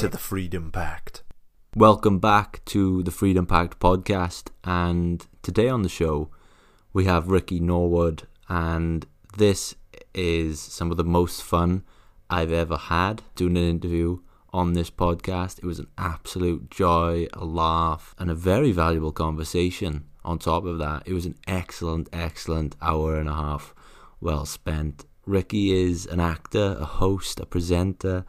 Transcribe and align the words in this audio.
to 0.00 0.08
the 0.08 0.16
Freedom 0.16 0.72
Pact. 0.72 1.22
Welcome 1.76 2.20
back 2.20 2.64
to 2.64 3.02
the 3.02 3.10
Freedom 3.10 3.44
Pact 3.44 3.78
podcast. 3.78 4.48
And 4.64 5.26
today 5.42 5.68
on 5.68 5.82
the 5.82 5.90
show, 5.90 6.30
we 6.94 7.04
have 7.04 7.28
Ricky 7.28 7.60
Norwood, 7.60 8.26
and 8.48 9.04
this 9.36 9.74
is 10.14 10.58
some 10.58 10.90
of 10.90 10.96
the 10.96 11.04
most 11.04 11.42
fun 11.42 11.84
I've 12.30 12.50
ever 12.50 12.78
had 12.78 13.20
doing 13.34 13.58
an 13.58 13.68
interview 13.68 14.20
on 14.54 14.72
this 14.72 14.90
podcast. 14.90 15.58
It 15.58 15.66
was 15.66 15.78
an 15.78 15.88
absolute 15.98 16.70
joy, 16.70 17.26
a 17.34 17.44
laugh, 17.44 18.14
and 18.18 18.30
a 18.30 18.34
very 18.34 18.72
valuable 18.72 19.12
conversation. 19.12 20.06
On 20.24 20.38
top 20.38 20.64
of 20.64 20.78
that, 20.78 21.02
it 21.04 21.12
was 21.12 21.26
an 21.26 21.36
excellent, 21.46 22.08
excellent 22.10 22.74
hour 22.80 23.16
and 23.16 23.28
a 23.28 23.34
half 23.34 23.74
well 24.18 24.46
spent. 24.46 25.04
Ricky 25.26 25.72
is 25.72 26.06
an 26.06 26.20
actor, 26.20 26.78
a 26.80 26.86
host, 26.86 27.38
a 27.38 27.44
presenter. 27.44 28.24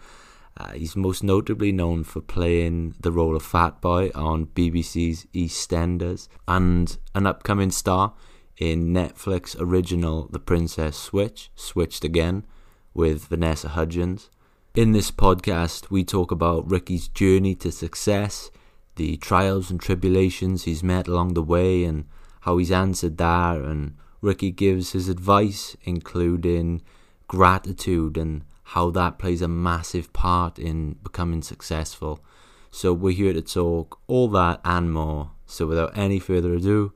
Uh, 0.62 0.74
he's 0.74 0.96
most 0.96 1.24
notably 1.24 1.72
known 1.72 2.04
for 2.04 2.22
playing 2.22 2.94
the 3.00 3.12
role 3.12 3.36
of 3.36 3.42
Fat 3.42 3.82
Boy 3.82 4.12
on 4.14 4.46
BBC's 4.46 5.26
EastEnders 5.34 6.28
and 6.48 7.00
an 7.16 7.26
upcoming 7.26 7.72
star 7.72 8.14
in 8.58 8.94
Netflix 8.94 9.56
original 9.60 10.28
The 10.28 10.40
Princess 10.40 10.96
Switch, 10.96 11.50
Switched 11.56 12.04
Again, 12.04 12.46
with 12.94 13.26
Vanessa 13.26 13.70
Hudgens. 13.70 14.30
In 14.76 14.92
this 14.92 15.10
podcast, 15.10 15.90
we 15.90 16.04
talk 16.04 16.30
about 16.30 16.70
Ricky's 16.70 17.08
journey 17.08 17.56
to 17.56 17.72
success, 17.72 18.52
the 18.98 19.18
trials 19.18 19.72
and 19.72 19.82
tribulations 19.82 20.66
he's 20.66 20.84
met 20.84 21.08
along 21.08 21.34
the 21.34 21.42
way, 21.42 21.84
and 21.84 22.06
how 22.42 22.60
he's 22.60 22.72
answered 22.72 23.18
that. 23.18 23.58
And 23.62 23.96
Ricky 24.22 24.52
gives 24.52 24.92
his 24.92 25.10
advice, 25.10 25.76
including 25.86 26.84
gratitude 27.28 28.16
and 28.16 28.44
how 28.72 28.90
that 28.92 29.20
plays 29.20 29.42
a 29.42 29.48
massive 29.48 30.14
part 30.14 30.58
in 30.58 30.94
becoming 31.04 31.42
successful. 31.42 32.24
So, 32.72 32.94
we're 32.94 33.14
here 33.14 33.34
to 33.34 33.42
talk 33.42 34.00
all 34.08 34.28
that 34.30 34.62
and 34.64 34.94
more. 34.94 35.32
So, 35.46 35.68
without 35.68 35.98
any 35.98 36.20
further 36.20 36.54
ado, 36.54 36.94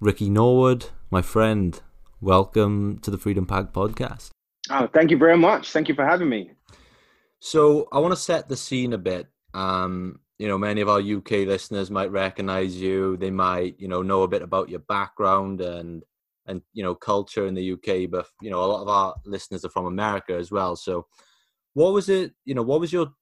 Ricky 0.00 0.30
Norwood, 0.30 0.86
my 1.10 1.20
friend, 1.20 1.78
welcome 2.20 2.98
to 3.00 3.10
the 3.10 3.18
Freedom 3.18 3.44
Pact 3.44 3.74
podcast. 3.74 4.30
Oh, 4.70 4.88
thank 4.94 5.10
you 5.10 5.18
very 5.18 5.36
much. 5.36 5.72
Thank 5.72 5.88
you 5.88 5.94
for 5.94 6.04
having 6.04 6.28
me. 6.28 6.52
So 7.40 7.88
I 7.92 7.98
want 7.98 8.12
to 8.12 8.20
set 8.20 8.48
the 8.48 8.56
scene 8.56 8.92
a 8.92 8.98
bit. 8.98 9.26
Um, 9.52 10.20
you 10.38 10.46
know, 10.48 10.56
many 10.56 10.80
of 10.80 10.88
our 10.88 11.00
UK 11.00 11.46
listeners 11.46 11.90
might 11.90 12.10
recognize 12.10 12.76
you. 12.76 13.16
They 13.16 13.30
might, 13.30 13.78
you 13.78 13.88
know, 13.88 14.02
know 14.02 14.22
a 14.22 14.28
bit 14.28 14.42
about 14.42 14.68
your 14.68 14.80
background 14.80 15.60
and 15.60 16.02
and 16.50 16.60
you 16.72 16.82
know 16.82 16.94
culture 16.94 17.46
in 17.46 17.54
the 17.54 17.72
UK. 17.72 18.10
But 18.10 18.26
you 18.42 18.50
know, 18.50 18.62
a 18.62 18.66
lot 18.66 18.82
of 18.82 18.88
our 18.88 19.14
listeners 19.24 19.64
are 19.64 19.70
from 19.70 19.86
America 19.86 20.34
as 20.34 20.50
well. 20.50 20.76
So, 20.76 21.06
what 21.74 21.94
was 21.94 22.08
it? 22.08 22.32
You 22.44 22.54
know, 22.54 22.62
what 22.62 22.80
was 22.80 22.92
your 22.92 23.12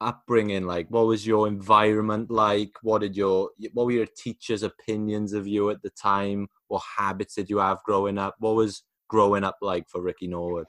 upbringing 0.00 0.66
like? 0.66 0.88
What 0.90 1.06
was 1.06 1.26
your 1.26 1.46
environment 1.46 2.30
like? 2.30 2.72
What 2.82 3.00
did 3.00 3.16
your 3.16 3.50
what 3.72 3.86
were 3.86 3.92
your 3.92 4.08
teachers' 4.16 4.62
opinions 4.62 5.32
of 5.32 5.46
you 5.46 5.70
at 5.70 5.82
the 5.82 5.90
time? 5.90 6.48
What 6.68 6.82
habits 6.98 7.36
did 7.36 7.48
you 7.48 7.58
have 7.58 7.82
growing 7.84 8.18
up? 8.18 8.34
What 8.38 8.56
was 8.56 8.82
growing 9.08 9.44
up 9.44 9.56
like 9.62 9.88
for 9.88 10.02
Ricky 10.02 10.26
Norwood? 10.26 10.66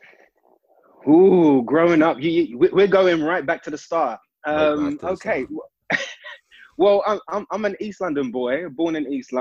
Ooh, 1.07 1.63
growing 1.65 2.01
up, 2.01 2.21
you, 2.21 2.29
you, 2.29 2.57
we're 2.57 2.87
going 2.87 3.21
right 3.21 3.45
back 3.45 3.61
to 3.63 3.69
the 3.69 3.77
start. 3.77 4.19
Um, 4.45 4.97
to 4.99 5.07
okay. 5.09 5.45
The 5.45 5.59
start. 5.91 6.07
well, 6.77 7.03
I'm, 7.05 7.19
I'm, 7.27 7.45
I'm 7.51 7.65
an 7.65 7.75
East 7.81 7.99
London 7.99 8.31
boy, 8.31 8.69
born 8.69 8.95
in 8.95 9.11
East 9.11 9.33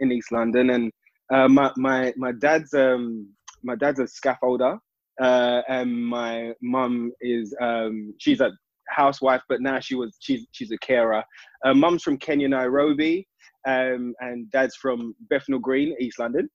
in 0.00 0.12
East 0.12 0.32
London, 0.32 0.70
and 0.70 0.92
uh, 1.32 1.48
my 1.48 1.72
my 1.76 2.12
my 2.16 2.32
dad's 2.32 2.74
um 2.74 3.28
my 3.62 3.74
dad's 3.74 4.00
a 4.00 4.04
scaffolder, 4.04 4.78
uh, 5.20 5.62
and 5.68 5.92
my 6.06 6.52
mum 6.62 7.12
is 7.20 7.54
um 7.60 8.14
she's 8.18 8.40
a 8.40 8.50
housewife, 8.88 9.42
but 9.48 9.60
now 9.60 9.80
she 9.80 9.94
was 9.94 10.16
she's 10.20 10.46
she's 10.52 10.70
a 10.70 10.78
carer. 10.78 11.22
Uh, 11.64 11.74
mum's 11.74 12.02
from 12.02 12.16
Kenya, 12.18 12.48
Nairobi, 12.48 13.26
um, 13.66 14.14
and 14.20 14.50
dad's 14.50 14.76
from 14.76 15.14
Bethnal 15.28 15.58
Green, 15.58 15.96
East 16.00 16.18
London, 16.18 16.48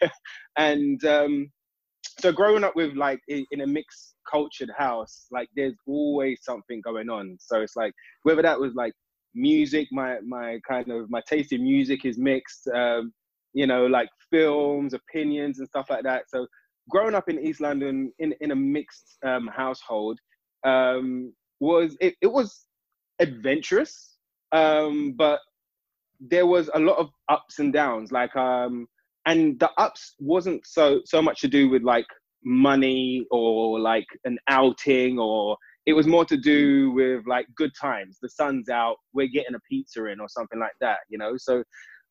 and 0.56 1.04
um, 1.04 1.50
so 2.20 2.32
growing 2.32 2.64
up 2.64 2.74
with 2.74 2.94
like 2.94 3.20
in 3.28 3.60
a 3.60 3.66
mixed 3.66 4.14
cultured 4.28 4.70
house 4.76 5.26
like 5.30 5.48
there's 5.54 5.76
always 5.86 6.40
something 6.42 6.80
going 6.80 7.08
on 7.08 7.36
so 7.40 7.60
it's 7.60 7.76
like 7.76 7.92
whether 8.24 8.42
that 8.42 8.58
was 8.58 8.74
like 8.74 8.92
music 9.34 9.86
my 9.92 10.16
my 10.26 10.58
kind 10.66 10.90
of 10.90 11.08
my 11.10 11.20
taste 11.28 11.52
in 11.52 11.62
music 11.62 12.04
is 12.04 12.18
mixed 12.18 12.68
um 12.74 13.12
you 13.56 13.66
know 13.66 13.86
like 13.86 14.08
films 14.30 14.94
opinions 14.94 15.58
and 15.58 15.68
stuff 15.68 15.90
like 15.90 16.04
that. 16.04 16.24
So 16.28 16.46
growing 16.88 17.16
up 17.16 17.28
in 17.28 17.40
east 17.40 17.60
london 17.60 18.12
in 18.20 18.32
in 18.40 18.52
a 18.52 18.54
mixed 18.54 19.18
um 19.26 19.48
household 19.48 20.20
um 20.64 21.32
was 21.58 21.96
it, 22.00 22.14
it 22.22 22.28
was 22.28 22.66
adventurous 23.18 24.18
um 24.52 25.12
but 25.16 25.40
there 26.20 26.46
was 26.46 26.70
a 26.74 26.78
lot 26.78 26.98
of 26.98 27.10
ups 27.28 27.58
and 27.58 27.72
downs. 27.72 28.12
Like 28.12 28.34
um 28.36 28.86
and 29.26 29.58
the 29.58 29.70
ups 29.78 30.14
wasn't 30.18 30.66
so 30.66 31.00
so 31.04 31.20
much 31.20 31.40
to 31.40 31.48
do 31.48 31.68
with 31.68 31.82
like 31.82 32.06
money 32.44 33.26
or 33.30 33.80
like 33.80 34.06
an 34.24 34.38
outing 34.48 35.18
or 35.18 35.56
it 35.84 35.92
was 35.92 36.06
more 36.06 36.24
to 36.24 36.36
do 36.36 36.90
with 36.92 37.26
like 37.26 37.46
good 37.56 37.72
times. 37.80 38.18
The 38.20 38.28
sun's 38.28 38.68
out 38.68 38.96
we're 39.12 39.28
getting 39.28 39.54
a 39.54 39.60
pizza 39.68 40.06
in 40.06 40.20
or 40.20 40.28
something 40.28 40.58
like 40.58 40.76
that 40.80 40.98
you 41.08 41.18
know? 41.18 41.36
So 41.36 41.62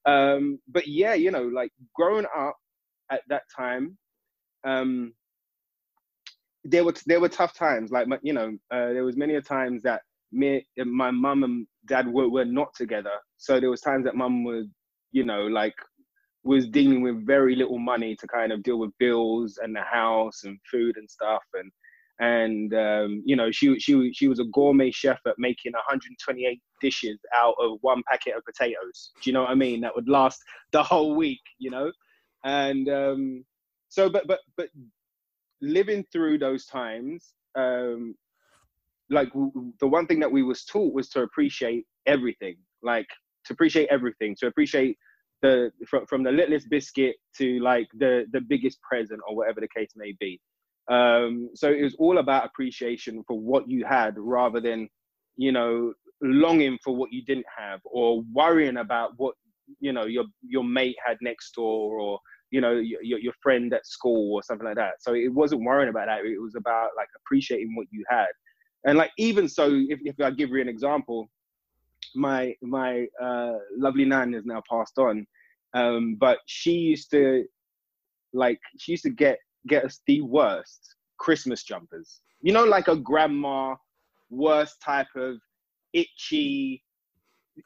um 0.05 0.59
but 0.67 0.87
yeah 0.87 1.13
you 1.13 1.31
know 1.31 1.43
like 1.43 1.71
growing 1.95 2.25
up 2.35 2.55
at 3.11 3.21
that 3.27 3.43
time 3.55 3.97
um 4.65 5.13
there 6.65 6.83
were 6.83 6.93
there 7.05 7.19
were 7.19 7.29
tough 7.29 7.53
times. 7.53 7.91
Like 7.91 8.07
you 8.23 8.33
know 8.33 8.57
uh, 8.71 8.91
there 8.93 9.05
was 9.05 9.15
many 9.15 9.35
a 9.35 9.41
times 9.41 9.83
that 9.83 10.01
me 10.31 10.65
my 10.77 11.11
mum 11.11 11.43
and 11.43 11.67
dad 11.85 12.11
were, 12.11 12.27
were 12.27 12.45
not 12.45 12.73
together. 12.75 13.13
So 13.37 13.59
there 13.59 13.69
was 13.69 13.81
times 13.81 14.05
that 14.05 14.15
mum 14.15 14.43
would 14.43 14.69
you 15.11 15.23
know 15.23 15.43
like 15.43 15.75
was 16.43 16.67
dealing 16.67 17.01
with 17.01 17.25
very 17.25 17.55
little 17.55 17.79
money 17.79 18.15
to 18.15 18.27
kind 18.27 18.51
of 18.51 18.61
deal 18.63 18.77
with 18.77 18.91
bills 18.99 19.59
and 19.61 19.75
the 19.75 19.81
house 19.81 20.43
and 20.43 20.59
food 20.69 20.97
and 20.97 21.09
stuff. 21.09 21.43
And 21.53 21.71
and 22.19 22.73
um, 22.73 23.23
you 23.25 23.35
know 23.35 23.51
she 23.51 23.79
she 23.79 24.11
she 24.13 24.27
was 24.27 24.39
a 24.39 24.45
gourmet 24.45 24.91
chef 24.91 25.19
at 25.27 25.35
making 25.37 25.73
128 25.73 26.61
dishes 26.85 27.19
out 27.33 27.55
of 27.59 27.77
one 27.81 28.03
packet 28.09 28.35
of 28.37 28.43
potatoes. 28.45 29.11
Do 29.21 29.29
you 29.29 29.33
know 29.33 29.41
what 29.41 29.49
I 29.49 29.55
mean? 29.55 29.81
That 29.81 29.95
would 29.95 30.07
last 30.07 30.39
the 30.71 30.83
whole 30.83 31.15
week, 31.15 31.41
you 31.57 31.71
know. 31.71 31.91
And 32.43 32.87
um, 32.89 33.45
so, 33.89 34.09
but 34.09 34.27
but 34.27 34.39
but 34.57 34.69
living 35.61 36.05
through 36.11 36.37
those 36.37 36.65
times, 36.65 37.33
um, 37.55 38.15
like 39.09 39.29
w- 39.29 39.73
the 39.79 39.87
one 39.87 40.05
thing 40.05 40.19
that 40.19 40.31
we 40.31 40.43
was 40.43 40.65
taught 40.65 40.93
was 40.93 41.09
to 41.09 41.23
appreciate 41.23 41.85
everything, 42.05 42.57
like 42.83 43.07
to 43.45 43.53
appreciate 43.53 43.89
everything, 43.89 44.35
to 44.39 44.47
appreciate 44.47 44.97
the 45.41 45.71
from, 45.87 46.05
from 46.05 46.23
the 46.23 46.31
littlest 46.31 46.69
biscuit 46.69 47.15
to 47.37 47.59
like 47.59 47.87
the 47.97 48.25
the 48.31 48.41
biggest 48.41 48.79
present 48.81 49.21
or 49.27 49.35
whatever 49.35 49.59
the 49.61 49.67
case 49.75 49.91
may 49.95 50.13
be 50.19 50.39
um 50.89 51.49
so 51.55 51.71
it 51.71 51.81
was 51.81 51.95
all 51.95 52.19
about 52.19 52.45
appreciation 52.45 53.23
for 53.27 53.39
what 53.39 53.67
you 53.67 53.83
had 53.83 54.13
rather 54.17 54.61
than 54.61 54.87
you 55.35 55.51
know 55.51 55.93
longing 56.33 56.77
for 56.83 56.95
what 56.95 57.11
you 57.11 57.23
didn't 57.25 57.45
have 57.57 57.79
or 57.85 58.21
worrying 58.33 58.77
about 58.77 59.11
what 59.17 59.35
you 59.79 59.91
know 59.91 60.05
your 60.05 60.25
your 60.41 60.63
mate 60.63 60.95
had 61.05 61.17
next 61.21 61.53
door 61.55 61.99
or 61.99 62.19
you 62.51 62.61
know 62.61 62.73
your, 62.73 63.19
your 63.19 63.33
friend 63.41 63.73
at 63.73 63.85
school 63.85 64.33
or 64.33 64.43
something 64.43 64.65
like 64.65 64.75
that. 64.75 65.01
So 65.01 65.13
it 65.13 65.33
wasn't 65.33 65.63
worrying 65.63 65.89
about 65.89 66.07
that. 66.07 66.25
It 66.25 66.39
was 66.39 66.55
about 66.55 66.91
like 66.95 67.07
appreciating 67.17 67.75
what 67.75 67.87
you 67.91 68.03
had. 68.09 68.27
And 68.85 68.97
like 68.97 69.11
even 69.17 69.49
so 69.49 69.67
if, 69.89 69.99
if 70.03 70.15
i 70.21 70.29
give 70.29 70.49
you 70.49 70.61
an 70.61 70.69
example 70.69 71.27
my 72.15 72.55
my 72.61 73.07
uh, 73.21 73.53
lovely 73.77 74.05
nan 74.05 74.33
is 74.33 74.45
now 74.45 74.61
passed 74.69 74.97
on, 74.97 75.25
um, 75.73 76.15
but 76.19 76.39
she 76.45 76.71
used 76.71 77.11
to 77.11 77.45
like 78.33 78.59
she 78.77 78.93
used 78.93 79.03
to 79.03 79.09
get 79.09 79.39
get 79.67 79.85
us 79.85 80.01
the 80.07 80.21
worst 80.21 80.95
Christmas 81.17 81.63
jumpers. 81.63 82.21
You 82.41 82.53
know, 82.53 82.63
like 82.63 82.87
a 82.87 82.95
grandma 82.95 83.75
worst 84.29 84.81
type 84.81 85.07
of 85.15 85.37
itchy, 85.95 86.83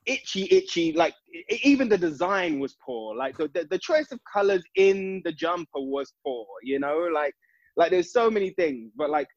itchy, 0.06 0.48
itchy. 0.52 0.94
Like 0.94 1.16
even 1.64 1.90
the 1.90 1.98
design 1.98 2.60
was 2.60 2.78
poor. 2.86 3.16
Like 3.16 3.38
the, 3.38 3.50
the, 3.54 3.68
the 3.70 3.80
choice 3.80 4.12
of 4.12 4.20
colors 4.32 4.64
in 4.76 5.22
the 5.26 5.34
jumper 5.34 5.82
was 5.82 6.14
poor. 6.26 6.46
You 6.64 6.80
know, 6.80 7.10
like 7.14 7.34
like 7.76 7.92
there's 7.92 8.14
so 8.14 8.30
many 8.30 8.52
things, 8.52 8.92
but 8.96 9.10
like 9.10 9.28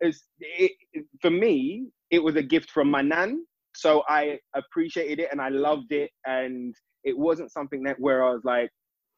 it's 0.00 0.24
it, 0.40 0.72
for 1.20 1.30
me 1.30 1.88
it 2.10 2.22
was 2.22 2.36
a 2.36 2.42
gift 2.42 2.70
from 2.70 2.90
my 2.90 3.02
nan. 3.02 3.44
So 3.74 4.02
I 4.08 4.38
appreciated 4.54 5.20
it 5.20 5.28
and 5.30 5.40
I 5.40 5.50
loved 5.50 5.92
it. 5.92 6.10
And 6.26 6.74
it 7.04 7.16
wasn't 7.16 7.52
something 7.52 7.82
that 7.84 8.00
where 8.00 8.24
I 8.24 8.30
was 8.30 8.44
like, 8.44 8.70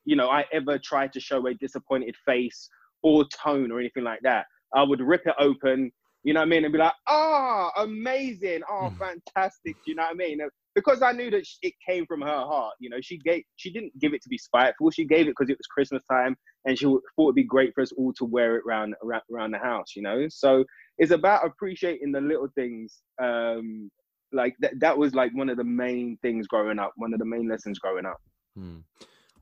you 0.04 0.16
know, 0.16 0.28
I 0.28 0.44
ever 0.52 0.78
tried 0.78 1.12
to 1.12 1.20
show 1.20 1.46
a 1.46 1.54
disappointed 1.54 2.16
face 2.26 2.68
or 3.02 3.24
tone 3.28 3.70
or 3.70 3.78
anything 3.78 4.04
like 4.04 4.20
that. 4.22 4.46
I 4.74 4.82
would 4.82 5.00
rip 5.00 5.26
it 5.26 5.34
open, 5.38 5.90
you 6.22 6.34
know 6.34 6.40
what 6.40 6.46
I 6.46 6.50
mean, 6.50 6.64
and 6.64 6.72
be 6.72 6.78
like, 6.78 6.92
ah, 7.06 7.72
oh, 7.76 7.82
amazing, 7.84 8.60
oh, 8.70 8.92
fantastic, 8.98 9.76
you 9.86 9.94
know 9.94 10.02
what 10.02 10.12
I 10.12 10.14
mean? 10.14 10.40
Because 10.74 11.02
I 11.02 11.12
knew 11.12 11.30
that 11.30 11.44
it 11.62 11.74
came 11.86 12.06
from 12.06 12.20
her 12.20 12.28
heart, 12.28 12.74
you 12.78 12.90
know, 12.90 12.98
she 13.00 13.18
gave, 13.18 13.42
she 13.56 13.72
didn't 13.72 13.98
give 13.98 14.14
it 14.14 14.22
to 14.22 14.28
be 14.28 14.38
spiteful. 14.38 14.90
She 14.90 15.04
gave 15.04 15.26
it 15.26 15.34
because 15.36 15.50
it 15.50 15.58
was 15.58 15.66
Christmas 15.66 16.02
time, 16.10 16.36
and 16.64 16.78
she 16.78 16.84
thought 16.84 17.02
it'd 17.18 17.34
be 17.34 17.44
great 17.44 17.74
for 17.74 17.82
us 17.82 17.92
all 17.92 18.12
to 18.14 18.24
wear 18.24 18.56
it 18.56 18.62
around 18.66 18.94
around, 19.02 19.22
around 19.32 19.50
the 19.50 19.58
house, 19.58 19.96
you 19.96 20.02
know. 20.02 20.26
So 20.28 20.64
it's 20.98 21.10
about 21.10 21.46
appreciating 21.46 22.12
the 22.12 22.20
little 22.20 22.48
things. 22.54 23.00
Um, 23.20 23.90
like 24.32 24.54
that, 24.60 24.78
that 24.78 24.96
was 24.96 25.14
like 25.14 25.32
one 25.34 25.48
of 25.48 25.56
the 25.56 25.64
main 25.64 26.16
things 26.22 26.46
growing 26.46 26.78
up, 26.78 26.92
one 26.96 27.12
of 27.12 27.18
the 27.18 27.24
main 27.24 27.48
lessons 27.48 27.78
growing 27.80 28.06
up. 28.06 28.18
Hmm. 28.56 28.78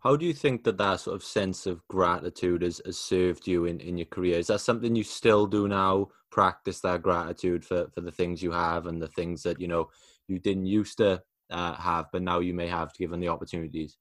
How 0.02 0.14
do 0.16 0.24
you 0.24 0.32
think 0.32 0.62
that 0.64 0.78
that 0.78 1.00
sort 1.00 1.16
of 1.16 1.24
sense 1.24 1.66
of 1.66 1.86
gratitude 1.88 2.62
has, 2.62 2.80
has 2.86 2.98
served 2.98 3.46
you 3.46 3.64
in, 3.64 3.80
in 3.80 3.98
your 3.98 4.06
career? 4.06 4.38
Is 4.38 4.46
that 4.46 4.60
something 4.60 4.94
you 4.94 5.02
still 5.02 5.46
do 5.46 5.66
now? 5.66 6.08
Practice 6.30 6.80
that 6.80 7.02
gratitude 7.02 7.64
for, 7.64 7.88
for 7.94 8.00
the 8.00 8.12
things 8.12 8.42
you 8.42 8.52
have 8.52 8.86
and 8.86 9.02
the 9.02 9.08
things 9.08 9.42
that 9.42 9.60
you 9.60 9.66
know 9.66 9.88
you 10.28 10.38
didn't 10.38 10.66
used 10.66 10.98
to 10.98 11.20
uh, 11.50 11.74
have, 11.74 12.06
but 12.12 12.22
now 12.22 12.38
you 12.38 12.54
may 12.54 12.68
have 12.68 12.94
given 12.94 13.18
the 13.18 13.28
opportunities. 13.28 13.96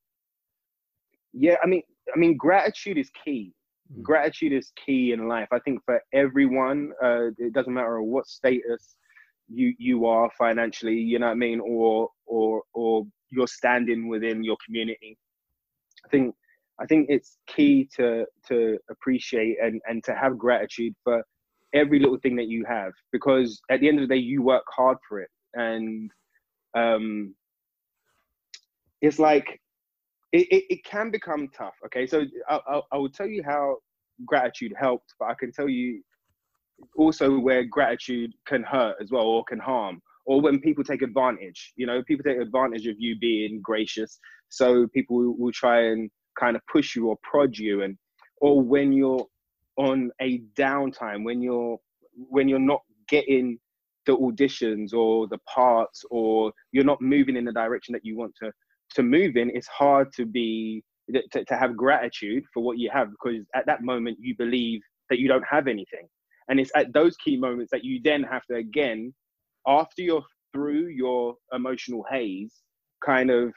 Yeah, 1.34 1.56
I 1.64 1.68
mean, 1.68 1.82
I 2.14 2.20
mean, 2.20 2.38
gratitude 2.38 2.98
is 2.98 3.10
key. 3.24 3.54
Mm. 3.92 4.04
Gratitude 4.04 4.54
is 4.54 4.72
key 4.86 5.14
in 5.14 5.28
life. 5.28 5.48
I 5.52 5.60
think 5.60 5.84
for 5.86 6.02
everyone, 6.14 6.92
uh, 7.04 7.28
it 7.38 7.54
doesn't 7.54 7.74
matter 7.74 8.02
what 8.02 8.28
status 8.28 8.96
you 9.50 9.74
you 9.80 10.06
are 10.06 10.30
financially, 10.38 11.00
you 11.00 11.18
know 11.18 11.28
what 11.28 11.32
I 11.32 11.36
mean, 11.36 11.60
or 11.60 12.10
or 12.26 12.64
or 12.74 13.08
you're 13.30 13.48
standing 13.48 14.10
within 14.10 14.44
your 14.44 14.58
community 14.64 15.18
I 16.06 16.10
think 16.10 16.36
I 16.80 16.86
think 16.86 17.08
it's 17.10 17.38
key 17.48 17.90
to 17.96 18.26
to 18.48 18.78
appreciate 18.90 19.58
and 19.62 19.82
and 19.88 20.04
to 20.06 20.14
have 20.16 20.38
gratitude 20.38 20.94
for 21.04 21.24
every 21.74 22.00
little 22.00 22.18
thing 22.20 22.36
that 22.36 22.48
you 22.48 22.66
have 22.66 22.94
because 23.12 23.62
at 23.70 23.80
the 23.82 23.88
end 23.88 24.00
of 24.00 24.08
the 24.08 24.16
day 24.16 24.20
you 24.22 24.42
work 24.42 24.64
hard 24.70 24.98
for 25.08 25.20
it. 25.20 25.30
And 25.54 26.12
um 26.76 27.34
it's 29.02 29.20
like 29.20 29.60
it, 30.32 30.48
it, 30.52 30.64
it 30.70 30.84
can 30.84 31.12
become 31.12 31.48
tough 31.56 31.76
okay? 31.86 32.06
So 32.06 32.26
I, 32.50 32.60
I, 32.68 32.82
I 32.92 32.98
will 32.98 33.10
tell 33.10 33.28
you 33.28 33.44
how 33.44 33.78
gratitude 34.26 34.74
helped 34.76 35.14
but 35.20 35.26
i 35.26 35.34
can 35.36 35.52
tell 35.52 35.70
you 35.70 36.02
also 36.96 37.38
where 37.38 37.64
gratitude 37.64 38.34
can 38.48 38.64
hurt 38.64 38.96
as 39.00 39.12
well 39.12 39.26
or 39.26 39.44
can 39.44 39.60
harm 39.60 40.02
or 40.26 40.42
when 40.42 40.60
people 40.60 40.84
take 40.84 41.04
advantage 41.04 41.74
you 41.76 41.86
know? 41.86 42.02
People 42.04 42.24
take 42.24 42.40
advantage 42.40 42.88
of 42.88 42.96
you 42.98 43.18
being 43.20 43.62
gracious 43.62 44.20
so 44.50 44.88
people 44.88 45.18
will, 45.18 45.38
will 45.38 45.52
try 45.52 45.88
and 45.88 46.10
kind 46.40 46.56
of 46.56 46.62
push 46.72 46.96
you 46.96 47.08
or 47.08 47.18
prod 47.24 47.58
you. 47.58 47.84
And 47.84 47.98
or 48.42 48.62
when 48.62 48.94
you're 48.94 49.26
on 49.78 50.10
a 50.22 50.42
downtime 50.58 51.24
when 51.24 51.40
you're 51.40 51.78
when 52.16 52.48
you're 52.50 52.58
not 52.58 52.82
getting 53.08 53.60
the 54.08 54.18
auditions 54.18 54.92
or 54.92 55.28
the 55.28 55.38
parts 55.40 56.04
or 56.10 56.52
you're 56.72 56.84
not 56.84 57.00
moving 57.00 57.36
in 57.36 57.46
the 57.46 57.52
direction 57.52 57.94
that 57.94 58.04
you 58.04 58.18
want 58.18 58.34
to 58.42 58.52
to 58.96 59.04
move 59.04 59.38
in 59.38 59.52
it's 59.54 59.68
hard 59.68 60.12
to 60.12 60.26
be 60.26 60.84
to, 61.32 61.46
to 61.46 61.56
have 61.56 61.78
gratitude 61.78 62.44
for 62.54 62.64
what 62.64 62.78
you 62.78 62.90
have 62.92 63.10
because 63.12 63.46
at 63.56 63.66
that 63.66 63.82
moment 63.82 64.18
you 64.20 64.36
believe 64.38 64.82
that 65.10 65.20
you 65.20 65.28
don't 65.28 65.46
have 65.50 65.68
anything. 65.68 66.08
And 66.50 66.60
it's 66.60 66.72
at 66.76 66.94
those 66.94 67.16
key 67.18 67.38
moments 67.38 67.72
that 67.72 67.84
you 67.84 68.00
then 68.04 68.24
have 68.24 68.46
to 68.46 68.56
again 68.56 69.14
after 69.68 70.02
you're 70.02 70.24
through 70.54 70.88
your 70.88 71.36
emotional 71.54 72.06
haze 72.10 72.54
kind 73.06 73.30
of 73.30 73.54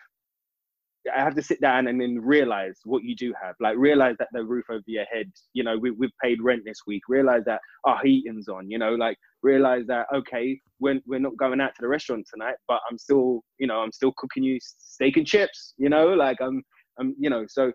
I 1.15 1.21
have 1.21 1.35
to 1.37 1.43
sit 1.43 1.61
down 1.61 1.87
and 1.87 2.01
then 2.01 2.19
realize 2.21 2.81
what 2.85 3.05
you 3.05 3.17
do 3.17 3.33
have. 3.43 3.55
Like 3.61 3.77
realize 3.79 4.17
that 4.19 4.29
the 4.33 4.45
roof 4.45 4.67
over 4.71 4.83
your 4.87 5.07
head, 5.07 5.33
you 5.55 5.65
know, 5.65 5.79
we, 5.79 5.91
we've 5.91 6.11
paid 6.23 6.43
rent 6.43 6.63
this 6.65 6.81
week. 6.87 7.03
Realize 7.09 7.43
that 7.47 7.61
our 7.85 7.99
heating's 8.03 8.49
on, 8.49 8.71
you 8.71 8.79
know, 8.79 8.95
like 8.95 9.17
realize 9.43 9.87
that, 9.87 10.07
okay, 10.15 10.61
we're, 10.79 11.01
we're 11.07 11.21
not 11.21 11.37
going 11.39 11.61
out 11.61 11.75
to 11.75 11.81
the 11.81 11.89
restaurant 11.89 12.27
tonight, 12.33 12.57
but 12.69 12.81
I'm 12.91 12.99
still, 12.99 13.43
you 13.59 13.67
know, 13.67 13.81
I'm 13.81 13.93
still 13.93 14.13
cooking 14.19 14.43
you 14.43 14.59
steak 14.61 15.17
and 15.17 15.27
chips, 15.27 15.75
you 15.79 15.89
know, 15.89 16.09
like 16.09 16.39
I'm, 16.41 16.63
I'm, 16.99 17.15
you 17.19 17.31
know, 17.31 17.47
so 17.49 17.73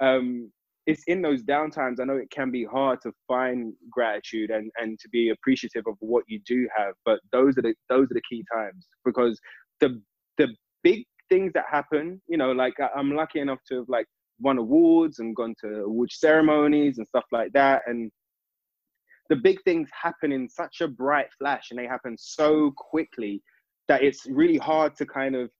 um, 0.00 0.50
it's 0.86 1.04
in 1.06 1.22
those 1.22 1.44
downtimes. 1.44 2.00
I 2.00 2.04
know 2.04 2.16
it 2.16 2.30
can 2.30 2.50
be 2.50 2.64
hard 2.64 3.00
to 3.02 3.12
find 3.28 3.72
gratitude 3.90 4.50
and, 4.50 4.70
and 4.78 4.98
to 4.98 5.08
be 5.10 5.30
appreciative 5.30 5.84
of 5.86 5.94
what 6.00 6.24
you 6.26 6.40
do 6.44 6.68
have, 6.76 6.94
but 7.04 7.20
those 7.30 7.56
are 7.58 7.62
the, 7.62 7.74
those 7.88 8.06
are 8.10 8.14
the 8.14 8.22
key 8.28 8.44
times 8.52 8.88
because 9.04 9.38
the, 9.80 10.02
the 10.38 10.48
big 10.82 11.04
things 11.28 11.52
that 11.54 11.64
happen, 11.70 12.20
you 12.28 12.36
know, 12.36 12.52
like 12.52 12.74
I'm 12.96 13.14
lucky 13.14 13.40
enough 13.40 13.60
to 13.68 13.76
have 13.76 13.88
like 13.88 14.06
won 14.40 14.58
awards 14.58 15.18
and 15.18 15.34
gone 15.34 15.54
to 15.62 15.84
award 15.84 16.10
ceremonies 16.12 16.98
and 16.98 17.06
stuff 17.06 17.24
like 17.32 17.52
that. 17.52 17.82
And 17.86 18.10
the 19.28 19.36
big 19.36 19.62
things 19.64 19.88
happen 20.00 20.32
in 20.32 20.48
such 20.48 20.80
a 20.80 20.88
bright 20.88 21.28
flash 21.38 21.68
and 21.70 21.78
they 21.78 21.86
happen 21.86 22.16
so 22.18 22.72
quickly 22.76 23.42
that 23.88 24.02
it's 24.02 24.26
really 24.26 24.58
hard 24.58 24.96
to 24.96 25.06
kind 25.06 25.34
of 25.34 25.50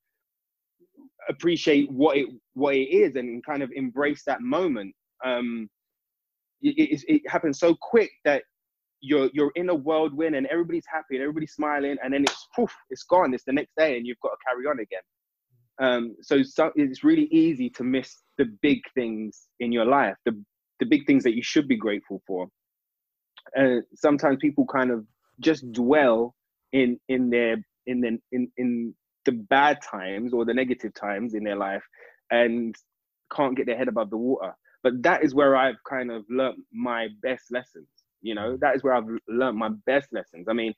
appreciate 1.29 1.91
what 1.91 2.17
it 2.17 2.27
what 2.55 2.75
it 2.75 2.89
is 2.91 3.17
and 3.17 3.45
kind 3.45 3.63
of 3.63 3.71
embrace 3.75 4.23
that 4.27 4.41
moment. 4.41 4.95
Um, 5.25 5.69
it, 6.63 6.75
it, 6.79 7.05
it 7.09 7.31
happens 7.31 7.59
so 7.59 7.77
quick 7.81 8.11
that 8.25 8.43
you're 9.01 9.31
you're 9.33 9.53
in 9.55 9.69
a 9.69 9.75
whirlwind 9.75 10.35
and 10.35 10.47
everybody's 10.47 10.87
happy 10.91 11.15
and 11.15 11.23
everybody's 11.23 11.53
smiling 11.53 11.97
and 12.03 12.13
then 12.13 12.23
it's 12.23 12.49
poof, 12.55 12.75
it's 12.91 13.05
gone. 13.05 13.35
It's 13.35 13.45
the 13.45 13.53
next 13.53 13.73
day 13.77 13.97
and 13.97 14.07
you've 14.07 14.21
got 14.21 14.31
to 14.31 14.37
carry 14.47 14.67
on 14.67 14.81
again. 14.81 15.03
Um, 15.81 16.17
so, 16.23 16.43
so 16.43 16.73
it's 16.75 17.05
really 17.05 17.29
easy 17.31 17.71
to 17.71 17.85
miss 17.85 18.23
the 18.37 18.47
big 18.63 18.81
things 18.95 19.47
in 19.61 19.73
your 19.73 19.85
life, 19.85 20.17
the 20.25 20.33
the 20.81 20.87
big 20.87 21.07
things 21.07 21.25
that 21.25 21.35
you 21.35 21.43
should 21.43 21.67
be 21.67 21.77
grateful 21.77 22.23
for. 22.27 22.47
And 23.55 23.83
sometimes 23.95 24.39
people 24.41 24.65
kind 24.67 24.91
of 24.91 25.05
just 25.41 25.71
dwell 25.73 26.35
in 26.73 26.99
in 27.09 27.31
their 27.31 27.57
in 27.87 28.01
the 28.01 28.19
in 28.33 28.51
in 28.57 28.95
the 29.25 29.33
bad 29.33 29.79
times 29.83 30.33
or 30.33 30.45
the 30.45 30.55
negative 30.55 30.95
times 30.95 31.35
in 31.35 31.45
their 31.45 31.57
life 31.57 31.83
and 32.31 32.75
can't 33.35 33.57
get 33.57 33.67
their 33.67 33.77
head 33.77 33.89
above 33.89 34.11
the 34.11 34.17
water. 34.17 34.55
But 34.83 35.03
that 35.03 35.25
is 35.25 35.35
where 35.35 35.57
I've 35.57 35.83
kind 35.89 36.11
of 36.11 36.25
learned 36.31 36.63
my 36.73 37.09
best 37.23 37.51
lessons. 37.51 37.89
You 38.23 38.35
know, 38.35 38.57
that 38.61 38.75
is 38.75 38.83
where 38.83 38.95
I've 38.95 39.09
learned 39.29 39.59
my 39.59 39.71
best 39.87 40.09
lessons. 40.13 40.47
I 40.49 40.53
mean, 40.53 40.75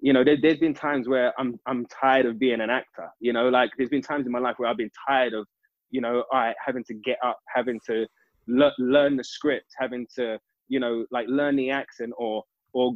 you 0.00 0.12
know, 0.12 0.22
there, 0.24 0.36
has 0.42 0.58
been 0.58 0.74
times 0.74 1.08
where 1.08 1.32
I'm 1.38 1.58
I'm 1.66 1.86
tired 1.86 2.26
of 2.26 2.38
being 2.38 2.60
an 2.60 2.70
actor. 2.70 3.08
You 3.20 3.32
know, 3.32 3.48
like 3.48 3.70
there's 3.76 3.90
been 3.90 4.02
times 4.02 4.26
in 4.26 4.32
my 4.32 4.38
life 4.38 4.54
where 4.58 4.68
I've 4.68 4.76
been 4.76 4.90
tired 5.08 5.32
of, 5.32 5.46
you 5.90 6.00
know, 6.00 6.24
I 6.32 6.54
having 6.64 6.84
to 6.84 6.94
get 6.94 7.18
up, 7.24 7.38
having 7.54 7.80
to 7.86 8.06
le- 8.46 8.74
learn 8.78 9.16
the 9.16 9.24
script, 9.24 9.66
having 9.78 10.06
to, 10.16 10.38
you 10.68 10.80
know, 10.80 11.06
like 11.10 11.26
learn 11.28 11.56
the 11.56 11.70
accent, 11.70 12.12
or 12.18 12.44
or 12.74 12.92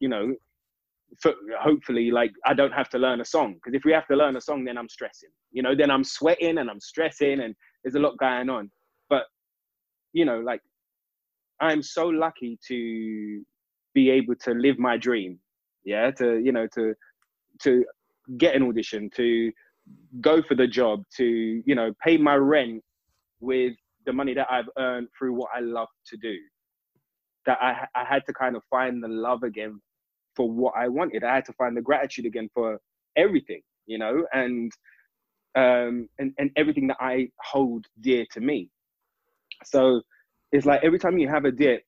you 0.00 0.08
know, 0.08 0.34
for, 1.20 1.34
hopefully, 1.60 2.10
like 2.10 2.32
I 2.46 2.54
don't 2.54 2.72
have 2.72 2.88
to 2.90 2.98
learn 2.98 3.20
a 3.20 3.26
song 3.26 3.54
because 3.54 3.74
if 3.74 3.84
we 3.84 3.92
have 3.92 4.06
to 4.08 4.16
learn 4.16 4.36
a 4.36 4.40
song, 4.40 4.64
then 4.64 4.78
I'm 4.78 4.88
stressing. 4.88 5.30
You 5.50 5.62
know, 5.62 5.74
then 5.74 5.90
I'm 5.90 6.04
sweating 6.04 6.58
and 6.58 6.70
I'm 6.70 6.80
stressing, 6.80 7.40
and 7.40 7.54
there's 7.84 7.94
a 7.94 8.00
lot 8.00 8.16
going 8.16 8.48
on. 8.48 8.70
But 9.10 9.24
you 10.14 10.24
know, 10.24 10.40
like 10.40 10.62
I'm 11.60 11.82
so 11.82 12.06
lucky 12.06 12.58
to 12.68 13.44
be 13.94 14.08
able 14.08 14.34
to 14.36 14.52
live 14.52 14.78
my 14.78 14.96
dream 14.96 15.38
yeah 15.84 16.10
to 16.12 16.38
you 16.38 16.52
know 16.52 16.66
to 16.74 16.94
to 17.60 17.84
get 18.38 18.54
an 18.54 18.62
audition 18.62 19.10
to 19.16 19.50
go 20.20 20.42
for 20.42 20.54
the 20.54 20.66
job 20.66 21.02
to 21.16 21.62
you 21.64 21.74
know 21.74 21.92
pay 22.02 22.16
my 22.16 22.34
rent 22.34 22.82
with 23.40 23.74
the 24.06 24.12
money 24.12 24.34
that 24.34 24.46
i've 24.50 24.68
earned 24.78 25.08
through 25.16 25.32
what 25.32 25.50
i 25.54 25.60
love 25.60 25.88
to 26.06 26.16
do. 26.16 26.36
That 27.46 27.58
i 27.60 27.86
i 27.94 28.04
had 28.04 28.24
to 28.26 28.32
kind 28.32 28.56
of 28.56 28.62
find 28.70 29.02
the 29.02 29.08
love 29.08 29.42
again 29.42 29.80
for 30.36 30.50
what 30.50 30.74
i 30.76 30.88
wanted. 30.88 31.24
I 31.24 31.34
had 31.34 31.44
to 31.46 31.52
find 31.54 31.76
the 31.76 31.82
gratitude 31.82 32.26
again 32.26 32.48
for 32.54 32.78
everything 33.16 33.60
you 33.86 33.98
know 33.98 34.24
and 34.32 34.72
um 35.54 36.08
and, 36.18 36.32
and 36.38 36.50
everything 36.56 36.86
that 36.86 36.96
i 37.00 37.28
hold 37.40 37.86
dear 38.00 38.24
to 38.32 38.40
me. 38.40 38.70
So 39.64 40.02
it's 40.52 40.66
like 40.66 40.82
every 40.84 40.98
time 40.98 41.18
you 41.18 41.28
have 41.28 41.44
a 41.44 41.52
dip 41.52 41.82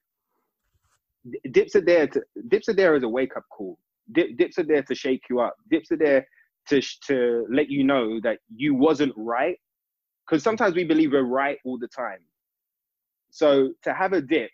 dips 1.53 1.75
are 1.77 1.81
there 1.81 2.07
to 2.07 2.23
dips 2.49 2.69
are 2.69 2.75
there 2.75 2.95
as 2.95 3.03
a 3.03 3.09
wake 3.09 3.37
up 3.37 3.45
call 3.51 3.79
Dip, 4.13 4.37
dips 4.37 4.59
are 4.59 4.65
there 4.65 4.83
to 4.83 4.95
shake 4.95 5.23
you 5.31 5.41
up. 5.41 5.55
Dips 5.71 5.91
are 5.93 5.97
there 5.97 6.27
to 6.69 6.81
to 7.07 7.47
let 7.51 7.69
you 7.71 7.85
know 7.85 8.21
that 8.23 8.39
you 8.55 8.75
wasn't 8.75 9.13
right. 9.17 9.57
Because 10.27 10.43
sometimes 10.43 10.75
we 10.75 10.85
believe 10.85 11.13
we're 11.13 11.23
right 11.23 11.59
all 11.65 11.79
the 11.79 11.89
time. 11.89 12.21
So 13.31 13.73
to 13.83 13.93
have 13.93 14.13
a 14.13 14.23
dip 14.23 14.51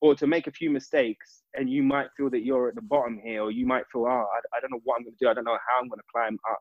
or 0.00 0.14
to 0.16 0.26
make 0.26 0.46
a 0.46 0.52
few 0.52 0.70
mistakes 0.70 1.42
and 1.54 1.70
you 1.70 1.82
might 1.82 2.08
feel 2.16 2.30
that 2.30 2.44
you're 2.44 2.68
at 2.68 2.74
the 2.74 2.82
bottom 2.82 3.20
here 3.24 3.42
or 3.42 3.50
you 3.50 3.66
might 3.66 3.84
feel, 3.92 4.02
oh, 4.02 4.06
I, 4.08 4.56
I 4.56 4.60
don't 4.60 4.70
know 4.70 4.80
what 4.84 4.96
I'm 4.96 5.04
going 5.04 5.16
to 5.18 5.24
do. 5.24 5.28
I 5.30 5.34
don't 5.34 5.44
know 5.44 5.52
how 5.52 5.80
I'm 5.80 5.88
going 5.88 5.98
to 5.98 6.04
climb 6.12 6.38
up. 6.50 6.58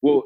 Well, 0.00 0.24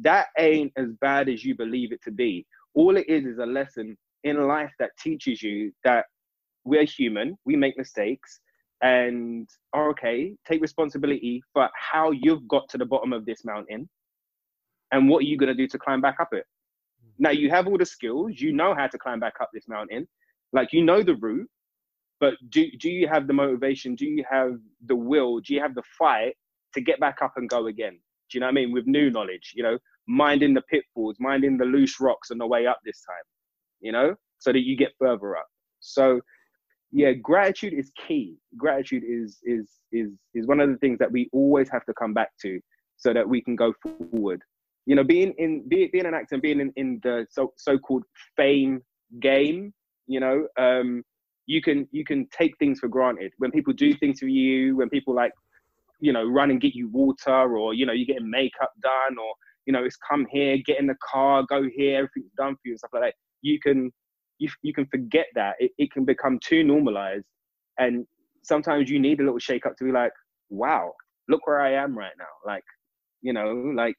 that 0.00 0.28
ain't 0.38 0.72
as 0.76 0.88
bad 1.00 1.28
as 1.28 1.44
you 1.44 1.54
believe 1.54 1.92
it 1.92 2.02
to 2.04 2.10
be. 2.10 2.44
All 2.74 2.96
it 2.96 3.08
is 3.08 3.24
is 3.24 3.38
a 3.38 3.46
lesson 3.46 3.96
in 4.24 4.48
life 4.48 4.72
that 4.78 4.90
teaches 4.98 5.42
you 5.42 5.72
that 5.84 6.06
we're 6.64 6.84
human, 6.84 7.36
we 7.44 7.56
make 7.56 7.76
mistakes, 7.76 8.40
and 8.82 9.48
okay, 9.74 10.34
take 10.46 10.60
responsibility 10.60 11.42
for 11.52 11.70
how 11.74 12.10
you've 12.10 12.46
got 12.48 12.68
to 12.70 12.78
the 12.78 12.84
bottom 12.84 13.12
of 13.12 13.24
this 13.24 13.44
mountain 13.44 13.88
and 14.90 15.08
what 15.08 15.20
are 15.20 15.26
you 15.26 15.38
going 15.38 15.48
to 15.48 15.54
do 15.54 15.68
to 15.68 15.78
climb 15.78 16.00
back 16.00 16.16
up 16.20 16.28
it. 16.32 16.44
Now 17.18 17.30
you 17.30 17.48
have 17.50 17.66
all 17.68 17.78
the 17.78 17.86
skills, 17.86 18.40
you 18.40 18.52
know 18.52 18.74
how 18.74 18.88
to 18.88 18.98
climb 18.98 19.20
back 19.20 19.34
up 19.40 19.50
this 19.54 19.68
mountain, 19.68 20.08
like 20.52 20.72
you 20.72 20.84
know 20.84 21.02
the 21.02 21.14
route, 21.14 21.48
but 22.20 22.34
do, 22.50 22.66
do 22.80 22.90
you 22.90 23.08
have 23.08 23.26
the 23.26 23.32
motivation? 23.32 23.94
Do 23.94 24.06
you 24.06 24.24
have 24.28 24.58
the 24.86 24.96
will? 24.96 25.40
Do 25.40 25.54
you 25.54 25.60
have 25.60 25.74
the 25.74 25.82
fight 25.98 26.34
to 26.74 26.80
get 26.80 27.00
back 27.00 27.18
up 27.22 27.32
and 27.36 27.48
go 27.48 27.66
again? 27.66 27.98
Do 28.30 28.38
you 28.38 28.40
know 28.40 28.46
what 28.46 28.52
I 28.52 28.54
mean? 28.54 28.72
With 28.72 28.86
new 28.86 29.10
knowledge, 29.10 29.52
you 29.54 29.62
know, 29.62 29.78
minding 30.06 30.54
the 30.54 30.62
pitfalls, 30.62 31.16
minding 31.20 31.56
the 31.56 31.64
loose 31.64 32.00
rocks 32.00 32.30
on 32.30 32.38
the 32.38 32.46
way 32.46 32.66
up 32.66 32.78
this 32.84 33.02
time, 33.02 33.24
you 33.80 33.92
know, 33.92 34.14
so 34.38 34.52
that 34.52 34.64
you 34.64 34.76
get 34.76 34.92
further 34.98 35.36
up. 35.36 35.46
So 35.80 36.20
yeah, 36.92 37.12
gratitude 37.12 37.72
is 37.72 37.90
key. 38.06 38.36
Gratitude 38.56 39.02
is 39.06 39.38
is 39.42 39.80
is 39.92 40.10
is 40.34 40.46
one 40.46 40.60
of 40.60 40.68
the 40.68 40.76
things 40.76 40.98
that 40.98 41.10
we 41.10 41.28
always 41.32 41.70
have 41.70 41.84
to 41.86 41.94
come 41.94 42.12
back 42.12 42.30
to 42.42 42.60
so 42.98 43.14
that 43.14 43.26
we 43.26 43.40
can 43.40 43.56
go 43.56 43.72
forward. 43.82 44.42
You 44.84 44.96
know, 44.96 45.04
being 45.04 45.32
in 45.38 45.66
being, 45.68 45.88
being 45.92 46.06
an 46.06 46.14
actor 46.14 46.34
and 46.34 46.42
being 46.42 46.60
in, 46.60 46.72
in 46.76 47.00
the 47.02 47.26
so 47.30 47.54
so 47.56 47.78
called 47.78 48.04
fame 48.36 48.82
game, 49.20 49.72
you 50.06 50.20
know, 50.20 50.46
um, 50.58 51.02
you 51.46 51.62
can 51.62 51.88
you 51.92 52.04
can 52.04 52.28
take 52.28 52.56
things 52.58 52.80
for 52.80 52.88
granted. 52.88 53.32
When 53.38 53.50
people 53.50 53.72
do 53.72 53.94
things 53.94 54.20
for 54.20 54.26
you, 54.26 54.76
when 54.76 54.90
people 54.90 55.14
like, 55.14 55.32
you 55.98 56.12
know, 56.12 56.24
run 56.24 56.50
and 56.50 56.60
get 56.60 56.74
you 56.74 56.88
water 56.90 57.56
or, 57.56 57.72
you 57.72 57.86
know, 57.86 57.92
you're 57.94 58.06
getting 58.06 58.30
makeup 58.30 58.72
done 58.82 59.16
or, 59.18 59.32
you 59.64 59.72
know, 59.72 59.82
it's 59.82 59.96
come 60.08 60.26
here, 60.30 60.58
get 60.58 60.78
in 60.78 60.86
the 60.86 60.96
car, 61.02 61.44
go 61.48 61.62
here, 61.74 61.98
everything's 61.98 62.32
done 62.36 62.54
for 62.54 62.60
you 62.64 62.72
and 62.72 62.78
stuff 62.78 62.90
like 62.92 63.02
that. 63.02 63.14
You 63.40 63.58
can 63.60 63.90
you, 64.42 64.48
you 64.62 64.74
can 64.74 64.86
forget 64.86 65.26
that. 65.36 65.54
It, 65.60 65.70
it 65.78 65.92
can 65.92 66.04
become 66.04 66.38
too 66.40 66.64
normalized. 66.64 67.24
And 67.78 68.06
sometimes 68.42 68.90
you 68.90 68.98
need 68.98 69.20
a 69.20 69.24
little 69.24 69.38
shake 69.38 69.64
up 69.66 69.76
to 69.76 69.84
be 69.84 69.92
like, 69.92 70.12
wow, 70.50 70.92
look 71.28 71.46
where 71.46 71.60
I 71.60 71.72
am 71.74 71.96
right 71.96 72.12
now. 72.18 72.34
Like, 72.44 72.64
you 73.20 73.32
know, 73.32 73.72
like, 73.76 73.96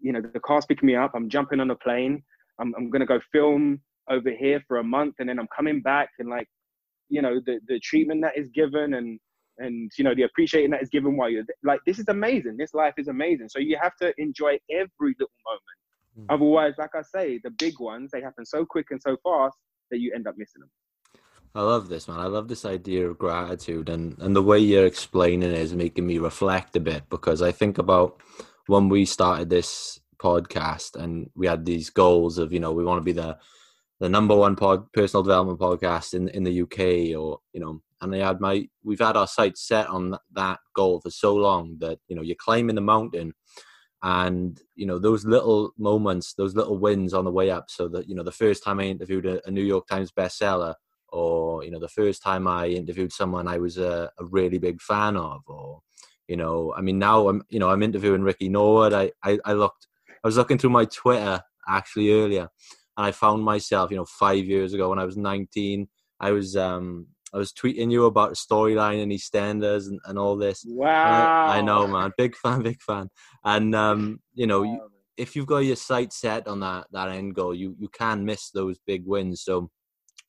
you 0.00 0.12
know, 0.12 0.22
the 0.32 0.40
car's 0.40 0.64
picking 0.64 0.86
me 0.86 0.96
up. 0.96 1.12
I'm 1.14 1.28
jumping 1.28 1.60
on 1.60 1.70
a 1.70 1.76
plane. 1.76 2.22
I'm, 2.58 2.74
I'm 2.76 2.90
going 2.90 3.00
to 3.00 3.06
go 3.06 3.20
film 3.32 3.80
over 4.08 4.30
here 4.30 4.62
for 4.66 4.78
a 4.78 4.84
month 4.84 5.16
and 5.18 5.28
then 5.28 5.38
I'm 5.38 5.48
coming 5.54 5.82
back 5.82 6.08
and 6.18 6.28
like, 6.30 6.48
you 7.08 7.20
know, 7.20 7.40
the, 7.44 7.60
the 7.68 7.78
treatment 7.80 8.22
that 8.22 8.36
is 8.36 8.48
given 8.54 8.94
and, 8.94 9.20
and, 9.58 9.90
you 9.98 10.04
know, 10.04 10.14
the 10.14 10.22
appreciating 10.22 10.70
that 10.70 10.82
is 10.82 10.88
given 10.88 11.16
while 11.16 11.28
you're 11.28 11.44
like, 11.62 11.80
this 11.86 11.98
is 11.98 12.08
amazing. 12.08 12.56
This 12.56 12.72
life 12.72 12.94
is 12.96 13.08
amazing. 13.08 13.48
So 13.48 13.58
you 13.58 13.78
have 13.80 13.96
to 14.00 14.12
enjoy 14.18 14.58
every 14.70 15.14
little 15.18 15.38
moment 15.46 15.76
Mm. 16.18 16.26
Otherwise, 16.30 16.74
like 16.78 16.94
I 16.94 17.02
say, 17.02 17.40
the 17.42 17.50
big 17.50 17.78
ones 17.78 18.10
they 18.10 18.20
happen 18.20 18.44
so 18.44 18.64
quick 18.64 18.86
and 18.90 19.00
so 19.00 19.16
fast 19.22 19.56
that 19.90 19.98
you 19.98 20.12
end 20.14 20.26
up 20.26 20.36
missing 20.36 20.60
them. 20.60 20.70
I 21.54 21.62
love 21.62 21.88
this, 21.88 22.06
man. 22.06 22.20
I 22.20 22.26
love 22.26 22.48
this 22.48 22.66
idea 22.66 23.08
of 23.08 23.18
gratitude, 23.18 23.88
and 23.88 24.18
and 24.18 24.36
the 24.36 24.42
way 24.42 24.58
you're 24.58 24.86
explaining 24.86 25.50
it 25.50 25.58
is 25.58 25.74
making 25.74 26.06
me 26.06 26.18
reflect 26.18 26.76
a 26.76 26.80
bit 26.80 27.08
because 27.08 27.40
I 27.40 27.52
think 27.52 27.78
about 27.78 28.20
when 28.66 28.88
we 28.88 29.04
started 29.06 29.48
this 29.48 29.98
podcast 30.18 30.96
and 30.96 31.30
we 31.34 31.46
had 31.46 31.64
these 31.64 31.90
goals 31.90 32.38
of 32.38 32.52
you 32.52 32.60
know 32.60 32.72
we 32.72 32.84
want 32.84 32.98
to 32.98 33.04
be 33.04 33.12
the 33.12 33.38
the 34.00 34.08
number 34.08 34.36
one 34.36 34.56
pod 34.56 34.90
personal 34.92 35.22
development 35.22 35.58
podcast 35.58 36.14
in 36.14 36.28
in 36.28 36.44
the 36.44 36.62
UK 36.62 37.18
or 37.18 37.38
you 37.52 37.60
know 37.60 37.80
and 38.00 38.14
I 38.14 38.18
had 38.18 38.40
my 38.40 38.68
we've 38.84 38.98
had 38.98 39.16
our 39.16 39.26
sights 39.26 39.66
set 39.66 39.88
on 39.88 40.16
that 40.32 40.58
goal 40.74 41.00
for 41.00 41.10
so 41.10 41.34
long 41.34 41.76
that 41.80 41.98
you 42.08 42.16
know 42.16 42.22
you're 42.22 42.36
climbing 42.36 42.74
the 42.74 42.82
mountain 42.82 43.32
and 44.02 44.60
you 44.74 44.86
know 44.86 44.98
those 44.98 45.24
little 45.24 45.72
moments 45.78 46.34
those 46.34 46.54
little 46.54 46.78
wins 46.78 47.14
on 47.14 47.24
the 47.24 47.30
way 47.30 47.50
up 47.50 47.70
so 47.70 47.88
that 47.88 48.08
you 48.08 48.14
know 48.14 48.22
the 48.22 48.32
first 48.32 48.62
time 48.62 48.78
i 48.78 48.84
interviewed 48.84 49.26
a, 49.26 49.40
a 49.46 49.50
new 49.50 49.62
york 49.62 49.86
times 49.86 50.12
bestseller 50.12 50.74
or 51.08 51.64
you 51.64 51.70
know 51.70 51.80
the 51.80 51.88
first 51.88 52.22
time 52.22 52.46
i 52.46 52.66
interviewed 52.66 53.12
someone 53.12 53.48
i 53.48 53.58
was 53.58 53.78
a, 53.78 54.10
a, 54.18 54.24
really 54.26 54.58
big 54.58 54.80
fan 54.80 55.16
of 55.16 55.40
or 55.46 55.80
you 56.28 56.36
know 56.36 56.74
i 56.76 56.80
mean 56.80 56.98
now 56.98 57.28
i'm 57.28 57.42
you 57.48 57.58
know 57.58 57.70
i'm 57.70 57.82
interviewing 57.82 58.22
ricky 58.22 58.48
norwood. 58.48 58.92
I, 58.92 59.12
I 59.24 59.38
i 59.44 59.52
looked 59.54 59.86
i 60.22 60.28
was 60.28 60.36
looking 60.36 60.58
through 60.58 60.70
my 60.70 60.84
twitter 60.84 61.40
actually 61.66 62.12
earlier 62.12 62.48
and 62.96 63.06
i 63.06 63.12
found 63.12 63.42
myself 63.42 63.90
you 63.90 63.96
know 63.96 64.04
five 64.04 64.44
years 64.44 64.74
ago 64.74 64.90
when 64.90 64.98
i 64.98 65.04
was 65.04 65.16
19 65.16 65.88
i 66.20 66.32
was 66.32 66.54
um 66.56 67.06
I 67.34 67.38
was 67.38 67.52
tweeting 67.52 67.90
you 67.90 68.06
about 68.06 68.30
the 68.30 68.36
storyline 68.36 69.02
in 69.02 69.10
EastEnders 69.10 69.88
and, 69.88 70.00
and 70.04 70.18
all 70.18 70.36
this. 70.36 70.64
Wow. 70.66 71.46
I, 71.46 71.58
I, 71.58 71.60
know, 71.60 71.86
man. 71.86 72.12
Big 72.16 72.36
fan, 72.42 72.62
big 72.62 72.80
fan. 72.80 73.08
And 73.44 73.74
um, 73.74 74.20
you 74.34 74.46
know, 74.46 74.62
wow. 74.62 74.72
you, 74.72 74.88
if 75.16 75.34
you've 75.34 75.46
got 75.46 75.58
your 75.58 75.76
sight 75.76 76.12
set 76.12 76.46
on 76.46 76.60
that 76.60 76.86
that 76.92 77.08
end 77.08 77.34
goal, 77.34 77.54
you 77.54 77.74
you 77.78 77.88
can 77.88 78.24
miss 78.24 78.50
those 78.50 78.78
big 78.86 79.04
wins. 79.06 79.42
So 79.42 79.70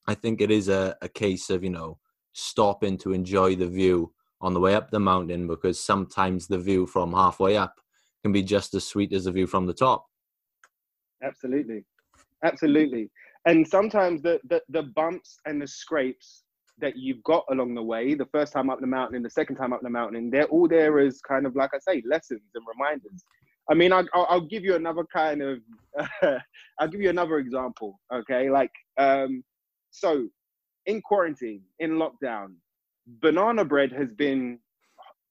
I 0.08 0.16
think 0.16 0.42
it 0.42 0.50
is 0.50 0.70
a, 0.70 0.96
a 1.02 1.10
case 1.10 1.50
of, 1.50 1.64
you 1.64 1.70
know, 1.70 2.00
stopping 2.34 2.98
to 3.00 3.14
enjoy 3.14 3.56
the 3.56 3.68
view 3.68 4.14
on 4.40 4.54
the 4.54 4.60
way 4.60 4.74
up 4.74 4.90
the 4.90 5.00
mountain 5.00 5.48
because 5.48 5.84
sometimes 5.84 6.48
the 6.48 6.58
view 6.58 6.88
from 6.88 7.12
halfway 7.12 7.58
up 7.58 7.76
can 8.24 8.32
be 8.32 8.42
just 8.42 8.74
as 8.74 8.88
sweet 8.88 9.12
as 9.12 9.26
the 9.26 9.32
view 9.32 9.48
from 9.48 9.66
the 9.66 9.74
top. 9.74 10.06
Absolutely. 11.22 11.84
Absolutely. 12.44 13.10
And 13.46 13.68
sometimes 13.68 14.22
the, 14.22 14.40
the, 14.48 14.62
the 14.70 14.84
bumps 14.84 15.38
and 15.46 15.62
the 15.62 15.68
scrapes 15.68 16.44
that 16.80 16.98
you've 16.98 17.24
got 17.24 17.46
along 17.50 17.76
the 17.76 17.84
way, 17.84 18.14
the 18.14 18.26
first 18.28 18.54
time 18.54 18.70
up 18.70 18.80
the 18.80 18.88
mountain 18.88 19.16
and 19.16 19.26
the 19.26 19.30
second 19.30 19.56
time 19.56 19.74
up 19.74 19.82
the 19.82 19.90
mountain, 19.90 20.30
they're 20.30 20.46
all 20.46 20.68
there 20.68 21.00
as 21.00 21.20
kind 21.22 21.46
of 21.46 21.56
like 21.56 21.72
I 21.74 21.80
say, 21.80 22.04
lessons 22.06 22.42
and 22.54 22.64
reminders. 22.68 23.24
I 23.70 23.74
mean, 23.74 23.92
I'll, 23.92 24.08
I'll 24.14 24.42
give 24.42 24.64
you 24.64 24.76
another 24.76 25.04
kind 25.12 25.42
of, 25.42 25.60
uh, 26.00 26.38
I'll 26.80 26.88
give 26.88 27.02
you 27.02 27.10
another 27.10 27.38
example. 27.40 28.00
Okay, 28.14 28.50
like 28.50 28.72
um, 28.98 29.44
so 29.92 30.28
in 30.86 31.02
quarantine, 31.02 31.62
in 31.80 31.92
lockdown, 31.92 32.54
banana 33.08 33.66
bread 33.66 33.92
has 33.92 34.14
been 34.14 34.60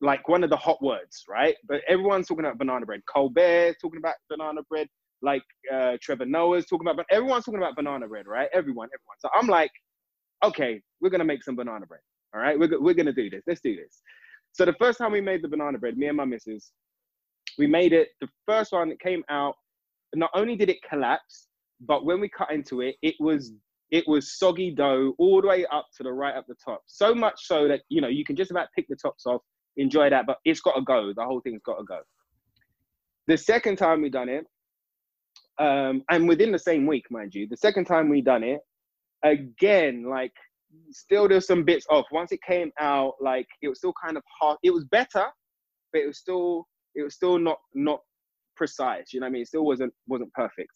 like 0.00 0.29
one 0.29 0.45
of 0.45 0.50
the 0.50 0.57
hot 0.57 0.83
words, 0.83 1.25
right? 1.29 1.57
But 1.67 1.81
everyone's 1.88 2.26
talking 2.29 2.45
about 2.45 2.59
banana 2.59 2.85
bread. 2.85 3.00
Colbert 3.12 3.76
talking 3.81 3.99
about 3.99 4.15
banana 4.29 4.61
bread. 4.69 4.88
Like 5.23 5.43
uh, 5.73 5.97
Trevor 6.03 6.26
Noah's 6.26 6.67
talking 6.67 6.87
about, 6.87 6.97
but 6.99 7.07
everyone's 7.11 7.47
talking 7.47 7.59
about 7.59 7.75
banana 7.75 8.07
bread, 8.07 8.26
right? 8.26 8.50
Everyone, 8.53 8.88
everyone. 8.88 9.17
So 9.19 9.31
I'm 9.35 9.47
like, 9.47 9.71
okay, 10.45 10.81
we're 11.00 11.11
gonna 11.11 11.25
make 11.25 11.43
some 11.43 11.57
banana 11.57 11.87
bread. 11.87 12.00
All 12.35 12.40
right, 12.40 12.59
we're, 12.59 12.81
we're 12.81 12.95
gonna 12.95 13.12
do 13.12 13.31
this. 13.31 13.43
Let's 13.47 13.61
do 13.61 13.76
this. 13.76 14.02
So 14.52 14.64
the 14.64 14.75
first 14.75 14.99
time 14.99 15.12
we 15.12 15.21
made 15.21 15.43
the 15.43 15.49
banana 15.49 15.78
bread, 15.78 15.97
me 15.97 16.07
and 16.07 16.16
my 16.16 16.25
missus, 16.25 16.73
we 17.59 17.66
made 17.66 17.93
it. 17.93 18.09
The 18.21 18.28
first 18.47 18.73
one 18.73 18.88
that 18.88 19.00
came 19.00 19.23
out, 19.28 19.55
not 20.14 20.31
only 20.35 20.57
did 20.57 20.71
it 20.71 20.78
collapse, 20.88 21.49
but 21.81 22.05
when 22.05 22.21
we 22.21 22.28
cut 22.28 22.50
into 22.50 22.81
it, 22.81 22.97
it 23.02 23.14
was 23.21 23.52
it 23.90 24.05
was 24.09 24.37
soggy 24.38 24.71
dough 24.71 25.14
all 25.19 25.40
the 25.40 25.49
way 25.49 25.64
up 25.66 25.87
to 25.97 26.02
the 26.02 26.12
right 26.12 26.35
up 26.35 26.47
the 26.49 26.57
top. 26.64 26.83
So 26.87 27.14
much 27.14 27.47
so 27.47 27.69
that 27.69 27.83
you 27.88 28.00
know 28.00 28.09
you 28.09 28.25
can 28.25 28.37
just 28.37 28.50
about 28.50 28.69
pick 28.75 28.87
the 28.88 28.97
tops 28.97 29.26
off, 29.26 29.43
enjoy 29.76 30.11
that, 30.11 30.26
but 30.26 30.38
it's 30.45 30.61
got 30.61 30.75
to 30.75 30.83
go. 30.83 31.12
The 31.14 31.25
whole 31.25 31.40
thing's 31.40 31.62
got 31.64 31.78
to 31.78 31.85
go. 31.85 32.00
The 33.26 33.37
second 33.37 33.76
time 33.76 34.02
we 34.02 34.09
done 34.09 34.28
it, 34.28 34.47
um, 35.59 36.02
and 36.11 36.28
within 36.28 36.52
the 36.52 36.59
same 36.59 36.87
week, 36.87 37.05
mind 37.11 37.35
you, 37.35 37.47
the 37.49 37.57
second 37.57 37.87
time 37.87 38.09
we 38.09 38.21
done 38.21 38.43
it, 38.43 38.61
again, 39.26 40.04
like 40.09 40.33
still 40.90 41.28
there's 41.28 41.47
some 41.47 41.64
bits 41.64 41.87
off. 41.90 42.06
Once 42.11 42.33
it 42.33 42.40
came 42.42 42.71
out, 42.80 43.14
like 43.21 43.47
it 43.62 43.68
was 43.68 43.78
still 43.78 43.95
kind 44.02 44.16
of 44.16 44.23
hard. 44.40 44.59
It 44.62 44.71
was 44.71 44.85
better, 44.85 45.26
but 45.92 46.02
it 46.02 46.06
was 46.06 46.18
still 46.18 46.66
it 46.95 47.02
was 47.02 47.14
still 47.14 47.38
not 47.38 47.59
not 47.75 48.00
precise. 48.56 49.12
You 49.12 49.21
know 49.21 49.25
what 49.26 49.30
I 49.30 49.33
mean? 49.33 49.42
It 49.42 49.49
still 49.49 49.64
wasn't 49.64 49.92
wasn't 50.06 50.33
perfect. 50.33 50.71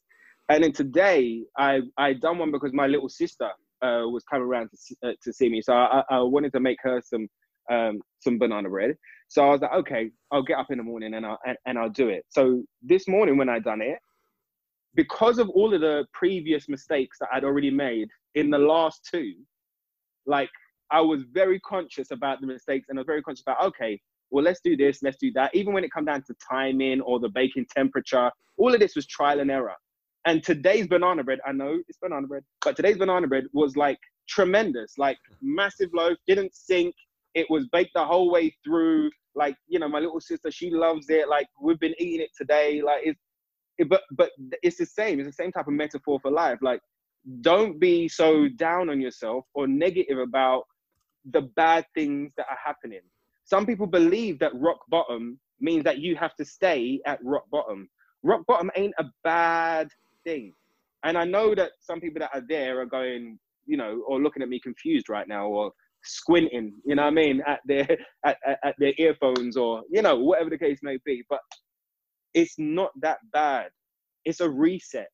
And 0.48 0.64
then 0.64 0.72
today, 0.72 1.44
I 1.58 1.80
I 1.96 2.14
done 2.14 2.38
one 2.38 2.50
because 2.50 2.72
my 2.72 2.86
little 2.86 3.08
sister 3.08 3.50
uh, 3.82 4.04
was 4.06 4.24
coming 4.24 4.46
around 4.46 4.70
to 4.70 5.08
uh, 5.08 5.12
to 5.22 5.32
see 5.32 5.48
me, 5.48 5.62
so 5.62 5.72
I, 5.74 6.02
I 6.10 6.20
wanted 6.20 6.52
to 6.52 6.60
make 6.60 6.78
her 6.82 7.00
some 7.02 7.28
um, 7.70 8.00
some 8.20 8.38
banana 8.38 8.68
bread. 8.68 8.96
So 9.28 9.46
I 9.46 9.50
was 9.50 9.60
like, 9.60 9.72
okay, 9.72 10.10
I'll 10.32 10.42
get 10.42 10.58
up 10.58 10.72
in 10.72 10.78
the 10.78 10.84
morning 10.84 11.14
and 11.14 11.24
I'll 11.24 11.38
and, 11.46 11.56
and 11.66 11.78
I'll 11.78 11.90
do 11.90 12.08
it. 12.08 12.24
So 12.28 12.64
this 12.82 13.06
morning 13.06 13.36
when 13.36 13.48
I 13.48 13.60
done 13.60 13.80
it, 13.80 13.98
because 14.94 15.38
of 15.38 15.48
all 15.50 15.72
of 15.72 15.80
the 15.80 16.04
previous 16.12 16.68
mistakes 16.68 17.18
that 17.20 17.28
I'd 17.32 17.44
already 17.44 17.70
made 17.70 18.08
in 18.34 18.50
the 18.50 18.58
last 18.58 19.08
two, 19.10 19.34
like 20.26 20.50
I 20.90 21.00
was 21.00 21.22
very 21.32 21.60
conscious 21.60 22.10
about 22.10 22.40
the 22.40 22.46
mistakes 22.46 22.88
and 22.88 22.98
I 22.98 23.00
was 23.00 23.06
very 23.06 23.22
conscious 23.22 23.42
about, 23.42 23.62
okay, 23.64 24.00
well, 24.30 24.44
let's 24.44 24.60
do 24.62 24.76
this, 24.76 25.02
let's 25.02 25.16
do 25.16 25.32
that. 25.32 25.54
Even 25.54 25.72
when 25.72 25.84
it 25.84 25.92
come 25.92 26.04
down 26.04 26.22
to 26.24 26.34
timing 26.48 27.00
or 27.00 27.18
the 27.18 27.28
baking 27.28 27.66
temperature, 27.74 28.30
all 28.56 28.72
of 28.72 28.80
this 28.80 28.94
was 28.94 29.06
trial 29.06 29.40
and 29.40 29.50
error. 29.50 29.74
And 30.26 30.42
today's 30.42 30.86
banana 30.86 31.24
bread, 31.24 31.40
I 31.46 31.52
know 31.52 31.80
it's 31.88 31.98
banana 31.98 32.26
bread, 32.26 32.44
but 32.62 32.76
today's 32.76 32.98
banana 32.98 33.26
bread 33.26 33.44
was 33.52 33.76
like 33.76 33.98
tremendous, 34.28 34.98
like 34.98 35.18
massive 35.40 35.90
loaf, 35.94 36.18
didn't 36.26 36.54
sink. 36.54 36.94
It 37.34 37.46
was 37.48 37.66
baked 37.72 37.92
the 37.94 38.04
whole 38.04 38.30
way 38.30 38.54
through. 38.64 39.10
Like, 39.34 39.56
you 39.68 39.78
know, 39.78 39.88
my 39.88 40.00
little 40.00 40.20
sister, 40.20 40.50
she 40.50 40.70
loves 40.70 41.08
it. 41.08 41.28
Like, 41.28 41.46
we've 41.60 41.78
been 41.78 41.94
eating 41.98 42.20
it 42.20 42.30
today. 42.36 42.82
Like, 42.82 43.02
it's 43.04 43.20
but 43.88 44.02
but 44.10 44.30
it's 44.62 44.76
the 44.76 44.84
same. 44.84 45.20
It's 45.20 45.28
the 45.28 45.32
same 45.32 45.52
type 45.52 45.68
of 45.68 45.72
metaphor 45.72 46.18
for 46.20 46.30
life. 46.30 46.58
Like, 46.60 46.80
don't 47.40 47.78
be 47.78 48.08
so 48.08 48.48
down 48.48 48.88
on 48.90 49.00
yourself 49.00 49.44
or 49.54 49.66
negative 49.66 50.18
about 50.18 50.64
the 51.30 51.42
bad 51.42 51.84
things 51.94 52.32
that 52.36 52.46
are 52.50 52.58
happening. 52.62 53.00
Some 53.44 53.66
people 53.66 53.86
believe 53.86 54.38
that 54.38 54.52
rock 54.54 54.80
bottom 54.88 55.38
means 55.60 55.84
that 55.84 55.98
you 55.98 56.16
have 56.16 56.34
to 56.36 56.44
stay 56.44 57.00
at 57.06 57.18
rock 57.22 57.44
bottom. 57.50 57.88
Rock 58.22 58.46
bottom 58.46 58.70
ain't 58.76 58.94
a 58.98 59.04
bad 59.24 59.88
thing. 60.24 60.54
And 61.04 61.16
I 61.16 61.24
know 61.24 61.54
that 61.54 61.72
some 61.80 62.00
people 62.00 62.20
that 62.20 62.30
are 62.34 62.44
there 62.48 62.80
are 62.80 62.86
going, 62.86 63.38
you 63.66 63.76
know, 63.76 64.02
or 64.06 64.20
looking 64.20 64.42
at 64.42 64.48
me 64.48 64.60
confused 64.60 65.08
right 65.08 65.26
now, 65.26 65.46
or 65.46 65.72
squinting, 66.02 66.74
you 66.84 66.94
know 66.94 67.02
what 67.02 67.08
I 67.08 67.14
mean, 67.14 67.42
at 67.46 67.60
their 67.66 67.88
at, 68.24 68.36
at, 68.46 68.58
at 68.64 68.74
their 68.78 68.92
earphones 68.98 69.56
or 69.56 69.82
you 69.90 70.02
know 70.02 70.18
whatever 70.18 70.50
the 70.50 70.58
case 70.58 70.78
may 70.82 70.98
be. 71.04 71.24
But 71.28 71.40
it's 72.34 72.54
not 72.58 72.90
that 73.00 73.18
bad. 73.32 73.70
It's 74.24 74.40
a 74.40 74.48
reset. 74.48 75.08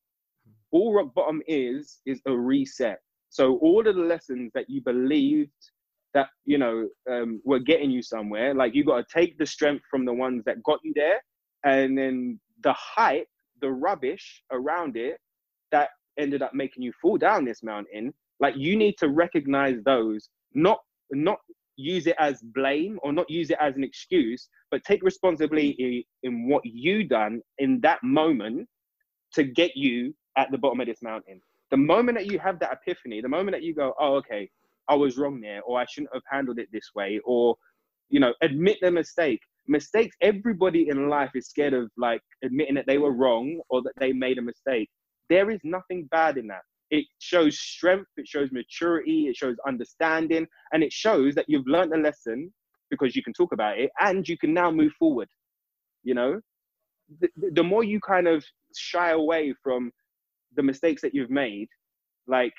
All 0.73 0.95
rock 0.95 1.15
bottom 1.15 1.43
is 1.47 1.99
is 2.07 2.21
a 2.27 2.37
reset. 2.37 2.99
So 3.31 3.57
all 3.59 3.87
of 3.87 3.95
the 3.97 4.03
lessons 4.03 4.51
that 4.55 4.69
you 4.69 4.81
believed 4.83 5.51
that 6.15 6.29
you 6.45 6.59
know 6.59 6.89
um, 7.11 7.41
were 7.45 7.59
getting 7.59 7.91
you 7.91 8.03
somewhere, 8.03 8.55
like 8.55 8.75
you 8.75 8.85
got 8.85 9.07
to 9.07 9.19
take 9.19 9.39
the 9.39 9.47
strength 9.47 9.85
from 9.91 10.05
the 10.05 10.13
ones 10.13 10.43
that 10.47 10.63
got 10.63 10.81
you 10.83 10.93
there, 10.95 11.23
and 11.65 11.97
then 11.97 12.41
the 12.63 12.73
hype, 12.73 13.29
the 13.61 13.71
rubbish 13.71 14.43
around 14.51 14.97
it 14.97 15.19
that 15.73 15.91
ended 16.19 16.43
up 16.43 16.55
making 16.55 16.83
you 16.83 16.93
fall 17.01 17.19
down 17.19 17.45
this 17.45 17.63
mountain. 17.63 18.13
Like 18.41 18.55
you 18.57 18.77
need 18.77 18.97
to 18.99 19.09
recognize 19.09 19.77
those, 19.85 20.29
not 20.55 20.79
not 21.13 21.39
use 21.77 22.07
it 22.07 22.17
as 22.19 22.41
blame 22.55 22.99
or 23.03 23.13
not 23.13 23.29
use 23.29 23.51
it 23.51 23.59
as 23.61 23.77
an 23.77 23.85
excuse, 23.85 24.49
but 24.71 24.83
take 24.85 25.03
responsibility 25.03 26.07
in 26.23 26.49
what 26.49 26.63
you 26.65 27.05
done 27.05 27.41
in 27.59 27.81
that 27.83 28.03
moment 28.03 28.67
to 29.35 29.45
get 29.45 29.77
you 29.77 30.15
at 30.37 30.51
the 30.51 30.59
bottom 30.59 30.81
of 30.81 30.87
this 30.87 31.03
mountain. 31.03 31.41
The 31.71 31.77
moment 31.77 32.17
that 32.19 32.31
you 32.31 32.39
have 32.39 32.59
that 32.61 32.73
epiphany, 32.73 33.21
the 33.21 33.29
moment 33.29 33.55
that 33.55 33.63
you 33.63 33.75
go, 33.75 33.95
oh, 33.99 34.15
okay, 34.17 34.49
I 34.89 34.95
was 34.95 35.19
wrong 35.19 35.41
there, 35.41 35.63
or 35.63 35.81
I 35.81 35.87
shouldn't 35.87 36.15
have 36.15 36.23
handled 36.31 36.59
it 36.59 36.69
this 36.73 36.91
way, 36.95 37.21
or, 37.25 37.57
you 38.09 38.21
know, 38.21 38.33
admit 38.43 38.79
the 38.81 38.91
mistake. 38.91 39.41
Mistakes, 39.67 40.17
everybody 40.21 40.89
in 40.89 41.09
life 41.09 41.33
is 41.35 41.49
scared 41.49 41.75
of 41.75 41.91
like 41.97 42.21
admitting 42.45 42.77
that 42.77 42.87
they 42.87 42.99
were 42.99 43.13
wrong 43.13 43.61
or 43.69 43.83
that 43.83 43.95
they 43.99 44.13
made 44.13 44.39
a 44.39 44.43
mistake. 44.43 44.89
There 45.29 45.51
is 45.51 45.59
nothing 45.65 46.05
bad 46.13 46.39
in 46.39 46.47
that. 46.49 46.63
It 46.91 47.05
shows 47.19 47.59
strength, 47.59 48.11
it 48.17 48.29
shows 48.29 48.53
maturity, 48.53 49.27
it 49.27 49.37
shows 49.37 49.57
understanding, 49.67 50.47
and 50.73 50.85
it 50.85 50.93
shows 50.93 51.35
that 51.35 51.47
you've 51.49 51.67
learned 51.67 51.93
a 51.93 51.99
lesson 51.99 52.53
because 52.91 53.17
you 53.17 53.25
can 53.25 53.33
talk 53.33 53.53
about 53.53 53.79
it 53.81 53.91
and 53.99 54.29
you 54.29 54.39
can 54.39 54.55
now 54.55 54.71
move 54.71 54.93
forward. 54.97 55.29
You 56.05 56.15
know, 56.15 56.41
the, 57.21 57.29
the 57.53 57.65
more 57.65 57.83
you 57.83 57.99
kind 58.01 58.29
of 58.29 58.45
shy 58.77 59.11
away 59.11 59.53
from 59.65 59.91
the 60.57 60.63
mistakes 60.63 61.03
that 61.03 61.15
you've 61.15 61.31
made, 61.31 61.69
like, 62.27 62.55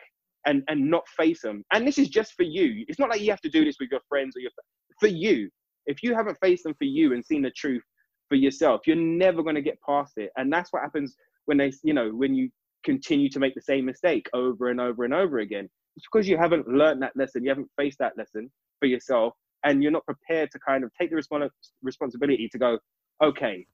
and 0.45 0.63
and 0.67 0.89
not 0.89 1.07
face 1.09 1.41
them. 1.41 1.63
And 1.73 1.87
this 1.87 1.97
is 1.97 2.09
just 2.09 2.33
for 2.33 2.43
you. 2.43 2.85
It's 2.87 2.99
not 2.99 3.09
like 3.09 3.21
you 3.21 3.31
have 3.31 3.41
to 3.41 3.49
do 3.49 3.65
this 3.65 3.77
with 3.79 3.89
your 3.91 4.01
friends 4.07 4.35
or 4.35 4.39
your 4.39 4.51
for 4.99 5.07
you. 5.07 5.49
If 5.85 6.03
you 6.03 6.13
haven't 6.13 6.37
faced 6.41 6.63
them 6.63 6.75
for 6.77 6.85
you 6.85 7.13
and 7.13 7.25
seen 7.25 7.41
the 7.41 7.51
truth 7.51 7.83
for 8.29 8.35
yourself, 8.35 8.81
you're 8.85 8.95
never 8.95 9.41
going 9.41 9.55
to 9.55 9.61
get 9.61 9.77
past 9.85 10.13
it. 10.17 10.31
And 10.37 10.51
that's 10.51 10.71
what 10.73 10.81
happens 10.81 11.15
when 11.45 11.57
they, 11.57 11.71
you 11.83 11.93
know, 11.93 12.09
when 12.09 12.35
you 12.35 12.49
continue 12.83 13.29
to 13.29 13.39
make 13.39 13.55
the 13.55 13.61
same 13.61 13.85
mistake 13.85 14.27
over 14.33 14.69
and 14.69 14.79
over 14.79 15.03
and 15.03 15.13
over 15.13 15.39
again. 15.39 15.69
It's 15.95 16.05
because 16.11 16.27
you 16.27 16.37
haven't 16.37 16.67
learned 16.67 17.01
that 17.01 17.15
lesson, 17.15 17.43
you 17.43 17.49
haven't 17.49 17.69
faced 17.77 17.99
that 17.99 18.17
lesson 18.17 18.51
for 18.79 18.85
yourself, 18.85 19.33
and 19.63 19.81
you're 19.81 19.91
not 19.91 20.05
prepared 20.05 20.51
to 20.51 20.59
kind 20.59 20.83
of 20.83 20.91
take 20.99 21.09
the 21.09 21.15
respons- 21.15 21.49
responsibility 21.81 22.47
to 22.49 22.57
go, 22.57 22.77
okay, 23.23 23.65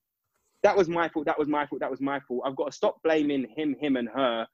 that 0.63 0.75
was 0.75 0.88
my 0.88 1.10
fault, 1.10 1.25
that 1.25 1.38
was 1.38 1.48
my 1.48 1.65
fault, 1.65 1.82
that 1.82 1.91
was 1.91 2.01
my 2.01 2.20
fault. 2.22 2.43
I've 2.46 2.55
got 2.55 2.65
to 2.67 2.72
stop 2.72 2.98
blaming 3.03 3.46
him, 3.55 3.75
him, 3.79 3.98
and 3.98 4.10
her. 4.10 4.48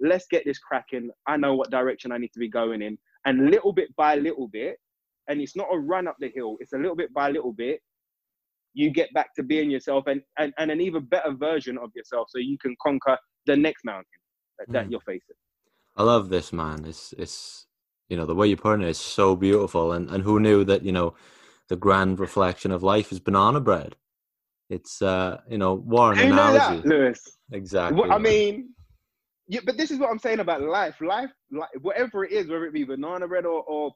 Let's 0.00 0.26
get 0.26 0.44
this 0.44 0.58
cracking. 0.58 1.10
I 1.26 1.36
know 1.36 1.54
what 1.54 1.70
direction 1.70 2.12
I 2.12 2.18
need 2.18 2.32
to 2.34 2.40
be 2.40 2.48
going 2.48 2.82
in. 2.82 2.98
And 3.24 3.50
little 3.50 3.72
bit 3.72 3.94
by 3.96 4.16
little 4.16 4.48
bit, 4.48 4.76
and 5.28 5.40
it's 5.40 5.56
not 5.56 5.68
a 5.72 5.78
run 5.78 6.06
up 6.08 6.16
the 6.18 6.30
hill, 6.34 6.56
it's 6.60 6.72
a 6.72 6.78
little 6.78 6.96
bit 6.96 7.12
by 7.12 7.30
little 7.30 7.52
bit, 7.52 7.80
you 8.74 8.90
get 8.90 9.12
back 9.12 9.34
to 9.34 9.42
being 9.42 9.70
yourself 9.70 10.06
and, 10.06 10.22
and, 10.38 10.52
and 10.58 10.70
an 10.70 10.80
even 10.80 11.04
better 11.04 11.32
version 11.32 11.78
of 11.78 11.90
yourself 11.94 12.28
so 12.30 12.38
you 12.38 12.58
can 12.58 12.76
conquer 12.80 13.16
the 13.46 13.56
next 13.56 13.84
mountain 13.84 14.04
that, 14.58 14.72
that 14.72 14.86
mm. 14.86 14.92
you're 14.92 15.00
facing. 15.00 15.36
I 15.96 16.04
love 16.04 16.28
this 16.28 16.52
man. 16.52 16.84
It's 16.86 17.12
it's 17.18 17.66
you 18.08 18.16
know 18.16 18.24
the 18.24 18.34
way 18.34 18.46
you 18.46 18.56
put 18.56 18.80
it 18.80 18.86
is 18.86 18.98
so 18.98 19.34
beautiful, 19.34 19.92
and 19.92 20.08
and 20.08 20.22
who 20.22 20.38
knew 20.38 20.62
that 20.64 20.84
you 20.84 20.92
know 20.92 21.14
the 21.68 21.76
grand 21.76 22.20
reflection 22.20 22.70
of 22.70 22.84
life 22.84 23.10
is 23.10 23.18
banana 23.18 23.60
bread. 23.60 23.96
It's 24.70 25.00
uh 25.00 25.38
you 25.48 25.58
know 25.58 25.76
what 25.76 26.18
an 26.18 26.32
analogy, 26.32 26.82
that, 26.82 26.86
Lewis. 26.86 27.38
Exactly. 27.52 28.00
Well, 28.00 28.12
I 28.12 28.18
mean, 28.18 28.70
yeah, 29.48 29.60
but 29.64 29.78
this 29.78 29.90
is 29.90 29.98
what 29.98 30.10
I'm 30.10 30.18
saying 30.18 30.40
about 30.40 30.62
life. 30.62 31.00
Life, 31.00 31.30
like 31.50 31.70
whatever 31.80 32.24
it 32.24 32.32
is, 32.32 32.48
whether 32.48 32.66
it 32.66 32.74
be 32.74 32.84
banana 32.84 33.26
bread 33.26 33.46
or, 33.46 33.62
or 33.62 33.92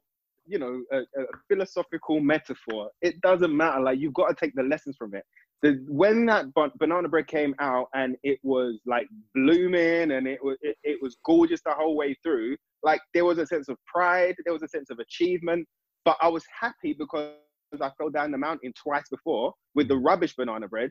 you 0.47 0.59
know, 0.59 0.83
a, 0.93 0.99
a, 0.99 1.25
philosophical 1.49 2.21
metaphor. 2.21 2.91
It 3.03 3.21
doesn't 3.21 3.55
matter. 3.55 3.81
Like 3.81 3.99
you've 3.99 4.15
got 4.15 4.29
to 4.29 4.35
take 4.35 4.55
the 4.55 4.63
lessons 4.63 4.97
from 4.97 5.15
it. 5.15 5.25
The, 5.63 5.85
when 5.87 6.27
that 6.27 6.47
banana 6.79 7.09
bread 7.09 7.29
came 7.29 7.55
out 7.61 7.87
and 7.95 8.17
it 8.25 8.41
was 8.43 8.81
like 8.85 9.07
blooming 9.35 10.11
and 10.13 10.27
it 10.27 10.43
was 10.43 10.57
it, 10.63 10.77
it 10.83 10.99
was 11.01 11.17
gorgeous 11.25 11.61
the 11.65 11.73
whole 11.73 11.97
way 11.97 12.17
through. 12.23 12.57
Like 12.83 13.01
there 13.15 13.25
was 13.25 13.39
a 13.39 13.47
sense 13.47 13.69
of 13.69 13.77
pride, 13.87 14.35
there 14.45 14.55
was 14.55 14.63
a 14.63 14.69
sense 14.69 14.91
of 14.91 14.99
achievement. 14.99 15.69
But 16.05 16.17
I 16.21 16.29
was 16.29 16.45
happy 16.59 16.95
because 16.99 17.35
I 17.81 17.91
fell 17.99 18.11
down 18.11 18.31
the 18.31 18.39
mountain 18.39 18.73
twice 18.81 19.09
before 19.11 19.55
with 19.75 19.89
the 19.89 19.95
mm. 19.95 20.05
rubbish 20.05 20.35
banana 20.37 20.69
bread 20.69 20.91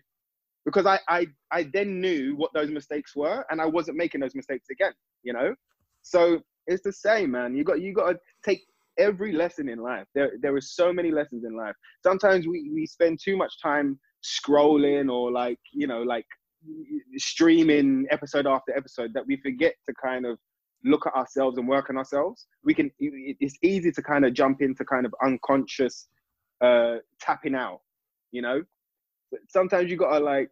because 0.66 0.86
I, 0.86 1.00
I 1.08 1.28
I 1.52 1.70
then 1.74 2.00
knew 2.02 2.36
what 2.36 2.52
those 2.54 2.70
mistakes 2.70 3.16
were 3.16 3.46
and 3.50 3.62
I 3.62 3.66
wasn't 3.66 3.98
making 3.98 4.22
those 4.22 4.36
mistakes 4.36 4.68
again, 4.72 4.94
you 5.24 5.34
know? 5.34 5.56
So 6.02 6.40
it's 6.68 6.84
the 6.84 6.94
same, 6.94 7.32
man. 7.32 7.56
You 7.56 7.64
got 7.64 7.82
you 7.82 7.94
got 7.94 8.12
to 8.14 8.20
take 8.44 8.62
every 8.98 9.32
lesson 9.34 9.70
in 9.70 9.80
life. 9.80 10.06
There, 10.14 10.32
there 10.42 10.56
are 10.56 10.62
so 10.62 10.94
many 10.94 11.12
lessons 11.12 11.44
in 11.46 11.56
life. 11.56 11.76
Sometimes 12.04 12.48
we, 12.48 12.70
we 12.74 12.86
spend 12.86 13.20
too 13.24 13.38
much 13.38 13.54
time 13.62 14.00
scrolling 14.24 15.12
or 15.12 15.32
like, 15.32 15.60
you 15.74 15.88
know, 15.88 16.04
like 16.04 16.26
streaming 17.18 18.06
episode 18.12 18.46
after 18.46 18.76
episode 18.78 19.12
that 19.14 19.26
we 19.26 19.38
forget 19.38 19.74
to 19.88 19.94
kind 20.04 20.26
of 20.26 20.38
look 20.84 21.06
at 21.08 21.14
ourselves 21.14 21.58
and 21.58 21.68
work 21.68 21.90
on 21.90 21.98
ourselves. 21.98 22.48
We 22.64 22.74
can, 22.74 22.92
it's 23.00 23.58
easy 23.64 23.92
to 23.92 24.02
kind 24.02 24.26
of 24.26 24.34
jump 24.34 24.62
into 24.62 24.84
kind 24.86 25.06
of 25.06 25.14
unconscious 25.24 26.08
uh, 26.62 26.98
tapping 27.20 27.56
out, 27.56 27.82
you 28.32 28.42
know? 28.42 28.64
Sometimes 29.50 29.90
you 29.90 29.98
gotta 29.98 30.24
like, 30.24 30.52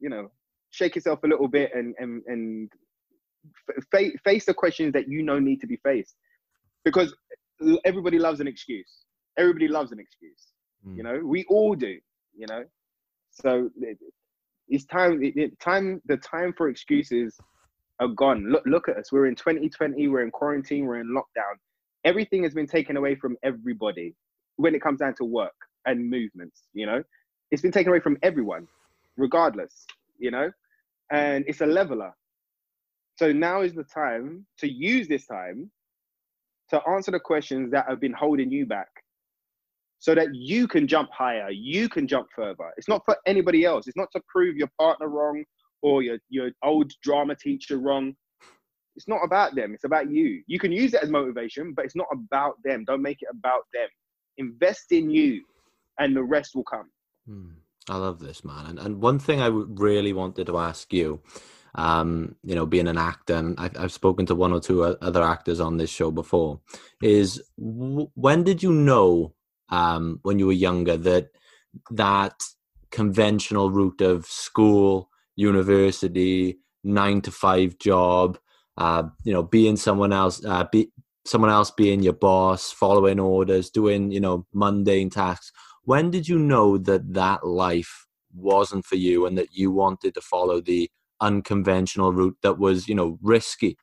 you 0.00 0.08
know, 0.08 0.30
shake 0.70 0.96
yourself 0.96 1.20
a 1.24 1.26
little 1.26 1.48
bit 1.48 1.70
and, 1.74 1.94
and, 1.98 2.22
and 2.26 2.70
face 4.24 4.44
the 4.44 4.54
questions 4.54 4.92
that 4.92 5.08
you 5.08 5.22
know 5.22 5.38
need 5.38 5.60
to 5.60 5.66
be 5.66 5.76
faced 5.76 6.16
because 6.84 7.14
everybody 7.84 8.18
loves 8.18 8.40
an 8.40 8.46
excuse. 8.46 9.04
Everybody 9.36 9.68
loves 9.68 9.92
an 9.92 10.00
excuse. 10.00 10.48
Mm. 10.86 10.96
You 10.96 11.02
know, 11.02 11.20
we 11.24 11.44
all 11.48 11.74
do. 11.74 11.98
You 12.36 12.46
know, 12.46 12.64
so 13.30 13.70
it's 14.68 14.84
time. 14.84 15.20
It, 15.22 15.58
time. 15.60 16.00
The 16.06 16.16
time 16.18 16.52
for 16.56 16.68
excuses 16.68 17.36
are 18.00 18.08
gone. 18.08 18.48
Look, 18.50 18.62
look 18.66 18.88
at 18.88 18.96
us. 18.96 19.10
We're 19.10 19.26
in 19.26 19.34
2020. 19.34 20.06
We're 20.08 20.22
in 20.22 20.30
quarantine. 20.30 20.86
We're 20.86 21.00
in 21.00 21.08
lockdown. 21.08 21.56
Everything 22.04 22.44
has 22.44 22.54
been 22.54 22.66
taken 22.66 22.96
away 22.96 23.16
from 23.16 23.36
everybody 23.42 24.14
when 24.58 24.74
it 24.74 24.82
comes 24.82 25.00
down 25.00 25.14
to 25.14 25.24
work 25.24 25.54
and 25.86 26.08
movements. 26.08 26.64
You 26.74 26.86
know, 26.86 27.02
it's 27.50 27.62
been 27.62 27.72
taken 27.72 27.90
away 27.90 28.00
from 28.00 28.18
everyone, 28.22 28.68
regardless. 29.16 29.86
You 30.18 30.30
know, 30.30 30.50
and 31.10 31.44
it's 31.48 31.62
a 31.62 31.66
leveler. 31.66 32.12
So 33.16 33.32
now 33.32 33.62
is 33.62 33.74
the 33.74 33.84
time 33.84 34.46
to 34.58 34.70
use 34.70 35.08
this 35.08 35.26
time 35.26 35.70
to 36.70 36.80
answer 36.88 37.10
the 37.10 37.20
questions 37.20 37.70
that 37.72 37.86
have 37.88 38.00
been 38.00 38.12
holding 38.12 38.52
you 38.52 38.66
back 38.66 38.88
so 39.98 40.14
that 40.14 40.34
you 40.34 40.68
can 40.68 40.86
jump 40.86 41.10
higher, 41.12 41.50
you 41.50 41.88
can 41.88 42.06
jump 42.06 42.28
further. 42.34 42.70
It's 42.76 42.88
not 42.88 43.02
for 43.04 43.16
anybody 43.26 43.64
else. 43.64 43.86
It's 43.88 43.96
not 43.96 44.08
to 44.14 44.22
prove 44.28 44.56
your 44.56 44.70
partner 44.78 45.08
wrong 45.08 45.44
or 45.82 46.02
your, 46.02 46.18
your 46.28 46.50
old 46.62 46.92
drama 47.02 47.34
teacher 47.34 47.78
wrong. 47.78 48.14
It's 48.94 49.08
not 49.08 49.24
about 49.24 49.54
them, 49.54 49.74
it's 49.74 49.84
about 49.84 50.10
you. 50.10 50.42
You 50.46 50.58
can 50.58 50.72
use 50.72 50.94
it 50.94 51.02
as 51.02 51.10
motivation, 51.10 51.72
but 51.74 51.84
it's 51.84 51.96
not 51.96 52.06
about 52.12 52.54
them. 52.64 52.84
Don't 52.84 53.02
make 53.02 53.18
it 53.20 53.28
about 53.30 53.62
them. 53.72 53.88
Invest 54.38 54.92
in 54.92 55.10
you, 55.10 55.44
and 55.98 56.16
the 56.16 56.22
rest 56.22 56.54
will 56.54 56.64
come. 56.64 56.90
Hmm. 57.26 57.50
I 57.90 57.96
love 57.96 58.20
this, 58.20 58.44
man. 58.44 58.66
And, 58.66 58.78
and 58.78 59.00
one 59.00 59.18
thing 59.18 59.40
I 59.40 59.46
really 59.46 60.12
wanted 60.12 60.46
to 60.48 60.58
ask 60.58 60.92
you 60.92 61.22
um, 61.74 62.34
you 62.42 62.54
know, 62.54 62.66
being 62.66 62.88
an 62.88 62.98
actor, 62.98 63.34
and 63.34 63.58
I've, 63.58 63.76
I've 63.78 63.92
spoken 63.92 64.26
to 64.26 64.34
one 64.34 64.52
or 64.52 64.60
two 64.60 64.82
other 64.82 65.22
actors 65.22 65.60
on 65.60 65.76
this 65.76 65.90
show 65.90 66.10
before, 66.10 66.60
is 67.02 67.42
w- 67.58 68.10
when 68.14 68.42
did 68.42 68.62
you 68.62 68.72
know 68.72 69.34
um, 69.68 70.18
when 70.22 70.38
you 70.38 70.46
were 70.46 70.52
younger 70.52 70.96
that 70.96 71.28
that 71.90 72.42
conventional 72.90 73.70
route 73.70 74.00
of 74.00 74.26
school, 74.26 75.10
university, 75.36 76.58
nine 76.82 77.20
to 77.20 77.30
five 77.30 77.78
job, 77.78 78.38
uh, 78.76 79.04
you 79.24 79.32
know, 79.32 79.42
being 79.42 79.76
someone 79.76 80.12
else, 80.12 80.44
uh, 80.44 80.64
be, 80.72 80.90
someone 81.28 81.50
else 81.50 81.70
being 81.70 82.02
your 82.02 82.14
boss, 82.14 82.72
following 82.72 83.20
orders, 83.20 83.70
doing 83.70 84.10
you 84.10 84.20
know 84.20 84.46
mundane 84.52 85.10
tasks. 85.10 85.52
When 85.84 86.10
did 86.10 86.28
you 86.28 86.38
know 86.38 86.78
that 86.78 87.14
that 87.14 87.46
life 87.46 88.06
wasn't 88.34 88.84
for 88.84 88.96
you 88.96 89.26
and 89.26 89.36
that 89.38 89.52
you 89.52 89.70
wanted 89.70 90.14
to 90.14 90.20
follow 90.20 90.60
the 90.60 90.90
unconventional 91.20 92.12
route 92.12 92.36
that 92.42 92.58
was, 92.58 92.88
you 92.88 92.94
know, 92.94 93.18
risky? 93.22 93.76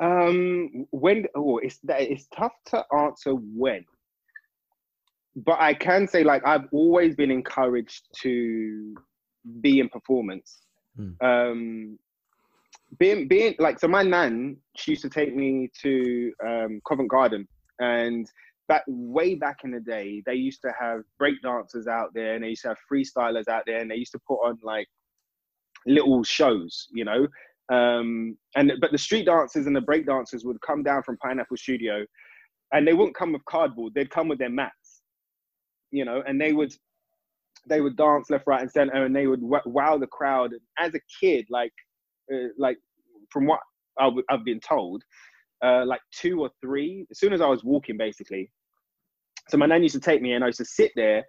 Um, 0.00 0.86
when 0.90 1.26
oh, 1.36 1.58
it's 1.58 1.78
it's 1.88 2.26
tough 2.34 2.52
to 2.66 2.84
answer 2.96 3.30
when, 3.32 3.84
but 5.36 5.60
I 5.60 5.72
can 5.72 6.08
say 6.08 6.24
like 6.24 6.44
I've 6.44 6.66
always 6.72 7.14
been 7.14 7.30
encouraged 7.30 8.08
to 8.22 8.94
be 9.60 9.78
in 9.78 9.88
performance. 9.88 10.62
Mm. 10.98 11.22
Um, 11.22 11.98
being 12.98 13.28
being 13.28 13.54
like 13.58 13.78
so 13.78 13.88
my 13.88 14.02
nan 14.02 14.56
she 14.76 14.92
used 14.92 15.02
to 15.02 15.10
take 15.10 15.34
me 15.34 15.70
to 15.82 16.32
um, 16.46 16.80
Covent 16.86 17.10
Garden. 17.10 17.46
And 17.80 18.30
back 18.68 18.84
way 18.86 19.34
back 19.34 19.58
in 19.64 19.72
the 19.72 19.80
day 19.80 20.22
they 20.26 20.34
used 20.34 20.62
to 20.62 20.72
have 20.78 21.00
break 21.18 21.40
dancers 21.42 21.86
out 21.86 22.10
there 22.14 22.34
and 22.34 22.44
they 22.44 22.48
used 22.48 22.62
to 22.62 22.68
have 22.68 22.78
freestylers 22.90 23.48
out 23.48 23.62
there 23.66 23.80
and 23.80 23.90
they 23.90 23.96
used 23.96 24.12
to 24.12 24.20
put 24.26 24.36
on 24.36 24.58
like 24.62 24.86
little 25.86 26.22
shows 26.22 26.86
you 26.92 27.04
know? 27.04 27.26
Um, 27.72 28.36
and 28.56 28.72
but 28.80 28.92
the 28.92 28.98
street 28.98 29.26
dancers 29.26 29.66
and 29.66 29.74
the 29.74 29.80
break 29.80 30.06
dancers 30.06 30.44
would 30.44 30.60
come 30.60 30.82
down 30.82 31.02
from 31.02 31.16
Pineapple 31.18 31.56
Studio 31.56 32.04
and 32.72 32.86
they 32.86 32.92
wouldn't 32.92 33.16
come 33.16 33.32
with 33.32 33.44
cardboard. 33.44 33.94
They'd 33.94 34.10
come 34.10 34.28
with 34.28 34.38
their 34.38 34.50
mats 34.50 35.02
you 35.90 36.04
know? 36.04 36.22
And 36.26 36.40
they 36.40 36.52
would 36.52 36.74
they 37.66 37.80
would 37.80 37.96
dance 37.96 38.28
left 38.30 38.46
right 38.46 38.60
and 38.60 38.70
center 38.70 39.04
and 39.04 39.16
they 39.16 39.26
would 39.26 39.40
wow 39.42 39.98
the 39.98 40.06
crowd. 40.06 40.52
And 40.52 40.60
as 40.78 40.94
a 40.94 41.00
kid 41.20 41.46
like 41.50 41.72
uh, 42.32 42.48
like 42.58 42.78
from 43.30 43.46
what 43.46 43.60
i 43.98 44.04
w- 44.04 44.24
I've 44.28 44.44
been 44.44 44.60
told, 44.60 45.02
uh, 45.62 45.84
like 45.86 46.00
two 46.12 46.40
or 46.40 46.50
three. 46.60 47.06
As 47.10 47.18
soon 47.18 47.32
as 47.32 47.40
I 47.40 47.46
was 47.46 47.64
walking, 47.64 47.96
basically. 47.96 48.50
So 49.48 49.56
my 49.56 49.66
nan 49.66 49.82
used 49.82 49.94
to 49.94 50.00
take 50.00 50.22
me, 50.22 50.32
and 50.32 50.42
I 50.42 50.48
used 50.48 50.58
to 50.58 50.64
sit 50.64 50.92
there, 50.96 51.24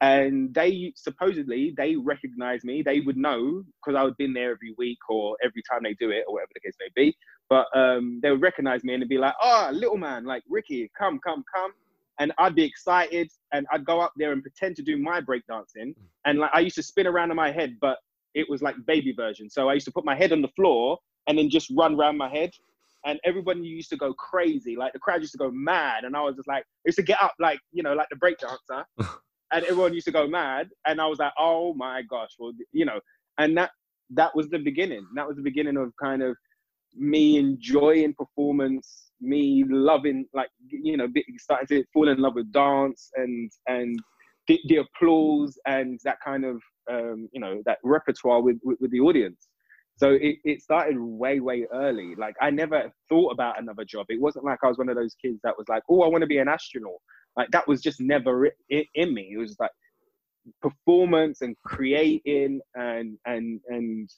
and 0.00 0.52
they 0.54 0.92
supposedly 0.96 1.74
they 1.76 1.96
recognized 1.96 2.64
me. 2.64 2.82
They 2.82 3.00
would 3.00 3.16
know 3.16 3.62
because 3.76 3.98
I 3.98 4.04
had 4.04 4.16
been 4.16 4.32
there 4.32 4.50
every 4.52 4.74
week 4.78 4.98
or 5.08 5.36
every 5.44 5.62
time 5.70 5.80
they 5.82 5.94
do 5.94 6.10
it 6.10 6.24
or 6.26 6.34
whatever 6.34 6.50
the 6.54 6.60
case 6.60 6.76
may 6.80 6.88
be. 6.94 7.16
But 7.48 7.66
um, 7.74 8.20
they 8.22 8.30
would 8.30 8.42
recognize 8.42 8.84
me 8.84 8.94
and 8.94 9.02
they'd 9.02 9.08
be 9.08 9.18
like, 9.18 9.34
"Oh, 9.42 9.70
little 9.72 9.98
man, 9.98 10.24
like 10.24 10.42
Ricky, 10.48 10.90
come, 10.98 11.20
come, 11.24 11.44
come." 11.54 11.72
And 12.18 12.32
I'd 12.38 12.54
be 12.54 12.64
excited, 12.64 13.30
and 13.52 13.66
I'd 13.72 13.84
go 13.84 14.00
up 14.00 14.12
there 14.16 14.32
and 14.32 14.42
pretend 14.42 14.76
to 14.76 14.82
do 14.82 14.98
my 14.98 15.20
breakdancing. 15.20 15.94
And 16.26 16.38
like 16.38 16.50
I 16.52 16.60
used 16.60 16.76
to 16.76 16.82
spin 16.82 17.06
around 17.06 17.30
in 17.30 17.36
my 17.36 17.50
head, 17.50 17.76
but 17.80 17.98
it 18.34 18.48
was 18.48 18.62
like 18.62 18.76
baby 18.86 19.12
version. 19.12 19.50
So 19.50 19.68
I 19.68 19.74
used 19.74 19.86
to 19.86 19.92
put 19.92 20.04
my 20.04 20.14
head 20.14 20.32
on 20.32 20.42
the 20.42 20.48
floor 20.48 20.98
and 21.26 21.38
then 21.38 21.50
just 21.50 21.70
run 21.76 21.94
around 21.94 22.16
my 22.16 22.28
head. 22.28 22.50
And 23.06 23.18
everybody 23.24 23.60
used 23.60 23.88
to 23.90 23.96
go 23.96 24.12
crazy. 24.12 24.76
Like 24.76 24.92
the 24.92 24.98
crowd 24.98 25.20
used 25.20 25.32
to 25.32 25.38
go 25.38 25.50
mad. 25.50 26.04
And 26.04 26.14
I 26.14 26.20
was 26.20 26.36
just 26.36 26.48
like, 26.48 26.62
I 26.64 26.86
used 26.86 26.98
to 26.98 27.02
get 27.02 27.22
up 27.22 27.32
like, 27.38 27.58
you 27.72 27.82
know, 27.82 27.94
like 27.94 28.08
the 28.10 28.16
break 28.16 28.36
dancer. 28.38 28.84
and 29.52 29.64
everyone 29.64 29.94
used 29.94 30.06
to 30.06 30.12
go 30.12 30.26
mad. 30.26 30.68
And 30.86 31.00
I 31.00 31.06
was 31.06 31.18
like, 31.18 31.32
oh 31.38 31.72
my 31.74 32.02
gosh. 32.02 32.30
Well, 32.38 32.52
you 32.72 32.84
know, 32.84 33.00
and 33.38 33.56
that 33.56 33.70
that 34.10 34.34
was 34.34 34.48
the 34.48 34.58
beginning. 34.58 35.06
That 35.14 35.26
was 35.26 35.36
the 35.36 35.42
beginning 35.42 35.76
of 35.76 35.92
kind 36.00 36.22
of 36.22 36.36
me 36.94 37.38
enjoying 37.38 38.14
performance, 38.14 39.10
me 39.20 39.64
loving 39.68 40.26
like 40.34 40.50
you 40.68 40.96
know, 40.96 41.08
starting 41.38 41.66
to 41.68 41.84
fall 41.92 42.08
in 42.08 42.18
love 42.18 42.34
with 42.34 42.52
dance 42.52 43.10
and 43.16 43.50
and 43.66 43.98
the, 44.50 44.60
the 44.66 44.76
applause 44.78 45.56
and 45.66 46.00
that 46.02 46.18
kind 46.24 46.44
of 46.44 46.60
um, 46.90 47.28
you 47.32 47.40
know 47.40 47.62
that 47.66 47.78
repertoire 47.84 48.42
with, 48.42 48.58
with, 48.64 48.78
with 48.80 48.90
the 48.90 49.00
audience. 49.00 49.46
So 49.96 50.12
it, 50.12 50.36
it 50.44 50.60
started 50.62 50.96
way 50.98 51.38
way 51.38 51.66
early. 51.72 52.14
Like 52.16 52.34
I 52.40 52.50
never 52.50 52.90
thought 53.08 53.30
about 53.30 53.60
another 53.60 53.84
job. 53.84 54.06
It 54.08 54.20
wasn't 54.20 54.44
like 54.44 54.58
I 54.64 54.68
was 54.68 54.78
one 54.78 54.88
of 54.88 54.96
those 54.96 55.14
kids 55.22 55.38
that 55.44 55.54
was 55.56 55.68
like, 55.68 55.84
oh, 55.88 56.02
I 56.02 56.08
want 56.08 56.22
to 56.22 56.26
be 56.26 56.38
an 56.38 56.48
astronaut. 56.48 57.00
Like 57.36 57.50
that 57.52 57.68
was 57.68 57.80
just 57.80 58.00
never 58.00 58.50
in, 58.68 58.84
in 58.94 59.14
me. 59.14 59.30
It 59.32 59.38
was 59.38 59.56
like 59.60 59.70
performance 60.60 61.42
and 61.42 61.54
creating 61.64 62.60
and 62.74 63.18
and 63.26 63.60
and 63.68 64.10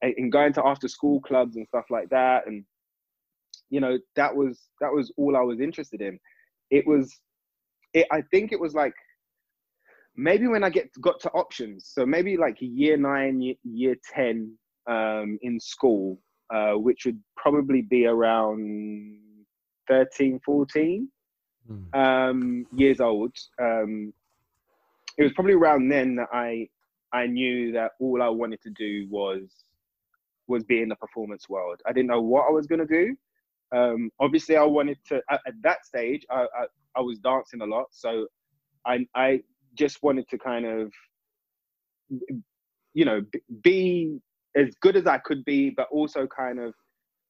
and 0.00 0.32
going 0.32 0.52
to 0.54 0.64
after 0.64 0.88
school 0.88 1.20
clubs 1.20 1.56
and 1.56 1.66
stuff 1.68 1.84
like 1.90 2.08
that 2.10 2.46
and 2.46 2.64
you 3.70 3.80
know 3.80 3.98
that 4.14 4.34
was 4.34 4.68
that 4.80 4.92
was 4.92 5.12
all 5.16 5.36
i 5.36 5.40
was 5.40 5.60
interested 5.60 6.00
in 6.00 6.18
it 6.70 6.86
was 6.86 7.12
it, 7.92 8.06
i 8.12 8.22
think 8.30 8.52
it 8.52 8.60
was 8.60 8.72
like 8.74 8.94
maybe 10.16 10.46
when 10.46 10.64
I 10.64 10.70
get 10.70 10.90
got 11.00 11.20
to 11.20 11.30
options, 11.30 11.90
so 11.92 12.06
maybe 12.06 12.36
like 12.36 12.56
year 12.60 12.96
nine, 12.96 13.40
year, 13.40 13.54
year 13.64 13.96
ten 14.14 14.56
um, 14.88 15.38
in 15.42 15.58
school, 15.58 16.18
uh, 16.52 16.72
which 16.72 17.04
would 17.06 17.20
probably 17.36 17.82
be 17.82 18.06
around 18.06 19.18
13, 19.88 20.40
14 20.44 21.08
mm. 21.70 21.94
um, 21.94 22.66
years 22.74 23.00
old. 23.00 23.34
Um, 23.60 24.12
it 25.18 25.22
was 25.22 25.32
probably 25.32 25.54
around 25.54 25.88
then 25.88 26.16
that 26.16 26.28
I 26.32 26.68
I 27.12 27.26
knew 27.26 27.70
that 27.72 27.92
all 28.00 28.22
I 28.22 28.28
wanted 28.28 28.60
to 28.62 28.70
do 28.70 29.06
was 29.08 29.64
was 30.46 30.64
be 30.64 30.82
in 30.82 30.88
the 30.88 30.96
performance 30.96 31.48
world. 31.48 31.80
I 31.86 31.92
didn't 31.92 32.08
know 32.08 32.20
what 32.20 32.46
I 32.48 32.50
was 32.50 32.66
gonna 32.66 32.86
do. 32.86 33.16
Um, 33.74 34.10
obviously, 34.20 34.56
I 34.56 34.64
wanted 34.64 34.98
to. 35.08 35.22
At, 35.30 35.40
at 35.46 35.54
that 35.62 35.86
stage, 35.86 36.26
I, 36.30 36.42
I, 36.42 36.66
I 36.96 37.00
was 37.00 37.18
dancing 37.18 37.60
a 37.60 37.66
lot, 37.66 37.86
so 37.90 38.26
I 38.86 39.06
I 39.14 39.40
just 39.74 40.02
wanted 40.02 40.28
to 40.28 40.38
kind 40.38 40.66
of, 40.66 40.92
you 42.92 43.04
know, 43.04 43.22
be 43.62 44.18
as 44.56 44.74
good 44.80 44.96
as 44.96 45.06
I 45.06 45.18
could 45.18 45.44
be, 45.44 45.70
but 45.70 45.88
also 45.90 46.26
kind 46.26 46.60
of 46.60 46.74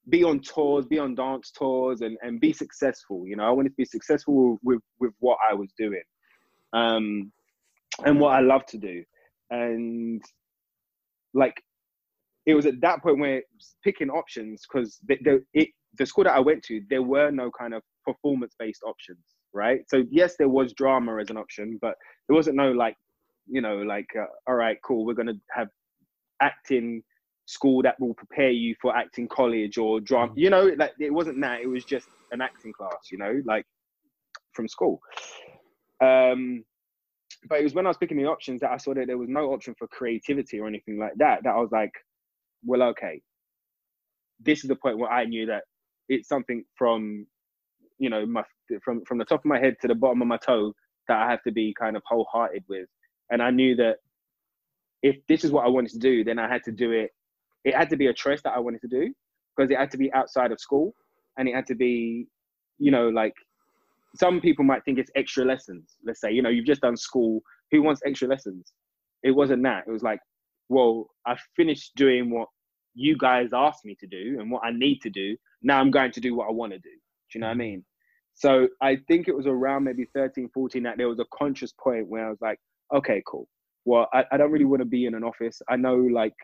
be 0.09 0.23
on 0.23 0.41
tours, 0.41 0.87
be 0.87 0.99
on 0.99 1.15
dance 1.15 1.51
tours, 1.51 2.03
and 2.03 2.19
and 2.23 2.41
be 2.41 2.53
successful. 2.53 3.27
You 3.27 3.37
know, 3.37 3.45
I 3.45 3.51
wanted 3.51 3.71
to 3.71 3.77
be 3.77 3.85
successful 3.85 4.59
with 4.63 4.81
with 5.01 5.13
what 5.21 5.39
I 5.49 5.55
was 5.55 5.73
doing, 5.79 6.03
um, 6.73 7.33
and 8.05 8.21
what 8.21 8.35
I 8.35 8.41
love 8.41 8.67
to 8.67 8.79
do, 8.79 9.03
and 9.51 10.23
like 11.33 11.63
it 12.47 12.55
was 12.55 12.67
at 12.67 12.81
that 12.83 13.03
point 13.03 13.19
where 13.19 13.43
picking 13.83 14.11
options 14.11 14.63
because 14.67 14.99
the, 15.07 15.17
the, 15.55 15.67
the 15.97 16.07
school 16.07 16.25
that 16.25 16.35
I 16.35 16.41
went 16.41 16.63
to, 16.65 16.83
there 16.91 17.03
were 17.03 17.31
no 17.31 17.51
kind 17.51 17.73
of 17.73 17.83
performance 18.05 18.55
based 18.59 18.83
options 18.85 19.25
right? 19.55 19.81
So 19.88 20.05
yes, 20.11 20.37
there 20.38 20.49
was 20.49 20.73
drama 20.73 21.17
as 21.21 21.31
an 21.31 21.37
option, 21.37 21.79
but 21.81 21.95
there 22.29 22.35
wasn't 22.35 22.57
no 22.57 22.73
like, 22.73 22.97
you 23.47 23.61
know, 23.61 23.77
like, 23.79 24.09
uh, 24.19 24.27
all 24.47 24.55
right, 24.57 24.77
cool, 24.85 25.05
we're 25.05 25.14
gonna 25.14 25.35
have 25.51 25.69
acting 26.40 27.03
school 27.47 27.83
that 27.83 27.99
will 28.01 28.14
prepare 28.14 28.51
you 28.51 28.75
for 28.81 28.97
acting 28.97 29.29
college 29.29 29.79
or 29.79 30.01
drama. 30.01 30.33
Mm. 30.33 30.38
You 30.38 30.51
know, 30.51 30.71
like 30.77 30.93
it 30.99 31.12
wasn't 31.12 31.40
that. 31.43 31.61
It 31.61 31.67
was 31.67 31.85
just 31.85 32.09
an 32.33 32.40
acting 32.40 32.73
class. 32.73 33.11
You 33.11 33.19
know, 33.19 33.43
like 33.45 33.67
from 34.53 34.69
school. 34.69 35.01
Um, 36.01 36.64
but 37.49 37.61
it 37.61 37.64
was 37.64 37.75
when 37.75 37.87
I 37.87 37.90
was 37.90 37.99
picking 37.99 38.17
the 38.17 38.27
options 38.27 38.61
that 38.61 38.71
I 38.71 38.79
saw 38.79 38.95
that 38.95 39.07
there 39.07 39.19
was 39.19 39.29
no 39.29 39.53
option 39.53 39.75
for 39.79 39.87
creativity 39.88 40.59
or 40.59 40.67
anything 40.67 40.99
like 40.99 41.12
that. 41.17 41.45
That 41.45 41.55
I 41.55 41.61
was 41.61 41.71
like, 41.71 41.93
well, 42.64 42.83
okay, 42.90 43.21
this 44.40 44.64
is 44.64 44.69
the 44.69 44.77
point 44.77 44.99
where 44.99 45.11
I 45.11 45.25
knew 45.25 45.47
that 45.47 45.64
it's 46.09 46.29
something 46.29 46.64
from 46.77 47.27
you 47.99 48.11
know 48.11 48.27
my 48.27 48.43
from 48.83 49.05
from 49.05 49.18
the 49.18 49.24
top 49.24 49.40
of 49.40 49.46
my 49.46 49.59
head 49.59 49.77
to 49.83 49.88
the 49.88 49.94
bottom 49.94 50.22
of 50.22 50.29
my 50.29 50.38
toe 50.38 50.72
that 51.09 51.18
I 51.18 51.31
have 51.31 51.42
to 51.42 51.53
be 51.53 51.74
kind 51.79 51.96
of 51.96 52.03
wholehearted 52.07 52.64
with. 52.68 52.88
And 53.31 53.42
I 53.42 53.50
knew 53.50 53.77
that 53.77 53.96
if 55.03 55.16
this 55.29 55.44
is 55.44 55.53
what 55.53 55.64
I 55.64 55.68
wanted 55.68 55.92
to 55.92 55.98
do, 55.98 56.24
then 56.24 56.38
I 56.38 56.48
had 56.48 56.62
to 56.64 56.72
do 56.72 56.92
it. 56.92 57.11
It 57.64 57.74
had 57.74 57.90
to 57.90 57.96
be 57.96 58.07
a 58.07 58.14
choice 58.14 58.42
that 58.42 58.55
I 58.55 58.59
wanted 58.59 58.81
to 58.83 58.88
do 58.88 59.12
because 59.57 59.70
it 59.70 59.79
had 59.79 59.90
to 59.92 59.98
be 59.98 60.12
outside 60.12 60.53
of 60.53 60.61
school 60.61 60.94
and 61.37 61.48
it 61.48 61.55
had 61.55 61.66
to 61.66 61.74
be, 61.74 62.27
you 62.79 62.90
know, 62.90 63.09
like 63.09 63.35
some 64.16 64.40
people 64.40 64.64
might 64.64 64.85
think 64.85 64.98
it's 64.98 65.11
extra 65.16 65.44
lessons. 65.44 65.96
Let's 66.05 66.20
say, 66.20 66.33
you 66.33 66.42
know, 66.42 66.48
you've 66.48 66.66
just 66.66 66.81
done 66.81 66.96
school. 66.96 67.42
Who 67.70 67.83
wants 67.83 68.00
extra 68.07 68.29
lessons? 68.29 68.72
It 69.22 69.33
wasn't 69.33 69.62
that. 69.64 69.85
It 69.87 69.90
was 69.90 70.03
like, 70.03 70.20
well, 70.68 71.09
I 71.27 71.37
finished 71.57 71.94
doing 71.96 72.31
what 72.31 72.48
you 72.94 73.16
guys 73.18 73.50
asked 73.53 73.85
me 73.85 73.96
to 74.00 74.07
do 74.07 74.37
and 74.40 74.50
what 74.50 74.62
I 74.64 74.70
need 74.70 75.00
to 75.03 75.11
do. 75.11 75.37
Now 75.62 75.81
I'm 75.81 75.90
going 75.90 76.12
to 76.12 76.20
do 76.20 76.35
what 76.35 76.48
I 76.48 76.53
want 76.53 76.72
to 76.72 76.79
do. 76.79 76.90
Do 76.90 77.38
you 77.38 77.40
know 77.40 77.48
what 77.48 77.55
I 77.55 77.57
mean? 77.57 77.85
So 78.35 78.68
I 78.81 78.97
think 79.09 79.29
it 79.29 79.37
was 79.37 79.47
around 79.47 79.85
maybe 79.85 80.07
13, 80.14 80.51
14 80.53 80.83
that 80.83 80.99
there 80.99 81.09
was 81.09 81.20
a 81.20 81.27
conscious 81.33 81.73
point 81.73 82.09
where 82.09 82.27
I 82.27 82.31
was 82.31 82.40
like, 82.40 82.59
okay, 82.92 83.23
cool. 83.27 83.49
Well, 83.85 84.09
I, 84.12 84.25
I 84.33 84.37
don't 84.37 84.51
really 84.51 84.64
want 84.64 84.81
to 84.81 84.87
be 84.87 85.07
in 85.07 85.14
an 85.14 85.23
office. 85.23 85.61
I 85.68 85.77
know 85.77 85.97
like 85.97 86.35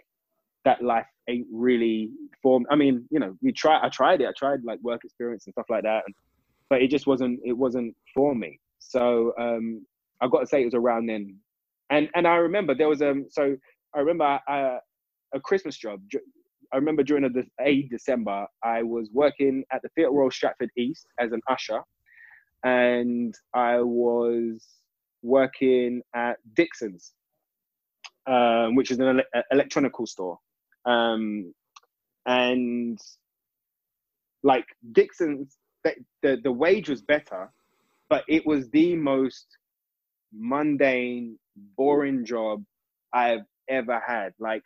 that 0.65 0.83
life 0.83 1.07
ain't 1.29 1.47
really 1.51 2.11
for 2.43 2.61
I 2.71 2.77
mean, 2.77 3.07
you 3.11 3.19
know, 3.19 3.37
we 3.43 3.53
try 3.53 3.85
I 3.85 3.89
tried 3.89 4.21
it. 4.21 4.29
I 4.29 4.33
tried 4.37 4.63
like 4.63 4.79
work 4.83 5.05
experience 5.05 5.47
and 5.47 5.55
stuff 5.55 5.67
like 5.69 5.83
that. 5.85 6.03
And, 6.07 6.15
but 6.69 6.83
it 6.83 6.91
just 6.91 7.07
wasn't 7.07 7.41
it 7.45 7.55
wasn't 7.55 7.97
for 8.15 8.35
me. 8.35 8.61
So 8.79 9.33
um 9.39 9.85
I 10.21 10.29
got 10.29 10.41
to 10.41 10.47
say 10.47 10.63
it 10.63 10.67
was 10.67 10.75
around 10.75 11.07
then. 11.07 11.37
And 11.89 12.09
and 12.15 12.27
I 12.27 12.37
remember 12.37 12.75
there 12.75 12.89
was 12.89 13.03
um 13.03 13.27
so 13.31 13.57
I 13.95 14.01
remember 14.01 14.39
uh, 14.49 14.79
a 15.35 15.41
Christmas 15.41 15.77
job 15.77 16.01
I 16.73 16.77
remember 16.77 17.03
during 17.03 17.25
a, 17.25 17.63
a 17.63 17.83
December, 17.83 18.47
I 18.63 18.83
was 18.83 19.11
working 19.13 19.65
at 19.73 19.83
the 19.83 19.89
Theatre 19.91 20.13
Royal 20.13 20.31
Stratford 20.31 20.71
East 20.77 21.07
as 21.19 21.33
an 21.33 21.41
usher, 21.49 21.81
and 22.65 23.35
I 23.55 23.81
was 23.81 24.67
working 25.23 26.03
at 26.15 26.37
Dixon's, 26.55 27.13
um, 28.27 28.75
which 28.75 28.91
is 28.91 28.99
an 28.99 29.21
ele- 29.35 29.43
electronical 29.51 30.07
store, 30.07 30.39
um, 30.85 31.53
and 32.27 32.99
like 34.43 34.67
Dixon's, 34.93 35.57
the, 35.85 35.95
the 36.23 36.41
the 36.45 36.53
wage 36.53 36.89
was 36.89 37.03
better, 37.03 37.51
but 38.09 38.25
it 38.29 38.47
was 38.47 38.69
the 38.71 38.95
most 38.97 39.47
mundane, 40.33 41.39
boring 41.77 42.25
job 42.25 42.63
I've 43.13 43.45
ever 43.69 44.01
had. 44.07 44.33
Like 44.39 44.63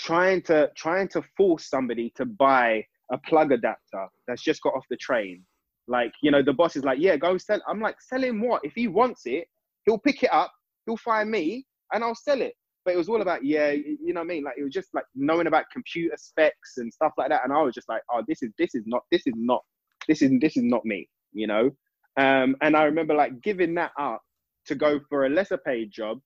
trying 0.00 0.42
to 0.42 0.70
trying 0.76 1.08
to 1.08 1.22
force 1.36 1.68
somebody 1.68 2.12
to 2.16 2.24
buy 2.24 2.84
a 3.12 3.18
plug 3.18 3.52
adapter 3.52 4.06
that's 4.26 4.42
just 4.42 4.62
got 4.62 4.74
off 4.74 4.84
the 4.90 4.96
train. 4.96 5.44
Like, 5.88 6.12
you 6.22 6.30
know, 6.30 6.42
the 6.42 6.52
boss 6.52 6.76
is 6.76 6.84
like, 6.84 6.98
yeah, 7.00 7.16
go 7.16 7.36
sell. 7.36 7.60
I'm 7.68 7.80
like, 7.80 7.96
sell 8.00 8.22
him 8.22 8.40
what? 8.40 8.64
If 8.64 8.72
he 8.74 8.86
wants 8.86 9.22
it, 9.24 9.46
he'll 9.84 9.98
pick 9.98 10.22
it 10.22 10.32
up, 10.32 10.52
he'll 10.86 10.96
find 10.96 11.30
me, 11.30 11.66
and 11.92 12.04
I'll 12.04 12.14
sell 12.14 12.40
it. 12.40 12.54
But 12.84 12.94
it 12.94 12.96
was 12.96 13.08
all 13.08 13.20
about 13.20 13.44
yeah, 13.44 13.70
you 13.72 14.14
know 14.14 14.20
what 14.20 14.26
I 14.26 14.28
mean. 14.28 14.44
Like 14.44 14.54
it 14.58 14.62
was 14.62 14.72
just 14.72 14.88
like 14.94 15.04
knowing 15.14 15.46
about 15.46 15.64
computer 15.72 16.16
specs 16.16 16.78
and 16.78 16.92
stuff 16.92 17.12
like 17.18 17.28
that, 17.28 17.42
and 17.44 17.52
I 17.52 17.60
was 17.60 17.74
just 17.74 17.88
like, 17.88 18.02
oh, 18.10 18.22
this 18.26 18.42
is 18.42 18.50
this 18.58 18.74
is 18.74 18.84
not 18.86 19.02
this 19.10 19.22
is 19.26 19.34
not 19.36 19.62
this 20.08 20.22
is 20.22 20.32
this 20.40 20.56
is 20.56 20.62
not 20.64 20.84
me, 20.84 21.08
you 21.32 21.46
know. 21.46 21.70
Um, 22.16 22.56
and 22.62 22.76
I 22.76 22.84
remember 22.84 23.14
like 23.14 23.42
giving 23.42 23.74
that 23.74 23.92
up 23.98 24.22
to 24.66 24.74
go 24.74 25.00
for 25.08 25.26
a 25.26 25.28
lesser 25.28 25.58
paid 25.58 25.92
job 25.92 26.20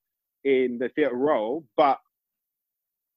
in 0.44 0.78
the 0.78 0.90
Theatre 0.90 1.16
Royal, 1.16 1.64
but 1.76 1.98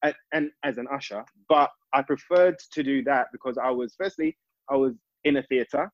and, 0.04 0.14
and 0.34 0.52
as 0.64 0.78
an 0.78 0.88
usher, 0.92 1.24
but 1.50 1.70
I 1.94 2.02
preferred 2.02 2.58
to 2.74 2.84
do 2.84 3.04
that 3.06 3.28
because 3.32 3.58
I 3.58 3.70
was 3.72 3.96
firstly 3.98 4.38
I 4.70 4.76
was 4.76 4.94
in 5.24 5.38
a 5.38 5.44
theatre. 5.44 5.92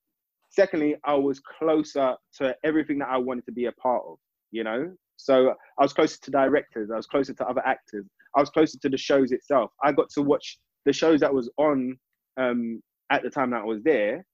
Secondly, 0.50 0.96
I 1.04 1.16
was 1.16 1.40
closer 1.40 2.16
to 2.38 2.56
everything 2.64 3.00
that 3.00 3.10
I 3.10 3.18
wanted 3.18 3.46
to 3.46 3.52
be 3.52 3.66
a 3.66 3.72
part 3.74 4.04
of. 4.08 4.18
You 4.52 4.64
know, 4.64 4.94
so 5.18 5.54
I 5.80 5.84
was 5.84 5.94
closer 5.94 6.20
to 6.22 6.32
directors, 6.32 6.92
I 6.92 6.98
was 6.98 7.08
closer 7.08 7.34
to 7.34 7.48
other 7.48 7.66
actors, 7.66 8.06
I 8.36 8.40
was 8.40 8.50
closer 8.50 8.78
to 8.80 8.90
the 8.90 8.98
shows 8.98 9.32
itself. 9.32 9.72
I 9.84 9.92
got 9.92 10.10
to 10.12 10.22
watch 10.22 10.60
the 10.86 10.94
shows 10.94 11.22
that 11.22 11.34
was 11.34 11.50
on 11.58 11.98
um, 12.38 12.82
at 13.10 13.24
the 13.24 13.30
time 13.30 13.52
that 13.52 13.62
I 13.62 13.66
was 13.66 13.84
there 13.84 14.26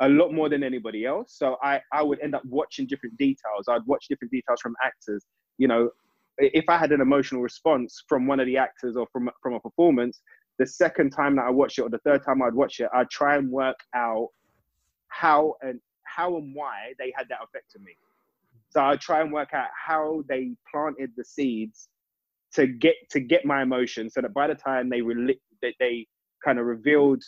a 0.00 0.08
lot 0.08 0.32
more 0.32 0.48
than 0.48 0.62
anybody 0.62 1.04
else. 1.04 1.34
So 1.36 1.56
I, 1.62 1.80
I 1.92 2.02
would 2.02 2.20
end 2.20 2.34
up 2.34 2.44
watching 2.44 2.86
different 2.86 3.16
details. 3.16 3.66
I'd 3.68 3.86
watch 3.86 4.06
different 4.08 4.32
details 4.32 4.60
from 4.60 4.74
actors. 4.84 5.24
You 5.58 5.68
know, 5.68 5.90
if 6.38 6.64
I 6.68 6.76
had 6.76 6.92
an 6.92 7.00
emotional 7.00 7.42
response 7.42 8.02
from 8.08 8.26
one 8.26 8.40
of 8.40 8.46
the 8.46 8.56
actors 8.56 8.96
or 8.96 9.06
from 9.12 9.30
from 9.42 9.54
a 9.54 9.60
performance, 9.60 10.20
the 10.58 10.66
second 10.66 11.10
time 11.10 11.36
that 11.36 11.46
I 11.46 11.50
watched 11.50 11.78
it 11.78 11.82
or 11.82 11.90
the 11.90 11.98
third 11.98 12.24
time 12.24 12.42
I'd 12.42 12.54
watch 12.54 12.80
it, 12.80 12.88
I'd 12.94 13.10
try 13.10 13.36
and 13.36 13.50
work 13.50 13.78
out 13.94 14.28
how 15.08 15.54
and 15.62 15.80
how 16.04 16.36
and 16.36 16.54
why 16.54 16.92
they 16.98 17.12
had 17.16 17.28
that 17.28 17.38
effect 17.42 17.72
on 17.76 17.84
me. 17.84 17.92
So 18.70 18.84
I 18.84 18.96
try 18.96 19.20
and 19.20 19.32
work 19.32 19.54
out 19.54 19.68
how 19.74 20.24
they 20.28 20.50
planted 20.70 21.12
the 21.16 21.24
seeds 21.24 21.88
to 22.54 22.66
get 22.66 22.94
to 23.10 23.20
get 23.20 23.44
my 23.44 23.62
emotion, 23.62 24.10
so 24.10 24.20
that 24.20 24.34
by 24.34 24.46
the 24.46 24.54
time 24.54 24.88
they 24.88 25.00
re- 25.00 25.40
they, 25.62 25.74
they 25.78 26.06
kind 26.44 26.58
of 26.58 26.66
revealed 26.66 27.22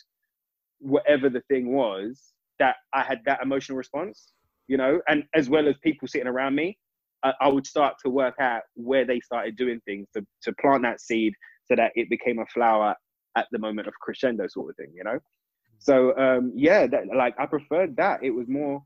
whatever 0.79 1.29
the 1.31 1.41
thing 1.49 1.73
was, 1.73 2.33
that 2.59 2.77
I 2.93 3.03
had 3.03 3.21
that 3.27 3.41
emotional 3.43 3.79
response, 3.79 4.33
you 4.69 4.77
know, 4.77 5.01
and 5.09 5.25
as 5.35 5.49
well 5.49 5.69
as 5.69 5.77
people 5.83 6.07
sitting 6.07 6.29
around 6.29 6.55
me, 6.55 6.77
I, 7.23 7.49
would 7.49 7.67
start 7.67 7.97
to 8.05 8.11
work 8.11 8.37
out 8.41 8.63
where 8.75 9.05
they 9.05 9.21
started 9.21 9.57
doing 9.57 9.81
things 9.85 10.07
to 10.15 10.25
to 10.43 10.53
plant 10.61 10.83
that 10.83 11.01
seed 11.01 11.35
so 11.65 11.75
that 11.75 11.93
it 11.95 12.09
became 12.09 12.39
a 12.39 12.47
flower 12.47 12.95
at 13.37 13.47
the 13.53 13.59
moment 13.59 13.89
of 13.89 13.95
crescendo 14.01 14.47
sort 14.49 14.71
of 14.71 14.77
thing, 14.77 14.93
you 14.95 15.05
know. 15.05 15.19
So 15.79 16.17
um, 16.19 16.53
yeah, 16.55 16.87
that, 16.87 17.05
like 17.15 17.35
I 17.39 17.47
preferred 17.47 17.97
that. 17.97 18.23
It 18.23 18.31
was 18.31 18.49
more 18.49 18.83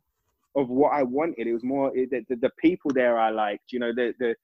of 0.56 0.68
what 0.68 0.92
I 0.92 1.02
wanted. 1.02 1.46
It 1.46 1.52
was 1.52 1.64
more 1.64 1.92
the, 1.92 2.24
the 2.28 2.50
people 2.58 2.90
there 2.92 3.18
I 3.18 3.30
liked. 3.30 3.72
You 3.72 3.80
know, 3.80 3.92
the 3.94 4.14
the 4.18 4.34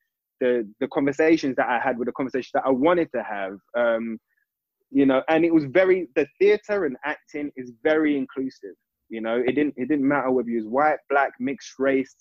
the 0.40 0.68
the 0.80 0.88
conversations 0.88 1.56
that 1.56 1.68
I 1.68 1.78
had 1.78 1.98
with 1.98 2.06
the 2.06 2.12
conversations 2.12 2.52
that 2.54 2.66
I 2.66 2.70
wanted 2.70 3.10
to 3.12 3.22
have. 3.22 3.58
Um, 3.76 4.18
you 4.90 5.04
know, 5.04 5.22
and 5.28 5.44
it 5.44 5.52
was 5.52 5.64
very 5.64 6.08
the 6.14 6.26
theater 6.38 6.84
and 6.84 6.96
acting 7.04 7.50
is 7.56 7.72
very 7.82 8.16
inclusive. 8.16 8.74
You 9.08 9.20
know, 9.20 9.36
it 9.36 9.54
didn't 9.54 9.74
it 9.76 9.88
didn't 9.88 10.06
matter 10.06 10.30
whether 10.30 10.48
you 10.48 10.58
was 10.58 10.66
white, 10.66 10.98
black, 11.10 11.32
mixed 11.40 11.74
race, 11.78 12.14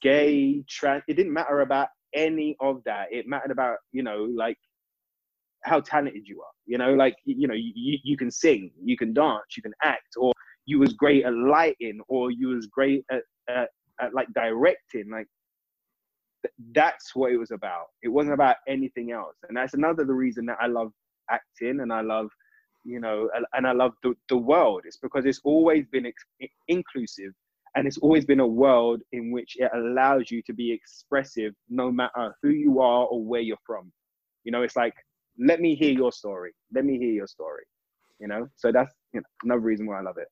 gay, 0.00 0.64
trans. 0.68 1.02
It 1.08 1.14
didn't 1.14 1.32
matter 1.32 1.60
about 1.60 1.88
any 2.14 2.56
of 2.60 2.82
that. 2.84 3.08
It 3.10 3.26
mattered 3.26 3.50
about 3.50 3.78
you 3.92 4.02
know 4.02 4.28
like 4.36 4.58
how 5.62 5.80
talented 5.80 6.26
you 6.26 6.40
are. 6.42 6.52
You 6.66 6.78
know, 6.78 6.94
like 6.94 7.16
you 7.24 7.48
know 7.48 7.54
you 7.54 7.98
you 8.02 8.16
can 8.16 8.30
sing, 8.30 8.70
you 8.82 8.96
can 8.96 9.12
dance, 9.12 9.56
you 9.56 9.62
can 9.62 9.74
act, 9.82 10.14
or 10.16 10.32
you 10.66 10.78
was 10.78 10.92
great 10.92 11.24
at 11.24 11.34
lighting 11.34 12.00
or 12.08 12.30
you 12.30 12.48
was 12.48 12.66
great 12.66 13.04
at, 13.10 13.22
at, 13.48 13.68
at 14.00 14.14
like 14.14 14.28
directing 14.34 15.10
like 15.10 15.26
th- 16.42 16.54
that's 16.74 17.14
what 17.14 17.32
it 17.32 17.36
was 17.36 17.50
about 17.50 17.86
it 18.02 18.08
wasn't 18.08 18.32
about 18.32 18.56
anything 18.68 19.12
else 19.12 19.36
and 19.48 19.56
that's 19.56 19.74
another 19.74 20.04
the 20.04 20.12
reason 20.12 20.46
that 20.46 20.56
i 20.60 20.66
love 20.66 20.92
acting 21.30 21.80
and 21.80 21.92
i 21.92 22.00
love 22.00 22.28
you 22.84 23.00
know 23.00 23.28
and 23.54 23.66
i 23.66 23.72
love 23.72 23.92
the, 24.02 24.14
the 24.28 24.36
world 24.36 24.82
it's 24.84 24.98
because 24.98 25.24
it's 25.24 25.40
always 25.44 25.86
been 25.90 26.06
ex- 26.06 26.50
inclusive 26.68 27.32
and 27.76 27.86
it's 27.86 27.98
always 27.98 28.24
been 28.24 28.40
a 28.40 28.46
world 28.46 29.02
in 29.12 29.32
which 29.32 29.56
it 29.56 29.70
allows 29.74 30.30
you 30.30 30.42
to 30.42 30.52
be 30.52 30.72
expressive 30.72 31.52
no 31.68 31.90
matter 31.90 32.34
who 32.42 32.50
you 32.50 32.80
are 32.80 33.06
or 33.06 33.24
where 33.24 33.40
you're 33.40 33.56
from. 33.66 33.92
You 34.44 34.52
know 34.52 34.62
it's 34.62 34.76
like 34.76 34.94
let 35.38 35.60
me 35.60 35.74
hear 35.74 35.92
your 35.92 36.12
story. 36.12 36.52
Let 36.72 36.84
me 36.84 36.98
hear 36.98 37.10
your 37.10 37.26
story 37.26 37.64
you 38.20 38.28
know? 38.28 38.48
So 38.56 38.72
that's 38.72 38.94
you 39.12 39.20
know, 39.20 39.26
another 39.42 39.60
reason 39.60 39.86
why 39.86 39.98
i 39.98 40.02
love 40.02 40.18
it. 40.18 40.28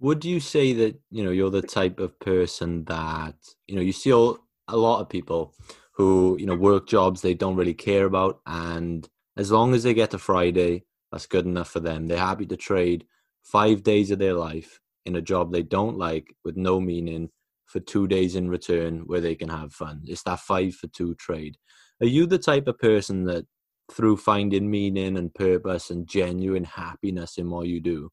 Would 0.00 0.24
you 0.24 0.40
say 0.40 0.72
that 0.74 1.00
you 1.10 1.24
know 1.24 1.30
you're 1.30 1.50
the 1.50 1.62
type 1.62 1.98
of 2.00 2.18
person 2.20 2.84
that 2.84 3.34
you 3.66 3.76
know 3.76 3.82
you 3.82 3.92
see 3.92 4.12
all, 4.12 4.38
a 4.68 4.76
lot 4.76 5.00
of 5.00 5.08
people 5.08 5.54
who 5.92 6.36
you 6.38 6.46
know 6.46 6.54
work 6.54 6.86
jobs 6.86 7.20
they 7.20 7.34
don't 7.34 7.56
really 7.56 7.74
care 7.74 8.06
about, 8.06 8.40
and 8.46 9.08
as 9.36 9.50
long 9.50 9.74
as 9.74 9.82
they 9.82 9.94
get 9.94 10.10
to 10.12 10.18
Friday, 10.18 10.84
that's 11.10 11.26
good 11.26 11.46
enough 11.46 11.70
for 11.70 11.80
them. 11.80 12.06
They're 12.06 12.18
happy 12.18 12.46
to 12.46 12.56
trade 12.56 13.06
five 13.42 13.82
days 13.82 14.10
of 14.10 14.18
their 14.18 14.34
life 14.34 14.80
in 15.08 15.16
a 15.16 15.22
job 15.22 15.50
they 15.50 15.62
don't 15.62 15.98
like 15.98 16.34
with 16.44 16.56
no 16.56 16.80
meaning 16.80 17.30
for 17.66 17.80
two 17.80 18.06
days 18.06 18.36
in 18.36 18.48
return 18.48 19.00
where 19.06 19.20
they 19.20 19.34
can 19.34 19.48
have 19.48 19.72
fun. 19.72 20.02
It's 20.06 20.22
that 20.22 20.40
five 20.40 20.74
for 20.74 20.86
two 20.86 21.14
trade. 21.16 21.56
Are 22.00 22.06
you 22.06 22.26
the 22.26 22.38
type 22.38 22.68
of 22.68 22.78
person 22.78 23.24
that 23.24 23.44
through 23.90 24.16
finding 24.16 24.70
meaning 24.70 25.16
and 25.16 25.34
purpose 25.34 25.90
and 25.90 26.06
genuine 26.06 26.64
happiness 26.64 27.38
in 27.38 27.50
what 27.50 27.66
you 27.66 27.80
do, 27.80 28.10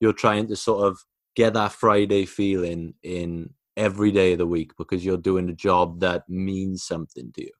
you're 0.00 0.12
trying 0.12 0.46
to 0.48 0.56
sort 0.56 0.86
of 0.86 0.98
get 1.36 1.54
that 1.54 1.72
Friday 1.72 2.24
feeling 2.24 2.94
in 3.02 3.50
every 3.76 4.10
day 4.10 4.32
of 4.32 4.38
the 4.38 4.46
week 4.46 4.72
because 4.76 5.04
you're 5.04 5.16
doing 5.16 5.48
a 5.48 5.54
job 5.54 6.00
that 6.00 6.28
means 6.28 6.84
something 6.84 7.30
to 7.32 7.42
you. 7.42 7.52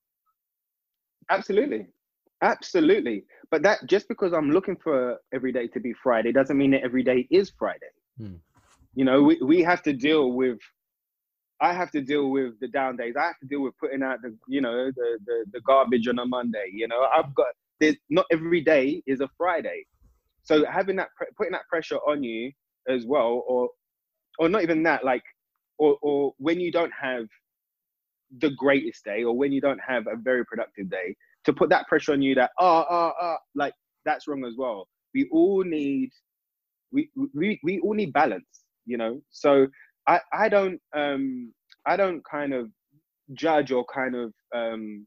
Absolutely. 1.29 1.87
Absolutely. 2.43 3.25
But 3.51 3.63
that 3.63 3.87
just 3.87 4.09
because 4.09 4.33
I'm 4.33 4.51
looking 4.51 4.77
for 4.77 5.19
every 5.35 5.53
day 5.53 5.67
to 5.69 5.81
be 5.81 5.93
Friday 6.03 6.33
doesn't 6.33 6.57
mean 6.57 6.71
that 6.73 6.83
every 6.83 7.03
day 7.03 7.29
is 7.31 7.53
Friday. 7.59 7.91
Hmm. 8.17 8.37
You 8.95 9.05
know, 9.05 9.23
we, 9.23 9.39
we 9.43 9.63
have 9.63 9.83
to 9.85 9.93
deal 9.93 10.33
with 10.33 10.59
I 11.61 11.75
have 11.75 11.91
to 11.93 12.01
deal 12.01 12.31
with 12.31 12.59
the 12.61 12.69
down 12.69 12.97
days. 12.97 13.15
I 13.19 13.27
have 13.27 13.39
to 13.41 13.47
deal 13.47 13.61
with 13.63 13.77
putting 13.79 14.03
out 14.03 14.23
the 14.23 14.37
you 14.49 14.61
know 14.61 14.91
the 14.91 15.19
the, 15.27 15.45
the 15.53 15.61
garbage 15.61 16.09
on 16.09 16.19
a 16.19 16.27
Monday. 16.27 16.71
You 16.73 16.89
know, 16.89 17.07
I've 17.15 17.35
got 17.35 17.49
there's 17.81 17.97
not 18.09 18.27
every 18.33 18.63
day 18.63 19.03
is 19.07 19.21
a 19.21 19.29
Friday. 19.37 19.85
So 20.43 20.65
having 20.67 20.97
that 20.97 21.09
putting 21.37 21.53
that 21.53 21.69
pressure 21.69 21.99
on 21.99 22.23
you 22.23 22.53
as 22.89 23.05
well, 23.07 23.45
or 23.47 23.69
or 24.39 24.49
not 24.49 24.63
even 24.63 24.83
that, 24.85 25.05
like, 25.05 25.23
or 25.79 25.99
or 26.03 26.33
when 26.39 26.61
you 26.61 26.73
don't 26.73 26.93
have 26.99 27.27
the 28.39 28.51
greatest 28.51 29.05
day, 29.05 29.23
or 29.25 29.37
when 29.37 29.53
you 29.53 29.61
don't 29.61 29.81
have 29.87 30.07
a 30.07 30.17
very 30.17 30.45
productive 30.47 30.89
day, 30.91 31.15
to 31.45 31.53
put 31.53 31.69
that 31.71 31.87
pressure 31.89 32.13
on 32.13 32.23
you 32.23 32.35
that 32.37 32.51
ah 32.59 32.87
ah 32.89 33.13
ah, 33.21 33.39
like 33.55 33.75
that's 34.05 34.27
wrong 34.29 34.45
as 34.45 34.55
well. 34.57 34.89
We 35.15 35.29
all 35.31 35.63
need 35.63 36.11
we 36.93 37.11
we 37.35 37.61
we 37.63 37.81
all 37.81 37.95
need 37.95 38.13
balance, 38.15 38.60
you 38.91 38.99
know. 38.99 39.21
So 39.31 39.67
I 40.07 40.21
I 40.33 40.49
don't 40.49 40.81
um 40.95 41.53
I 41.87 41.97
don't 41.97 42.23
kind 42.25 42.53
of 42.53 42.69
judge 43.35 43.73
or 43.73 43.85
kind 43.87 44.15
of 44.17 44.33
um 44.55 45.07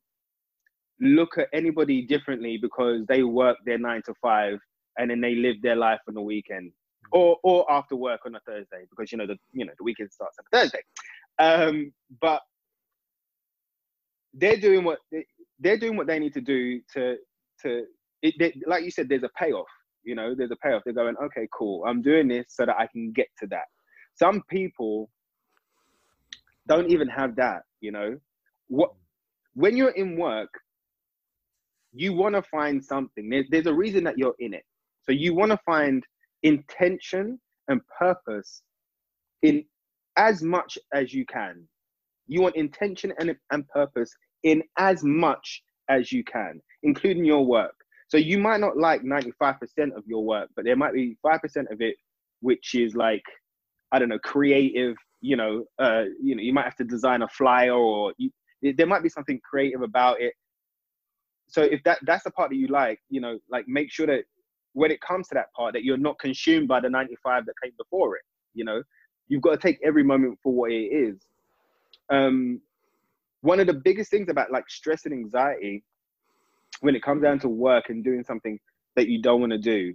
look 1.01 1.37
at 1.37 1.49
anybody 1.53 2.05
differently 2.07 2.57
because 2.61 3.05
they 3.07 3.23
work 3.23 3.57
their 3.65 3.77
nine 3.77 4.01
to 4.05 4.13
five 4.21 4.59
and 4.97 5.11
then 5.11 5.21
they 5.21 5.35
live 5.35 5.57
their 5.61 5.75
life 5.75 5.99
on 6.07 6.13
the 6.13 6.21
weekend 6.21 6.71
or 7.11 7.37
or 7.43 7.69
after 7.71 7.95
work 7.95 8.21
on 8.25 8.35
a 8.35 8.39
Thursday 8.41 8.85
because 8.89 9.11
you 9.11 9.17
know 9.17 9.27
the 9.27 9.37
you 9.51 9.65
know 9.65 9.73
the 9.77 9.83
weekend 9.83 10.11
starts 10.11 10.37
on 10.39 10.45
Thursday. 10.51 10.81
Um, 11.39 11.93
but 12.21 12.41
they're 14.33 14.57
doing 14.57 14.83
what 14.83 14.99
they, 15.11 15.25
they're 15.59 15.77
doing 15.77 15.97
what 15.97 16.07
they 16.07 16.19
need 16.19 16.33
to 16.33 16.41
do 16.41 16.81
to 16.93 17.17
to 17.61 17.85
it, 18.21 18.35
they, 18.39 18.53
like 18.65 18.83
you 18.83 18.91
said. 18.91 19.09
There's 19.09 19.23
a 19.23 19.29
payoff. 19.37 19.67
You 20.03 20.15
know, 20.15 20.35
there's 20.35 20.51
a 20.51 20.57
payoff. 20.57 20.83
They're 20.85 20.93
going, 20.93 21.15
okay, 21.23 21.47
cool. 21.57 21.85
I'm 21.85 22.01
doing 22.01 22.27
this 22.27 22.47
so 22.49 22.65
that 22.65 22.77
I 22.77 22.87
can 22.87 23.11
get 23.13 23.27
to 23.39 23.47
that. 23.47 23.65
Some 24.15 24.43
people 24.49 25.09
don't 26.67 26.89
even 26.89 27.07
have 27.09 27.35
that. 27.37 27.63
You 27.81 27.91
know, 27.91 28.17
what 28.67 28.91
when 29.53 29.77
you're 29.77 29.89
in 29.91 30.17
work, 30.17 30.49
you 31.93 32.13
want 32.13 32.35
to 32.35 32.41
find 32.41 32.83
something. 32.83 33.29
There's, 33.29 33.45
there's 33.49 33.67
a 33.67 33.73
reason 33.73 34.03
that 34.05 34.17
you're 34.17 34.35
in 34.39 34.53
it. 34.53 34.63
So 35.03 35.11
you 35.11 35.35
want 35.35 35.51
to 35.51 35.59
find 35.65 36.03
intention 36.41 37.39
and 37.67 37.81
purpose 37.99 38.63
in 39.41 39.63
as 40.17 40.41
much 40.41 40.77
as 40.93 41.13
you 41.13 41.25
can. 41.25 41.67
You 42.27 42.41
want 42.41 42.55
intention 42.55 43.13
and, 43.19 43.35
and 43.51 43.67
purpose 43.69 44.13
in 44.43 44.63
as 44.77 45.03
much 45.03 45.61
as 45.89 46.11
you 46.11 46.23
can, 46.23 46.61
including 46.83 47.25
your 47.25 47.45
work. 47.45 47.75
So 48.07 48.17
you 48.17 48.37
might 48.37 48.59
not 48.59 48.77
like 48.77 49.03
95% 49.03 49.55
of 49.95 50.03
your 50.05 50.23
work, 50.23 50.49
but 50.55 50.65
there 50.65 50.75
might 50.75 50.93
be 50.93 51.17
5% 51.25 51.71
of 51.71 51.81
it 51.81 51.95
which 52.41 52.75
is 52.75 52.93
like, 52.95 53.23
I 53.93 53.99
don't 53.99 54.09
know, 54.09 54.19
creative, 54.19 54.97
you 55.21 55.37
know, 55.37 55.63
uh, 55.79 56.03
you 56.21 56.35
know, 56.35 56.41
you 56.41 56.51
might 56.51 56.65
have 56.65 56.75
to 56.77 56.83
design 56.83 57.21
a 57.21 57.27
flyer 57.29 57.73
or 57.73 58.13
you, 58.17 58.29
there 58.61 58.87
might 58.87 59.03
be 59.03 59.09
something 59.09 59.39
creative 59.49 59.81
about 59.81 60.19
it. 60.19 60.33
So 61.47 61.61
if 61.61 61.81
that 61.83 61.99
that's 62.03 62.25
the 62.25 62.31
part 62.31 62.49
that 62.49 62.57
you 62.57 62.67
like, 62.67 62.99
you 63.09 63.21
know, 63.21 63.39
like 63.49 63.65
make 63.67 63.91
sure 63.91 64.07
that 64.07 64.25
when 64.73 64.91
it 64.91 64.99
comes 64.99 65.29
to 65.29 65.35
that 65.35 65.53
part 65.53 65.73
that 65.73 65.85
you're 65.85 65.97
not 65.97 66.19
consumed 66.19 66.67
by 66.67 66.81
the 66.81 66.89
95 66.89 67.45
that 67.45 67.53
came 67.61 67.73
before 67.77 68.17
it 68.17 68.23
you 68.53 68.63
know? 68.63 68.81
You've 69.27 69.41
got 69.41 69.51
to 69.51 69.57
take 69.57 69.79
every 69.83 70.03
moment 70.03 70.39
for 70.41 70.53
what 70.53 70.71
it 70.71 70.75
is. 70.91 71.19
Um, 72.09 72.61
one 73.41 73.59
of 73.59 73.67
the 73.67 73.73
biggest 73.73 74.11
things 74.11 74.29
about 74.29 74.51
like 74.51 74.69
stress 74.69 75.05
and 75.05 75.13
anxiety 75.13 75.83
when 76.81 76.95
it 76.95 77.03
comes 77.03 77.23
down 77.23 77.39
to 77.39 77.49
work 77.49 77.89
and 77.89 78.03
doing 78.03 78.23
something 78.23 78.59
that 78.95 79.07
you 79.07 79.21
don't 79.21 79.39
want 79.39 79.51
to 79.51 79.57
do 79.57 79.93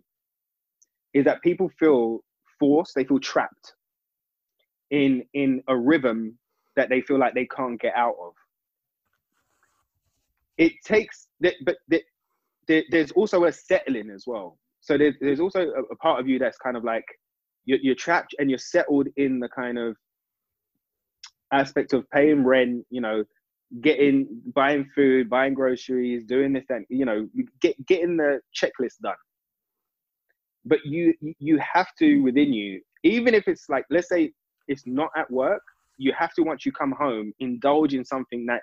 is 1.14 1.24
that 1.24 1.42
people 1.42 1.70
feel 1.78 2.20
forced, 2.58 2.94
they 2.94 3.04
feel 3.04 3.20
trapped 3.20 3.74
in 4.90 5.24
in 5.34 5.62
a 5.68 5.76
rhythm 5.76 6.38
that 6.76 6.88
they 6.88 7.00
feel 7.00 7.18
like 7.18 7.34
they 7.34 7.46
can't 7.46 7.80
get 7.80 7.94
out 7.94 8.14
of. 8.22 8.32
It 10.56 10.72
takes 10.84 11.28
that, 11.40 11.54
but 11.64 11.76
there's 12.66 13.10
also 13.12 13.44
a 13.44 13.52
settling 13.52 14.10
as 14.10 14.24
well. 14.26 14.58
So 14.80 14.96
there's 14.96 15.14
there's 15.20 15.40
also 15.40 15.60
a, 15.90 15.96
part 15.96 16.20
of 16.20 16.28
you 16.28 16.38
that's 16.38 16.58
kind 16.58 16.76
of 16.76 16.84
like 16.84 17.04
you're, 17.64 17.78
you're 17.82 17.94
trapped 17.94 18.34
and 18.38 18.50
you're 18.50 18.58
settled 18.58 19.08
in 19.16 19.40
the 19.40 19.48
kind 19.48 19.78
of 19.78 19.96
aspect 21.52 21.92
of 21.92 22.08
paying 22.10 22.44
rent, 22.44 22.84
you 22.90 23.00
know, 23.00 23.24
getting 23.80 24.26
buying 24.54 24.88
food, 24.94 25.28
buying 25.28 25.54
groceries, 25.54 26.24
doing 26.24 26.52
this, 26.52 26.64
and 26.70 26.86
you 26.88 27.04
know, 27.04 27.28
get 27.60 27.74
getting 27.86 28.16
the 28.16 28.40
checklist 28.54 29.00
done. 29.02 29.14
But 30.64 30.78
you 30.84 31.14
you 31.20 31.58
have 31.58 31.88
to 31.98 32.20
within 32.20 32.52
you, 32.52 32.80
even 33.02 33.34
if 33.34 33.48
it's 33.48 33.68
like 33.68 33.84
let's 33.90 34.08
say 34.08 34.32
it's 34.68 34.86
not 34.86 35.10
at 35.16 35.30
work, 35.30 35.62
you 35.96 36.12
have 36.16 36.32
to 36.34 36.42
once 36.42 36.64
you 36.64 36.72
come 36.72 36.92
home 36.92 37.32
indulge 37.40 37.94
in 37.94 38.04
something 38.04 38.46
that 38.46 38.62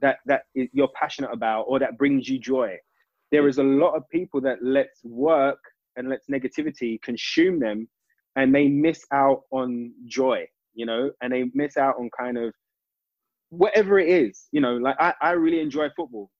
that 0.00 0.18
that 0.26 0.42
you're 0.54 0.90
passionate 1.00 1.32
about 1.32 1.62
or 1.62 1.78
that 1.78 1.96
brings 1.96 2.28
you 2.28 2.38
joy. 2.38 2.76
There 3.32 3.48
is 3.48 3.58
a 3.58 3.62
lot 3.62 3.94
of 3.94 4.08
people 4.10 4.40
that 4.42 4.62
lets 4.62 5.04
work 5.04 5.58
and 5.96 6.08
lets 6.08 6.26
negativity 6.28 7.00
consume 7.02 7.58
them, 7.58 7.88
and 8.36 8.54
they 8.54 8.68
miss 8.68 9.04
out 9.12 9.42
on 9.50 9.92
joy, 10.06 10.46
you 10.74 10.86
know, 10.86 11.10
and 11.22 11.32
they 11.32 11.44
miss 11.54 11.76
out 11.76 11.96
on 11.98 12.10
kind 12.18 12.36
of 12.36 12.52
whatever 13.50 13.98
it 13.98 14.08
is, 14.08 14.48
you 14.52 14.60
know, 14.60 14.76
like 14.76 14.96
I, 14.98 15.14
I 15.20 15.30
really 15.32 15.60
enjoy 15.60 15.88
football, 15.96 16.30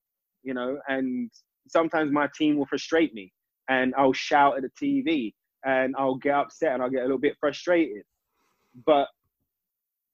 you 0.43 0.55
know, 0.55 0.79
and 0.89 1.31
sometimes 1.69 2.13
my 2.13 2.29
team 2.37 2.57
will 2.57 2.67
frustrate 2.67 3.15
me 3.15 3.33
and 3.69 3.95
I'll 3.97 4.13
shout 4.13 4.57
at 4.57 4.63
the 4.63 4.71
TV 4.81 5.33
and 5.65 5.95
I'll 5.99 6.17
get 6.17 6.35
upset 6.35 6.73
and 6.73 6.83
I'll 6.83 6.91
get 6.91 7.01
a 7.01 7.05
little 7.05 7.19
bit 7.19 7.37
frustrated. 7.41 8.03
But 8.85 9.09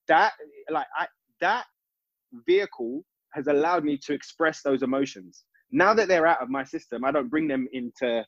that 0.09 0.33
like 0.70 0.87
I 0.96 1.07
that 1.40 1.64
vehicle 2.46 3.05
has 3.33 3.46
allowed 3.46 3.85
me 3.85 3.98
to 3.98 4.12
express 4.12 4.62
those 4.62 4.83
emotions. 4.83 5.44
Now 5.70 5.94
that 5.94 6.09
they're 6.09 6.27
out 6.27 6.42
of 6.42 6.51
my 6.51 6.64
system, 6.64 7.05
I 7.05 7.12
don't 7.12 7.29
bring 7.29 7.48
them 7.48 7.66
into 7.72 8.25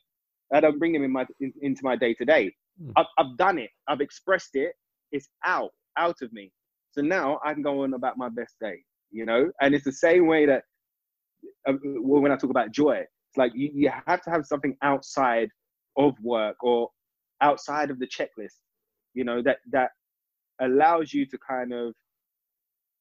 I 0.53 0.59
don't 0.59 0.79
bring 0.79 0.93
them 0.93 1.03
in 1.03 1.11
my 1.11 1.25
in, 1.39 1.53
into 1.61 1.81
my 1.83 1.95
day 1.95 2.13
to 2.15 2.25
day. 2.25 2.53
I've 2.95 3.05
I've 3.17 3.37
done 3.37 3.57
it. 3.59 3.69
I've 3.87 4.01
expressed 4.01 4.55
it. 4.55 4.73
It's 5.11 5.29
out 5.45 5.71
out 5.97 6.21
of 6.21 6.33
me. 6.33 6.51
So 6.95 7.01
now 7.01 7.39
I 7.43 7.53
can 7.53 7.61
go 7.61 7.83
on 7.83 7.93
about 7.93 8.17
my 8.17 8.29
best 8.29 8.55
day, 8.61 8.77
you 9.11 9.25
know? 9.25 9.51
And 9.61 9.75
it's 9.75 9.83
the 9.83 9.91
same 9.91 10.27
way 10.27 10.45
that 10.45 10.63
uh, 11.67 11.73
when 11.83 12.31
I 12.31 12.37
talk 12.37 12.49
about 12.49 12.71
joy, 12.71 12.99
it's 12.99 13.37
like 13.37 13.51
you, 13.53 13.69
you 13.73 13.91
have 14.07 14.21
to 14.21 14.29
have 14.29 14.45
something 14.45 14.77
outside 14.81 15.49
of 15.97 16.13
work 16.23 16.55
or 16.63 16.89
outside 17.41 17.91
of 17.91 17.99
the 17.99 18.07
checklist, 18.07 18.59
you 19.13 19.25
know, 19.25 19.41
that, 19.41 19.57
that 19.71 19.91
allows 20.61 21.13
you 21.13 21.25
to 21.25 21.37
kind 21.37 21.73
of 21.73 21.93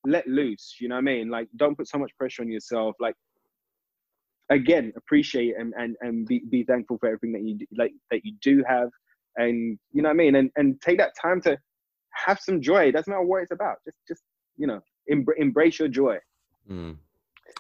let 0.06 0.26
loose, 0.26 0.76
you 0.80 0.88
know 0.88 0.96
what 0.96 1.00
I 1.00 1.02
mean? 1.02 1.30
Like, 1.30 1.48
don't 1.56 1.76
put 1.76 1.88
so 1.88 1.98
much 1.98 2.12
pressure 2.18 2.42
on 2.42 2.50
yourself. 2.50 2.96
Like, 3.00 3.14
again, 4.50 4.92
appreciate 4.96 5.54
and, 5.58 5.72
and, 5.78 5.96
and 6.00 6.26
be, 6.26 6.42
be 6.50 6.64
thankful 6.64 6.98
for 6.98 7.06
everything 7.06 7.32
that 7.32 7.42
you, 7.42 7.66
like, 7.76 7.92
that 8.10 8.24
you 8.24 8.34
do 8.42 8.62
have. 8.68 8.90
And, 9.36 9.78
you 9.92 10.02
know 10.02 10.08
what 10.08 10.14
I 10.14 10.16
mean? 10.16 10.36
And, 10.36 10.50
and 10.56 10.80
take 10.80 10.98
that 10.98 11.12
time 11.20 11.40
to, 11.42 11.58
have 12.14 12.40
some 12.40 12.60
joy. 12.60 12.86
It 12.86 12.92
doesn't 12.92 13.10
matter 13.10 13.22
what 13.22 13.42
it's 13.42 13.50
about. 13.50 13.76
Just, 13.84 13.98
just 14.08 14.22
you 14.56 14.66
know, 14.66 14.80
em- 15.10 15.26
embrace 15.36 15.78
your 15.78 15.88
joy. 15.88 16.18
Mm. 16.70 16.96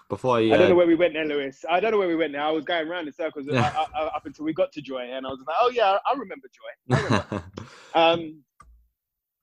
Before 0.08 0.38
I, 0.38 0.50
uh, 0.50 0.54
I 0.54 0.56
don't 0.56 0.68
know 0.68 0.74
uh, 0.74 0.78
where 0.78 0.86
we 0.86 0.94
went 0.94 1.14
there, 1.14 1.24
Lewis. 1.24 1.64
I 1.68 1.80
don't 1.80 1.90
know 1.90 1.98
where 1.98 2.08
we 2.08 2.16
went 2.16 2.32
there. 2.32 2.42
I 2.42 2.50
was 2.50 2.64
going 2.64 2.88
around 2.88 3.06
in 3.06 3.12
circles 3.12 3.46
I, 3.52 3.86
I, 3.94 4.02
up 4.06 4.26
until 4.26 4.44
we 4.44 4.52
got 4.52 4.72
to 4.72 4.82
joy, 4.82 5.10
and 5.12 5.26
I 5.26 5.30
was 5.30 5.40
like, 5.46 5.56
"Oh 5.60 5.70
yeah, 5.70 5.98
I 6.06 6.12
remember 6.16 6.48
joy." 6.48 6.96
I 6.96 7.02
remember. 7.02 7.44
um, 7.94 8.42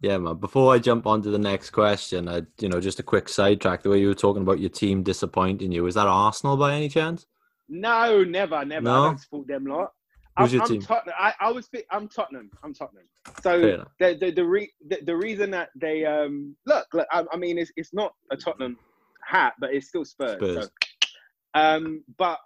yeah, 0.01 0.17
man. 0.17 0.37
Before 0.37 0.73
I 0.73 0.79
jump 0.79 1.05
on 1.05 1.21
to 1.21 1.29
the 1.29 1.39
next 1.39 1.69
question, 1.69 2.27
I, 2.27 2.41
you 2.59 2.69
know, 2.69 2.79
just 2.79 2.99
a 2.99 3.03
quick 3.03 3.29
sidetrack. 3.29 3.83
The 3.83 3.89
way 3.89 3.99
you 3.99 4.07
were 4.07 4.15
talking 4.15 4.41
about 4.41 4.59
your 4.59 4.69
team 4.69 5.03
disappointing 5.03 5.71
you, 5.71 5.85
is 5.85 5.95
that 5.95 6.07
Arsenal 6.07 6.57
by 6.57 6.73
any 6.73 6.89
chance? 6.89 7.27
No, 7.69 8.23
never, 8.23 8.65
never. 8.65 8.83
No? 8.83 9.03
I 9.03 9.07
don't 9.07 9.19
support 9.19 9.47
them 9.47 9.65
lot. 9.65 9.93
Who's 10.37 10.51
I'm, 10.51 10.55
your 10.55 10.63
I'm 10.63 10.69
team? 10.69 10.81
Tottenham. 10.81 11.15
I, 11.19 11.33
I 11.39 11.51
was. 11.51 11.69
I'm 11.91 12.07
Tottenham. 12.07 12.49
I'm 12.63 12.73
Tottenham. 12.73 13.05
So 13.43 13.85
the 13.99 14.17
the 14.19 14.31
the, 14.31 14.45
re, 14.45 14.71
the 14.87 14.99
the 15.05 15.15
reason 15.15 15.51
that 15.51 15.69
they 15.75 16.05
um 16.05 16.55
look, 16.65 16.87
look 16.93 17.07
I, 17.11 17.23
I 17.31 17.37
mean, 17.37 17.57
it's 17.57 17.71
it's 17.75 17.93
not 17.93 18.13
a 18.31 18.37
Tottenham 18.37 18.77
hat, 19.23 19.53
but 19.59 19.73
it's 19.73 19.87
still 19.87 20.05
Spurs. 20.05 20.37
Spurs. 20.37 20.65
So, 20.65 21.09
um, 21.53 22.03
but 22.17 22.39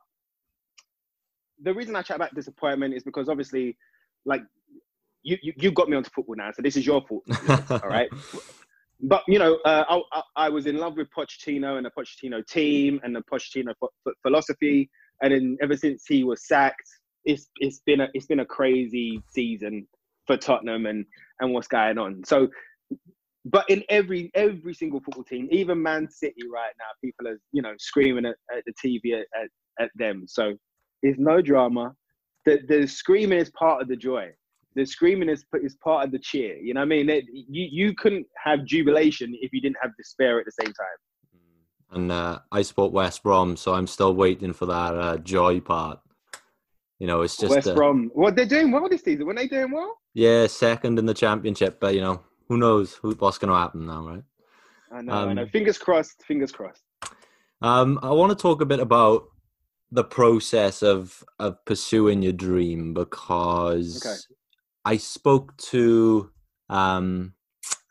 the 1.61 1.73
reason 1.73 1.95
I 1.95 2.01
chat 2.01 2.17
about 2.17 2.35
disappointment 2.35 2.93
is 2.93 3.03
because 3.03 3.29
obviously, 3.29 3.77
like 4.25 4.41
you 5.25 5.38
you, 5.41 5.53
you 5.57 5.71
got 5.71 5.89
me 5.89 5.97
onto 5.97 6.09
football 6.11 6.35
now, 6.35 6.51
so 6.51 6.61
this 6.61 6.77
is 6.77 6.85
your 6.85 7.01
fault. 7.07 7.23
all 7.83 7.89
right. 7.89 8.09
But 9.01 9.23
you 9.27 9.39
know, 9.39 9.55
uh, 9.65 9.83
I, 9.89 10.01
I, 10.13 10.21
I 10.45 10.49
was 10.49 10.67
in 10.67 10.77
love 10.77 10.95
with 10.95 11.07
Pochettino 11.15 11.77
and 11.77 11.85
the 11.85 11.91
Pochettino 11.91 12.45
team 12.47 13.01
and 13.03 13.13
the 13.13 13.21
Pochettino 13.21 13.73
ph- 13.79 13.91
ph- 14.05 14.15
philosophy, 14.21 14.89
and 15.21 15.33
then 15.33 15.57
ever 15.61 15.75
since 15.75 16.05
he 16.07 16.23
was 16.23 16.47
sacked, 16.47 16.88
it's 17.25 17.49
it's 17.57 17.79
been 17.85 18.01
a 18.01 18.07
it's 18.13 18.27
been 18.27 18.39
a 18.39 18.45
crazy 18.45 19.21
season 19.29 19.85
for 20.27 20.38
Tottenham 20.38 20.85
and 20.85 21.05
and 21.41 21.53
what's 21.53 21.67
going 21.67 21.97
on. 21.97 22.23
So, 22.23 22.47
but 23.43 23.69
in 23.69 23.83
every 23.89 24.31
every 24.35 24.73
single 24.73 25.01
football 25.01 25.23
team, 25.23 25.49
even 25.51 25.81
Man 25.81 26.07
City 26.09 26.43
right 26.51 26.73
now, 26.79 26.85
people 27.03 27.27
are 27.27 27.39
you 27.51 27.63
know 27.63 27.73
screaming 27.79 28.25
at, 28.25 28.35
at 28.55 28.63
the 28.65 28.73
TV 28.73 29.19
at, 29.19 29.25
at, 29.41 29.49
at 29.83 29.89
them. 29.95 30.25
So 30.27 30.53
it's 31.01 31.19
no 31.19 31.41
drama. 31.41 31.93
The 32.45 32.59
the 32.67 32.88
screaming 32.88 33.39
is 33.39 33.49
part 33.51 33.81
of 33.81 33.88
the 33.88 33.97
joy. 33.97 34.31
The 34.75 34.85
screaming 34.85 35.29
is 35.29 35.45
is 35.61 35.75
part 35.83 36.05
of 36.05 36.11
the 36.11 36.19
cheer. 36.19 36.57
You 36.57 36.73
know 36.73 36.81
what 36.81 36.85
I 36.85 36.89
mean? 36.89 37.09
It, 37.09 37.25
you 37.31 37.67
you 37.71 37.93
couldn't 37.95 38.27
have 38.43 38.65
jubilation 38.65 39.35
if 39.41 39.53
you 39.53 39.61
didn't 39.61 39.77
have 39.81 39.91
despair 39.97 40.39
at 40.39 40.45
the 40.45 40.51
same 40.51 40.73
time. 40.73 40.97
And 41.91 42.11
uh, 42.11 42.39
I 42.51 42.61
support 42.63 42.91
West 42.91 43.23
Brom, 43.23 43.55
so 43.55 43.73
I'm 43.73 43.88
still 43.88 44.13
waiting 44.15 44.51
for 44.53 44.65
that 44.65 44.95
uh, 44.95 45.17
joy 45.17 45.61
part. 45.61 45.99
You 46.99 47.07
know, 47.07 47.21
it's 47.21 47.38
just 47.38 47.55
West 47.55 47.67
uh, 47.69 47.75
Brom. 47.75 48.11
Well, 48.13 48.33
they're 48.33 48.45
doing 48.45 48.71
well 48.71 48.89
this 48.89 49.03
season. 49.03 49.25
When 49.27 49.35
they 49.35 49.47
doing 49.47 49.71
well? 49.71 49.97
yeah, 50.13 50.47
second 50.47 50.97
in 50.99 51.05
the 51.05 51.13
championship, 51.13 51.79
but 51.79 51.93
you 51.93 52.01
know, 52.01 52.21
who 52.49 52.57
knows 52.57 52.93
who, 52.95 53.11
what's 53.13 53.38
going 53.38 53.51
to 53.51 53.57
happen 53.57 53.85
now, 53.85 54.07
right? 54.07 54.23
I 54.91 55.01
know. 55.01 55.13
I 55.13 55.23
Um, 55.23 55.35
know. 55.35 55.45
Fingers 55.47 55.77
crossed. 55.77 56.23
Fingers 56.23 56.51
crossed. 56.51 56.83
Um, 57.61 57.99
I 58.01 58.11
want 58.11 58.31
to 58.31 58.41
talk 58.41 58.61
a 58.61 58.65
bit 58.65 58.79
about 58.79 59.27
the 59.91 60.03
process 60.03 60.81
of 60.83 61.23
of 61.39 61.63
pursuing 61.65 62.21
your 62.23 62.33
dream 62.33 62.93
because 62.93 64.03
Okay. 64.05 64.35
I 64.86 64.98
spoke 64.98 65.58
to 65.71 66.30
um, 66.69 67.34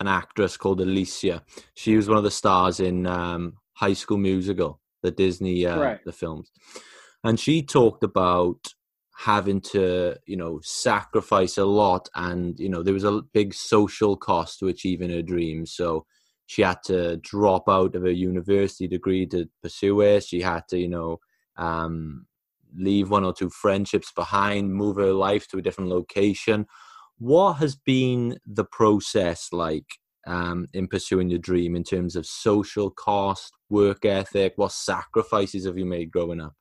an 0.00 0.06
actress 0.06 0.56
called 0.56 0.80
Alicia. 0.80 1.42
She 1.74 1.96
was 1.96 2.08
one 2.08 2.18
of 2.18 2.24
the 2.24 2.30
stars 2.30 2.80
in 2.80 3.06
um, 3.06 3.54
High 3.74 3.94
School 3.94 4.18
Musical, 4.18 4.80
the 5.02 5.10
Disney 5.10 5.66
uh, 5.66 5.80
Right. 5.80 6.00
the 6.04 6.12
films, 6.12 6.50
and 7.24 7.38
she 7.38 7.62
talked 7.62 8.04
about 8.04 8.58
having 9.16 9.60
to 9.60 10.16
you 10.26 10.36
know 10.36 10.60
sacrifice 10.62 11.56
a 11.56 11.64
lot 11.64 12.08
and 12.16 12.58
you 12.58 12.68
know 12.68 12.82
there 12.82 12.94
was 12.94 13.04
a 13.04 13.22
big 13.32 13.54
social 13.54 14.16
cost 14.16 14.58
to 14.58 14.66
achieving 14.66 15.08
her 15.08 15.22
dreams 15.22 15.72
so 15.72 16.04
she 16.46 16.62
had 16.62 16.78
to 16.84 17.16
drop 17.18 17.68
out 17.68 17.94
of 17.94 18.02
her 18.02 18.10
university 18.10 18.88
degree 18.88 19.24
to 19.24 19.48
pursue 19.62 20.00
it 20.00 20.24
she 20.24 20.40
had 20.40 20.62
to 20.68 20.78
you 20.78 20.88
know 20.88 21.20
um, 21.56 22.26
leave 22.76 23.08
one 23.08 23.24
or 23.24 23.32
two 23.32 23.48
friendships 23.50 24.10
behind 24.10 24.74
move 24.74 24.96
her 24.96 25.12
life 25.12 25.46
to 25.46 25.58
a 25.58 25.62
different 25.62 25.90
location 25.90 26.66
what 27.18 27.54
has 27.54 27.76
been 27.76 28.38
the 28.46 28.64
process 28.64 29.48
like 29.52 29.86
um, 30.26 30.66
in 30.72 30.88
pursuing 30.88 31.28
your 31.28 31.38
dream 31.38 31.76
in 31.76 31.84
terms 31.84 32.16
of 32.16 32.26
social 32.26 32.90
cost 32.90 33.52
work 33.70 34.04
ethic 34.04 34.54
what 34.56 34.72
sacrifices 34.72 35.66
have 35.66 35.78
you 35.78 35.84
made 35.84 36.10
growing 36.10 36.40
up 36.40 36.54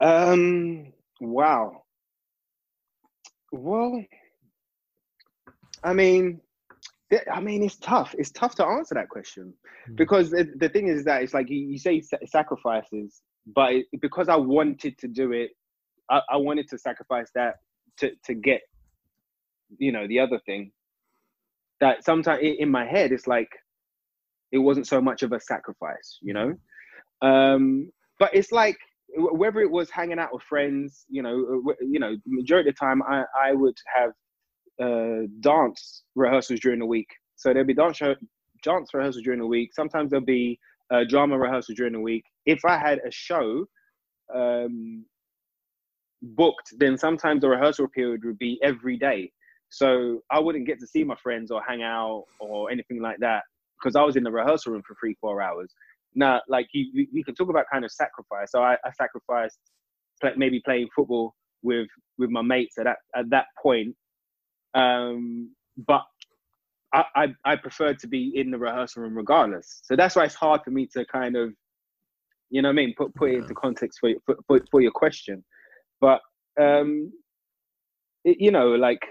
Um. 0.00 0.92
Wow. 1.20 1.82
Well, 3.52 4.04
I 5.82 5.94
mean, 5.94 6.40
I 7.32 7.40
mean, 7.40 7.62
it's 7.62 7.76
tough. 7.76 8.14
It's 8.18 8.30
tough 8.30 8.54
to 8.56 8.66
answer 8.66 8.94
that 8.94 9.08
question 9.08 9.54
Mm. 9.88 9.96
because 9.96 10.30
the, 10.30 10.52
the 10.56 10.68
thing 10.68 10.88
is 10.88 11.04
that 11.04 11.22
it's 11.22 11.32
like 11.32 11.48
you, 11.48 11.58
you 11.58 11.78
say 11.78 12.02
sacrifices, 12.26 13.22
but 13.54 13.72
it, 13.72 13.86
because 14.00 14.28
I 14.28 14.36
wanted 14.36 14.98
to 14.98 15.06
do 15.08 15.32
it, 15.32 15.50
I, 16.10 16.20
I 16.30 16.36
wanted 16.36 16.68
to 16.70 16.78
sacrifice 16.78 17.30
that 17.36 17.54
to 17.98 18.12
to 18.24 18.34
get, 18.34 18.60
you 19.78 19.92
know, 19.92 20.06
the 20.06 20.20
other 20.20 20.40
thing. 20.46 20.72
That 21.80 22.04
sometimes 22.04 22.40
in 22.42 22.70
my 22.70 22.86
head, 22.86 23.12
it's 23.12 23.26
like 23.26 23.50
it 24.52 24.58
wasn't 24.58 24.86
so 24.86 25.00
much 25.00 25.22
of 25.22 25.32
a 25.32 25.40
sacrifice, 25.40 26.18
you 26.22 26.32
know. 26.32 26.54
Um, 27.22 27.90
but 28.18 28.34
it's 28.34 28.52
like 28.52 28.76
whether 29.16 29.60
it 29.60 29.70
was 29.70 29.90
hanging 29.90 30.18
out 30.18 30.32
with 30.32 30.42
friends, 30.42 31.04
you 31.08 31.22
know, 31.22 31.62
uh, 31.68 31.72
you 31.80 31.98
know, 31.98 32.16
majority 32.26 32.68
of 32.68 32.74
the 32.74 32.78
time 32.78 33.02
I, 33.02 33.24
I 33.38 33.52
would 33.52 33.76
have 33.94 34.10
uh, 34.80 35.26
dance 35.40 36.02
rehearsals 36.14 36.60
during 36.60 36.80
the 36.80 36.86
week. 36.86 37.08
So 37.36 37.52
there'd 37.52 37.66
be 37.66 37.74
dance 37.74 38.00
dance 38.62 38.90
rehearsals 38.94 39.24
during 39.24 39.40
the 39.40 39.46
week. 39.46 39.74
Sometimes 39.74 40.10
there'll 40.10 40.24
be 40.24 40.58
uh, 40.90 41.04
drama 41.08 41.38
rehearsal 41.38 41.74
during 41.74 41.92
the 41.92 42.00
week. 42.00 42.24
If 42.46 42.64
I 42.64 42.78
had 42.78 43.00
a 43.06 43.10
show 43.10 43.66
um, 44.34 45.04
booked, 46.34 46.74
then 46.78 46.96
sometimes 46.98 47.40
the 47.40 47.48
rehearsal 47.48 47.88
period 47.88 48.24
would 48.24 48.38
be 48.38 48.58
every 48.62 48.96
day. 48.96 49.30
So 49.68 50.20
I 50.30 50.38
wouldn't 50.38 50.66
get 50.66 50.78
to 50.80 50.86
see 50.86 51.04
my 51.04 51.16
friends 51.22 51.50
or 51.50 51.62
hang 51.66 51.82
out 51.82 52.24
or 52.40 52.70
anything 52.70 53.00
like 53.00 53.18
that 53.20 53.42
because 53.78 53.96
I 53.96 54.02
was 54.02 54.16
in 54.16 54.22
the 54.22 54.30
rehearsal 54.30 54.72
room 54.72 54.82
for 54.86 54.96
three, 54.98 55.16
four 55.20 55.42
hours. 55.42 55.72
Now, 56.14 56.40
like 56.48 56.68
you, 56.72 57.06
you 57.12 57.24
can 57.24 57.34
talk 57.34 57.50
about 57.50 57.66
kind 57.70 57.84
of 57.84 57.90
sacrifice. 57.90 58.50
So 58.52 58.62
I, 58.62 58.76
I 58.84 58.90
sacrificed 58.96 59.58
maybe 60.36 60.62
playing 60.64 60.88
football 60.94 61.34
with 61.62 61.88
with 62.16 62.30
my 62.30 62.42
mates 62.42 62.78
at 62.78 62.84
that 62.84 62.98
at 63.14 63.28
that 63.30 63.46
point. 63.62 63.94
Um, 64.74 65.50
but 65.86 66.04
I, 66.92 67.04
I, 67.14 67.34
I 67.44 67.56
preferred 67.56 67.98
to 68.00 68.06
be 68.06 68.32
in 68.34 68.50
the 68.50 68.58
rehearsal 68.58 69.02
room 69.02 69.16
regardless. 69.16 69.80
So 69.84 69.96
that's 69.96 70.16
why 70.16 70.24
it's 70.24 70.34
hard 70.34 70.62
for 70.64 70.70
me 70.70 70.86
to 70.94 71.04
kind 71.06 71.36
of, 71.36 71.52
you 72.50 72.62
know 72.62 72.68
what 72.68 72.74
I 72.74 72.76
mean, 72.76 72.94
put 72.96 73.14
put 73.14 73.30
it 73.30 73.38
into 73.38 73.54
context 73.54 73.98
for 74.00 74.10
for, 74.24 74.36
for, 74.46 74.60
for 74.70 74.80
your 74.80 74.92
question. 74.92 75.44
But 76.00 76.20
um, 76.60 77.12
it, 78.24 78.38
you 78.40 78.50
know, 78.50 78.70
like 78.70 79.02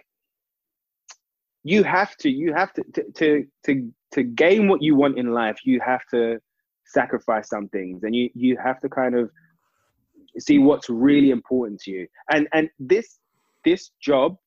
you 1.63 1.83
have 1.83 2.15
to 2.17 2.29
you 2.29 2.53
have 2.53 2.73
to, 2.73 2.83
to 2.93 3.11
to 3.15 3.45
to 3.65 3.91
to 4.13 4.23
gain 4.23 4.67
what 4.67 4.81
you 4.81 4.95
want 4.95 5.17
in 5.17 5.33
life. 5.33 5.57
You 5.65 5.79
have 5.85 6.01
to 6.11 6.39
sacrifice 6.85 7.49
some 7.49 7.67
things, 7.69 8.03
and 8.03 8.15
you 8.15 8.29
you 8.35 8.57
have 8.63 8.79
to 8.81 8.89
kind 8.89 9.15
of 9.15 9.31
see 10.39 10.59
what's 10.59 10.89
really 10.89 11.31
important 11.31 11.79
to 11.81 11.91
you. 11.91 12.07
And 12.31 12.47
and 12.53 12.69
this 12.79 13.19
this 13.63 13.91
job 14.01 14.37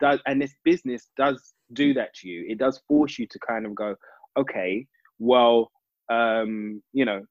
does 0.00 0.20
and 0.26 0.40
this 0.40 0.54
business 0.64 1.08
does 1.16 1.54
do 1.72 1.94
that 1.94 2.14
to 2.16 2.28
you. 2.28 2.46
It 2.48 2.58
does 2.58 2.80
force 2.88 3.18
you 3.18 3.26
to 3.26 3.38
kind 3.46 3.66
of 3.66 3.74
go, 3.74 3.94
okay, 4.36 4.86
well, 5.18 5.70
um, 6.10 6.82
you 6.92 7.04
know, 7.04 7.22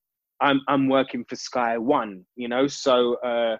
I'm 0.41 0.61
I'm 0.67 0.87
working 0.89 1.25
for 1.27 1.35
Sky 1.35 1.77
One, 1.77 2.25
you 2.35 2.47
know, 2.47 2.67
so 2.67 3.15
uh, 3.15 3.57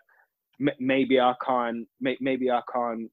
maybe 0.80 1.20
I 1.20 1.34
can't 1.46 1.88
may- 2.02 2.18
maybe 2.20 2.50
I 2.52 2.62
can't 2.74 3.10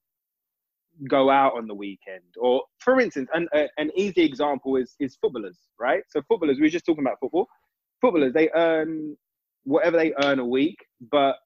go 1.09 1.30
out 1.30 1.57
on 1.57 1.66
the 1.66 1.74
weekend. 1.74 2.22
Or 2.38 2.62
for 2.78 3.01
instance, 3.01 3.28
an 3.34 3.49
an 3.78 3.90
easy 3.97 4.22
example 4.22 4.76
is 4.76 4.95
is 5.01 5.16
footballers, 5.20 5.59
right? 5.78 6.03
So 6.09 6.22
footballers, 6.28 6.57
we 6.57 6.62
were 6.62 6.68
just 6.68 6.86
talking 6.86 7.05
about 7.05 7.18
football. 7.20 7.47
Footballers, 8.01 8.32
they 8.32 8.51
earn 8.55 9.16
whatever 9.64 9.97
they 9.97 10.12
earn 10.22 10.38
a 10.38 10.47
week, 10.47 10.76
but 11.11 11.36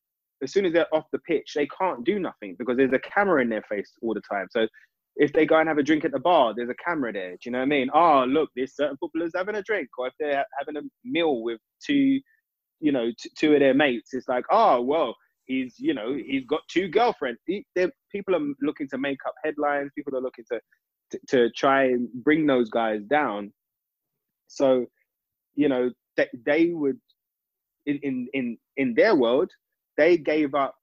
as 0.43 0.53
soon 0.53 0.65
as 0.67 0.73
they're 0.73 0.93
off 0.95 1.05
the 1.13 1.19
pitch, 1.21 1.53
they 1.55 1.67
can't 1.67 2.05
do 2.05 2.19
nothing 2.19 2.57
because 2.59 2.77
there's 2.77 2.93
a 2.93 2.99
camera 2.99 3.43
in 3.43 3.49
their 3.49 3.63
face 3.63 3.93
all 4.03 4.15
the 4.15 4.21
time. 4.21 4.47
So 4.51 4.67
if 5.17 5.33
they 5.33 5.47
go 5.47 5.59
and 5.59 5.69
have 5.69 5.79
a 5.79 5.83
drink 5.83 6.05
at 6.05 6.13
the 6.13 6.21
bar, 6.21 6.55
there's 6.55 6.69
a 6.69 6.85
camera 6.85 7.13
there. 7.13 7.33
Do 7.33 7.39
you 7.45 7.53
know 7.53 7.59
what 7.59 7.65
I 7.65 7.69
mean? 7.69 7.91
Oh, 7.93 8.25
look, 8.25 8.51
there's 8.55 8.77
certain 8.77 8.97
footballers 8.99 9.33
having 9.35 9.57
a 9.57 9.63
drink, 9.63 9.89
or 9.99 10.07
if 10.07 10.15
they're 10.21 10.45
having 10.59 10.77
a 10.77 10.83
meal 11.05 11.43
with 11.43 11.61
two, 11.85 12.21
you 12.81 12.93
know, 12.93 13.11
t- 13.19 13.31
two 13.37 13.55
of 13.55 13.61
their 13.61 13.75
mates, 13.75 14.15
it's 14.15 14.29
like, 14.29 14.45
oh, 14.51 14.81
well, 14.81 15.17
he's, 15.49 15.75
you 15.79 15.95
know, 15.95 16.15
he's 16.15 16.45
got 16.47 16.61
two 16.69 16.87
girlfriends. 16.87 17.41
He, 17.47 17.67
people 18.13 18.37
are 18.37 18.55
looking 18.63 18.87
to 18.91 18.99
make 18.99 19.19
up 19.27 19.35
headlines. 19.45 19.91
People 19.97 20.17
are 20.17 20.21
looking 20.21 20.45
to, 20.53 20.61
to, 21.11 21.19
to 21.29 21.51
try 21.57 21.85
and 21.85 22.09
bring 22.23 22.47
those 22.47 22.71
guys 22.71 23.01
down. 23.11 23.53
So, 24.47 24.87
you 25.57 25.69
know, 25.69 25.91
they, 26.17 26.29
they 26.47 26.67
would, 26.67 26.99
in, 27.87 27.99
in, 28.03 28.29
in, 28.35 28.59
in 28.77 28.95
their 28.95 29.17
world, 29.17 29.51
they 29.97 30.17
gave 30.17 30.55
up, 30.55 30.75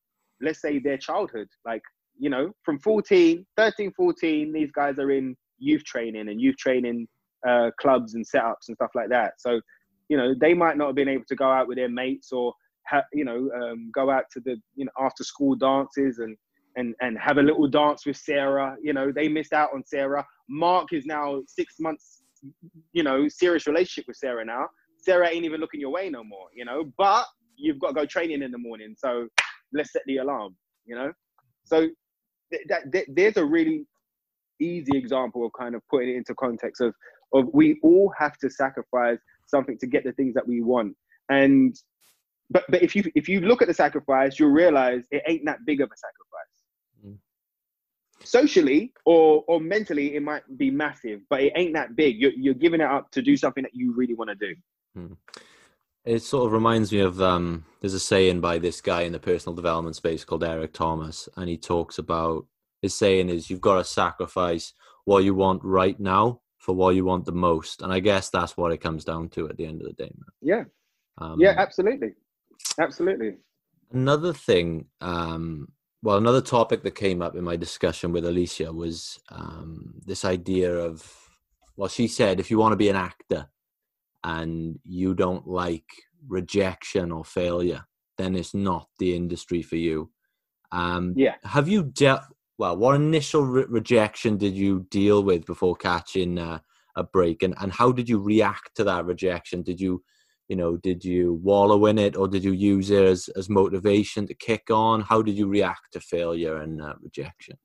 let's 0.41 0.61
say, 0.61 0.79
their 0.79 0.97
childhood. 0.97 1.47
Like, 1.63 1.83
you 2.17 2.29
know, 2.29 2.51
from 2.63 2.79
14, 2.79 3.45
13, 3.55 3.93
14, 3.93 4.51
these 4.51 4.71
guys 4.71 4.97
are 4.99 5.11
in 5.11 5.35
youth 5.59 5.83
training 5.83 6.27
and 6.27 6.41
youth 6.41 6.57
training 6.57 7.07
uh, 7.47 7.69
clubs 7.79 8.15
and 8.15 8.25
setups 8.25 8.67
and 8.67 8.75
stuff 8.75 8.91
like 8.95 9.09
that. 9.09 9.33
So, 9.37 9.61
you 10.09 10.17
know, 10.17 10.33
they 10.39 10.53
might 10.53 10.77
not 10.77 10.87
have 10.87 10.95
been 10.95 11.07
able 11.07 11.25
to 11.27 11.35
go 11.35 11.49
out 11.49 11.67
with 11.67 11.77
their 11.77 11.89
mates 11.89 12.31
or, 12.31 12.53
ha- 12.87 13.03
you 13.13 13.25
know, 13.25 13.49
um, 13.55 13.91
go 13.93 14.09
out 14.09 14.25
to 14.31 14.39
the, 14.39 14.57
you 14.75 14.85
know, 14.85 14.91
after 14.99 15.23
school 15.23 15.55
dances 15.55 16.19
and, 16.19 16.35
and, 16.75 16.95
and 17.01 17.17
have 17.19 17.37
a 17.37 17.41
little 17.41 17.67
dance 17.67 18.05
with 18.05 18.17
Sarah. 18.17 18.75
You 18.81 18.93
know, 18.93 19.11
they 19.11 19.27
missed 19.27 19.53
out 19.53 19.69
on 19.73 19.83
Sarah. 19.85 20.25
Mark 20.49 20.93
is 20.93 21.05
now 21.05 21.41
six 21.47 21.75
months, 21.79 22.23
you 22.93 23.03
know, 23.03 23.27
serious 23.27 23.67
relationship 23.67 24.05
with 24.07 24.17
Sarah 24.17 24.45
now. 24.45 24.67
Sarah 24.97 25.29
ain't 25.29 25.45
even 25.45 25.61
looking 25.61 25.79
your 25.79 25.91
way 25.91 26.09
no 26.09 26.23
more, 26.23 26.47
you 26.53 26.65
know, 26.65 26.91
but 26.97 27.25
you've 27.57 27.79
got 27.79 27.89
to 27.89 27.93
go 27.93 28.05
training 28.05 28.41
in 28.41 28.51
the 28.51 28.57
morning. 28.57 28.95
So 28.97 29.27
let's 29.73 29.91
set 29.91 30.01
the 30.07 30.17
alarm, 30.17 30.55
you 30.85 30.95
know? 30.95 31.11
So 31.63 31.87
that, 32.67 32.91
that, 32.91 33.05
there's 33.09 33.37
a 33.37 33.45
really 33.45 33.85
easy 34.59 34.97
example 34.97 35.45
of 35.45 35.51
kind 35.57 35.75
of 35.75 35.81
putting 35.89 36.09
it 36.09 36.15
into 36.15 36.33
context 36.35 36.81
of 36.81 36.93
of 37.33 37.45
we 37.53 37.79
all 37.83 38.13
have 38.17 38.37
to 38.37 38.49
sacrifice 38.49 39.17
something 39.47 39.77
to 39.79 39.87
get 39.87 40.03
the 40.03 40.11
things 40.13 40.33
that 40.33 40.47
we 40.47 40.61
want 40.61 40.95
and 41.29 41.75
but 42.49 42.63
but 42.69 42.81
if 42.81 42.95
you 42.95 43.03
if 43.15 43.27
you 43.27 43.41
look 43.41 43.61
at 43.61 43.67
the 43.67 43.73
sacrifice 43.73 44.39
you'll 44.39 44.49
realize 44.49 45.03
it 45.11 45.23
ain't 45.27 45.45
that 45.45 45.59
big 45.65 45.81
of 45.81 45.89
a 45.91 45.97
sacrifice 45.97 46.53
mm. 47.05 47.17
socially 48.23 48.93
or 49.05 49.43
or 49.47 49.59
mentally 49.59 50.15
it 50.15 50.21
might 50.21 50.43
be 50.57 50.69
massive 50.69 51.21
but 51.29 51.41
it 51.41 51.53
ain't 51.55 51.73
that 51.73 51.95
big 51.95 52.19
you're, 52.19 52.33
you're 52.33 52.53
giving 52.53 52.81
it 52.81 52.87
up 52.87 53.09
to 53.11 53.21
do 53.21 53.35
something 53.35 53.63
that 53.63 53.73
you 53.73 53.93
really 53.95 54.13
want 54.13 54.29
to 54.29 54.35
do 54.35 54.55
mm. 54.97 55.17
It 56.05 56.21
sort 56.21 56.45
of 56.45 56.53
reminds 56.53 56.91
me 56.91 56.99
of 56.99 57.19
um, 57.19 57.65
there's 57.81 57.95
a 57.95 57.99
saying 57.99 58.39
by 58.39 58.59
this 58.59 58.79
guy 58.79 59.01
in 59.01 59.11
the 59.11 59.19
personal 59.19 59.55
development 59.55 59.95
space 59.95 60.23
called 60.23 60.43
Eric 60.43 60.71
Thomas, 60.71 61.27
and 61.35 61.49
he 61.49 61.57
talks 61.57 61.97
about 61.97 62.45
his 62.83 62.95
saying 62.95 63.29
is 63.29 63.49
you've 63.49 63.61
got 63.61 63.77
to 63.77 63.83
sacrifice 63.83 64.73
what 65.05 65.23
you 65.23 65.33
want 65.33 65.63
right 65.63 65.99
now 65.99 66.41
for 66.59 66.75
what 66.75 66.95
you 66.95 67.05
want 67.05 67.25
the 67.25 67.31
most, 67.31 67.81
and 67.81 67.91
I 67.91 67.99
guess 67.99 68.29
that's 68.29 68.55
what 68.55 68.71
it 68.71 68.81
comes 68.81 69.03
down 69.03 69.29
to 69.29 69.49
at 69.49 69.57
the 69.57 69.65
end 69.65 69.81
of 69.81 69.87
the 69.87 69.93
day. 69.93 70.11
Man. 70.15 70.29
Yeah, 70.41 70.63
um, 71.17 71.39
yeah, 71.39 71.55
absolutely, 71.57 72.13
absolutely. 72.79 73.37
Another 73.91 74.33
thing, 74.33 74.85
um, 75.01 75.69
well, 76.01 76.17
another 76.17 76.41
topic 76.41 76.83
that 76.83 76.95
came 76.95 77.21
up 77.21 77.35
in 77.35 77.43
my 77.43 77.55
discussion 77.55 78.11
with 78.11 78.25
Alicia 78.25 78.71
was 78.71 79.19
um, 79.29 79.95
this 80.05 80.25
idea 80.25 80.73
of, 80.73 81.11
well, 81.77 81.89
she 81.89 82.07
said 82.07 82.39
if 82.39 82.51
you 82.51 82.57
want 82.57 82.73
to 82.73 82.77
be 82.77 82.89
an 82.89 82.95
actor 82.95 83.47
and 84.23 84.79
you 84.83 85.13
don't 85.13 85.47
like 85.47 85.85
rejection 86.27 87.11
or 87.11 87.23
failure, 87.23 87.85
then 88.17 88.35
it's 88.35 88.53
not 88.53 88.87
the 88.99 89.15
industry 89.15 89.61
for 89.61 89.75
you. 89.75 90.09
Um, 90.71 91.13
yeah. 91.15 91.35
Have 91.43 91.67
you 91.67 91.83
dealt? 91.83 92.21
Well, 92.57 92.77
what 92.77 92.95
initial 92.95 93.45
re- 93.45 93.65
rejection 93.67 94.37
did 94.37 94.55
you 94.55 94.87
deal 94.89 95.23
with 95.23 95.45
before 95.45 95.75
catching 95.75 96.39
uh, 96.39 96.59
a 96.95 97.03
break, 97.03 97.43
and 97.43 97.53
and 97.59 97.71
how 97.71 97.91
did 97.91 98.07
you 98.07 98.19
react 98.19 98.75
to 98.75 98.83
that 98.85 99.05
rejection? 99.05 99.61
Did 99.61 99.79
you, 99.79 100.03
you 100.47 100.55
know, 100.55 100.77
did 100.77 101.03
you 101.03 101.39
wallow 101.43 101.85
in 101.87 101.97
it, 101.97 102.15
or 102.15 102.27
did 102.27 102.43
you 102.43 102.51
use 102.51 102.91
it 102.91 103.03
as 103.03 103.29
as 103.35 103.49
motivation 103.49 104.27
to 104.27 104.33
kick 104.33 104.69
on? 104.69 105.01
How 105.01 105.21
did 105.21 105.37
you 105.37 105.47
react 105.47 105.93
to 105.93 105.99
failure 105.99 106.57
and 106.57 106.81
uh, 106.81 106.93
rejection? 107.01 107.57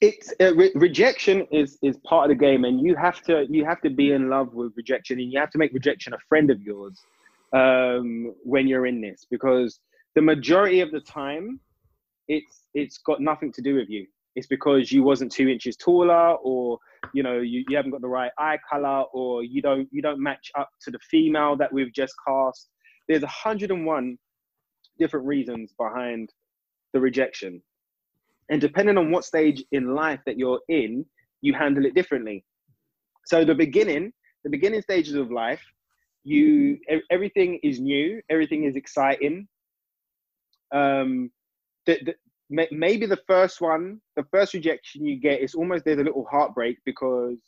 it's 0.00 0.32
uh, 0.40 0.54
re- 0.54 0.72
rejection 0.74 1.46
is 1.50 1.78
is 1.82 1.96
part 1.98 2.30
of 2.30 2.36
the 2.36 2.40
game 2.40 2.64
and 2.64 2.80
you 2.80 2.96
have 2.96 3.20
to 3.22 3.46
you 3.50 3.64
have 3.64 3.80
to 3.80 3.90
be 3.90 4.12
in 4.12 4.30
love 4.30 4.54
with 4.54 4.72
rejection 4.76 5.18
and 5.20 5.32
you 5.32 5.38
have 5.38 5.50
to 5.50 5.58
make 5.58 5.72
rejection 5.72 6.14
a 6.14 6.18
friend 6.28 6.50
of 6.50 6.60
yours 6.62 6.98
um, 7.52 8.32
when 8.42 8.66
you're 8.66 8.86
in 8.86 9.00
this 9.00 9.26
because 9.30 9.80
the 10.14 10.22
majority 10.22 10.80
of 10.80 10.90
the 10.90 11.00
time 11.00 11.60
it's 12.28 12.66
it's 12.74 12.98
got 12.98 13.20
nothing 13.20 13.52
to 13.52 13.60
do 13.60 13.74
with 13.74 13.88
you 13.88 14.06
it's 14.36 14.46
because 14.46 14.92
you 14.92 15.02
wasn't 15.02 15.30
two 15.30 15.48
inches 15.48 15.76
taller 15.76 16.34
or 16.36 16.78
you 17.14 17.22
know 17.22 17.38
you, 17.38 17.64
you 17.68 17.76
haven't 17.76 17.90
got 17.90 18.00
the 18.00 18.08
right 18.08 18.30
eye 18.38 18.58
color 18.70 19.02
or 19.12 19.42
you 19.42 19.60
don't 19.60 19.88
you 19.90 20.02
don't 20.02 20.22
match 20.22 20.50
up 20.58 20.68
to 20.80 20.90
the 20.90 20.98
female 21.10 21.56
that 21.56 21.72
we've 21.72 21.92
just 21.92 22.14
cast 22.26 22.68
there's 23.08 23.22
101 23.22 24.18
different 24.98 25.26
reasons 25.26 25.72
behind 25.78 26.30
the 26.92 27.00
rejection 27.00 27.60
and 28.50 28.60
depending 28.60 28.98
on 28.98 29.10
what 29.10 29.24
stage 29.24 29.64
in 29.70 29.94
life 29.94 30.20
that 30.26 30.36
you're 30.36 30.60
in, 30.68 31.06
you 31.40 31.54
handle 31.54 31.86
it 31.86 31.94
differently. 31.94 32.44
So 33.26 33.44
the 33.44 33.54
beginning, 33.54 34.12
the 34.42 34.50
beginning 34.50 34.82
stages 34.82 35.14
of 35.14 35.30
life, 35.30 35.62
you 36.24 36.78
everything 37.10 37.60
is 37.62 37.80
new, 37.80 38.20
everything 38.28 38.64
is 38.64 38.76
exciting. 38.76 39.46
Um, 40.74 41.30
the, 41.86 41.98
the, 42.04 42.14
maybe 42.50 43.06
the 43.06 43.20
first 43.26 43.60
one, 43.60 44.00
the 44.16 44.24
first 44.30 44.54
rejection 44.54 45.06
you 45.06 45.20
get 45.20 45.40
is 45.40 45.54
almost 45.54 45.84
there's 45.84 46.00
a 46.00 46.04
little 46.04 46.26
heartbreak 46.30 46.78
because 46.84 47.38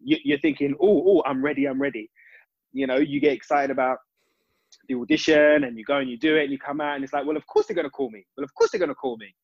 you, 0.00 0.34
are 0.34 0.38
thinking, 0.38 0.74
oh, 0.80 1.04
oh, 1.06 1.22
I'm 1.26 1.44
ready, 1.44 1.66
I'm 1.66 1.80
ready. 1.80 2.10
You 2.72 2.86
know, 2.86 2.96
you 2.96 3.20
get 3.20 3.32
excited 3.32 3.70
about 3.70 3.98
the 4.88 4.94
audition 4.94 5.64
and 5.64 5.78
you 5.78 5.84
go 5.84 5.98
and 5.98 6.08
you 6.08 6.18
do 6.18 6.36
it 6.36 6.44
and 6.44 6.52
you 6.52 6.58
come 6.58 6.80
out 6.80 6.96
and 6.96 7.04
it's 7.04 7.12
like, 7.12 7.26
well, 7.26 7.36
of 7.36 7.46
course 7.46 7.66
they're 7.66 7.74
going 7.74 7.86
to 7.86 7.90
call 7.90 8.10
me. 8.10 8.24
Well, 8.36 8.44
of 8.44 8.54
course 8.54 8.70
they're 8.70 8.78
going 8.78 8.88
to 8.88 8.94
call 8.94 9.16
me. 9.16 9.34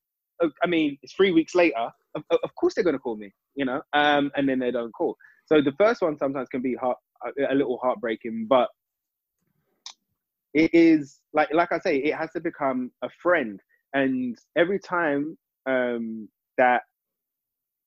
I 0.63 0.67
mean, 0.67 0.99
it's 1.03 1.13
three 1.13 1.31
weeks 1.31 1.55
later. 1.55 1.89
Of, 2.15 2.25
of 2.31 2.55
course 2.57 2.75
they're 2.75 2.85
going 2.85 2.97
to 2.97 3.01
call 3.01 3.17
me, 3.17 3.33
you 3.55 3.65
know, 3.65 3.81
um, 3.93 4.31
and 4.37 4.49
then 4.49 4.59
they 4.59 4.71
don't 4.71 4.93
call. 4.93 5.17
So 5.47 5.61
the 5.61 5.73
first 5.79 6.03
one 6.03 6.17
sometimes 6.17 6.49
can 6.49 6.63
be 6.63 6.75
heart, 6.75 6.99
a 7.51 7.55
little 7.55 7.79
heartbreaking, 7.83 8.47
but 8.49 8.69
it 10.55 10.73
is 10.75 11.21
like 11.33 11.53
like 11.53 11.73
I 11.73 11.79
say, 11.79 11.97
it 11.97 12.15
has 12.15 12.31
to 12.33 12.41
become 12.41 12.91
a 13.03 13.09
friend. 13.23 13.61
And 13.95 14.39
every 14.57 14.79
time 14.79 15.37
um, 15.67 16.29
that 16.59 16.83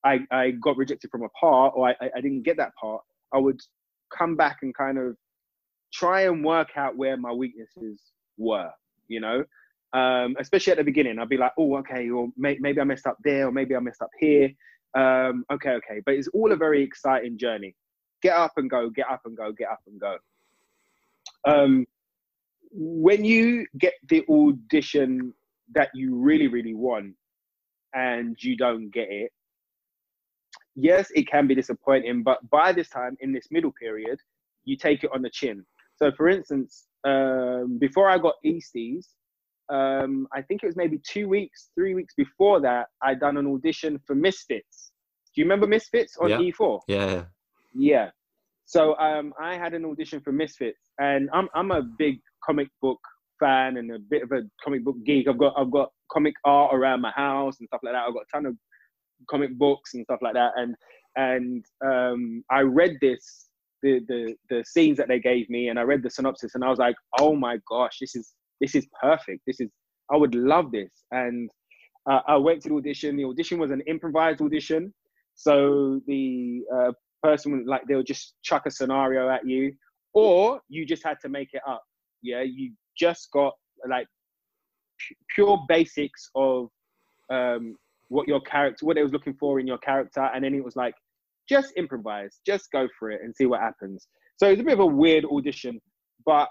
I 0.04 0.20
I 0.32 0.52
got 0.52 0.78
rejected 0.78 1.10
from 1.12 1.24
a 1.24 1.30
part, 1.30 1.74
or 1.76 1.90
I 1.90 1.96
I 2.16 2.22
didn't 2.22 2.44
get 2.44 2.58
that 2.58 2.76
part, 2.76 3.02
I 3.34 3.38
would 3.38 3.60
come 4.16 4.36
back 4.36 4.60
and 4.62 4.74
kind 4.76 4.98
of 4.98 5.18
try 5.94 6.22
and 6.22 6.44
work 6.44 6.70
out 6.76 6.96
where 6.98 7.18
my 7.18 7.32
weaknesses 7.32 8.02
were, 8.38 8.70
you 9.08 9.20
know, 9.20 9.44
um, 9.94 10.36
especially 10.40 10.72
at 10.72 10.78
the 10.78 10.84
beginning. 10.84 11.20
I'd 11.20 11.30
be 11.30 11.38
like, 11.38 11.54
oh, 11.58 11.78
okay, 11.78 12.10
or 12.10 12.28
may- 12.38 12.58
maybe 12.60 12.82
I 12.82 12.84
messed 12.84 13.08
up 13.08 13.18
there, 13.24 13.48
or 13.48 13.52
maybe 13.52 13.76
I 13.76 13.80
messed 13.80 14.02
up 14.02 14.10
here. 14.20 14.52
Um, 14.96 15.46
okay, 15.52 15.72
okay. 15.72 16.02
But 16.06 16.16
it's 16.16 16.28
all 16.30 16.52
a 16.52 16.56
very 16.56 16.84
exciting 16.84 17.38
journey. 17.38 17.76
Get 18.22 18.36
up 18.36 18.54
and 18.58 18.70
go, 18.70 18.90
get 18.90 19.10
up 19.10 19.22
and 19.26 19.36
go, 19.36 19.52
get 19.52 19.70
up 19.70 19.82
and 19.88 20.00
go. 20.00 20.18
Um, 21.46 21.86
when 22.72 23.24
you 23.24 23.66
get 23.78 23.94
the 24.10 24.26
audition 24.30 25.34
that 25.74 25.90
you 25.94 26.16
really, 26.16 26.48
really 26.48 26.74
want 26.74 27.14
and 27.94 28.38
you 28.42 28.58
don't 28.58 28.90
get 28.92 29.08
it, 29.10 29.32
yes, 30.76 31.10
it 31.16 31.28
can 31.28 31.48
be 31.48 31.56
disappointing, 31.56 32.24
but 32.24 32.38
by 32.50 32.72
this 32.72 32.90
time 32.90 33.16
in 33.20 33.32
this 33.32 33.48
middle 33.52 33.72
period, 33.72 34.20
you 34.66 34.78
take 34.78 35.04
it 35.04 35.12
on 35.14 35.22
the 35.22 35.30
chin. 35.30 35.66
So, 35.96 36.12
for 36.12 36.28
instance, 36.28 36.88
um, 37.06 37.78
before 37.80 38.10
I 38.10 38.18
got 38.18 38.36
Easties, 38.46 39.06
um, 39.70 40.28
I 40.34 40.42
think 40.42 40.64
it 40.64 40.68
was 40.68 40.76
maybe 40.76 41.00
two 41.00 41.28
weeks, 41.28 41.70
three 41.76 41.96
weeks 41.96 42.14
before 42.16 42.60
that, 42.62 42.88
I'd 43.02 43.20
done 43.20 43.38
an 43.38 43.48
audition 43.48 44.00
for 44.06 44.16
Misfits. 44.16 44.92
Do 45.34 45.42
you 45.42 45.46
remember 45.46 45.68
Misfits 45.68 46.18
on 46.18 46.30
Yeah. 46.30 46.38
E4? 46.38 46.82
Yeah. 46.88 47.24
Yeah. 47.74 48.10
So 48.66 48.98
um, 48.98 49.34
I 49.40 49.56
had 49.56 49.74
an 49.74 49.86
audition 49.86 50.22
for 50.22 50.32
Misfits, 50.32 50.90
and 51.00 51.30
I'm 51.34 51.50
I'm 51.54 51.72
a 51.72 51.84
big 51.84 52.20
comic 52.44 52.68
book 52.82 53.00
fan 53.40 53.78
and 53.78 53.92
a 53.92 54.00
bit 54.00 54.24
of 54.24 54.32
a 54.32 54.42
comic 54.64 54.84
book 54.84 54.98
geek. 55.06 55.28
I've 55.28 55.38
got 55.38 55.54
I've 55.58 55.72
got 55.72 55.92
comic 56.12 56.36
art 56.44 56.74
around 56.74 57.02
my 57.02 57.12
house 57.12 57.60
and 57.60 57.68
stuff 57.68 57.82
like 57.84 57.94
that. 57.94 58.04
I've 58.08 58.14
got 58.14 58.24
a 58.24 58.38
ton 58.38 58.46
of 58.46 58.56
comic 59.30 59.58
books 59.58 59.94
and 59.94 60.04
stuff 60.04 60.20
like 60.22 60.34
that. 60.34 60.54
And 60.56 60.76
and 61.16 61.66
um, 61.86 62.44
I 62.50 62.62
read 62.62 62.98
this 63.02 63.48
the 63.82 64.02
the 64.08 64.36
the 64.50 64.64
scenes 64.66 64.98
that 64.98 65.08
they 65.08 65.20
gave 65.20 65.50
me, 65.50 65.70
and 65.70 65.80
I 65.80 65.84
read 65.84 66.04
the 66.04 66.10
synopsis, 66.10 66.56
and 66.56 66.64
I 66.64 66.70
was 66.70 66.80
like, 66.80 66.96
oh 67.20 67.36
my 67.36 67.58
gosh, 67.70 67.98
this 68.00 68.16
is 68.16 68.34
this 68.62 68.76
is 68.76 68.88
perfect. 69.02 69.42
This 69.46 69.60
is 69.60 69.70
I 70.12 70.18
would 70.18 70.36
love 70.36 70.72
this. 70.72 70.92
And 71.12 71.50
uh, 72.10 72.22
I 72.28 72.36
went 72.38 72.62
to 72.64 72.70
the 72.70 72.76
audition. 72.76 73.16
The 73.18 73.26
audition 73.26 73.60
was 73.60 73.72
an 73.72 73.82
improvised 73.88 74.42
audition, 74.42 74.94
so 75.36 76.02
the 76.08 76.62
uh, 76.74 76.92
person 77.24 77.52
would 77.54 77.68
like 77.68 77.84
they'll 77.88 78.04
just 78.04 78.36
chuck 78.44 78.64
a 78.66 78.72
scenario 78.72 79.30
at 79.30 79.48
you, 79.48 79.74
or 80.14 80.62
you 80.70 80.86
just 80.86 81.04
had 81.04 81.20
to 81.22 81.30
make 81.30 81.50
it 81.54 81.62
up. 81.68 81.84
Yeah, 82.22 82.42
you 82.42 82.72
just 82.98 83.30
got 83.32 83.54
like 83.88 84.08
pu- 85.08 85.16
pure 85.34 85.66
basics 85.68 86.30
of 86.36 86.70
um, 87.30 87.76
what 88.10 88.28
your 88.28 88.42
character, 88.42 88.86
what 88.86 88.96
they 88.96 89.04
was 89.04 89.14
looking 89.14 89.36
for 89.40 89.60
in 89.60 89.68
your 89.68 89.78
character, 89.80 90.30
and 90.34 90.44
then 90.44 90.54
it 90.54 90.64
was 90.64 90.76
like, 90.76 90.96
just 91.48 91.74
improvise, 91.78 92.40
just 92.46 92.72
go 92.72 92.88
for 92.98 93.12
it 93.12 93.22
and 93.24 93.36
see 93.36 93.46
what 93.46 93.60
happens. 93.60 94.08
So 94.38 94.48
it's 94.50 94.62
a 94.62 94.64
bit 94.64 94.74
of 94.74 94.80
a 94.80 94.86
weird 94.86 95.26
audition, 95.26 95.80
but 96.26 96.50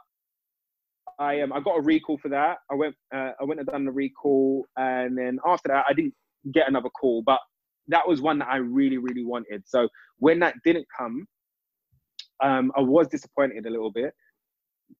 I 1.18 1.40
um 1.42 1.52
I 1.52 1.60
got 1.60 1.78
a 1.78 1.82
recall 1.82 2.18
for 2.18 2.28
that. 2.30 2.58
I 2.70 2.74
went 2.74 2.94
uh, 3.14 3.32
I 3.40 3.44
went 3.44 3.60
and 3.60 3.68
done 3.68 3.84
the 3.84 3.92
recall, 3.92 4.66
and 4.76 5.16
then 5.16 5.38
after 5.46 5.68
that 5.68 5.84
I 5.88 5.92
didn't 5.92 6.14
get 6.52 6.68
another 6.68 6.90
call, 6.90 7.22
but 7.24 7.40
that 7.88 8.06
was 8.06 8.20
one 8.20 8.38
that 8.38 8.48
I 8.48 8.56
really 8.56 8.98
really 8.98 9.24
wanted. 9.24 9.62
So 9.66 9.88
when 10.18 10.38
that 10.40 10.54
didn't 10.64 10.86
come, 10.96 11.26
um, 12.42 12.72
I 12.76 12.80
was 12.80 13.08
disappointed 13.08 13.66
a 13.66 13.70
little 13.70 13.90
bit. 13.90 14.12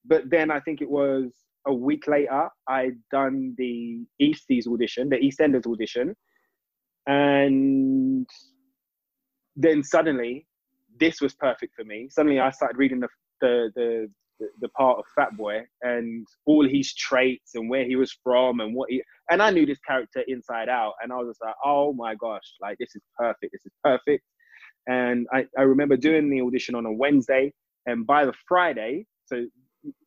But 0.04 0.30
then 0.30 0.50
I 0.50 0.60
think 0.60 0.80
it 0.80 0.90
was 0.90 1.30
a 1.66 1.72
week 1.72 2.06
later, 2.06 2.48
I'd 2.68 2.98
done 3.10 3.54
the 3.56 4.04
Easties 4.20 4.66
audition, 4.66 5.08
the 5.08 5.16
EastEnders 5.16 5.66
audition, 5.66 6.14
and 7.06 8.28
then 9.56 9.82
suddenly 9.82 10.46
this 10.98 11.20
was 11.20 11.34
perfect 11.34 11.74
for 11.74 11.84
me. 11.84 12.08
Suddenly 12.10 12.40
I 12.40 12.50
started 12.50 12.76
reading 12.78 13.00
the 13.00 13.08
the 13.40 13.70
the, 14.40 14.48
the, 14.60 14.68
part 14.70 14.98
of 14.98 15.04
Fat 15.14 15.36
Boy 15.36 15.60
and 15.82 16.26
all 16.44 16.68
his 16.68 16.92
traits 16.94 17.54
and 17.54 17.70
where 17.70 17.84
he 17.84 17.94
was 17.94 18.16
from 18.24 18.58
and 18.58 18.74
what 18.74 18.90
he 18.90 19.00
and 19.30 19.40
I 19.40 19.50
knew 19.50 19.64
this 19.64 19.78
character 19.86 20.24
inside 20.26 20.68
out 20.68 20.94
and 21.00 21.12
I 21.12 21.16
was 21.16 21.28
just 21.28 21.42
like, 21.42 21.54
oh 21.64 21.92
my 21.92 22.16
gosh, 22.16 22.42
like 22.60 22.76
this 22.78 22.96
is 22.96 23.02
perfect, 23.16 23.52
this 23.52 23.64
is 23.64 23.72
perfect. 23.84 24.24
And 24.88 25.28
I, 25.32 25.46
I 25.56 25.62
remember 25.62 25.96
doing 25.96 26.30
the 26.30 26.42
audition 26.42 26.74
on 26.74 26.84
a 26.84 26.92
Wednesday 26.92 27.52
and 27.86 28.04
by 28.06 28.24
the 28.24 28.34
Friday, 28.48 29.06
so 29.26 29.46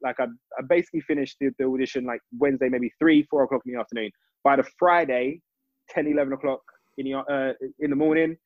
like 0.01 0.19
I, 0.19 0.25
I 0.25 0.63
basically 0.67 1.01
finished 1.01 1.37
the, 1.39 1.51
the 1.59 1.65
audition 1.65 2.05
like 2.05 2.21
Wednesday, 2.37 2.69
maybe 2.69 2.91
three, 2.99 3.25
four 3.29 3.43
o'clock 3.43 3.61
in 3.65 3.73
the 3.73 3.79
afternoon. 3.79 4.11
By 4.43 4.55
the 4.55 4.65
Friday, 4.77 5.41
10, 5.89 6.07
11 6.07 6.33
o'clock 6.33 6.61
in 6.97 7.05
the, 7.05 7.17
uh, 7.17 7.53
in 7.79 7.89
the 7.89 7.95
morning, 7.95 8.37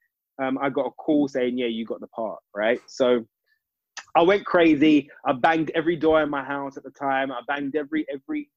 um, 0.42 0.58
I 0.62 0.70
got 0.70 0.88
a 0.88 0.92
call 0.92 1.28
saying, 1.28 1.58
yeah, 1.58 1.68
you 1.68 1.86
got 1.86 2.00
the 2.00 2.08
part, 2.08 2.40
right? 2.56 2.80
So 2.88 3.26
I 4.16 4.22
went 4.24 4.46
crazy. 4.46 5.10
I 5.26 5.34
banged 5.34 5.72
every 5.76 5.96
door 5.96 6.22
in 6.22 6.30
my 6.30 6.44
house 6.44 6.78
at 6.78 6.84
the 6.84 6.92
time. 6.92 7.32
I 7.32 7.42
banged 7.48 7.76
every, 7.76 8.06
every, 8.12 8.50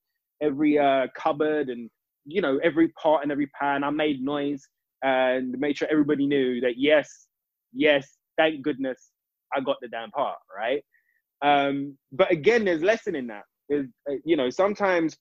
every 0.43 0.79
uh, 0.79 1.09
cupboard 1.17 1.69
and, 1.69 1.91
you 2.25 2.41
know, 2.41 2.59
every 2.63 2.89
pot 2.89 3.23
and 3.23 3.31
every 3.31 3.49
pan. 3.49 3.85
I 3.85 3.91
made 3.91 4.23
noise 4.23 4.67
and 5.03 5.59
made 5.59 5.77
sure 5.77 5.89
everybody 5.91 6.27
knew 6.27 6.61
that, 6.63 6.75
yes, 6.77 7.27
yes, 7.73 8.17
thank 8.37 8.63
goodness 8.63 9.11
I 9.55 9.61
got 9.61 9.77
the 9.81 9.89
damn 9.89 10.11
part, 10.11 10.39
right? 10.57 10.83
Um, 11.45 11.97
but 12.11 12.33
again, 12.33 12.65
there's 12.65 12.83
lesson 12.83 13.15
in 13.15 13.27
that. 13.29 13.45
There's, 13.69 13.87
uh, 14.11 14.15
you 14.25 14.37
know, 14.37 14.49
sometimes, 14.51 15.17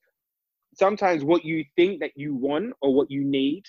sometimes 0.74 1.24
what 1.24 1.44
you 1.44 1.66
think 1.76 2.00
that 2.00 2.12
you 2.16 2.34
want 2.34 2.74
or 2.82 2.96
what 2.96 3.12
you 3.12 3.24
need 3.26 3.64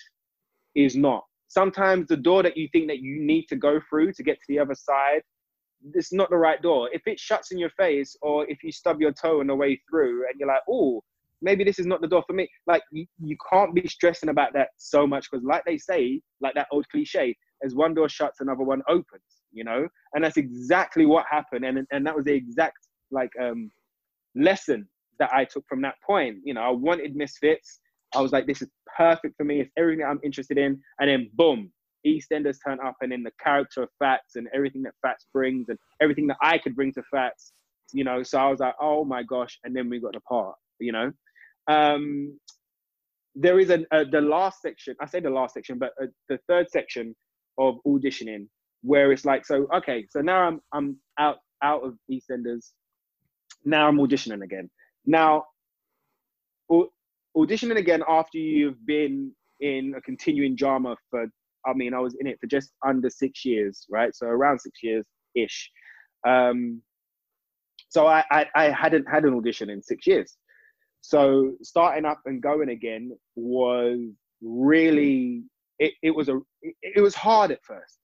is 0.73 0.95
not. 0.95 1.23
Sometimes 1.49 2.07
the 2.07 2.17
door 2.17 2.43
that 2.43 2.57
you 2.57 2.67
think 2.71 2.87
that 2.87 2.99
you 2.99 3.21
need 3.21 3.45
to 3.49 3.55
go 3.55 3.79
through 3.89 4.13
to 4.13 4.23
get 4.23 4.37
to 4.37 4.45
the 4.47 4.59
other 4.59 4.73
side, 4.73 5.21
it's 5.93 6.13
not 6.13 6.29
the 6.29 6.37
right 6.37 6.61
door. 6.61 6.89
If 6.93 7.03
it 7.05 7.19
shuts 7.19 7.51
in 7.51 7.57
your 7.57 7.69
face, 7.71 8.15
or 8.21 8.49
if 8.49 8.63
you 8.63 8.71
stub 8.71 9.01
your 9.01 9.11
toe 9.11 9.41
on 9.41 9.47
the 9.47 9.55
way 9.55 9.79
through, 9.89 10.25
and 10.27 10.39
you're 10.39 10.47
like, 10.47 10.63
oh, 10.69 11.03
maybe 11.41 11.63
this 11.63 11.77
is 11.77 11.85
not 11.85 12.01
the 12.01 12.07
door 12.07 12.23
for 12.25 12.33
me. 12.33 12.49
Like 12.65 12.81
you, 12.91 13.05
you 13.21 13.37
can't 13.51 13.75
be 13.75 13.87
stressing 13.87 14.29
about 14.29 14.53
that 14.53 14.69
so 14.77 15.05
much 15.05 15.29
because, 15.29 15.45
like 15.45 15.63
they 15.65 15.77
say, 15.77 16.21
like 16.41 16.55
that 16.55 16.67
old 16.71 16.87
cliche, 16.89 17.35
as 17.63 17.75
one 17.75 17.93
door 17.93 18.09
shuts, 18.09 18.39
another 18.39 18.63
one 18.63 18.81
opens. 18.87 19.21
You 19.55 19.63
know, 19.63 19.87
and 20.13 20.23
that's 20.23 20.37
exactly 20.37 21.05
what 21.07 21.25
happened, 21.29 21.65
and 21.65 21.87
and 21.91 22.05
that 22.05 22.15
was 22.15 22.25
the 22.25 22.33
exact 22.33 22.77
like 23.09 23.31
um 23.41 23.71
lesson 24.35 24.87
that 25.19 25.31
I 25.33 25.45
took 25.45 25.65
from 25.67 25.81
that 25.81 25.95
point. 26.05 26.37
You 26.43 26.53
know, 26.53 26.61
I 26.61 26.69
wanted 26.71 27.15
Misfits. 27.15 27.79
I 28.13 28.21
was 28.21 28.31
like, 28.31 28.47
this 28.47 28.61
is 28.61 28.69
perfect 28.97 29.35
for 29.37 29.45
me. 29.45 29.61
It's 29.61 29.71
everything 29.77 30.05
I'm 30.05 30.19
interested 30.23 30.57
in. 30.57 30.79
And 30.99 31.09
then 31.09 31.29
boom, 31.33 31.71
EastEnders 32.05 32.57
turn 32.65 32.79
up, 32.85 32.95
and 33.01 33.11
then 33.11 33.23
the 33.23 33.31
character 33.43 33.83
of 33.83 33.89
Fats 33.99 34.35
and 34.35 34.47
everything 34.53 34.83
that 34.83 34.93
Fats 35.01 35.25
brings, 35.33 35.69
and 35.69 35.79
everything 36.01 36.27
that 36.27 36.37
I 36.41 36.57
could 36.57 36.75
bring 36.75 36.93
to 36.93 37.03
Fats. 37.11 37.53
You 37.93 38.03
know, 38.03 38.23
so 38.23 38.37
I 38.39 38.49
was 38.49 38.59
like, 38.59 38.75
oh 38.81 39.05
my 39.05 39.23
gosh! 39.23 39.57
And 39.63 39.75
then 39.75 39.89
we 39.89 39.99
got 39.99 40.13
the 40.13 40.21
part. 40.21 40.55
You 40.79 40.91
know, 40.91 41.11
um, 41.67 42.37
there 43.35 43.59
is 43.59 43.69
a, 43.69 43.85
a 43.91 44.05
the 44.05 44.21
last 44.21 44.61
section. 44.61 44.95
I 45.01 45.05
say 45.05 45.19
the 45.19 45.29
last 45.29 45.53
section, 45.53 45.77
but 45.77 45.91
uh, 46.01 46.07
the 46.29 46.39
third 46.47 46.69
section 46.69 47.15
of 47.57 47.75
auditioning, 47.87 48.47
where 48.85 49.11
it's 49.11 49.25
like, 49.25 49.45
so 49.45 49.67
okay, 49.75 50.05
so 50.09 50.21
now 50.21 50.41
I'm 50.47 50.61
I'm 50.73 50.97
out 51.19 51.37
out 51.63 51.83
of 51.83 51.95
EastEnders. 52.11 52.71
Now 53.63 53.87
I'm 53.87 53.97
auditioning 53.97 54.43
again. 54.43 54.69
Now, 55.05 55.45
au- 56.71 56.91
auditioning 57.35 57.77
again 57.77 58.03
after 58.07 58.37
you've 58.37 58.85
been 58.85 59.31
in 59.59 59.93
a 59.97 60.01
continuing 60.01 60.55
drama 60.55 60.95
for. 61.09 61.25
I 61.67 61.73
mean, 61.73 61.95
I 61.95 61.99
was 61.99 62.15
in 62.19 62.27
it 62.27 62.37
for 62.39 62.45
just 62.45 62.71
under 62.87 63.09
six 63.09 63.43
years, 63.43 63.87
right? 63.89 64.15
So 64.15 64.27
around 64.27 64.59
six 64.59 64.83
years 64.83 65.03
ish. 65.33 65.71
Um, 66.27 66.83
so 67.89 68.05
I, 68.05 68.23
I 68.29 68.45
I 68.55 68.63
hadn't 68.65 69.09
had 69.09 69.25
an 69.25 69.33
audition 69.33 69.71
in 69.71 69.81
six 69.81 70.05
years. 70.05 70.37
So 71.01 71.53
starting 71.63 72.05
up 72.05 72.19
and 72.25 72.41
going 72.41 72.69
again 72.69 73.11
was 73.35 73.99
really 74.41 75.43
it, 75.79 75.93
it 76.03 76.11
was 76.11 76.29
a 76.29 76.39
it 76.61 77.01
was 77.01 77.15
hard 77.15 77.51
at 77.51 77.63
first. 77.63 77.97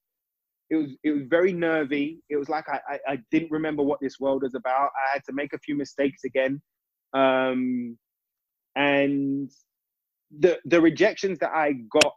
It 0.72 0.76
was 0.76 0.92
it 1.04 1.12
was 1.12 1.24
very 1.30 1.54
nervy. 1.54 2.22
It 2.30 2.38
was 2.38 2.50
like 2.50 2.66
I, 2.70 2.80
I, 2.90 3.00
I 3.14 3.20
didn't 3.30 3.52
remember 3.52 3.84
what 3.84 4.00
this 4.02 4.20
world 4.20 4.42
was 4.44 4.56
about. 4.56 4.90
I 5.06 5.14
had 5.14 5.24
to 5.26 5.34
make 5.34 5.54
a 5.54 5.60
few 5.60 5.76
mistakes 5.76 6.24
again. 6.24 6.62
Um 7.14 7.98
and 8.76 9.52
the 10.40 10.60
the 10.66 10.82
rejections 10.82 11.38
that 11.40 11.52
I 11.52 11.74
got 11.92 12.14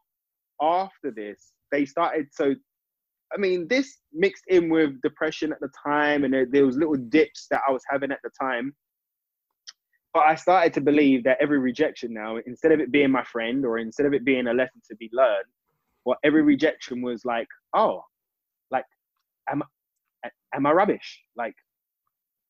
after 0.63 1.11
this, 1.11 1.53
they 1.71 1.85
started 1.85 2.29
so 2.33 2.55
I 3.35 3.37
mean, 3.37 3.67
this 3.69 3.99
mixed 4.13 4.45
in 4.47 4.71
with 4.71 5.03
depression 5.03 5.53
at 5.53 5.59
the 5.61 5.71
time, 5.85 6.25
and 6.25 6.33
there, 6.33 6.47
there 6.47 6.65
was 6.65 6.77
little 6.77 6.95
dips 6.95 7.49
that 7.51 7.63
I 7.69 7.73
was 7.73 7.83
having 7.91 8.13
at 8.13 8.21
the 8.23 8.31
time 8.41 8.73
but 10.15 10.27
I 10.27 10.37
started 10.37 10.73
to 10.75 10.81
believe 10.81 11.25
that 11.25 11.39
every 11.41 11.59
rejection 11.59 12.15
now, 12.15 12.39
instead 12.47 12.71
of 12.71 12.79
it 12.79 12.93
being 12.93 13.11
my 13.11 13.25
friend 13.25 13.67
or 13.67 13.79
instead 13.79 14.07
of 14.07 14.15
it 14.15 14.25
being 14.25 14.47
a 14.47 14.55
lesson 14.55 14.81
to 14.89 14.97
be 14.97 15.11
learned, 15.13 15.45
well, 16.05 16.17
every 16.23 16.43
rejection 16.43 17.03
was 17.03 17.25
like, 17.25 17.49
oh, 17.75 18.05
am 19.49 19.63
am 20.55 20.67
I 20.67 20.73
rubbish? 20.73 21.21
Like, 21.37 21.55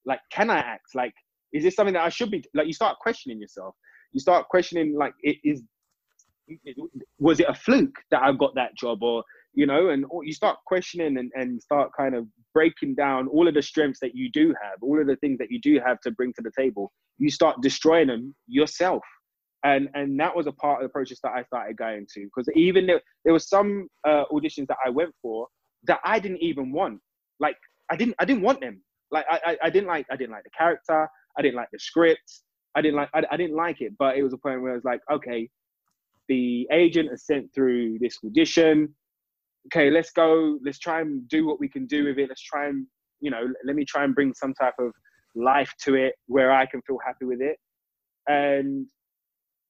like, 0.05 0.21
can 0.31 0.51
I 0.51 0.59
act? 0.59 0.95
Like, 0.95 1.15
is 1.53 1.63
this 1.63 1.77
something 1.77 1.95
that 1.95 2.05
I 2.05 2.09
should 2.09 2.31
be? 2.31 2.45
Like, 2.55 2.67
you 2.67 2.73
start 2.73 2.99
questioning 3.01 3.41
yourself. 3.41 3.75
You 4.13 4.21
start 4.21 4.49
questioning, 4.49 4.95
like, 4.97 5.15
it 5.23 5.37
is. 5.45 5.63
Was 7.19 7.41
it 7.41 7.47
a 7.49 7.55
fluke 7.55 7.97
that 8.11 8.23
I 8.23 8.31
got 8.33 8.55
that 8.55 8.77
job, 8.77 9.03
or 9.03 9.25
you 9.55 9.67
know, 9.67 9.91
and 9.91 10.05
you 10.25 10.33
start 10.33 10.59
questioning 10.67 11.17
and, 11.17 11.31
and 11.35 11.63
start 11.63 11.91
kind 11.97 12.15
of 12.15 12.27
breaking 12.53 12.95
down 12.97 13.29
all 13.29 13.49
of 13.49 13.55
the 13.55 13.63
strengths 13.63 14.01
that 14.01 14.15
you 14.15 14.31
do 14.31 14.49
have, 14.63 14.83
all 14.83 15.01
of 15.01 15.07
the 15.07 15.17
things 15.17 15.39
that 15.39 15.51
you 15.51 15.61
do 15.61 15.81
have 15.85 16.01
to 16.01 16.11
bring 16.11 16.33
to 16.35 16.43
the 16.43 16.51
table. 16.59 16.93
You 17.19 17.31
start 17.31 17.61
destroying 17.63 18.09
them 18.09 18.35
yourself. 18.47 19.03
And, 19.63 19.89
and 19.95 20.19
that 20.21 20.37
was 20.37 20.47
a 20.47 20.53
part 20.53 20.83
of 20.83 20.89
the 20.89 20.93
process 20.93 21.21
that 21.23 21.33
I 21.33 21.43
started 21.45 21.79
going 21.79 22.07
to 22.15 22.25
because 22.25 22.47
even 22.55 22.87
there, 22.87 23.01
there 23.25 23.33
was 23.33 23.49
some 23.49 23.89
uh, 24.07 24.25
auditions 24.31 24.67
that 24.67 24.77
I 24.85 24.91
went 24.91 25.15
for 25.23 25.47
that 25.85 26.01
I 26.05 26.19
didn't 26.19 26.43
even 26.43 26.73
want. 26.73 27.01
Like 27.41 27.57
I 27.91 27.97
didn't 27.97 28.17
I 28.19 28.25
didn't 28.25 28.43
want 28.43 28.61
them. 28.61 28.81
Like 29.11 29.27
I, 29.31 29.41
I, 29.47 29.57
I 29.65 29.71
didn't 29.71 29.89
like 29.89 30.07
I 30.11 30.17
didn't 30.17 30.33
like 30.33 30.45
the 30.45 30.51
character. 30.57 31.09
I 31.39 31.43
didn't 31.43 31.57
like 31.57 31.69
the 31.73 31.79
script. 31.79 32.43
I 32.75 32.83
didn't 32.83 32.97
like 32.97 33.11
I, 33.15 33.23
I 33.31 33.37
didn't 33.37 33.57
like 33.57 33.81
it. 33.81 33.93
But 33.99 34.17
it 34.17 34.23
was 34.23 34.33
a 34.33 34.39
point 34.39 34.63
where 34.63 34.73
I 34.73 34.75
was 34.75 34.85
like, 34.85 35.01
okay, 35.11 35.49
the 36.29 36.67
agent 36.73 37.11
has 37.11 37.27
sent 37.27 37.53
through 37.55 37.99
this 38.01 38.19
audition. 38.25 38.95
Okay, 39.67 39.91
let's 39.91 40.11
go. 40.11 40.59
Let's 40.65 40.79
try 40.79 41.01
and 41.01 41.27
do 41.29 41.47
what 41.47 41.59
we 41.59 41.69
can 41.69 41.87
do 41.87 42.05
with 42.05 42.19
it. 42.19 42.29
Let's 42.29 42.43
try 42.43 42.69
and 42.69 42.87
you 43.25 43.31
know, 43.31 43.47
let 43.65 43.75
me 43.75 43.85
try 43.87 44.05
and 44.05 44.15
bring 44.15 44.35
some 44.35 44.53
type 44.55 44.75
of 44.79 44.93
life 45.35 45.73
to 45.81 45.95
it 45.95 46.15
where 46.27 46.53
I 46.53 46.67
can 46.67 46.83
feel 46.83 46.99
happy 47.05 47.25
with 47.25 47.41
it. 47.41 47.57
And 48.29 48.87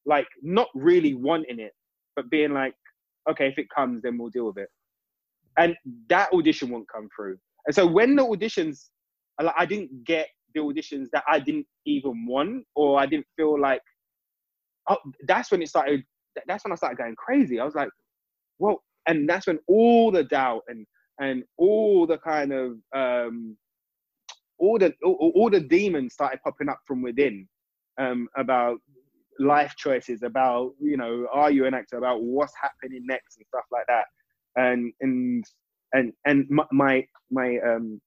like 0.05 0.27
not 0.43 0.69
really 0.75 1.15
wanting 1.15 1.61
it, 1.61 1.73
but 2.17 2.29
being 2.31 2.53
like, 2.53 2.75
okay, 3.31 3.49
if 3.49 3.59
it 3.59 3.67
comes, 3.75 4.03
then 4.03 4.19
we'll 4.19 4.31
deal 4.31 4.47
with 4.47 4.59
it. 4.59 4.69
And 5.59 5.77
that 6.09 6.33
audition 6.33 6.71
won't 6.71 6.89
come 6.93 7.09
through. 7.15 7.37
And 7.67 7.75
so 7.75 7.87
when 7.87 8.17
the 8.17 8.25
auditions, 8.25 8.89
I 9.39 9.67
didn't 9.67 10.05
get 10.05 10.29
the 10.55 10.61
auditions 10.61 11.09
that 11.13 11.25
I 11.29 11.39
didn't 11.39 11.67
even 11.87 12.27
want, 12.27 12.65
or 12.75 12.99
I 12.99 13.07
didn't 13.07 13.27
feel 13.37 13.61
like, 13.61 13.81
oh, 14.89 14.99
that's 15.27 15.51
when 15.51 15.63
it 15.63 15.69
started. 15.69 16.05
That's 16.47 16.65
when 16.65 16.73
I 16.73 16.77
started 16.77 16.99
going 16.99 17.15
crazy. 17.17 17.61
I 17.61 17.65
was 17.65 17.75
like, 17.75 17.89
well, 18.59 18.83
and 19.07 19.29
that's 19.29 19.47
when 19.47 19.59
all 19.69 20.11
the 20.11 20.25
doubt 20.25 20.63
and 20.69 20.87
and 21.21 21.45
all 21.59 22.07
the 22.07 22.19
kind 22.19 22.53
of 22.53 22.73
um, 22.95 23.57
all 24.59 24.79
the 24.79 24.93
all, 25.05 25.33
all 25.35 25.51
the 25.51 25.61
demons 25.61 26.15
started 26.15 26.41
popping 26.43 26.69
up 26.69 26.81
from 26.87 27.03
within 27.03 27.49
um, 27.99 28.29
about 28.37 28.79
life 29.39 29.75
choices, 29.77 30.23
about 30.23 30.73
you 30.81 30.97
know, 30.97 31.27
are 31.33 31.51
you 31.51 31.67
an 31.67 31.75
actor, 31.75 31.99
about 31.99 32.23
what's 32.23 32.55
happening 32.61 33.05
next 33.07 33.37
and 33.37 33.47
stuff 33.47 33.65
like 33.73 33.87
that, 33.89 34.05
and 34.57 34.93
and 35.01 35.45
and 35.93 36.13
and 36.25 36.47
my 36.73 37.07
my, 37.31 37.59
um 37.59 38.01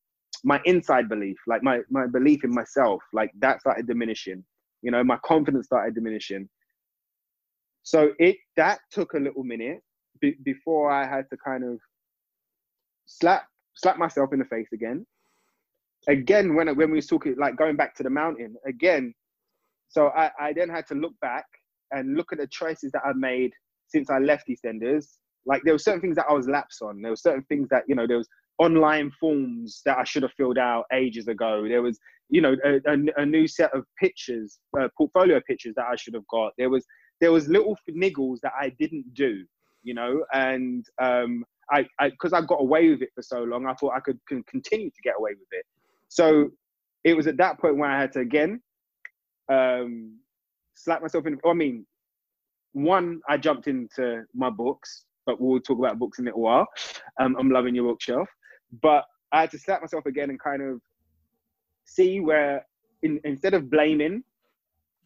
my 0.43 0.61
inside 0.65 1.09
belief, 1.09 1.37
like 1.47 1.63
my 1.63 1.79
my 1.89 2.07
belief 2.07 2.43
in 2.43 2.53
myself, 2.53 3.01
like 3.13 3.31
that 3.39 3.59
started 3.61 3.87
diminishing. 3.87 4.43
You 4.81 4.91
know, 4.91 5.03
my 5.03 5.17
confidence 5.25 5.65
started 5.65 5.95
diminishing. 5.95 6.47
So 7.83 8.11
it 8.19 8.37
that 8.55 8.79
took 8.91 9.13
a 9.13 9.19
little 9.19 9.43
minute 9.43 9.79
be, 10.21 10.35
before 10.43 10.91
I 10.91 11.07
had 11.07 11.29
to 11.29 11.37
kind 11.37 11.63
of 11.63 11.79
slap 13.05 13.47
slap 13.75 13.97
myself 13.97 14.33
in 14.33 14.39
the 14.39 14.45
face 14.45 14.67
again. 14.73 15.05
Again, 16.07 16.55
when 16.55 16.67
when 16.75 16.91
we 16.91 16.97
was 16.97 17.07
talking 17.07 17.35
like 17.37 17.55
going 17.57 17.75
back 17.75 17.95
to 17.95 18.03
the 18.03 18.09
mountain 18.09 18.55
again, 18.65 19.13
so 19.89 20.09
I, 20.09 20.31
I 20.39 20.53
then 20.53 20.69
had 20.69 20.85
to 20.87 20.95
look 20.95 21.13
back 21.21 21.45
and 21.91 22.15
look 22.15 22.31
at 22.31 22.39
the 22.39 22.47
choices 22.47 22.91
that 22.91 23.01
I've 23.05 23.15
made 23.15 23.53
since 23.87 24.09
I 24.09 24.19
left 24.19 24.47
EastEnders. 24.49 25.17
Like 25.47 25.61
there 25.63 25.73
were 25.73 25.79
certain 25.79 26.01
things 26.01 26.15
that 26.17 26.25
I 26.29 26.33
was 26.33 26.47
lapsed 26.47 26.81
on. 26.81 27.01
There 27.01 27.11
were 27.11 27.17
certain 27.17 27.43
things 27.43 27.67
that 27.69 27.83
you 27.87 27.95
know 27.95 28.05
there 28.07 28.17
was 28.17 28.27
online 28.59 29.11
forms 29.19 29.81
that 29.85 29.97
I 29.97 30.03
should 30.03 30.23
have 30.23 30.33
filled 30.33 30.57
out 30.57 30.85
ages 30.93 31.27
ago. 31.27 31.65
There 31.67 31.81
was 31.81 31.99
you 32.29 32.41
know 32.41 32.55
a, 32.65 32.75
a, 32.85 33.21
a 33.21 33.25
new 33.25 33.47
set 33.47 33.73
of 33.73 33.85
pictures, 33.99 34.59
uh, 34.79 34.87
portfolio 34.97 35.41
pictures 35.47 35.73
that 35.75 35.85
I 35.91 35.95
should 35.95 36.13
have 36.13 36.27
got. 36.29 36.53
There 36.57 36.69
was 36.69 36.85
there 37.21 37.31
was 37.31 37.47
little 37.47 37.77
niggles 37.89 38.37
that 38.43 38.53
I 38.59 38.69
didn't 38.79 39.13
do. 39.13 39.43
You 39.83 39.93
know, 39.93 40.25
and 40.33 40.85
um, 41.01 41.45
I 41.71 41.87
because 41.99 42.33
I, 42.33 42.39
I 42.39 42.41
got 42.41 42.61
away 42.61 42.89
with 42.89 43.01
it 43.01 43.09
for 43.15 43.21
so 43.21 43.43
long, 43.43 43.65
I 43.65 43.73
thought 43.73 43.93
I 43.95 43.99
could 43.99 44.19
continue 44.47 44.89
to 44.89 45.01
get 45.03 45.15
away 45.17 45.31
with 45.31 45.47
it. 45.51 45.65
So 46.09 46.49
it 47.03 47.15
was 47.15 47.27
at 47.27 47.37
that 47.37 47.59
point 47.59 47.77
where 47.77 47.89
I 47.89 47.99
had 47.99 48.11
to 48.13 48.19
again 48.19 48.61
um, 49.49 50.17
slap 50.75 51.01
myself 51.01 51.25
in. 51.25 51.39
I 51.45 51.53
mean, 51.53 51.85
one, 52.73 53.21
I 53.27 53.37
jumped 53.37 53.67
into 53.67 54.23
my 54.33 54.49
books, 54.49 55.05
but 55.27 55.39
we'll 55.39 55.59
talk 55.59 55.77
about 55.77 55.99
books 55.99 56.17
in 56.17 56.25
a 56.25 56.29
little 56.29 56.41
while. 56.41 56.65
Um, 57.19 57.35
I'm 57.37 57.51
loving 57.51 57.75
your 57.75 57.83
bookshelf, 57.83 58.27
but 58.81 59.03
I 59.31 59.41
had 59.41 59.51
to 59.51 59.59
slap 59.59 59.81
myself 59.81 60.07
again 60.07 60.31
and 60.31 60.39
kind 60.39 60.63
of 60.63 60.81
see 61.85 62.19
where, 62.19 62.65
in, 63.03 63.19
instead 63.23 63.53
of 63.53 63.69
blaming, 63.69 64.23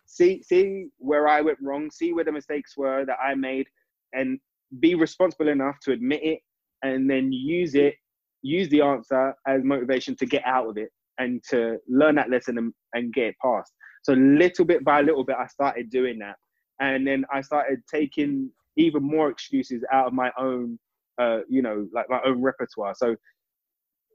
see 0.05 0.41
see 0.43 0.87
where 0.99 1.27
I 1.27 1.41
went 1.41 1.57
wrong, 1.61 1.89
see 1.91 2.13
where 2.13 2.23
the 2.23 2.31
mistakes 2.31 2.77
were 2.77 3.03
that 3.05 3.17
I 3.21 3.35
made, 3.35 3.67
and 4.13 4.39
be 4.79 4.95
responsible 4.95 5.49
enough 5.49 5.77
to 5.83 5.91
admit 5.91 6.21
it, 6.23 6.39
and 6.83 7.09
then 7.09 7.33
use 7.33 7.75
it, 7.75 7.95
use 8.41 8.69
the 8.69 8.81
answer 8.81 9.33
as 9.47 9.63
motivation 9.63 10.15
to 10.17 10.25
get 10.25 10.43
out 10.45 10.67
of 10.69 10.77
it 10.77 10.89
and 11.17 11.43
to 11.49 11.77
learn 11.87 12.15
that 12.15 12.29
lesson 12.29 12.57
and, 12.57 12.73
and 12.93 13.13
get 13.13 13.25
it 13.25 13.35
past. 13.43 13.73
So 14.03 14.13
little 14.13 14.65
bit 14.65 14.83
by 14.83 15.01
little 15.01 15.23
bit, 15.23 15.35
I 15.37 15.47
started 15.47 15.89
doing 15.89 16.19
that, 16.19 16.35
and 16.79 17.05
then 17.05 17.25
I 17.33 17.41
started 17.41 17.81
taking 17.91 18.51
even 18.77 19.03
more 19.03 19.29
excuses 19.29 19.83
out 19.91 20.07
of 20.07 20.13
my 20.13 20.31
own, 20.37 20.79
uh, 21.19 21.39
you 21.49 21.61
know, 21.61 21.87
like 21.93 22.09
my 22.09 22.19
own 22.25 22.41
repertoire. 22.41 22.95
So, 22.95 23.15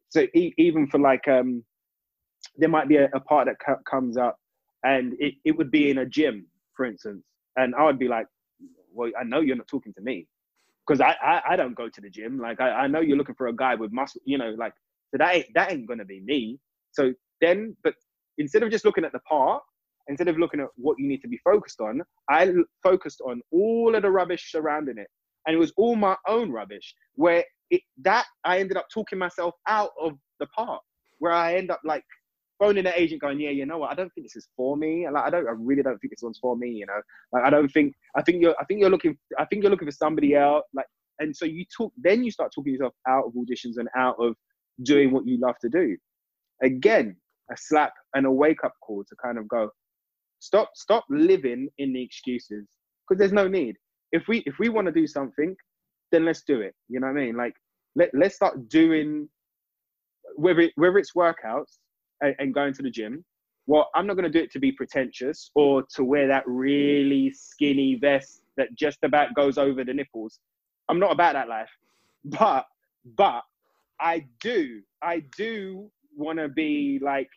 so 0.09 0.23
e- 0.35 0.55
even 0.59 0.87
for 0.87 0.99
like, 0.99 1.27
um, 1.29 1.65
there 2.57 2.69
might 2.69 2.89
be 2.89 2.97
a, 2.97 3.09
a 3.15 3.21
part 3.21 3.47
that 3.49 3.57
c- 3.67 3.83
comes 3.89 4.17
up, 4.17 4.39
and 4.85 5.15
it, 5.19 5.35
it 5.45 5.57
would 5.57 5.71
be 5.71 5.91
in 5.91 5.99
a 5.99 6.07
gym, 6.07 6.47
for 6.75 6.87
instance, 6.87 7.25
and 7.57 7.75
I 7.75 7.85
would 7.85 7.99
be 7.99 8.09
like, 8.09 8.27
well, 8.93 9.11
I 9.19 9.25
know 9.25 9.41
you're 9.41 9.57
not 9.57 9.69
talking 9.69 9.93
to 9.95 10.01
me 10.03 10.27
because 10.87 11.01
I, 11.01 11.17
I, 11.23 11.43
I 11.51 11.57
don't 11.57 11.75
go 11.75 11.89
to 11.89 12.01
the 12.01 12.11
gym. 12.11 12.39
Like 12.39 12.61
I, 12.61 12.71
I 12.71 12.87
know 12.87 13.01
you're 13.01 13.17
looking 13.17 13.35
for 13.35 13.49
a 13.49 13.57
guy 13.57 13.75
with 13.75 13.93
muscle, 13.93 14.21
you 14.25 14.39
know, 14.39 14.55
like 14.57 14.73
so 15.11 15.19
that 15.19 15.35
ain't 15.35 15.47
that 15.55 15.73
ain't 15.73 15.87
gonna 15.87 16.05
be 16.05 16.21
me. 16.21 16.59
So 16.93 17.13
then, 17.41 17.77
but 17.85 17.95
instead 18.39 18.63
of 18.63 18.71
just 18.71 18.85
looking 18.85 19.05
at 19.05 19.13
the 19.13 19.19
part, 19.21 19.63
instead 20.09 20.29
of 20.29 20.39
looking 20.39 20.61
at 20.61 20.69
what 20.77 20.99
you 20.99 21.09
need 21.09 21.23
to 21.23 21.29
be 21.29 21.41
focused 21.45 21.81
on, 21.81 22.03
I 22.31 22.53
focused 22.83 23.21
on 23.21 23.41
all 23.51 23.95
of 23.95 24.03
the 24.03 24.11
rubbish 24.11 24.51
surrounding 24.51 24.99
it. 24.99 25.09
And 25.47 25.55
it 25.55 25.59
was 25.59 25.73
all 25.77 25.97
my 25.97 26.17
own 26.27 26.51
rubbish 26.51 26.95
where 27.15 27.45
it, 27.71 27.81
that 28.03 28.27
I 28.45 28.59
ended 28.59 28.77
up 28.77 28.87
talking 28.93 29.19
myself 29.19 29.55
out 29.69 29.91
of 30.01 30.13
the 30.41 30.47
part 30.47 30.81
where 31.19 31.33
I 31.33 31.55
end 31.55 31.71
up 31.71 31.81
like 31.85 32.05
phoning 32.59 32.85
the 32.85 33.01
agent 33.01 33.21
going, 33.21 33.41
yeah, 33.41 33.51
you 33.51 33.67
know 33.67 33.79
what? 33.79 33.91
I 33.91 33.95
don't 33.95 34.13
think 34.15 34.27
this 34.27 34.37
is 34.37 34.49
for 34.57 34.77
me. 34.77 35.07
Like, 35.09 35.25
I 35.25 35.31
don't, 35.31 35.47
I 35.47 35.53
really 35.57 35.83
don't 35.83 35.99
think 35.99 36.13
this 36.13 36.23
one's 36.23 36.39
for 36.39 36.57
me. 36.57 36.71
You 36.71 36.87
know, 36.87 37.01
like, 37.33 37.45
I 37.45 37.51
don't 37.51 37.69
think, 37.69 37.95
I 38.17 38.23
think 38.23 38.43
you're, 38.43 38.55
I 38.61 38.65
think 38.65 38.81
you're 38.81 38.91
looking, 38.91 39.17
I 39.39 39.45
think 39.45 39.63
you're 39.63 39.71
looking 39.71 39.89
for 39.89 39.93
somebody 39.93 40.35
else. 40.35 40.65
Like, 40.75 40.87
and 41.19 41.37
so 41.37 41.45
you 41.45 41.65
talk, 41.75 41.93
then 41.97 42.25
you 42.25 42.31
start 42.31 42.53
talking 42.55 42.73
yourself 42.73 42.95
out 43.09 43.27
of 43.27 43.33
auditions 43.33 43.77
and 43.77 43.89
out 43.97 44.17
of 44.19 44.35
doing 44.83 45.13
what 45.13 45.27
you 45.27 45.39
love 45.41 45.57
to 45.61 45.69
do. 45.69 45.97
Again, 46.63 47.17
a 47.51 47.57
slap 47.57 47.93
and 48.15 48.27
a 48.27 48.31
wake 48.31 48.65
up 48.65 48.75
call 48.83 49.05
to 49.05 49.17
kind 49.23 49.39
of 49.39 49.49
go, 49.49 49.71
Stop 50.41 50.71
stop 50.75 51.05
living 51.11 51.69
in 51.79 51.93
the 51.93 52.03
excuses 52.03 52.67
because 53.09 53.19
there's 53.19 53.33
no 53.33 53.49
need. 53.49 53.77
If 54.13 54.29
we 54.29 54.39
if 54.47 54.59
we 54.59 54.69
want 54.69 54.87
to 54.87 54.93
do 54.93 55.07
something, 55.07 55.57
then 56.13 56.25
let's 56.25 56.43
do 56.43 56.61
it. 56.61 56.75
You 56.89 57.01
know 57.01 57.09
what 57.09 57.17
I 57.19 57.25
mean? 57.27 57.37
Like 57.37 57.55
let 57.95 58.11
let's 58.13 58.35
start 58.37 58.69
doing 58.69 59.29
whether 60.37 60.61
it, 60.61 60.73
whether 60.77 60.99
it's 60.99 61.13
workouts 61.15 61.79
and, 62.21 62.35
and 62.39 62.55
going 62.55 62.75
to 62.75 62.83
the 62.83 62.91
gym. 62.91 63.25
Well, 63.67 63.89
I'm 63.95 64.07
not 64.07 64.15
going 64.15 64.31
to 64.31 64.39
do 64.39 64.45
it 64.45 64.53
to 64.53 64.61
be 64.61 64.71
pretentious 64.71 65.51
or 65.55 65.83
to 65.95 66.05
wear 66.05 66.29
that 66.29 66.45
really 66.47 67.33
skinny 67.33 67.97
vest 67.97 68.43
that 68.57 68.69
just 68.77 68.99
about 69.03 69.35
goes 69.35 69.59
over 69.59 69.83
the 69.83 69.93
nipples. 69.93 70.39
I'm 70.89 71.01
not 71.01 71.13
about 71.13 71.33
that 71.35 71.49
life. 71.49 71.71
But 72.25 72.67
but 73.17 73.43
I 74.01 74.27
do 74.41 74.83
I 75.03 75.23
do 75.37 75.91
want 76.17 76.39
to 76.39 76.49
be 76.49 76.99
like 77.03 77.31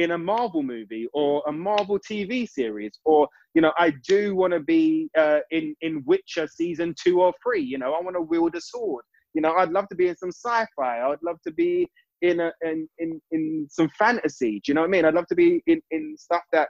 in 0.00 0.12
a 0.12 0.18
Marvel 0.18 0.62
movie 0.62 1.06
or 1.12 1.42
a 1.46 1.52
Marvel 1.52 1.98
TV 1.98 2.48
series, 2.48 2.92
or 3.04 3.28
you 3.54 3.60
know, 3.60 3.72
I 3.78 3.92
do 4.08 4.34
want 4.34 4.54
to 4.54 4.60
be 4.60 5.10
uh, 5.16 5.40
in 5.50 5.74
in 5.82 6.02
Witcher 6.06 6.48
season 6.48 6.94
two 7.00 7.20
or 7.20 7.34
three. 7.42 7.62
You 7.62 7.78
know, 7.78 7.92
I 7.92 8.00
want 8.00 8.16
to 8.16 8.22
wield 8.22 8.54
a 8.54 8.60
sword. 8.60 9.04
You 9.34 9.42
know, 9.42 9.54
I'd 9.54 9.70
love 9.70 9.88
to 9.88 9.94
be 9.94 10.08
in 10.08 10.16
some 10.16 10.32
sci-fi. 10.32 11.02
I'd 11.02 11.22
love 11.22 11.36
to 11.46 11.52
be 11.52 11.86
in 12.22 12.40
a 12.40 12.50
in 12.62 12.88
in, 12.98 13.20
in 13.30 13.66
some 13.70 13.90
fantasy. 13.98 14.60
Do 14.64 14.70
you 14.70 14.74
know 14.74 14.80
what 14.80 14.88
I 14.88 14.90
mean? 14.90 15.04
I'd 15.04 15.14
love 15.14 15.26
to 15.28 15.34
be 15.34 15.62
in 15.66 15.82
in 15.90 16.16
stuff 16.18 16.42
that 16.52 16.68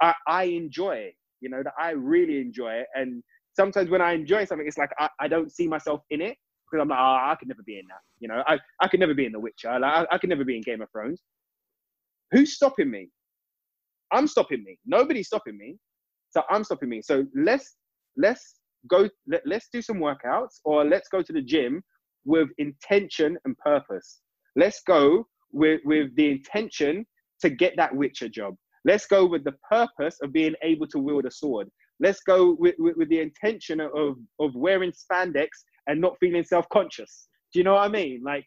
I, 0.00 0.14
I 0.26 0.44
enjoy. 0.44 1.12
You 1.42 1.50
know, 1.50 1.62
that 1.62 1.74
I 1.78 1.90
really 1.90 2.40
enjoy. 2.40 2.82
And 2.94 3.22
sometimes 3.54 3.90
when 3.90 4.00
I 4.00 4.12
enjoy 4.12 4.46
something, 4.46 4.66
it's 4.66 4.78
like 4.78 4.90
I, 4.98 5.08
I 5.20 5.28
don't 5.28 5.52
see 5.52 5.68
myself 5.68 6.00
in 6.10 6.22
it 6.22 6.36
because 6.70 6.82
I'm 6.82 6.88
like, 6.88 6.98
oh, 6.98 7.30
I 7.30 7.34
could 7.38 7.48
never 7.48 7.62
be 7.62 7.78
in 7.78 7.86
that. 7.88 8.00
You 8.20 8.28
know, 8.28 8.42
I, 8.46 8.58
I 8.80 8.88
could 8.88 9.00
never 9.00 9.14
be 9.14 9.26
in 9.26 9.32
The 9.32 9.40
Witcher. 9.40 9.78
Like, 9.78 9.82
I, 9.82 10.14
I 10.14 10.18
could 10.18 10.30
never 10.30 10.44
be 10.44 10.56
in 10.56 10.62
Game 10.62 10.82
of 10.82 10.90
Thrones. 10.92 11.20
Who's 12.30 12.54
stopping 12.54 12.90
me? 12.90 13.08
I'm 14.12 14.26
stopping 14.26 14.62
me. 14.64 14.78
Nobody's 14.86 15.26
stopping 15.28 15.56
me. 15.56 15.76
So 16.30 16.42
I'm 16.48 16.64
stopping 16.64 16.88
me. 16.88 17.02
So 17.02 17.26
let's 17.34 17.76
let's 18.16 18.56
go 18.88 19.08
let, 19.26 19.42
let's 19.46 19.68
do 19.72 19.82
some 19.82 19.98
workouts 19.98 20.60
or 20.64 20.84
let's 20.84 21.08
go 21.08 21.22
to 21.22 21.32
the 21.32 21.42
gym 21.42 21.82
with 22.24 22.48
intention 22.58 23.36
and 23.44 23.56
purpose. 23.58 24.20
Let's 24.56 24.82
go 24.86 25.26
with 25.52 25.80
with 25.84 26.14
the 26.16 26.30
intention 26.30 27.06
to 27.40 27.50
get 27.50 27.74
that 27.76 27.94
Witcher 27.94 28.28
job. 28.28 28.54
Let's 28.84 29.06
go 29.06 29.26
with 29.26 29.44
the 29.44 29.54
purpose 29.70 30.18
of 30.22 30.32
being 30.32 30.54
able 30.62 30.86
to 30.88 30.98
wield 30.98 31.26
a 31.26 31.30
sword. 31.30 31.68
Let's 32.00 32.20
go 32.20 32.56
with, 32.58 32.76
with, 32.78 32.96
with 32.96 33.10
the 33.10 33.20
intention 33.20 33.80
of, 33.80 34.16
of 34.38 34.54
wearing 34.54 34.92
spandex 34.92 35.48
and 35.86 36.00
not 36.00 36.16
feeling 36.18 36.44
self-conscious. 36.44 37.28
Do 37.52 37.58
you 37.58 37.64
know 37.64 37.74
what 37.74 37.84
I 37.84 37.88
mean? 37.88 38.22
Like, 38.24 38.46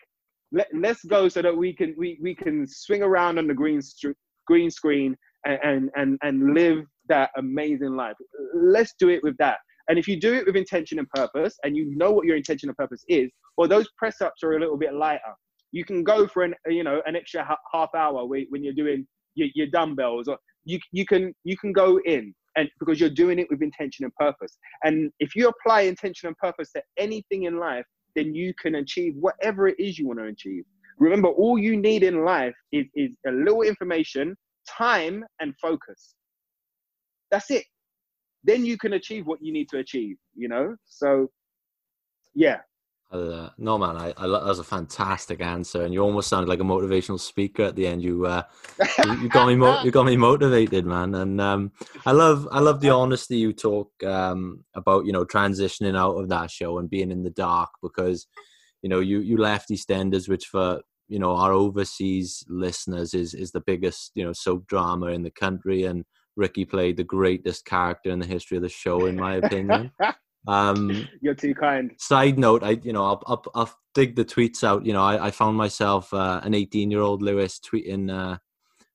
let, 0.54 0.68
let's 0.74 1.04
go 1.04 1.28
so 1.28 1.42
that 1.42 1.56
we 1.56 1.74
can 1.74 1.94
we, 1.98 2.18
we 2.22 2.34
can 2.34 2.66
swing 2.68 3.02
around 3.02 3.38
on 3.40 3.48
the 3.48 3.54
green 3.54 3.82
str- 3.82 4.12
green 4.48 4.70
screen 4.72 5.18
and, 5.46 5.60
and 5.64 5.90
and 5.96 6.20
and 6.22 6.54
live 6.54 6.86
that 7.10 7.32
amazing 7.38 7.96
life. 7.96 8.16
Let's 8.56 8.94
do 8.98 9.10
it 9.10 9.22
with 9.24 9.36
that. 9.38 9.58
And 9.90 10.00
if 10.00 10.08
you 10.08 10.18
do 10.18 10.34
it 10.34 10.46
with 10.46 10.56
intention 10.56 11.00
and 11.00 11.10
purpose, 11.10 11.58
and 11.64 11.76
you 11.76 11.94
know 11.98 12.12
what 12.12 12.26
your 12.26 12.38
intention 12.38 12.70
and 12.70 12.78
purpose 12.78 13.04
is, 13.10 13.30
well, 13.58 13.68
those 13.68 13.90
press 13.98 14.22
ups 14.22 14.42
are 14.44 14.56
a 14.56 14.60
little 14.60 14.78
bit 14.78 14.94
lighter. 14.94 15.34
You 15.74 15.84
can 15.84 16.04
go 16.04 16.28
for 16.28 16.44
an 16.44 16.54
you 16.68 16.84
know 16.84 17.02
an 17.06 17.16
extra 17.16 17.46
half 17.74 17.90
hour 17.96 18.26
when 18.26 18.64
you're 18.64 18.74
doing 18.74 19.08
your, 19.36 19.50
your 19.56 19.68
dumbbells, 19.68 20.28
or 20.28 20.38
you 20.66 20.80
you 20.92 21.06
can 21.06 21.34
you 21.44 21.58
can 21.58 21.74
go 21.74 22.00
in 22.06 22.34
and 22.56 22.70
because 22.80 23.00
you're 23.00 23.10
doing 23.10 23.40
it 23.40 23.48
with 23.50 23.64
intention 23.64 24.06
and 24.06 24.14
purpose. 24.16 24.58
And 24.84 25.12
if 25.20 25.36
you 25.36 25.48
apply 25.50 25.82
intention 25.82 26.28
and 26.28 26.38
purpose 26.38 26.72
to 26.74 26.84
anything 26.98 27.44
in 27.44 27.58
life, 27.58 27.86
then 28.16 28.34
you 28.34 28.54
can 28.62 28.76
achieve 28.76 29.16
whatever 29.20 29.68
it 29.68 29.76
is 29.80 29.98
you 29.98 30.08
want 30.08 30.20
to 30.20 30.26
achieve. 30.26 30.64
Remember, 31.00 31.30
all 31.30 31.58
you 31.58 31.78
need 31.78 32.04
in 32.04 32.24
life 32.24 32.56
is, 32.72 32.86
is 32.96 33.12
a 33.28 33.32
little 33.32 33.64
information, 33.64 34.36
time, 34.68 35.24
and 35.40 35.54
focus. 35.62 36.16
That's 37.32 37.50
it. 37.50 37.66
Then 38.44 38.66
you 38.66 38.78
can 38.78 38.94
achieve 38.94 39.26
what 39.26 39.40
you 39.42 39.52
need 39.52 39.70
to 39.70 39.80
achieve, 39.80 40.18
you 40.36 40.48
know? 40.48 40.76
So, 40.86 41.30
yeah, 42.36 42.60
uh, 43.14 43.50
no, 43.60 43.78
man, 43.78 43.96
I, 43.96 44.14
I, 44.18 44.28
that 44.28 44.44
was 44.44 44.58
a 44.58 44.64
fantastic 44.64 45.40
answer, 45.40 45.84
and 45.84 45.94
you 45.94 46.02
almost 46.02 46.30
sounded 46.30 46.50
like 46.50 46.60
a 46.60 46.64
motivational 46.64 47.20
speaker 47.20 47.64
at 47.64 47.76
the 47.76 47.86
end. 47.86 48.02
You, 48.02 48.26
uh, 48.26 48.44
you, 49.06 49.14
you, 49.22 49.30
got 49.30 49.48
me, 49.48 49.56
mo- 49.56 49.84
you 49.84 49.92
got 49.92 50.08
me 50.08 50.18
motivated, 50.18 50.86
man. 50.86 51.14
And 51.14 51.40
um, 51.40 51.72
I 52.08 52.12
love, 52.12 52.48
I 52.52 52.60
love 52.60 52.82
the 52.82 52.90
honesty 52.90 53.38
you 53.38 53.54
talk 53.54 53.92
um, 54.04 54.66
about, 54.74 55.06
you 55.06 55.12
know, 55.12 55.26
transitioning 55.26 55.96
out 55.96 56.16
of 56.16 56.30
that 56.30 56.50
show 56.50 56.80
and 56.80 56.90
being 56.90 57.12
in 57.12 57.22
the 57.22 57.30
dark 57.30 57.70
because, 57.84 58.26
you 58.82 58.90
know, 58.90 59.00
you 59.00 59.20
you 59.20 59.38
left 59.38 59.70
EastEnders, 59.70 60.28
which 60.28 60.48
for 60.48 60.82
you 61.08 61.20
know 61.20 61.36
our 61.36 61.52
overseas 61.52 62.44
listeners 62.50 63.14
is 63.14 63.34
is 63.34 63.52
the 63.52 63.62
biggest 63.62 64.12
you 64.16 64.26
know 64.26 64.34
soap 64.34 64.66
drama 64.68 65.08
in 65.08 65.22
the 65.22 65.32
country, 65.32 65.84
and 65.84 66.04
Ricky 66.36 66.66
played 66.66 66.98
the 66.98 67.04
greatest 67.04 67.66
character 67.66 68.10
in 68.10 68.20
the 68.20 68.26
history 68.26 68.58
of 68.58 68.64
the 68.64 68.70
show, 68.70 69.06
in 69.06 69.16
my 69.16 69.36
opinion. 69.36 69.92
Um, 70.48 71.08
You're 71.22 71.36
too 71.36 71.54
kind. 71.54 71.92
Side 71.98 72.38
note, 72.38 72.64
I 72.64 72.72
you 72.84 72.94
know 72.94 73.06
I'll, 73.06 73.24
I'll, 73.26 73.44
I'll 73.56 73.80
dig 73.94 74.16
the 74.16 74.26
tweets 74.26 74.64
out. 74.64 74.86
You 74.86 74.94
know, 74.94 75.04
I, 75.04 75.28
I 75.28 75.32
found 75.32 75.58
myself 75.58 76.14
uh, 76.14 76.42
an 76.44 76.54
18 76.54 76.92
year 76.92 77.02
old 77.02 77.22
Lewis 77.22 77.60
tweeting 77.60 78.12
uh, 78.12 78.38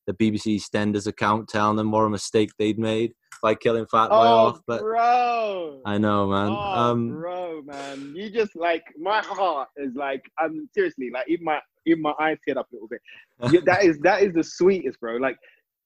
the 0.07 0.14
BBC 0.14 0.61
Stenders 0.61 1.07
account, 1.07 1.49
telling 1.49 1.76
them 1.76 1.90
what 1.90 2.05
a 2.05 2.11
mistake 2.11 2.51
they'd 2.59 2.78
made 2.78 3.12
by 3.42 3.55
killing 3.55 3.86
Fat 3.86 4.09
Boy 4.09 4.16
oh, 4.16 4.46
off. 4.46 4.61
But 4.66 4.80
bro, 4.80 5.80
I 5.84 5.99
know, 5.99 6.28
man. 6.28 6.49
Oh, 6.49 6.55
um, 6.55 7.09
bro, 7.09 7.62
man, 7.62 8.12
you 8.14 8.30
just 8.30 8.57
like 8.57 8.84
my 8.99 9.20
heart 9.20 9.68
is 9.76 9.94
like 9.94 10.22
I'm 10.38 10.68
seriously 10.74 11.11
like 11.12 11.28
even 11.28 11.44
my 11.44 11.61
even 11.86 12.03
my 12.03 12.12
eyes 12.20 12.38
teared 12.46 12.57
up 12.57 12.68
a 12.72 12.74
little 12.74 12.88
bit. 12.88 13.64
that 13.64 13.84
is 13.84 13.99
that 14.01 14.22
is 14.22 14.34
the 14.34 14.44
sweetest, 14.44 15.01
bro. 15.01 15.16
Like 15.16 15.36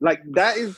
like 0.01 0.21
that 0.33 0.57
is 0.57 0.77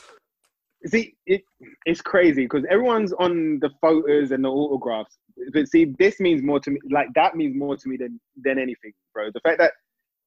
see, 0.87 1.15
it, 1.27 1.43
it's 1.87 2.01
crazy 2.01 2.45
because 2.45 2.65
everyone's 2.71 3.13
on 3.15 3.59
the 3.61 3.71
photos 3.81 4.31
and 4.31 4.45
the 4.45 4.49
autographs. 4.49 5.19
But 5.53 5.69
see, 5.69 5.95
this 5.99 6.21
means 6.21 6.43
more 6.43 6.61
to 6.61 6.71
me. 6.71 6.79
Like 6.91 7.09
that 7.15 7.37
means 7.37 7.57
more 7.57 7.77
to 7.77 7.89
me 7.89 7.97
than 7.97 8.21
than 8.43 8.59
anything, 8.59 8.93
bro. 9.13 9.31
The 9.33 9.41
fact 9.41 9.59
that 9.59 9.73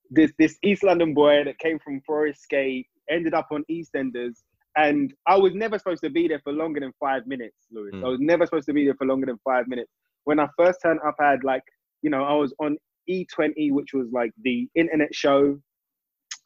this 0.10 0.32
this 0.38 0.58
East 0.64 0.84
London 0.84 1.14
boy 1.14 1.44
that 1.46 1.60
came 1.60 1.80
from 1.80 2.02
Forest 2.02 2.46
Gate 2.50 2.88
ended 3.10 3.34
up 3.34 3.48
on 3.52 3.64
EastEnders, 3.72 4.36
and 4.76 5.14
I 5.28 5.38
was 5.38 5.54
never 5.54 5.78
supposed 5.78 6.04
to 6.04 6.10
be 6.10 6.28
there 6.28 6.42
for 6.44 6.52
longer 6.52 6.80
than 6.80 6.92
five 7.00 7.26
minutes, 7.26 7.56
Lewis. 7.72 7.94
Mm. 7.94 8.06
I 8.06 8.10
was 8.10 8.20
never 8.20 8.46
supposed 8.46 8.68
to 8.68 8.74
be 8.74 8.86
there 8.86 8.96
for 8.96 9.08
longer 9.08 9.28
than 9.28 9.40
five 9.44 9.68
minutes. 9.68 9.92
When 10.26 10.40
I 10.40 10.48
first 10.58 10.80
turned 10.84 11.00
up, 11.08 11.16
I 11.20 11.32
had 11.32 11.44
like, 11.44 11.64
you 12.02 12.10
know, 12.10 12.24
I 12.24 12.34
was 12.34 12.54
on 12.60 12.78
E20, 13.10 13.72
which 13.72 13.94
was 13.94 14.08
like 14.12 14.32
the 14.44 14.68
internet 14.76 15.14
show 15.16 15.58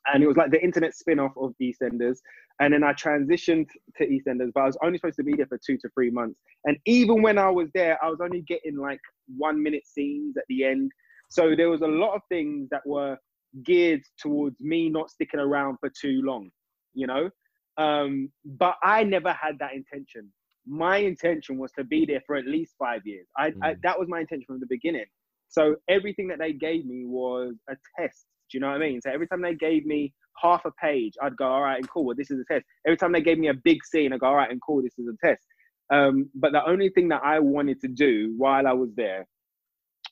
and 0.08 0.24
it 0.24 0.28
was 0.28 0.38
like 0.38 0.52
the 0.52 0.64
internet 0.64 0.96
spin-off 0.96 1.34
of 1.38 1.54
EastEnders. 1.62 2.18
And 2.60 2.74
then 2.74 2.84
I 2.84 2.94
transitioned 2.94 3.68
to 3.98 4.08
EastEnders, 4.08 4.52
but 4.54 4.62
I 4.62 4.66
was 4.66 4.78
only 4.84 4.98
supposed 4.98 5.18
to 5.18 5.24
be 5.24 5.34
there 5.34 5.48
for 5.48 5.60
two 5.66 5.78
to 5.78 5.90
three 5.94 6.12
months. 6.12 6.40
And 6.66 6.78
even 6.86 7.22
when 7.22 7.38
I 7.38 7.50
was 7.50 7.70
there, 7.74 7.98
I 8.04 8.10
was 8.10 8.20
only 8.22 8.42
getting 8.42 8.78
like 8.78 9.00
one 9.38 9.62
minute 9.62 9.86
scenes 9.86 10.38
at 10.38 10.44
the 10.48 10.64
end. 10.66 10.92
So 11.30 11.56
there 11.56 11.70
was 11.70 11.82
a 11.82 11.88
lot 11.88 12.16
of 12.16 12.22
things 12.30 12.70
that 12.72 12.86
were 12.86 13.18
geared 13.64 14.02
towards 14.20 14.60
me 14.62 14.90
not 14.90 15.10
sticking 15.10 15.40
around 15.40 15.78
for 15.80 15.90
too 15.90 16.22
long, 16.24 16.50
you 16.94 17.08
know. 17.08 17.30
Um, 17.78 18.32
but 18.46 18.76
I 18.84 19.04
never 19.04 19.34
had 19.34 19.58
that 19.60 19.74
intention. 19.74 20.32
My 20.68 20.98
intention 20.98 21.58
was 21.58 21.72
to 21.74 21.84
be 21.84 22.06
there 22.06 22.22
for 22.28 22.36
at 22.36 22.46
least 22.46 22.76
five 22.78 23.02
years. 23.06 23.28
I, 23.38 23.52
mm. 23.52 23.58
I 23.64 23.76
that 23.84 23.98
was 24.00 24.08
my 24.08 24.20
intention 24.20 24.46
from 24.46 24.60
the 24.60 24.68
beginning. 24.68 25.06
So 25.50 25.76
everything 25.90 26.28
that 26.28 26.40
they 26.40 26.54
gave 26.54 26.86
me 26.86 27.06
was 27.06 27.56
a 27.70 27.76
test 28.00 28.26
do 28.52 28.58
you 28.58 28.62
know 28.62 28.68
what 28.68 28.82
I 28.82 28.88
mean? 28.88 29.02
So 29.02 29.10
every 29.12 29.28
time 29.28 29.42
they 29.42 29.56
gave 29.56 29.86
me 29.86 30.14
half 30.42 30.66
a 30.66 30.72
page, 30.72 31.14
I'd 31.22 31.38
go, 31.38 31.46
all 31.48 31.62
right, 31.62 31.78
and 31.78 31.90
cool, 31.90 32.06
well, 32.06 32.16
this 32.16 32.32
is 32.32 32.40
a 32.40 32.54
test. 32.54 32.66
Every 32.86 32.98
time 32.98 33.12
they 33.12 33.22
gave 33.22 33.38
me 33.40 33.48
a 33.48 33.54
big 33.54 33.84
scene, 33.86 34.14
I'd 34.14 34.20
go, 34.20 34.28
all 34.28 34.36
right, 34.36 34.52
and 34.52 34.62
cool, 34.66 34.82
this 34.82 34.98
is 34.98 35.08
a 35.08 35.26
test. 35.26 35.46
Um, 35.92 36.30
but 36.36 36.52
the 36.52 36.66
only 36.66 36.90
thing 36.90 37.10
that 37.10 37.22
I 37.24 37.40
wanted 37.40 37.80
to 37.82 37.88
do 37.88 38.34
while 38.38 38.68
I 38.68 38.74
was 38.74 38.90
there 38.96 39.26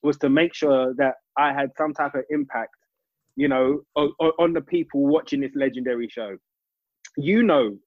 was 0.03 0.17
to 0.19 0.29
make 0.29 0.53
sure 0.53 0.93
that 0.97 1.15
I 1.37 1.53
had 1.53 1.69
some 1.77 1.93
type 1.93 2.15
of 2.15 2.23
impact, 2.29 2.75
you 3.35 3.47
know, 3.47 3.81
on, 3.95 4.11
on 4.39 4.53
the 4.53 4.61
people 4.61 5.05
watching 5.05 5.41
this 5.41 5.51
legendary 5.55 6.07
show. 6.09 6.37
You 7.17 7.43
know, 7.43 7.77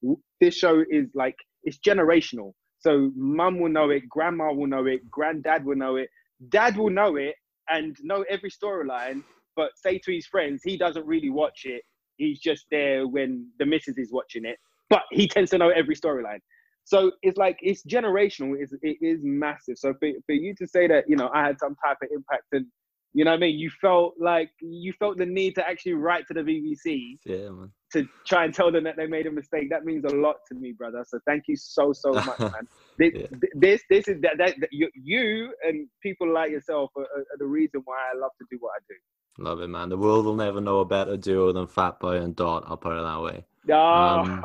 this 0.41 0.55
show 0.55 0.85
is 0.91 1.07
like, 1.15 1.37
it's 1.65 1.79
generational. 1.79 2.53
So 2.81 3.13
mum 3.15 3.61
will 3.61 3.71
know 3.71 3.91
it, 3.91 4.09
grandma 4.09 4.53
will 4.53 4.67
know 4.67 4.87
it, 4.87 5.09
granddad 5.11 5.65
will 5.65 5.77
know 5.77 5.97
it, 5.97 6.09
dad 6.49 6.77
will 6.77 6.91
know 6.91 7.17
it, 7.17 7.37
and 7.69 7.97
know 8.03 8.25
every 8.29 8.51
storyline 8.51 9.23
but 9.57 9.71
say 9.77 9.99
to 9.99 10.13
his 10.13 10.27
friends, 10.27 10.63
he 10.65 10.77
doesn't 10.77 11.07
really 11.07 11.31
watch 11.31 11.63
it. 11.65 11.83
He's 12.17 12.41
just 12.41 12.67
there 12.71 13.07
when 13.07 13.49
the 13.59 13.67
missus 13.67 13.99
is 13.99 14.13
watching 14.13 14.45
it, 14.45 14.59
but 14.91 15.03
he 15.11 15.27
tends 15.27 15.51
to 15.51 15.59
know 15.59 15.71
every 15.71 15.97
storyline. 15.97 16.41
So 16.85 17.13
it's 17.23 17.39
like 17.39 17.59
it's 17.63 17.85
generational. 17.85 18.55
It's, 18.59 18.73
it 18.83 18.99
is 19.01 19.21
massive. 19.23 19.79
So 19.79 19.95
for, 19.95 20.09
for 20.27 20.33
you 20.33 20.55
to 20.57 20.67
say 20.67 20.87
that 20.89 21.05
you 21.09 21.17
know 21.17 21.31
I 21.33 21.45
had 21.47 21.59
some 21.59 21.77
type 21.85 21.99
of 22.03 22.09
impact 22.13 22.45
and 22.53 22.67
you 23.15 23.25
know 23.25 23.33
what 23.33 23.37
I 23.37 23.41
mean, 23.41 23.59
you 23.59 23.71
felt 23.81 24.15
like 24.19 24.51
you 24.61 24.93
felt 24.95 25.19
the 25.19 25.27
need 25.27 25.55
to 25.57 25.69
actually 25.69 25.93
write 25.93 26.27
to 26.29 26.35
the 26.35 26.41
BBC 26.41 27.19
yeah, 27.27 27.51
man. 27.51 27.71
to 27.93 28.07
try 28.27 28.45
and 28.47 28.55
tell 28.55 28.73
them 28.73 28.85
that 28.85 28.97
they 28.97 29.07
made 29.07 29.27
a 29.27 29.31
mistake. 29.31 29.69
That 29.69 29.85
means 29.85 30.05
a 30.05 30.17
lot 30.17 30.37
to 30.49 30.55
me, 30.55 30.73
brother. 30.73 31.05
So 31.07 31.19
thank 31.27 31.45
you 31.47 31.57
so 31.57 31.93
so 31.93 32.13
much, 32.13 32.39
man. 32.39 32.67
This, 32.99 33.13
yeah. 33.15 33.27
this 33.55 33.83
this 33.91 34.09
is 34.09 34.21
that, 34.23 34.39
that, 34.39 34.55
that 34.61 34.71
you, 34.73 34.89
you 34.95 35.53
and 35.63 35.89
people 36.03 36.33
like 36.33 36.51
yourself 36.51 36.91
are, 36.97 37.03
are 37.03 37.39
the 37.39 37.47
reason 37.47 37.83
why 37.85 37.99
I 38.15 38.19
love 38.19 38.31
to 38.39 38.47
do 38.51 38.57
what 38.61 38.73
I 38.77 38.81
do. 38.89 38.95
Love 39.39 39.61
it, 39.61 39.69
man. 39.69 39.89
The 39.89 39.97
world 39.97 40.27
will 40.27 40.37
never 40.37 40.61
know 40.61 40.81
a 40.81 40.85
better 40.85 41.17
duo 41.17 41.53
than 41.53 41.67
Fat 41.67 41.99
Boy 41.99 42.17
and 42.19 42.37
Dot. 42.37 42.65
I'll 42.67 42.77
put 42.77 42.99
it 42.99 43.03
that 43.03 43.23
way. 43.23 43.45
Oh, 43.71 43.75
um, 43.75 44.45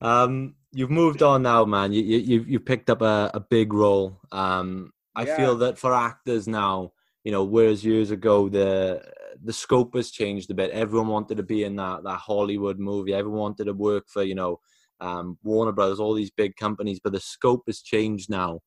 um, 0.00 0.54
you've 0.72 0.90
moved 0.90 1.22
on 1.22 1.42
now, 1.42 1.64
man. 1.64 1.92
You 1.92 2.02
you 2.02 2.42
you 2.42 2.60
picked 2.60 2.90
up 2.90 3.02
a, 3.02 3.30
a 3.34 3.40
big 3.40 3.72
role. 3.72 4.20
Um, 4.30 4.92
I 5.14 5.24
yeah. 5.24 5.36
feel 5.36 5.56
that 5.58 5.78
for 5.78 5.92
actors 5.92 6.46
now, 6.46 6.92
you 7.24 7.32
know, 7.32 7.44
whereas 7.44 7.84
years 7.84 8.10
ago 8.10 8.48
the 8.48 9.02
the 9.42 9.52
scope 9.52 9.96
has 9.96 10.10
changed 10.10 10.50
a 10.50 10.54
bit. 10.54 10.70
Everyone 10.70 11.08
wanted 11.08 11.36
to 11.38 11.42
be 11.42 11.64
in 11.64 11.76
that 11.76 12.04
that 12.04 12.18
Hollywood 12.18 12.78
movie. 12.78 13.14
Everyone 13.14 13.40
wanted 13.40 13.64
to 13.64 13.74
work 13.74 14.08
for 14.08 14.22
you 14.22 14.36
know 14.36 14.60
um, 15.00 15.38
Warner 15.42 15.72
Brothers, 15.72 15.98
all 15.98 16.14
these 16.14 16.30
big 16.30 16.56
companies. 16.56 17.00
But 17.02 17.12
the 17.12 17.20
scope 17.20 17.64
has 17.66 17.82
changed 17.82 18.30
now, 18.30 18.60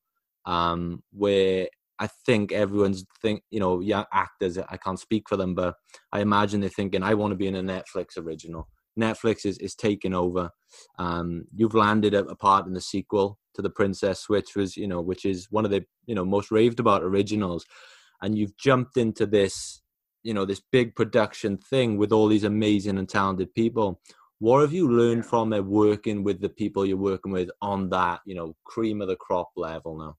um, 0.44 1.02
where 1.12 1.68
I 1.98 2.08
think 2.26 2.52
everyone's 2.52 3.04
think 3.22 3.42
you 3.50 3.60
know 3.60 3.80
young 3.80 4.04
actors. 4.12 4.58
I 4.58 4.76
can't 4.76 5.00
speak 5.00 5.28
for 5.28 5.36
them, 5.36 5.54
but 5.54 5.74
I 6.12 6.20
imagine 6.20 6.60
they're 6.60 6.70
thinking, 6.70 7.02
I 7.02 7.14
want 7.14 7.32
to 7.32 7.36
be 7.36 7.46
in 7.46 7.54
a 7.56 7.62
Netflix 7.62 8.18
original. 8.18 8.68
Netflix 8.98 9.44
is, 9.44 9.58
is 9.58 9.74
taking 9.74 10.14
over. 10.14 10.50
Um, 10.98 11.44
you've 11.54 11.74
landed 11.74 12.14
a, 12.14 12.24
a, 12.24 12.36
part 12.36 12.66
in 12.66 12.72
the 12.72 12.80
sequel 12.80 13.38
to 13.54 13.62
the 13.62 13.70
Princess 13.70 14.28
which 14.28 14.56
was 14.56 14.76
you 14.76 14.88
know, 14.88 15.00
which 15.00 15.24
is 15.24 15.48
one 15.50 15.64
of 15.64 15.70
the 15.70 15.84
you 16.06 16.14
know 16.14 16.24
most 16.24 16.50
raved 16.50 16.80
about 16.80 17.02
originals, 17.02 17.64
and 18.22 18.36
you've 18.36 18.56
jumped 18.56 18.96
into 18.96 19.26
this 19.26 19.82
you 20.22 20.34
know 20.34 20.44
this 20.44 20.62
big 20.72 20.94
production 20.94 21.56
thing 21.56 21.96
with 21.96 22.12
all 22.12 22.28
these 22.28 22.44
amazing 22.44 22.98
and 22.98 23.08
talented 23.08 23.54
people. 23.54 24.00
What 24.38 24.60
have 24.60 24.72
you 24.72 24.90
learned 24.90 25.24
from 25.24 25.54
it 25.54 25.64
working 25.64 26.22
with 26.22 26.42
the 26.42 26.50
people 26.50 26.84
you're 26.84 26.98
working 26.98 27.32
with 27.32 27.50
on 27.62 27.88
that 27.90 28.20
you 28.26 28.34
know 28.34 28.56
cream 28.64 29.00
of 29.00 29.08
the 29.08 29.16
crop 29.16 29.50
level 29.56 29.96
now? 29.96 30.16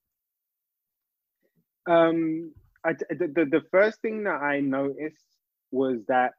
Um, 1.88 2.52
I, 2.86 2.94
the, 2.94 3.32
the, 3.34 3.46
the 3.46 3.62
first 3.72 4.02
thing 4.02 4.24
that 4.24 4.42
I 4.42 4.60
noticed 4.60 5.26
was 5.72 6.00
that 6.08 6.34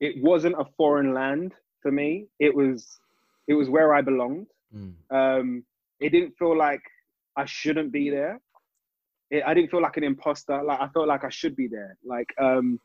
it 0.00 0.22
wasn't 0.22 0.54
a 0.58 0.64
foreign 0.76 1.12
land 1.12 1.54
for 1.82 1.90
me. 1.90 2.26
It 2.38 2.54
was 2.54 3.00
it 3.46 3.54
was 3.54 3.68
where 3.68 3.94
I 3.94 4.02
belonged. 4.02 4.46
Mm. 4.74 4.94
Um, 5.10 5.64
it 6.00 6.10
didn't 6.10 6.34
feel 6.38 6.56
like 6.56 6.82
I 7.36 7.44
shouldn't 7.46 7.92
be 7.92 8.10
there. 8.10 8.40
It, 9.30 9.42
I 9.46 9.54
didn't 9.54 9.70
feel 9.70 9.82
like 9.82 9.96
an 9.96 10.04
imposter. 10.04 10.62
Like 10.62 10.80
I 10.80 10.88
felt 10.88 11.08
like 11.08 11.24
I 11.24 11.30
should 11.30 11.56
be 11.56 11.66
there. 11.66 11.96
Like 12.04 12.28
um, 12.40 12.78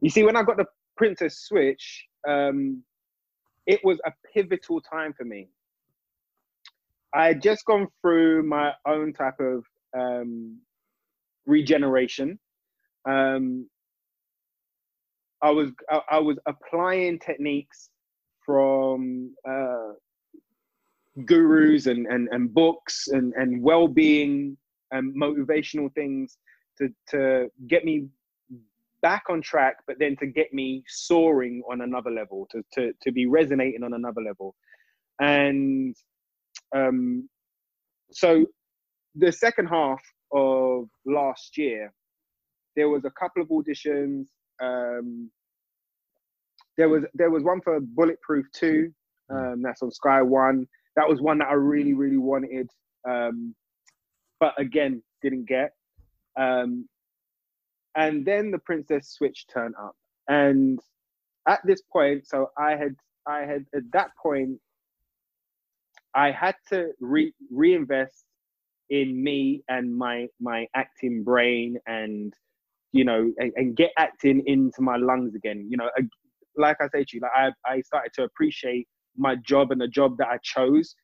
you 0.00 0.10
see, 0.10 0.22
when 0.22 0.36
I 0.36 0.42
got 0.42 0.56
the 0.56 0.66
Princess 0.96 1.38
Switch, 1.38 2.06
um, 2.26 2.82
it 3.66 3.80
was 3.84 3.98
a 4.04 4.12
pivotal 4.32 4.80
time 4.80 5.12
for 5.12 5.24
me. 5.24 5.48
I 7.14 7.26
had 7.26 7.42
just 7.42 7.64
gone 7.64 7.88
through 8.00 8.44
my 8.44 8.72
own 8.86 9.12
type 9.12 9.40
of 9.40 9.64
um, 9.98 10.58
regeneration. 11.46 12.38
Um, 13.08 13.68
I 15.42 15.50
was 15.50 15.70
I, 15.90 16.00
I 16.12 16.18
was 16.18 16.38
applying 16.46 17.18
techniques 17.18 17.90
from 18.44 19.34
uh, 19.48 19.92
gurus 21.24 21.86
and, 21.86 22.06
and, 22.06 22.28
and 22.30 22.52
books 22.52 23.08
and, 23.08 23.32
and 23.34 23.62
well-being 23.62 24.56
and 24.90 25.14
motivational 25.14 25.92
things 25.94 26.38
to, 26.78 26.88
to 27.08 27.48
get 27.68 27.84
me 27.84 28.06
back 29.02 29.24
on 29.28 29.40
track, 29.40 29.76
but 29.86 29.98
then 29.98 30.16
to 30.16 30.26
get 30.26 30.52
me 30.52 30.82
soaring 30.88 31.62
on 31.70 31.80
another 31.82 32.10
level, 32.10 32.46
to, 32.50 32.62
to, 32.72 32.92
to 33.02 33.12
be 33.12 33.26
resonating 33.26 33.82
on 33.82 33.94
another 33.94 34.20
level. 34.20 34.54
And 35.20 35.94
um, 36.74 37.28
so 38.10 38.46
the 39.14 39.32
second 39.32 39.66
half 39.66 40.00
of 40.32 40.88
last 41.04 41.56
year, 41.58 41.92
there 42.76 42.88
was 42.88 43.04
a 43.04 43.10
couple 43.10 43.42
of 43.42 43.48
auditions. 43.48 44.26
Um, 44.62 45.30
there 46.76 46.88
was 46.88 47.04
there 47.14 47.30
was 47.30 47.42
one 47.42 47.60
for 47.60 47.80
Bulletproof 47.80 48.46
Two, 48.54 48.92
um, 49.30 49.62
that's 49.62 49.82
on 49.82 49.90
Sky 49.90 50.22
One. 50.22 50.66
That 50.96 51.08
was 51.08 51.20
one 51.20 51.38
that 51.38 51.48
I 51.48 51.54
really 51.54 51.94
really 51.94 52.18
wanted, 52.18 52.70
um, 53.08 53.54
but 54.38 54.58
again 54.58 55.02
didn't 55.22 55.46
get. 55.46 55.72
Um, 56.38 56.88
and 57.96 58.24
then 58.24 58.50
the 58.50 58.58
Princess 58.58 59.10
Switch 59.10 59.46
turned 59.52 59.74
up, 59.80 59.96
and 60.28 60.78
at 61.48 61.60
this 61.64 61.82
point, 61.92 62.26
so 62.26 62.50
I 62.56 62.76
had 62.76 62.94
I 63.26 63.40
had 63.40 63.66
at 63.74 63.82
that 63.92 64.10
point 64.22 64.60
I 66.14 66.30
had 66.30 66.56
to 66.70 66.92
re- 67.00 67.34
reinvest 67.50 68.24
in 68.90 69.22
me 69.22 69.62
and 69.68 69.96
my 69.96 70.26
my 70.40 70.66
acting 70.74 71.22
brain 71.24 71.78
and 71.86 72.34
you 72.92 73.04
know 73.04 73.32
and, 73.38 73.52
and, 73.56 73.76
get 73.76 73.90
acting 73.98 74.42
into 74.46 74.82
my 74.82 74.96
lungs 74.96 75.34
again. 75.34 75.66
You 75.70 75.76
know 75.76 75.88
like 76.56 76.76
i 76.80 76.88
say 76.88 77.04
to 77.04 77.16
you 77.16 77.20
like 77.20 77.30
i, 77.34 77.72
I 77.72 77.80
started 77.82 78.12
to 78.14 78.24
appreciate 78.24 78.86
my 79.16 79.36
job 79.36 79.70
and 79.70 79.80
the 79.80 79.88
job 79.88 80.16
that 80.18 80.28
i 80.28 80.38
chose 80.42 80.94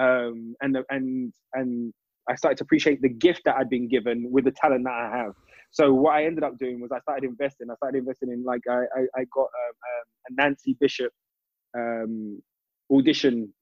um 0.00 0.54
and 0.60 0.76
and 0.90 1.32
and 1.54 1.92
i 2.28 2.34
started 2.34 2.58
to 2.58 2.64
appreciate 2.64 3.00
the 3.02 3.08
gift 3.08 3.42
that 3.44 3.56
i'd 3.56 3.70
been 3.70 3.88
given 3.88 4.28
with 4.30 4.44
the 4.44 4.52
talent 4.52 4.84
that 4.84 4.92
i 4.92 5.16
have. 5.16 5.32
So 5.70 5.92
what 5.92 6.14
i 6.14 6.24
ended 6.24 6.44
up 6.44 6.58
doing 6.58 6.80
was 6.80 6.90
i 6.92 7.00
started 7.00 7.28
investing. 7.28 7.68
I 7.70 7.74
started 7.76 7.98
investing 7.98 8.30
in 8.30 8.44
like 8.44 8.62
i 8.68 8.82
i, 8.98 9.20
I 9.20 9.24
got 9.34 9.48
um, 9.62 9.74
um, 9.90 10.06
a 10.28 10.42
nancy 10.42 10.76
bishop 10.80 11.12
um 11.76 12.40
audition 12.92 13.52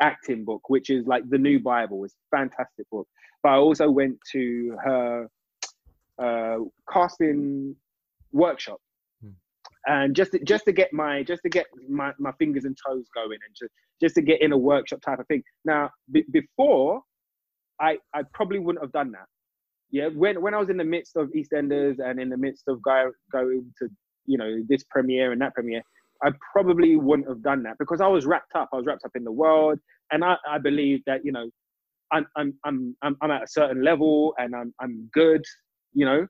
acting 0.00 0.44
book, 0.44 0.68
which 0.68 0.90
is 0.90 1.06
like 1.06 1.28
the 1.28 1.38
new 1.38 1.58
Bible. 1.60 2.04
It's 2.04 2.14
a 2.32 2.36
fantastic 2.36 2.88
book. 2.90 3.06
But 3.42 3.50
I 3.50 3.56
also 3.56 3.90
went 3.90 4.18
to 4.32 4.76
her 4.84 5.28
uh, 6.18 6.58
casting 6.90 7.76
workshop, 8.32 8.78
hmm. 9.22 9.30
and 9.86 10.14
just 10.14 10.32
to, 10.32 10.38
just 10.40 10.64
to 10.64 10.72
get 10.72 10.92
my 10.92 11.22
just 11.22 11.42
to 11.42 11.48
get 11.48 11.66
my, 11.88 12.12
my 12.18 12.32
fingers 12.38 12.64
and 12.64 12.76
toes 12.86 13.06
going, 13.14 13.38
and 13.46 13.56
just 13.56 13.72
just 14.00 14.14
to 14.16 14.22
get 14.22 14.42
in 14.42 14.52
a 14.52 14.58
workshop 14.58 15.00
type 15.02 15.18
of 15.18 15.26
thing. 15.26 15.42
Now, 15.64 15.90
b- 16.10 16.24
before, 16.30 17.02
I 17.80 17.98
I 18.14 18.22
probably 18.32 18.58
wouldn't 18.58 18.84
have 18.84 18.92
done 18.92 19.12
that. 19.12 19.26
Yeah, 19.90 20.08
when 20.08 20.40
when 20.42 20.54
I 20.54 20.58
was 20.58 20.68
in 20.68 20.76
the 20.76 20.84
midst 20.84 21.16
of 21.16 21.28
EastEnders 21.28 21.98
and 21.98 22.20
in 22.20 22.28
the 22.28 22.36
midst 22.36 22.64
of 22.68 22.82
go, 22.82 23.12
going 23.30 23.72
to 23.78 23.88
you 24.26 24.38
know 24.38 24.62
this 24.68 24.82
premiere 24.90 25.32
and 25.32 25.40
that 25.40 25.54
premiere, 25.54 25.82
I 26.24 26.30
probably 26.52 26.96
wouldn't 26.96 27.28
have 27.28 27.42
done 27.42 27.62
that 27.64 27.76
because 27.78 28.00
I 28.00 28.08
was 28.08 28.26
wrapped 28.26 28.54
up. 28.54 28.68
I 28.72 28.76
was 28.76 28.86
wrapped 28.86 29.04
up 29.04 29.12
in 29.16 29.24
the 29.24 29.32
world, 29.32 29.78
and 30.12 30.24
I, 30.24 30.36
I 30.48 30.58
believe 30.58 31.00
that 31.06 31.24
you 31.24 31.32
know, 31.32 31.50
I'm 32.12 32.26
I'm 32.36 32.54
I'm 32.64 32.96
I'm 33.22 33.30
at 33.30 33.42
a 33.44 33.48
certain 33.48 33.82
level 33.84 34.34
and 34.38 34.54
I'm 34.56 34.74
I'm 34.80 35.08
good, 35.12 35.42
you 35.94 36.06
know. 36.06 36.26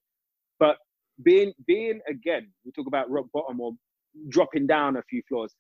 But 0.59 0.77
being 1.25 1.53
being 1.67 2.01
again, 2.09 2.51
we 2.65 2.73
talk 2.73 2.87
about 2.87 3.11
rock 3.11 3.27
bottom 3.33 3.61
or 3.61 3.73
dropping 4.29 4.67
down 4.67 4.97
a 4.97 5.03
few 5.11 5.23
floors. 5.29 5.55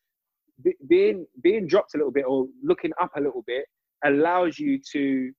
being 0.88 1.26
being 1.42 1.66
dropped 1.66 1.94
a 1.94 1.98
little 1.98 2.12
bit 2.12 2.24
or 2.26 2.46
looking 2.62 2.92
up 3.00 3.10
a 3.16 3.20
little 3.20 3.44
bit 3.46 3.66
allows 4.04 4.58
you 4.58 4.80
to 4.92 5.32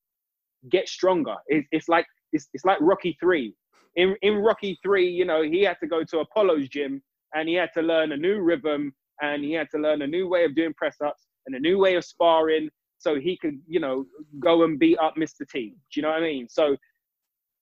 get 0.70 0.90
stronger. 0.90 1.36
It's, 1.48 1.68
it's 1.72 1.90
like 1.90 2.06
it's, 2.34 2.50
it's 2.54 2.66
like 2.66 2.78
Rocky 2.82 3.18
three. 3.20 3.56
In 3.96 4.16
in 4.22 4.38
Rocky 4.38 4.80
three, 4.84 5.10
you 5.10 5.26
know, 5.26 5.42
he 5.44 5.64
had 5.64 5.78
to 5.82 5.88
go 5.88 6.04
to 6.04 6.20
Apollo's 6.20 6.70
gym 6.70 7.02
and 7.36 7.48
he 7.48 7.56
had 7.56 7.72
to 7.74 7.82
learn 7.82 8.12
a 8.12 8.18
new 8.18 8.40
rhythm 8.40 8.94
and 9.22 9.44
he 9.44 9.54
had 9.54 9.70
to 9.72 9.78
learn 9.78 10.02
a 10.02 10.08
new 10.08 10.28
way 10.28 10.46
of 10.46 10.56
doing 10.56 10.74
press 10.74 10.96
ups 11.04 11.28
and 11.46 11.56
a 11.56 11.60
new 11.60 11.78
way 11.78 11.96
of 11.96 12.06
sparring 12.06 12.70
so 13.00 13.20
he 13.20 13.38
could 13.38 13.60
you 13.68 13.80
know 13.80 14.06
go 14.40 14.64
and 14.64 14.80
beat 14.80 14.98
up 14.98 15.16
Mr. 15.16 15.48
T. 15.50 15.70
Do 15.70 16.00
you 16.00 16.02
know 16.02 16.10
what 16.10 16.18
I 16.18 16.22
mean? 16.22 16.48
So 16.50 16.76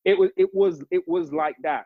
it 0.05 0.17
was 0.17 0.29
it 0.37 0.49
was 0.53 0.83
it 0.91 1.07
was 1.07 1.33
like 1.33 1.55
that. 1.63 1.85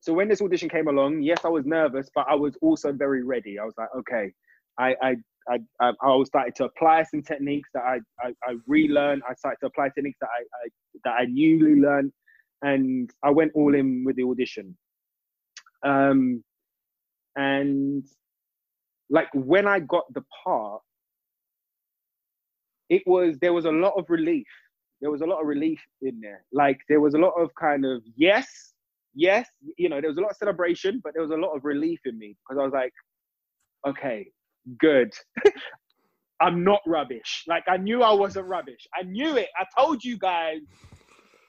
So 0.00 0.12
when 0.12 0.28
this 0.28 0.42
audition 0.42 0.68
came 0.68 0.88
along, 0.88 1.22
yes, 1.22 1.44
I 1.44 1.48
was 1.48 1.64
nervous, 1.64 2.10
but 2.14 2.26
I 2.28 2.34
was 2.34 2.56
also 2.60 2.92
very 2.92 3.22
ready. 3.22 3.58
I 3.58 3.64
was 3.64 3.74
like, 3.78 3.88
okay, 3.96 4.32
I 4.78 4.94
I 5.02 5.16
I, 5.48 5.58
I, 5.80 5.92
I 6.02 6.22
starting 6.24 6.52
to 6.54 6.64
apply 6.64 7.02
some 7.04 7.22
techniques 7.22 7.68
that 7.74 7.82
I, 7.82 7.98
I, 8.20 8.32
I 8.44 8.54
relearned. 8.68 9.22
I 9.28 9.34
started 9.34 9.58
to 9.60 9.66
apply 9.66 9.88
techniques 9.88 10.18
that 10.20 10.28
I, 10.28 10.42
I 10.42 10.68
that 11.04 11.14
I 11.20 11.24
newly 11.26 11.80
learned, 11.80 12.12
and 12.62 13.10
I 13.22 13.30
went 13.30 13.52
all 13.54 13.74
in 13.74 14.04
with 14.04 14.16
the 14.16 14.24
audition. 14.24 14.76
Um, 15.84 16.44
and 17.36 18.04
like 19.10 19.28
when 19.34 19.66
I 19.66 19.80
got 19.80 20.04
the 20.14 20.24
part, 20.44 20.80
it 22.88 23.02
was 23.06 23.36
there 23.40 23.52
was 23.52 23.64
a 23.64 23.70
lot 23.70 23.94
of 23.96 24.06
relief. 24.08 24.46
There 25.00 25.10
was 25.10 25.20
a 25.20 25.26
lot 25.26 25.40
of 25.40 25.46
relief 25.46 25.80
in 26.00 26.20
there. 26.20 26.44
Like 26.52 26.78
there 26.88 27.00
was 27.00 27.14
a 27.14 27.18
lot 27.18 27.32
of 27.38 27.50
kind 27.58 27.84
of 27.84 28.02
yes, 28.16 28.46
yes, 29.14 29.48
you 29.76 29.88
know, 29.88 30.00
there 30.00 30.10
was 30.10 30.18
a 30.18 30.20
lot 30.20 30.30
of 30.30 30.36
celebration, 30.36 31.00
but 31.02 31.12
there 31.14 31.22
was 31.22 31.30
a 31.32 31.36
lot 31.36 31.54
of 31.54 31.64
relief 31.64 32.00
in 32.04 32.18
me 32.18 32.36
because 32.48 32.60
I 32.60 32.64
was 32.64 32.72
like, 32.72 32.92
okay, 33.86 34.28
good. 34.78 35.12
I'm 36.40 36.64
not 36.64 36.80
rubbish. 36.86 37.44
Like 37.46 37.64
I 37.68 37.76
knew 37.76 38.02
I 38.02 38.12
wasn't 38.12 38.48
rubbish. 38.48 38.86
I 38.98 39.04
knew 39.04 39.36
it. 39.36 39.48
I 39.56 39.64
told 39.78 40.02
you 40.02 40.18
guys, 40.18 40.58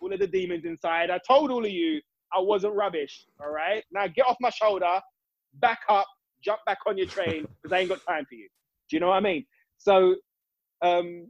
all 0.02 0.14
of 0.14 0.20
the 0.20 0.28
demons 0.28 0.66
inside. 0.66 1.10
I 1.10 1.20
told 1.28 1.50
all 1.50 1.66
of 1.66 1.72
you 1.72 2.02
I 2.36 2.40
wasn't 2.40 2.76
rubbish. 2.76 3.26
All 3.42 3.50
right. 3.50 3.84
Now 3.92 4.08
get 4.08 4.28
off 4.28 4.38
my 4.40 4.50
shoulder 4.50 5.00
back 5.56 5.80
up, 5.90 6.08
jump 6.44 6.60
back 6.66 6.80
on 6.88 6.98
your 6.98 7.08
train 7.08 7.48
because 7.62 7.76
I 7.76 7.80
ain't 7.80 7.90
got 7.90 8.06
time 8.08 8.26
for 8.26 8.36
you. 8.36 8.48
Do 8.90 8.96
you 8.96 9.00
know 9.00 9.08
what 9.08 9.18
I 9.18 9.22
mean? 9.22 9.46
So, 9.78 10.16
um, 10.82 11.28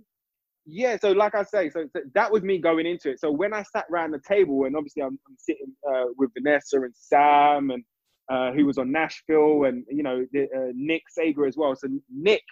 yeah. 0.65 0.97
So, 0.99 1.11
like 1.11 1.35
I 1.35 1.43
say, 1.43 1.69
so, 1.69 1.85
so, 1.93 2.01
that 2.15 2.31
was 2.31 2.43
me 2.43 2.57
going 2.57 2.85
into 2.85 3.11
it. 3.11 3.19
So 3.19 3.31
when 3.31 3.53
I 3.53 3.63
sat 3.63 3.85
around 3.91 4.11
the 4.11 4.21
table, 4.27 4.65
and 4.65 4.75
obviously 4.75 5.03
I'm, 5.03 5.19
I'm 5.27 5.35
sitting 5.37 5.73
uh, 5.87 6.05
with 6.17 6.31
Vanessa 6.33 6.77
and 6.77 6.93
Sam, 6.95 7.69
and 7.69 7.83
uh, 8.31 8.51
who 8.53 8.65
was 8.65 8.77
on 8.77 8.91
Nashville, 8.91 9.65
and 9.65 9.83
you 9.89 10.03
know 10.03 10.25
the, 10.31 10.43
uh, 10.43 10.71
Nick 10.73 11.03
Sagar 11.09 11.45
as 11.45 11.57
well. 11.57 11.75
So 11.75 11.87
Nick, 12.09 12.43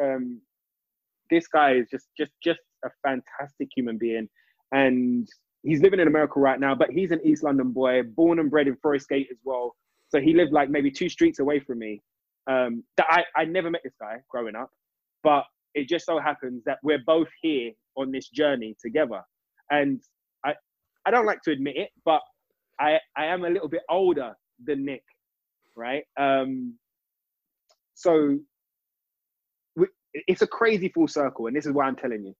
um, 0.00 0.40
this 1.30 1.48
guy 1.48 1.74
is 1.74 1.86
just 1.90 2.06
just 2.16 2.32
just 2.42 2.60
a 2.84 2.90
fantastic 3.02 3.68
human 3.76 3.98
being, 3.98 4.28
and 4.72 5.28
he's 5.62 5.82
living 5.82 6.00
in 6.00 6.06
America 6.06 6.38
right 6.38 6.60
now. 6.60 6.74
But 6.74 6.90
he's 6.90 7.10
an 7.10 7.20
East 7.24 7.42
London 7.42 7.72
boy, 7.72 8.02
born 8.02 8.38
and 8.38 8.50
bred 8.50 8.68
in 8.68 8.76
Forest 8.76 9.08
Gate 9.08 9.28
as 9.30 9.38
well. 9.44 9.74
So 10.10 10.20
he 10.20 10.34
lived 10.34 10.52
like 10.52 10.70
maybe 10.70 10.90
two 10.90 11.08
streets 11.08 11.38
away 11.38 11.60
from 11.60 11.78
me. 11.78 12.02
Um, 12.50 12.82
that 12.96 13.06
I, 13.10 13.24
I 13.36 13.44
never 13.44 13.70
met 13.70 13.82
this 13.84 13.92
guy 14.00 14.16
growing 14.30 14.56
up, 14.56 14.70
but 15.22 15.44
it 15.74 15.86
just 15.86 16.06
so 16.06 16.18
happens 16.18 16.62
that 16.64 16.78
we're 16.82 17.02
both 17.06 17.28
here 17.42 17.72
on 17.96 18.10
this 18.10 18.28
journey 18.30 18.74
together. 18.82 19.20
And 19.70 20.00
I, 20.46 20.54
I 21.04 21.10
don't 21.10 21.26
like 21.26 21.42
to 21.42 21.50
admit 21.52 21.76
it, 21.76 21.90
but 22.06 22.22
I, 22.80 22.98
I 23.16 23.26
am 23.26 23.44
a 23.44 23.50
little 23.50 23.68
bit 23.68 23.82
older 23.90 24.34
than 24.64 24.84
Nick, 24.84 25.02
right? 25.76 26.04
Um, 26.18 26.74
so 27.94 28.38
we, 29.76 29.86
it's 30.14 30.42
a 30.42 30.46
crazy 30.46 30.88
full 30.88 31.08
circle, 31.08 31.48
and 31.48 31.56
this 31.56 31.66
is 31.66 31.72
why 31.72 31.86
I'm 31.86 31.96
telling 31.96 32.24
you. 32.24 32.34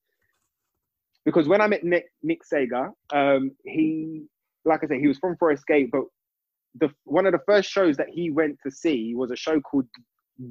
Because 1.25 1.49
when 1.49 1.61
I 1.61 1.67
met 1.67 1.85
Nick 1.85 2.07
Nick 2.23 2.45
Sagar, 2.45 2.93
um, 3.13 3.51
he, 3.65 4.25
like 4.65 4.83
I 4.83 4.87
said, 4.87 5.01
he 5.01 5.09
was 5.09 5.19
from 5.19 5.37
Forest 5.37 5.67
Gate, 5.67 5.91
but 5.93 6.05
the 6.75 6.89
one 7.05 7.27
of 7.27 7.33
the 7.33 7.41
first 7.47 7.71
shows 7.71 7.97
that 7.97 8.09
he 8.09 8.31
went 8.31 8.59
to 8.65 8.71
see 8.71 9.15
was 9.15 9.31
a 9.31 9.37
show 9.37 9.61
called 9.61 9.87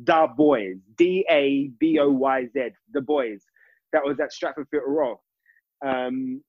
Da 0.03 0.27
Boyz, 0.27 0.79
D 0.97 1.25
A 1.29 1.69
B 1.79 1.99
O 1.99 2.09
Y 2.09 2.45
Z, 2.53 2.69
The 2.93 3.01
Boys. 3.01 3.43
That 3.93 4.03
was 4.03 4.19
at 4.19 4.33
Stratford 4.33 4.67
Theatre 4.69 4.87
Royal, 4.87 5.23
um, 5.85 6.41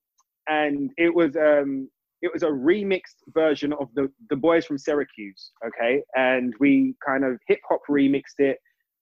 and 0.47 0.91
it 0.97 1.13
was 1.13 1.35
um, 1.35 1.89
it 2.21 2.31
was 2.33 2.43
a 2.43 2.47
remixed 2.47 3.23
version 3.29 3.73
of 3.73 3.89
the 3.95 4.11
the 4.29 4.35
Boys 4.35 4.65
from 4.65 4.77
Syracuse. 4.77 5.51
Okay, 5.65 6.01
and 6.15 6.53
we 6.59 6.95
kind 7.05 7.23
of 7.23 7.39
hip 7.47 7.59
hop 7.69 7.81
remixed 7.89 8.39
it. 8.39 8.57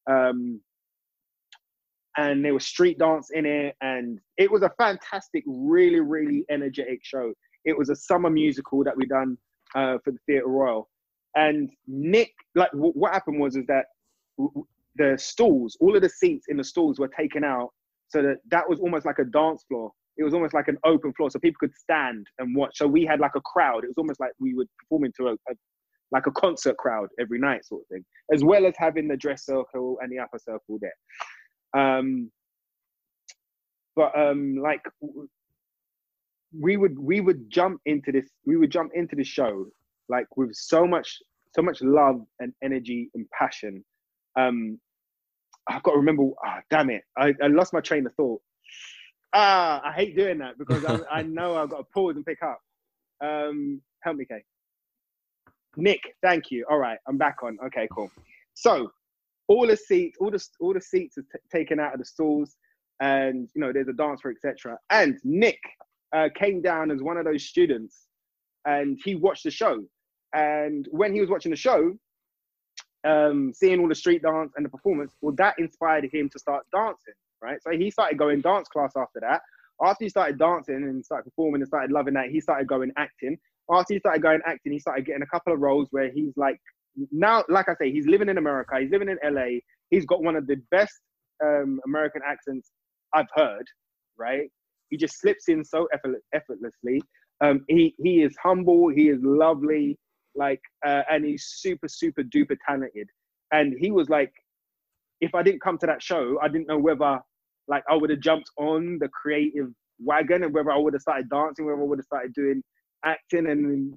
Um, 0.09 0.61
and 2.17 2.43
there 2.43 2.53
was 2.53 2.65
street 2.65 2.97
dance 2.97 3.29
in 3.31 3.45
it, 3.45 3.75
and 3.81 4.19
it 4.37 4.51
was 4.51 4.63
a 4.63 4.71
fantastic, 4.77 5.43
really, 5.45 5.99
really 5.99 6.45
energetic 6.49 6.99
show. 7.03 7.31
It 7.63 7.77
was 7.77 7.89
a 7.89 7.95
summer 7.95 8.29
musical 8.29 8.83
that 8.83 8.97
we 8.97 9.05
done 9.05 9.37
uh, 9.75 9.97
for 10.03 10.11
the 10.11 10.19
Theatre 10.25 10.47
Royal. 10.47 10.89
And 11.35 11.69
Nick, 11.87 12.31
like, 12.55 12.71
w- 12.71 12.93
what 12.93 13.13
happened 13.13 13.39
was 13.39 13.55
is 13.55 13.65
that 13.67 13.85
w- 14.37 14.65
the 14.95 15.15
stalls, 15.19 15.77
all 15.79 15.95
of 15.95 16.01
the 16.01 16.09
seats 16.09 16.45
in 16.49 16.57
the 16.57 16.63
stalls 16.63 16.99
were 16.99 17.09
taken 17.09 17.43
out, 17.43 17.69
so 18.09 18.21
that 18.21 18.37
that 18.49 18.67
was 18.67 18.79
almost 18.79 19.05
like 19.05 19.19
a 19.19 19.25
dance 19.25 19.63
floor 19.67 19.91
it 20.17 20.23
was 20.23 20.33
almost 20.33 20.53
like 20.53 20.67
an 20.67 20.77
open 20.83 21.13
floor, 21.13 21.29
so 21.29 21.39
people 21.39 21.57
could 21.59 21.75
stand 21.75 22.25
and 22.39 22.55
watch. 22.55 22.77
So 22.77 22.87
we 22.87 23.05
had 23.05 23.19
like 23.19 23.35
a 23.35 23.41
crowd. 23.41 23.83
It 23.83 23.87
was 23.87 23.97
almost 23.97 24.19
like 24.19 24.31
we 24.39 24.53
would 24.53 24.67
perform 24.79 25.05
into 25.05 25.27
a, 25.27 25.33
a 25.33 25.55
like 26.11 26.25
a 26.25 26.31
concert 26.31 26.77
crowd 26.77 27.09
every 27.19 27.37
night, 27.37 27.65
sort 27.65 27.81
of 27.81 27.87
thing, 27.89 28.05
as 28.33 28.43
well 28.43 28.65
as 28.65 28.73
having 28.77 29.07
the 29.07 29.17
dress 29.17 29.45
circle 29.45 29.97
and 30.01 30.11
the 30.11 30.19
upper 30.19 30.39
circle 30.39 30.79
there. 30.81 31.79
Um, 31.79 32.31
but 33.95 34.17
um, 34.17 34.55
like 34.57 34.81
we 36.57 36.77
would 36.77 36.97
we 36.97 37.21
would 37.21 37.49
jump 37.49 37.81
into 37.85 38.11
this 38.11 38.29
we 38.45 38.57
would 38.57 38.71
jump 38.71 38.91
into 38.95 39.15
the 39.15 39.23
show 39.23 39.65
like 40.09 40.25
with 40.37 40.53
so 40.53 40.87
much 40.87 41.17
so 41.57 41.61
much 41.61 41.81
love 41.81 42.21
and 42.39 42.53
energy 42.63 43.09
and 43.15 43.25
passion. 43.31 43.83
Um, 44.37 44.79
I've 45.67 45.83
got 45.83 45.91
to 45.91 45.97
remember. 45.97 46.23
Oh, 46.23 46.59
damn 46.69 46.89
it! 46.89 47.03
I, 47.17 47.33
I 47.41 47.47
lost 47.47 47.73
my 47.73 47.81
train 47.81 48.05
of 48.05 48.13
thought. 48.15 48.41
Ah, 49.33 49.81
I 49.83 49.91
hate 49.91 50.15
doing 50.15 50.37
that 50.39 50.57
because 50.57 50.85
I, 50.85 50.99
I 51.11 51.21
know 51.23 51.57
I've 51.57 51.69
got 51.69 51.77
to 51.77 51.85
pause 51.93 52.15
and 52.15 52.25
pick 52.25 52.39
up. 52.43 52.59
Um, 53.23 53.81
help 54.03 54.17
me, 54.17 54.25
Kay. 54.25 54.43
Nick, 55.75 55.99
thank 56.23 56.49
you. 56.51 56.65
All 56.69 56.77
right, 56.77 56.97
I'm 57.07 57.17
back 57.17 57.37
on. 57.43 57.57
Okay, 57.65 57.87
cool. 57.91 58.09
So, 58.53 58.91
all 59.47 59.67
the 59.67 59.77
seats, 59.77 60.17
all 60.21 60.31
the 60.31 60.43
all 60.59 60.73
the 60.73 60.81
seats 60.81 61.17
are 61.17 61.23
t- 61.23 61.39
taken 61.51 61.79
out 61.79 61.93
of 61.93 61.99
the 61.99 62.05
stalls, 62.05 62.55
and 63.01 63.49
you 63.55 63.61
know 63.61 63.73
there's 63.73 63.87
a 63.87 63.93
dance 63.93 64.21
floor, 64.21 64.33
etc. 64.33 64.77
And 64.89 65.19
Nick 65.23 65.59
uh, 66.15 66.29
came 66.35 66.61
down 66.61 66.91
as 66.91 67.01
one 67.01 67.17
of 67.17 67.25
those 67.25 67.45
students, 67.45 68.07
and 68.65 68.99
he 69.03 69.15
watched 69.15 69.43
the 69.43 69.51
show. 69.51 69.83
And 70.33 70.87
when 70.91 71.13
he 71.13 71.21
was 71.21 71.29
watching 71.29 71.51
the 71.51 71.57
show, 71.57 71.93
um, 73.05 73.53
seeing 73.53 73.79
all 73.79 73.87
the 73.87 73.95
street 73.95 74.21
dance 74.21 74.51
and 74.55 74.65
the 74.65 74.69
performance, 74.69 75.13
well, 75.21 75.35
that 75.37 75.55
inspired 75.57 76.09
him 76.11 76.29
to 76.29 76.39
start 76.39 76.65
dancing, 76.73 77.13
right? 77.41 77.57
So 77.61 77.71
he 77.71 77.89
started 77.89 78.17
going 78.17 78.41
dance 78.41 78.67
class 78.67 78.93
after 78.97 79.19
that. 79.21 79.41
After 79.81 80.05
he 80.05 80.09
started 80.09 80.39
dancing 80.39 80.75
and 80.75 81.05
started 81.05 81.25
performing 81.29 81.61
and 81.61 81.67
started 81.67 81.91
loving 81.91 82.15
that, 82.15 82.29
he 82.29 82.41
started 82.41 82.67
going 82.67 82.91
acting. 82.97 83.37
After 83.71 83.93
he 83.93 83.99
started 83.99 84.21
going 84.21 84.39
acting, 84.45 84.73
he 84.73 84.79
started 84.79 85.05
getting 85.05 85.21
a 85.21 85.27
couple 85.27 85.53
of 85.53 85.59
roles 85.59 85.87
where 85.91 86.09
he's 86.11 86.33
like, 86.35 86.59
now, 87.11 87.43
like 87.47 87.69
I 87.69 87.75
say, 87.75 87.91
he's 87.91 88.07
living 88.07 88.29
in 88.29 88.37
America, 88.37 88.79
he's 88.79 88.89
living 88.89 89.09
in 89.09 89.17
LA. 89.23 89.59
He's 89.91 90.05
got 90.05 90.23
one 90.23 90.35
of 90.35 90.47
the 90.47 90.55
best 90.71 90.93
um, 91.43 91.79
American 91.85 92.21
accents 92.25 92.71
I've 93.13 93.27
heard, 93.33 93.65
right? 94.17 94.49
He 94.89 94.97
just 94.97 95.19
slips 95.19 95.49
in 95.49 95.63
so 95.63 95.87
effort- 95.93 96.23
effortlessly. 96.33 97.01
Um, 97.41 97.63
he 97.67 97.95
he 97.99 98.23
is 98.23 98.35
humble. 98.41 98.89
He 98.89 99.09
is 99.09 99.19
lovely 99.21 99.97
like 100.37 100.61
uh, 100.85 101.01
and 101.09 101.25
he's 101.25 101.45
super 101.57 101.87
super 101.87 102.23
duper 102.23 102.55
talented 102.65 103.09
and 103.51 103.73
he 103.79 103.91
was 103.91 104.07
like 104.09 104.31
if 105.19 105.33
i 105.35 105.41
didn't 105.41 105.61
come 105.61 105.77
to 105.77 105.87
that 105.87 106.01
show 106.01 106.37
i 106.41 106.47
didn't 106.47 106.67
know 106.67 106.77
whether 106.77 107.19
like 107.67 107.83
i 107.89 107.95
would 107.95 108.09
have 108.09 108.19
jumped 108.19 108.49
on 108.57 108.97
the 109.01 109.09
creative 109.09 109.67
wagon 109.99 110.43
and 110.43 110.53
whether 110.53 110.71
i 110.71 110.77
would 110.77 110.93
have 110.93 111.01
started 111.01 111.27
dancing 111.29 111.65
whether 111.65 111.81
i 111.81 111.83
would 111.83 111.99
have 111.99 112.05
started 112.05 112.33
doing 112.33 112.61
acting 113.03 113.47
and 113.49 113.93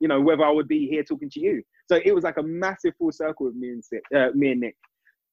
you 0.00 0.08
know 0.08 0.20
whether 0.20 0.44
i 0.44 0.50
would 0.50 0.68
be 0.68 0.86
here 0.88 1.04
talking 1.04 1.30
to 1.30 1.40
you 1.40 1.62
so 1.88 2.00
it 2.04 2.14
was 2.14 2.24
like 2.24 2.38
a 2.38 2.42
massive 2.42 2.92
full 2.98 3.12
circle 3.12 3.46
with 3.46 3.54
me 3.54 3.68
and 3.68 3.82
uh, 4.16 4.30
me 4.34 4.50
and 4.50 4.60
nick 4.60 4.76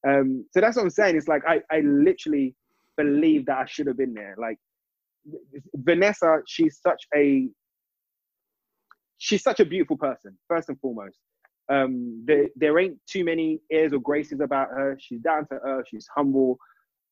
um, 0.07 0.45
so 0.51 0.61
that's 0.61 0.77
what 0.77 0.83
i'm 0.83 0.89
saying 0.89 1.15
it's 1.15 1.27
like 1.27 1.41
i, 1.47 1.59
I 1.71 1.79
literally 1.81 2.55
believe 2.97 3.45
that 3.47 3.57
i 3.57 3.65
should 3.65 3.87
have 3.87 3.97
been 3.97 4.13
there 4.13 4.35
like 4.37 4.57
vanessa 5.75 6.39
she's 6.47 6.79
such 6.81 7.03
a 7.15 7.47
she's 9.21 9.43
such 9.43 9.59
a 9.59 9.65
beautiful 9.65 9.97
person, 9.97 10.35
first 10.47 10.67
and 10.67 10.79
foremost. 10.79 11.19
Um, 11.71 12.23
there, 12.25 12.47
there 12.55 12.79
ain't 12.79 12.97
too 13.07 13.23
many 13.23 13.61
airs 13.71 13.93
or 13.93 13.99
graces 13.99 14.41
about 14.41 14.69
her. 14.69 14.97
She's 14.99 15.21
down 15.21 15.47
to 15.49 15.59
earth. 15.63 15.85
She's 15.89 16.07
humble. 16.13 16.57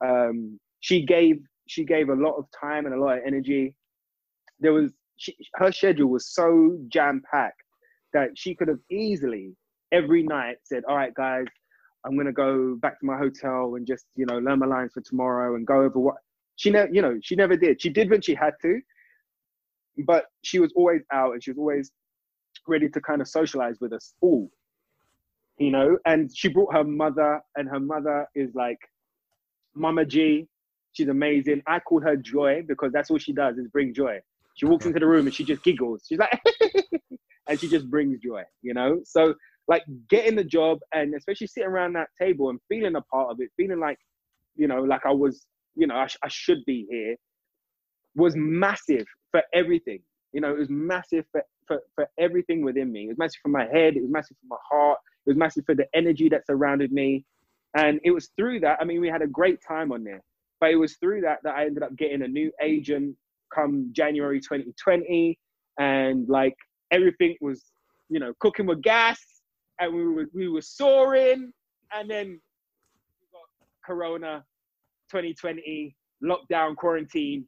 Um, 0.04 0.60
she 0.82 1.06
gave 1.06 1.40
she 1.68 1.86
gave 1.86 2.10
a 2.10 2.16
lot 2.16 2.36
of 2.36 2.46
time 2.60 2.88
and 2.88 2.96
a 2.96 3.00
lot 3.00 3.20
of 3.20 3.24
energy. 3.26 3.76
There 4.60 4.74
was 4.74 4.92
she, 5.18 5.36
her 5.56 5.72
schedule 5.72 6.10
was 6.10 6.34
so 6.34 6.80
jam 6.88 7.22
packed 7.32 7.62
that 8.14 8.30
she 8.36 8.56
could 8.56 8.70
have 8.70 8.80
easily 8.90 9.56
every 9.92 10.24
night 10.24 10.58
said, 10.64 10.84
"All 10.90 10.96
right, 10.96 11.14
guys, 11.14 11.46
I'm 12.06 12.18
gonna 12.18 12.34
go 12.34 12.76
back 12.76 13.00
to 13.00 13.06
my 13.06 13.18
hotel 13.18 13.76
and 13.76 13.86
just 13.86 14.08
you 14.16 14.26
know 14.26 14.40
learn 14.40 14.60
my 14.60 14.66
lines 14.66 14.94
for 14.94 15.02
tomorrow 15.02 15.56
and 15.56 15.66
go 15.66 15.84
over 15.84 16.00
what." 16.00 16.16
She 16.60 16.70
never, 16.72 16.94
you 16.94 17.02
know, 17.02 17.18
she 17.24 17.36
never 17.36 17.56
did. 17.56 17.82
She 17.82 17.90
did 17.90 18.10
when 18.10 18.22
she 18.22 18.36
had 18.36 18.54
to, 18.64 18.82
but 20.06 20.26
she 20.42 20.60
was 20.60 20.74
always 20.76 21.02
out 21.14 21.32
and 21.32 21.42
she 21.42 21.52
was 21.52 21.58
always 21.58 21.92
ready 22.68 22.90
to 22.90 23.00
kind 23.00 23.22
of 23.22 23.30
socialize 23.30 23.78
with 23.80 23.94
us 23.94 24.14
all 24.20 24.52
you 25.60 25.72
know? 25.72 25.98
And 26.06 26.36
she 26.36 26.48
brought 26.48 26.74
her 26.74 26.84
mother 26.84 27.42
and 27.56 27.70
her 27.70 27.80
mother 27.80 28.26
is 28.34 28.56
like 28.56 28.80
mama 29.76 30.06
g 30.06 30.48
she's 30.94 31.08
amazing. 31.08 31.62
I 31.68 31.80
call 31.80 32.02
her 32.02 32.16
joy 32.18 32.64
because 32.68 32.92
that's 32.92 33.12
all 33.12 33.20
she 33.20 33.34
does 33.34 33.58
is 33.58 33.68
bring 33.68 33.94
joy. 33.94 34.20
She 34.56 34.66
walks 34.66 34.86
into 34.86 35.00
the 35.00 35.06
room 35.06 35.28
and 35.28 35.36
she 35.36 35.44
just 35.44 35.64
giggles. 35.64 36.04
She's 36.08 36.18
like 36.18 36.42
and 37.48 37.60
she 37.60 37.70
just 37.70 37.90
brings 37.90 38.20
joy 38.20 38.44
you 38.62 38.74
know? 38.74 39.00
So 39.06 39.36
like 39.68 39.84
getting 40.10 40.36
the 40.36 40.44
job 40.44 40.80
and 40.94 41.14
especially 41.14 41.48
sitting 41.48 41.70
around 41.70 41.94
that 41.94 42.10
table 42.20 42.50
and 42.50 42.60
feeling 42.68 42.96
a 42.96 43.02
part 43.02 43.30
of 43.30 43.40
it 43.40 43.50
feeling 43.56 43.80
like 43.80 44.00
you 44.56 44.68
know 44.68 44.82
like 44.82 45.06
i 45.06 45.12
was 45.12 45.46
you 45.80 45.88
know 45.88 45.96
I, 45.96 46.08
sh- 46.08 46.18
I 46.24 46.28
should 46.30 46.64
be 46.66 46.86
here 46.90 47.16
was 48.16 48.36
massive 48.36 49.06
for 49.32 49.42
everything 49.54 50.00
you 50.34 50.42
know 50.42 50.52
it 50.52 50.60
was 50.60 50.70
massive 50.70 51.26
for 51.32 51.44
for, 51.70 51.82
for 51.96 52.10
everything 52.18 52.66
within 52.66 52.92
me. 52.92 53.06
It 53.06 53.10
was 53.10 53.18
massive 53.18 53.40
for 53.42 53.50
my 53.50 53.66
head. 53.66 53.96
It 53.96 54.02
was 54.02 54.12
massive 54.12 54.36
for 54.42 54.48
my 54.50 54.58
heart. 54.70 54.98
It 55.26 55.30
was 55.30 55.38
massive 55.38 55.64
for 55.66 55.76
the 55.76 55.86
energy 55.94 56.28
that 56.30 56.46
surrounded 56.46 56.92
me. 56.92 57.24
And 57.76 58.02
it 58.04 58.12
was 58.12 58.30
through 58.36 58.60
that. 58.62 58.80
I 58.82 58.84
mean, 58.84 59.00
we 59.00 59.08
had 59.08 59.22
a 59.22 59.28
great 59.28 59.60
time 59.66 59.94
on 59.94 60.04
there, 60.04 60.22
but 60.60 60.72
it 60.72 60.76
was 60.76 60.98
through 60.98 61.22
that 61.22 61.38
that 61.44 61.56
I 61.56 61.66
ended 61.66 61.84
up 61.84 61.96
getting 61.96 62.24
a 62.24 62.28
new 62.28 62.52
agent 62.62 63.16
come 63.54 63.92
January 63.94 64.42
2020. 64.42 65.38
And 65.78 66.28
like 66.28 66.56
everything 66.92 67.38
was, 67.40 67.64
you 68.10 68.20
know, 68.20 68.34
cooking 68.40 68.66
with 68.66 68.82
gas 68.82 69.20
and 69.80 69.94
we 69.94 70.06
were, 70.06 70.26
we 70.34 70.50
were 70.50 70.62
soaring. 70.62 71.54
And 71.94 72.10
then 72.10 72.42
Corona 73.86 74.44
2020, 75.10 75.96
lockdown, 76.24 76.76
quarantine 76.76 77.46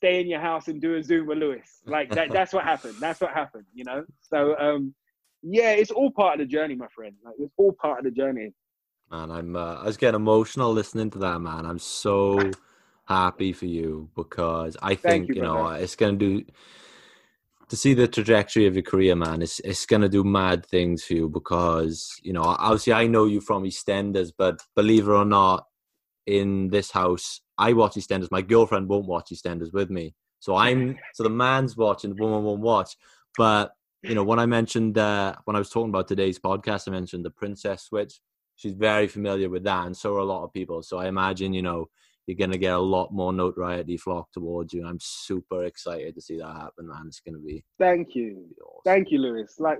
stay 0.00 0.18
in 0.18 0.28
your 0.28 0.40
house 0.40 0.68
and 0.68 0.80
do 0.80 0.96
a 0.96 1.02
Zoom 1.02 1.26
with 1.26 1.36
Lewis. 1.36 1.82
Like 1.84 2.08
that, 2.14 2.30
that's 2.32 2.54
what 2.54 2.64
happened. 2.64 2.94
That's 3.00 3.20
what 3.20 3.32
happened, 3.32 3.66
you 3.74 3.84
know? 3.84 4.02
So, 4.22 4.56
um, 4.58 4.94
yeah, 5.42 5.72
it's 5.72 5.90
all 5.90 6.10
part 6.10 6.40
of 6.40 6.46
the 6.46 6.50
journey, 6.50 6.74
my 6.74 6.86
friend. 6.88 7.14
Like 7.22 7.34
it's 7.38 7.52
all 7.58 7.72
part 7.72 7.98
of 7.98 8.04
the 8.06 8.10
journey. 8.10 8.54
Man, 9.10 9.30
I'm, 9.30 9.54
uh, 9.54 9.74
I 9.74 9.84
was 9.84 9.98
getting 9.98 10.16
emotional 10.16 10.72
listening 10.72 11.10
to 11.10 11.18
that, 11.18 11.38
man. 11.40 11.66
I'm 11.66 11.78
so 11.78 12.50
happy 13.04 13.52
for 13.52 13.66
you 13.66 14.08
because 14.16 14.78
I 14.80 14.94
think, 14.94 15.28
you, 15.28 15.34
you, 15.34 15.42
know, 15.42 15.68
it's 15.68 15.96
going 15.96 16.18
to 16.18 16.40
do, 16.40 16.46
to 17.68 17.76
see 17.76 17.92
the 17.92 18.08
trajectory 18.08 18.66
of 18.66 18.74
your 18.76 18.82
career, 18.82 19.14
man, 19.14 19.42
it's, 19.42 19.60
it's 19.60 19.84
going 19.84 20.00
to 20.02 20.08
do 20.08 20.24
mad 20.24 20.64
things 20.64 21.04
for 21.04 21.12
you 21.12 21.28
because, 21.28 22.18
you 22.22 22.32
know, 22.32 22.42
obviously 22.42 22.94
I 22.94 23.06
know 23.06 23.26
you 23.26 23.42
from 23.42 23.64
EastEnders, 23.64 24.32
but 24.36 24.62
believe 24.74 25.08
it 25.08 25.12
or 25.12 25.26
not, 25.26 25.66
in 26.26 26.68
this 26.68 26.90
house, 26.90 27.40
I 27.58 27.72
watch 27.72 27.94
EastEnders. 27.94 28.30
My 28.30 28.42
girlfriend 28.42 28.88
won't 28.88 29.06
watch 29.06 29.30
EastEnders 29.32 29.72
with 29.72 29.90
me. 29.90 30.14
So 30.38 30.56
I'm 30.56 30.98
so 31.14 31.22
the 31.22 31.30
man's 31.30 31.76
watching, 31.76 32.14
the 32.14 32.22
woman 32.22 32.44
won't 32.44 32.60
watch. 32.60 32.96
But 33.36 33.72
you 34.02 34.14
know, 34.14 34.24
when 34.24 34.38
I 34.38 34.46
mentioned 34.46 34.98
uh, 34.98 35.34
when 35.44 35.56
I 35.56 35.58
was 35.58 35.70
talking 35.70 35.90
about 35.90 36.08
today's 36.08 36.38
podcast, 36.38 36.88
I 36.88 36.92
mentioned 36.92 37.24
the 37.24 37.30
princess 37.30 37.84
switch. 37.84 38.20
She's 38.56 38.74
very 38.74 39.06
familiar 39.06 39.48
with 39.48 39.64
that, 39.64 39.86
and 39.86 39.96
so 39.96 40.14
are 40.14 40.18
a 40.18 40.24
lot 40.24 40.44
of 40.44 40.52
people. 40.52 40.82
So 40.82 40.98
I 40.98 41.08
imagine 41.08 41.52
you 41.52 41.62
know 41.62 41.88
you're 42.26 42.36
gonna 42.36 42.58
get 42.58 42.74
a 42.74 42.78
lot 42.78 43.12
more 43.12 43.32
notoriety 43.32 43.96
flock 43.96 44.30
towards 44.32 44.72
you. 44.72 44.86
I'm 44.86 44.98
super 45.00 45.64
excited 45.64 46.14
to 46.14 46.20
see 46.20 46.38
that 46.38 46.46
happen, 46.46 46.88
man. 46.88 47.04
It's 47.06 47.20
gonna 47.20 47.38
be. 47.38 47.64
Thank 47.78 48.14
you, 48.14 48.46
awesome. 48.62 48.82
thank 48.84 49.10
you, 49.10 49.18
Lewis. 49.18 49.56
Like, 49.58 49.78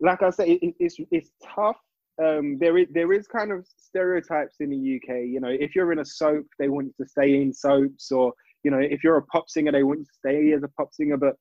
like 0.00 0.22
I 0.22 0.30
said, 0.30 0.48
it, 0.48 0.74
it's 0.78 0.96
it's 1.10 1.30
tough 1.42 1.76
um, 2.20 2.58
there 2.58 2.76
is 2.76 2.88
there 2.90 3.12
is 3.12 3.26
kind 3.26 3.52
of 3.52 3.66
stereotypes 3.76 4.56
in 4.60 4.70
the 4.70 4.96
UK. 4.96 5.22
You 5.24 5.40
know, 5.40 5.48
if 5.48 5.74
you're 5.74 5.92
in 5.92 6.00
a 6.00 6.04
soap, 6.04 6.46
they 6.58 6.68
want 6.68 6.88
you 6.88 7.04
to 7.04 7.10
stay 7.10 7.40
in 7.40 7.52
soaps, 7.52 8.12
or 8.12 8.32
you 8.64 8.70
know, 8.70 8.78
if 8.78 9.02
you're 9.02 9.16
a 9.16 9.26
pop 9.26 9.48
singer, 9.48 9.72
they 9.72 9.82
want 9.82 10.00
you 10.00 10.04
to 10.04 10.12
stay 10.12 10.52
as 10.52 10.62
a 10.62 10.68
pop 10.68 10.92
singer. 10.92 11.16
But 11.16 11.36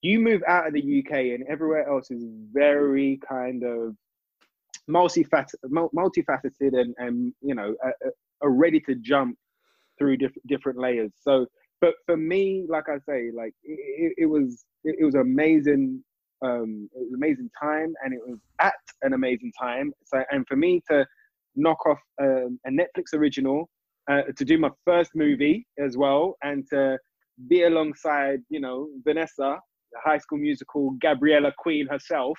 you 0.00 0.20
move 0.20 0.42
out 0.46 0.66
of 0.66 0.72
the 0.72 1.04
UK, 1.04 1.12
and 1.12 1.44
everywhere 1.48 1.88
else 1.88 2.10
is 2.10 2.24
very 2.52 3.20
kind 3.28 3.64
of 3.64 3.96
multifaceted, 4.88 5.56
multifaceted, 5.66 6.78
and 6.78 6.94
and 6.98 7.34
you 7.42 7.54
know, 7.54 7.74
are, 8.40 8.50
ready 8.50 8.80
to 8.80 8.94
jump 8.94 9.36
through 9.98 10.16
diff- 10.16 10.32
different 10.46 10.78
layers. 10.78 11.12
So, 11.20 11.46
but 11.80 11.94
for 12.06 12.16
me, 12.16 12.64
like 12.68 12.88
I 12.88 12.98
say, 13.06 13.30
like 13.34 13.52
it, 13.62 14.14
it 14.16 14.26
was 14.26 14.64
it 14.84 15.04
was 15.04 15.16
amazing 15.16 16.02
um, 16.42 16.88
it 16.94 16.98
was 16.98 17.14
amazing 17.14 17.50
time 17.60 17.92
and 18.04 18.14
it 18.14 18.20
was 18.26 18.38
at 18.60 18.74
an 19.02 19.12
amazing 19.12 19.52
time. 19.60 19.92
So, 20.04 20.22
and 20.30 20.46
for 20.46 20.56
me 20.56 20.82
to 20.90 21.06
knock 21.56 21.84
off 21.86 21.98
um, 22.20 22.58
a 22.66 22.70
Netflix 22.70 23.14
original, 23.14 23.68
uh, 24.10 24.22
to 24.36 24.44
do 24.44 24.58
my 24.58 24.70
first 24.86 25.10
movie 25.14 25.66
as 25.78 25.96
well, 25.96 26.36
and 26.42 26.64
to 26.72 26.98
be 27.48 27.64
alongside, 27.64 28.40
you 28.48 28.60
know, 28.60 28.88
Vanessa, 29.04 29.58
the 29.92 29.98
High 30.02 30.18
School 30.18 30.38
Musical, 30.38 30.96
Gabriella 31.00 31.52
Queen 31.58 31.86
herself, 31.86 32.38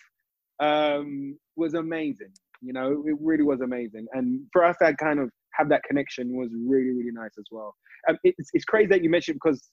um, 0.60 1.38
was 1.56 1.74
amazing. 1.76 2.34
You 2.62 2.74
know, 2.74 3.04
it 3.06 3.16
really 3.22 3.44
was 3.44 3.62
amazing. 3.62 4.08
And 4.14 4.42
for 4.52 4.66
us 4.66 4.76
to 4.82 4.94
kind 4.96 5.20
of 5.20 5.30
have 5.54 5.70
that 5.70 5.84
connection 5.84 6.36
was 6.36 6.50
really, 6.54 6.92
really 6.92 7.12
nice 7.12 7.32
as 7.38 7.46
well. 7.52 7.76
Um, 8.08 8.18
it's, 8.24 8.50
it's 8.54 8.66
crazy 8.66 8.88
that 8.88 9.04
you 9.04 9.10
mentioned 9.10 9.40
because 9.44 9.70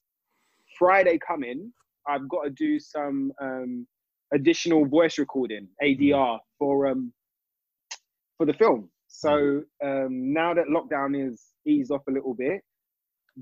Friday 0.79 1.19
coming, 1.27 1.73
I've 2.09 2.29
got 2.29 2.45
to 2.45 2.51
do 2.51 2.79
some 2.79 3.33
um, 3.41 3.87
additional 4.33 4.87
voice 4.87 5.19
recording 5.19 5.69
ADR 5.83 6.39
for 6.59 6.89
um 6.89 7.13
for 8.37 8.47
the 8.47 8.55
film. 8.55 8.91
So 9.09 9.63
um, 9.83 10.33
now 10.33 10.53
that 10.55 10.67
lockdown 10.67 11.31
is 11.31 11.43
eased 11.67 11.91
off 11.91 12.03
a 12.09 12.13
little 12.13 12.35
bit, 12.35 12.61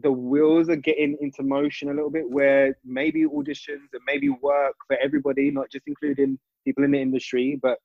the 0.03 0.13
wheels 0.13 0.69
are 0.69 0.77
getting 0.77 1.17
into 1.21 1.43
motion 1.43 1.89
a 1.89 1.95
little 1.95 2.11
bit. 2.11 2.29
Where 2.29 2.77
maybe 2.85 3.25
auditions 3.25 3.89
and 3.93 4.03
maybe 4.07 4.29
work 4.29 4.75
for 4.87 4.97
everybody, 5.03 5.51
not 5.51 5.71
just 5.71 5.85
including 5.87 6.39
people 6.65 6.85
in 6.85 6.93
the 6.93 7.01
industry, 7.01 7.59
but 7.61 7.79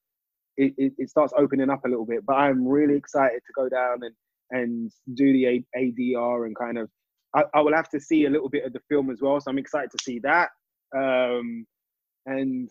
it, 0.57 0.73
it, 0.77 0.93
it 0.97 1.09
starts 1.09 1.33
opening 1.37 1.69
up 1.69 1.85
a 1.85 1.89
little 1.89 2.05
bit. 2.05 2.25
But 2.25 2.33
I'm 2.33 2.67
really 2.67 2.95
excited 2.95 3.41
to 3.45 3.53
go 3.55 3.69
down 3.69 4.03
and 4.03 4.15
and 4.51 4.91
do 5.13 5.31
the 5.31 5.45
a- 5.45 5.77
ADR 5.77 6.45
and 6.45 6.55
kind 6.55 6.77
of. 6.77 6.89
I, 7.35 7.43
I 7.53 7.61
will 7.61 7.75
have 7.75 7.89
to 7.89 7.99
see 7.99 8.25
a 8.25 8.29
little 8.29 8.49
bit 8.49 8.65
of 8.65 8.73
the 8.73 8.81
film 8.89 9.11
as 9.11 9.21
well, 9.21 9.39
so 9.39 9.51
I'm 9.51 9.59
excited 9.59 9.91
to 9.91 10.03
see 10.03 10.19
that. 10.19 10.49
Um, 10.95 11.67
and 12.25 12.67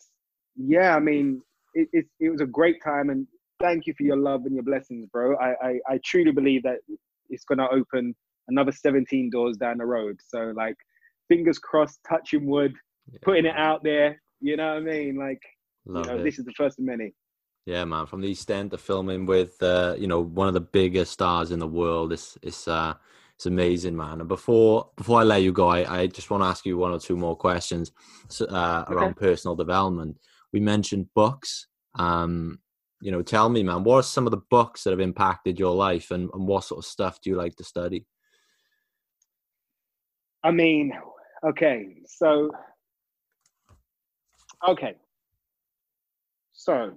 yeah, 0.59 0.95
I 0.95 1.01
mean, 1.01 1.41
it, 1.75 1.89
it, 1.93 2.07
it 2.21 2.31
was 2.31 2.41
a 2.41 2.47
great 2.47 2.83
time, 2.83 3.11
and 3.11 3.27
thank 3.61 3.87
you 3.87 3.95
for 3.97 4.03
your 4.03 4.17
love 4.17 4.45
and 4.45 4.55
your 4.55 4.65
blessings, 4.65 5.09
bro. 5.13 5.37
I, 5.37 5.55
I, 5.63 5.79
I 5.89 6.01
truly 6.05 6.33
believe 6.33 6.63
that 6.65 6.79
it's 7.31 7.45
gonna 7.45 7.69
open 7.71 8.15
another 8.49 8.73
17 8.73 9.31
doors 9.31 9.57
down 9.57 9.79
the 9.79 9.87
road. 9.87 10.19
So 10.27 10.53
like, 10.57 10.77
fingers 11.29 11.59
crossed, 11.59 12.01
touching 12.09 12.47
wood, 12.47 12.75
Yeah. 13.13 13.19
putting 13.23 13.47
it 13.47 13.57
out 13.57 13.83
there. 13.85 14.21
You 14.41 14.57
know 14.57 14.75
what 14.75 14.77
I 14.79 14.81
mean? 14.81 15.17
Like, 15.17 15.43
you 15.87 16.05
know, 16.05 16.23
this 16.23 16.39
is 16.39 16.45
the 16.45 16.53
first 16.53 16.79
of 16.79 16.85
many. 16.85 17.15
Yeah, 17.67 17.85
man. 17.85 18.07
From 18.07 18.21
the 18.23 18.31
extent 18.31 18.73
of 18.73 18.81
filming 18.81 19.27
with, 19.27 19.63
uh, 19.63 19.95
you 19.99 20.07
know, 20.07 20.21
one 20.21 20.49
of 20.49 20.55
the 20.55 20.61
biggest 20.61 21.13
stars 21.13 21.51
in 21.51 21.59
the 21.59 21.67
world, 21.67 22.13
it's 22.13 22.39
it's 22.43 22.67
uh, 22.67 22.95
it's 23.35 23.47
amazing, 23.47 23.97
man. 23.97 24.21
And 24.21 24.29
before 24.29 24.91
before 24.97 25.21
I 25.21 25.25
let 25.25 25.43
you 25.43 25.53
go, 25.53 25.69
I, 25.69 26.01
I 26.01 26.07
just 26.07 26.31
want 26.31 26.43
to 26.43 26.47
ask 26.47 26.65
you 26.65 26.79
one 26.79 26.93
or 26.93 26.99
two 26.99 27.17
more 27.17 27.37
questions 27.37 27.93
uh, 28.41 28.85
around 28.89 29.17
personal 29.17 29.55
development. 29.55 30.19
We 30.53 30.61
mentioned 30.61 31.09
books. 31.15 31.67
Um, 31.95 32.61
you 33.01 33.11
know, 33.13 33.23
tell 33.23 33.49
me, 33.49 33.63
man, 33.63 33.85
what 33.85 33.97
are 33.97 34.03
some 34.03 34.27
of 34.27 34.33
the 34.33 34.43
books 34.51 34.85
that 34.85 34.91
have 34.91 35.01
impacted 35.01 35.59
your 35.59 35.75
life, 35.75 36.11
and, 36.11 36.29
and 36.35 36.47
what 36.47 36.65
sort 36.65 36.79
of 36.79 36.85
stuff 36.85 37.21
do 37.21 37.31
you 37.31 37.37
like 37.37 37.57
to 37.57 37.65
study? 37.65 38.07
I 40.43 40.51
mean, 40.51 40.93
okay, 41.47 41.97
so 42.07 42.51
okay. 44.67 44.95
So 46.53 46.93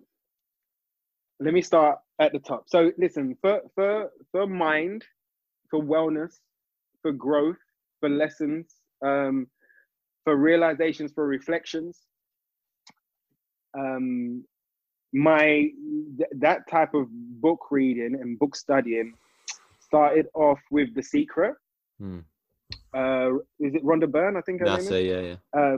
let 1.39 1.53
me 1.53 1.61
start 1.61 1.99
at 2.19 2.31
the 2.31 2.39
top. 2.39 2.63
So 2.67 2.91
listen, 2.97 3.37
for 3.41 3.61
for 3.75 4.09
for 4.31 4.47
mind, 4.47 5.03
for 5.69 5.83
wellness, 5.83 6.33
for 7.01 7.11
growth, 7.11 7.57
for 7.99 8.09
lessons, 8.09 8.75
um, 9.03 9.47
for 10.23 10.35
realizations, 10.35 11.11
for 11.13 11.27
reflections. 11.27 11.99
Um, 13.77 14.43
my 15.13 15.39
th- 16.17 16.29
that 16.39 16.69
type 16.69 16.93
of 16.93 17.07
book 17.09 17.59
reading 17.69 18.17
and 18.21 18.39
book 18.39 18.55
studying 18.55 19.13
started 19.79 20.27
off 20.33 20.59
with 20.71 20.93
The 20.95 21.03
Secret. 21.03 21.55
Hmm. 21.99 22.19
Uh, 22.93 23.35
is 23.59 23.75
it 23.75 23.83
Rhonda 23.85 24.09
Byrne? 24.09 24.37
I 24.37 24.41
think 24.41 24.59
her 24.59 24.65
That's 24.65 24.89
name 24.89 24.93
is. 24.93 24.99
it. 24.99 25.05
Yeah, 25.05 25.21
yeah. 25.21 25.59
Uh, 25.59 25.77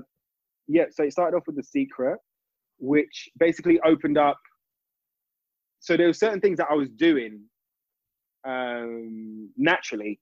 yeah, 0.67 0.85
so 0.91 1.03
it 1.03 1.11
started 1.11 1.35
off 1.37 1.43
with 1.47 1.55
The 1.55 1.63
Secret, 1.63 2.17
which 2.79 3.29
basically 3.39 3.79
opened 3.81 4.17
up. 4.17 4.39
So 5.79 5.97
there 5.97 6.07
were 6.07 6.13
certain 6.13 6.39
things 6.39 6.57
that 6.57 6.67
I 6.69 6.75
was 6.75 6.89
doing 6.89 7.41
um, 8.47 9.49
naturally 9.57 10.19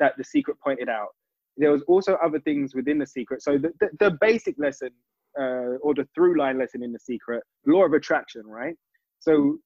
that 0.00 0.14
The 0.18 0.24
Secret 0.24 0.56
pointed 0.62 0.88
out. 0.88 1.08
There 1.56 1.70
was 1.70 1.82
also 1.86 2.14
other 2.14 2.40
things 2.40 2.74
within 2.74 2.98
The 2.98 3.06
Secret. 3.06 3.42
So 3.42 3.58
the, 3.58 3.70
the, 3.80 3.90
the 4.00 4.18
basic 4.20 4.56
lesson 4.58 4.90
uh, 5.38 5.76
or 5.82 5.94
the 5.94 6.06
through 6.14 6.38
line 6.38 6.58
lesson 6.58 6.82
in 6.82 6.92
The 6.92 6.98
Secret, 6.98 7.42
law 7.66 7.84
of 7.84 7.92
attraction, 7.92 8.42
right? 8.46 8.74
So 9.20 9.58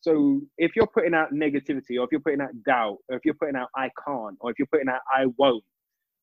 so 0.00 0.42
if 0.58 0.76
you're 0.76 0.86
putting 0.86 1.14
out 1.14 1.32
negativity 1.32 1.98
or 1.98 2.04
if 2.04 2.08
you're 2.12 2.20
putting 2.20 2.42
out 2.42 2.50
doubt 2.66 2.98
or 3.08 3.16
if 3.16 3.24
you're 3.24 3.34
putting 3.34 3.56
out 3.56 3.68
I 3.74 3.90
can't 4.06 4.36
or 4.40 4.50
if 4.50 4.58
you're 4.58 4.68
putting 4.70 4.88
out 4.88 5.00
I 5.12 5.26
won't, 5.38 5.64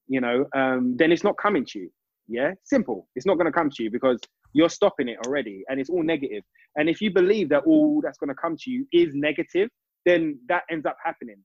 you 0.08 0.22
know, 0.22 0.46
um, 0.56 0.96
then 0.98 1.12
it's 1.12 1.24
not 1.24 1.36
coming 1.38 1.66
to 1.70 1.80
you. 1.80 1.90
Yeah, 2.28 2.52
simple. 2.64 3.08
It's 3.16 3.26
not 3.26 3.36
going 3.36 3.48
to 3.48 3.52
come 3.52 3.70
to 3.72 3.84
you 3.84 3.90
because 3.92 4.20
you're 4.54 4.70
stopping 4.70 5.10
it 5.10 5.18
already, 5.26 5.64
and 5.68 5.80
it's 5.80 5.90
all 5.90 6.04
negative. 6.04 6.44
And 6.76 6.90
if 6.90 7.02
you 7.02 7.12
believe 7.12 7.50
that 7.50 7.64
all 7.66 8.02
that's 8.04 8.18
going 8.18 8.30
to 8.30 8.36
come 8.36 8.56
to 8.58 8.72
you 8.72 8.86
is 8.94 9.14
negative, 9.14 9.70
then 10.06 10.40
that 10.48 10.64
ends 10.72 10.86
up 10.86 10.96
happening. 11.04 11.38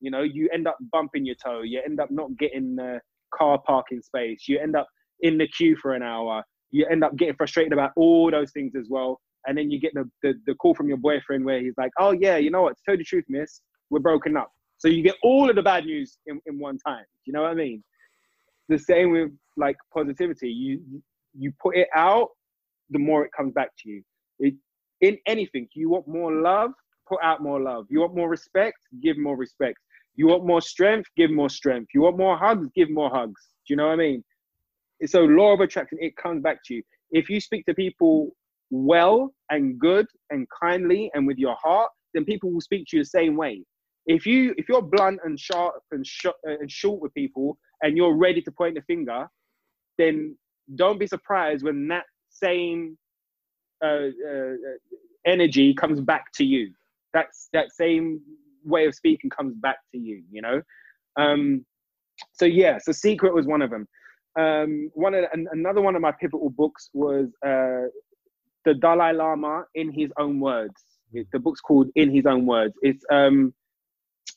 You 0.00 0.10
know, 0.10 0.22
you 0.22 0.48
end 0.52 0.66
up 0.66 0.78
bumping 0.92 1.26
your 1.26 1.36
toe. 1.44 1.62
You 1.62 1.82
end 1.84 2.00
up 2.00 2.10
not 2.10 2.36
getting 2.38 2.76
the 2.76 3.00
car 3.34 3.58
parking 3.66 4.00
space. 4.00 4.44
You 4.48 4.58
end 4.58 4.76
up 4.76 4.86
in 5.20 5.36
the 5.38 5.46
queue 5.48 5.76
for 5.76 5.94
an 5.94 6.02
hour. 6.02 6.42
You 6.70 6.86
end 6.86 7.04
up 7.04 7.16
getting 7.16 7.34
frustrated 7.34 7.72
about 7.72 7.92
all 7.96 8.30
those 8.30 8.52
things 8.52 8.74
as 8.76 8.86
well. 8.88 9.20
And 9.46 9.56
then 9.56 9.70
you 9.70 9.80
get 9.80 9.92
the, 9.94 10.08
the, 10.22 10.34
the 10.46 10.54
call 10.54 10.74
from 10.74 10.88
your 10.88 10.98
boyfriend 10.98 11.44
where 11.44 11.60
he's 11.60 11.74
like, 11.78 11.92
oh, 11.98 12.12
yeah, 12.12 12.36
you 12.36 12.50
know 12.50 12.62
what? 12.62 12.76
To 12.76 12.82
tell 12.86 12.96
the 12.96 13.04
truth, 13.04 13.24
miss, 13.28 13.60
we're 13.88 14.00
broken 14.00 14.36
up. 14.36 14.50
So 14.78 14.88
you 14.88 15.02
get 15.02 15.16
all 15.22 15.48
of 15.50 15.56
the 15.56 15.62
bad 15.62 15.84
news 15.84 16.18
in, 16.26 16.40
in 16.46 16.58
one 16.58 16.78
time. 16.78 17.04
You 17.24 17.32
know 17.32 17.42
what 17.42 17.50
I 17.50 17.54
mean? 17.54 17.82
The 18.68 18.78
same 18.78 19.12
with 19.12 19.30
like 19.56 19.76
positivity. 19.92 20.48
You 20.48 20.80
you 21.34 21.52
put 21.62 21.76
it 21.76 21.88
out, 21.94 22.28
the 22.90 22.98
more 22.98 23.24
it 23.24 23.30
comes 23.36 23.52
back 23.52 23.70
to 23.80 23.90
you. 23.90 24.02
It, 24.38 24.54
in 25.00 25.18
anything, 25.26 25.68
you 25.74 25.90
want 25.90 26.08
more 26.08 26.32
love, 26.32 26.72
put 27.08 27.18
out 27.22 27.42
more 27.42 27.60
love. 27.60 27.86
You 27.88 28.00
want 28.00 28.16
more 28.16 28.28
respect, 28.28 28.78
give 29.02 29.18
more 29.18 29.36
respect. 29.36 29.78
You 30.16 30.26
want 30.28 30.46
more 30.46 30.60
strength, 30.60 31.08
give 31.16 31.30
more 31.30 31.48
strength. 31.48 31.90
You 31.94 32.02
want 32.02 32.18
more 32.18 32.36
hugs, 32.36 32.68
give 32.74 32.90
more 32.90 33.10
hugs. 33.10 33.40
Do 33.66 33.72
you 33.72 33.76
know 33.76 33.86
what 33.86 33.94
I 33.94 33.96
mean? 33.96 34.24
So 35.06 35.20
law 35.20 35.54
of 35.54 35.60
attraction, 35.60 35.98
it 36.00 36.16
comes 36.16 36.42
back 36.42 36.58
to 36.66 36.74
you. 36.74 36.82
If 37.10 37.28
you 37.28 37.40
speak 37.40 37.64
to 37.66 37.74
people 37.74 38.32
well 38.70 39.32
and 39.50 39.78
good 39.78 40.06
and 40.30 40.46
kindly 40.62 41.10
and 41.14 41.26
with 41.26 41.38
your 41.38 41.56
heart, 41.62 41.90
then 42.14 42.24
people 42.24 42.50
will 42.52 42.60
speak 42.60 42.86
to 42.88 42.96
you 42.96 43.02
the 43.02 43.08
same 43.08 43.36
way. 43.36 43.62
If 44.06 44.26
you 44.26 44.54
if 44.56 44.68
you're 44.68 44.82
blunt 44.82 45.20
and 45.24 45.38
sharp 45.38 45.74
and, 45.92 46.06
sh- 46.06 46.26
and 46.44 46.70
short 46.70 47.00
with 47.00 47.14
people 47.14 47.58
and 47.82 47.96
you're 47.96 48.16
ready 48.16 48.42
to 48.42 48.52
point 48.52 48.74
the 48.74 48.82
finger, 48.82 49.28
then 49.98 50.36
don't 50.76 50.98
be 50.98 51.06
surprised 51.06 51.64
when 51.64 51.88
that 51.88 52.04
same 52.30 52.96
uh, 53.84 54.08
uh, 54.28 54.54
energy 55.26 55.74
comes 55.74 56.00
back 56.00 56.26
to 56.34 56.44
you. 56.44 56.72
That's 57.12 57.48
that 57.52 57.72
same 57.72 58.20
way 58.64 58.86
of 58.86 58.94
speaking 58.94 59.30
comes 59.30 59.54
back 59.54 59.78
to 59.92 59.98
you. 59.98 60.22
You 60.30 60.42
know. 60.42 60.62
Um, 61.16 61.64
so 62.32 62.44
yeah, 62.44 62.78
so 62.78 62.92
Secret 62.92 63.34
was 63.34 63.46
one 63.46 63.62
of 63.62 63.70
them. 63.70 63.86
Um, 64.38 64.90
one 64.94 65.14
of 65.14 65.24
an, 65.32 65.48
another 65.52 65.80
one 65.80 65.96
of 65.96 66.02
my 66.02 66.12
pivotal 66.12 66.50
books 66.50 66.90
was 66.92 67.28
uh, 67.44 67.88
the 68.64 68.74
Dalai 68.74 69.12
Lama 69.12 69.64
in 69.74 69.92
his 69.92 70.10
own 70.18 70.40
words. 70.40 70.74
The 71.12 71.40
book's 71.40 71.60
called 71.60 71.88
In 71.96 72.14
His 72.14 72.24
Own 72.26 72.46
Words. 72.46 72.74
It's 72.82 73.04
um, 73.10 73.52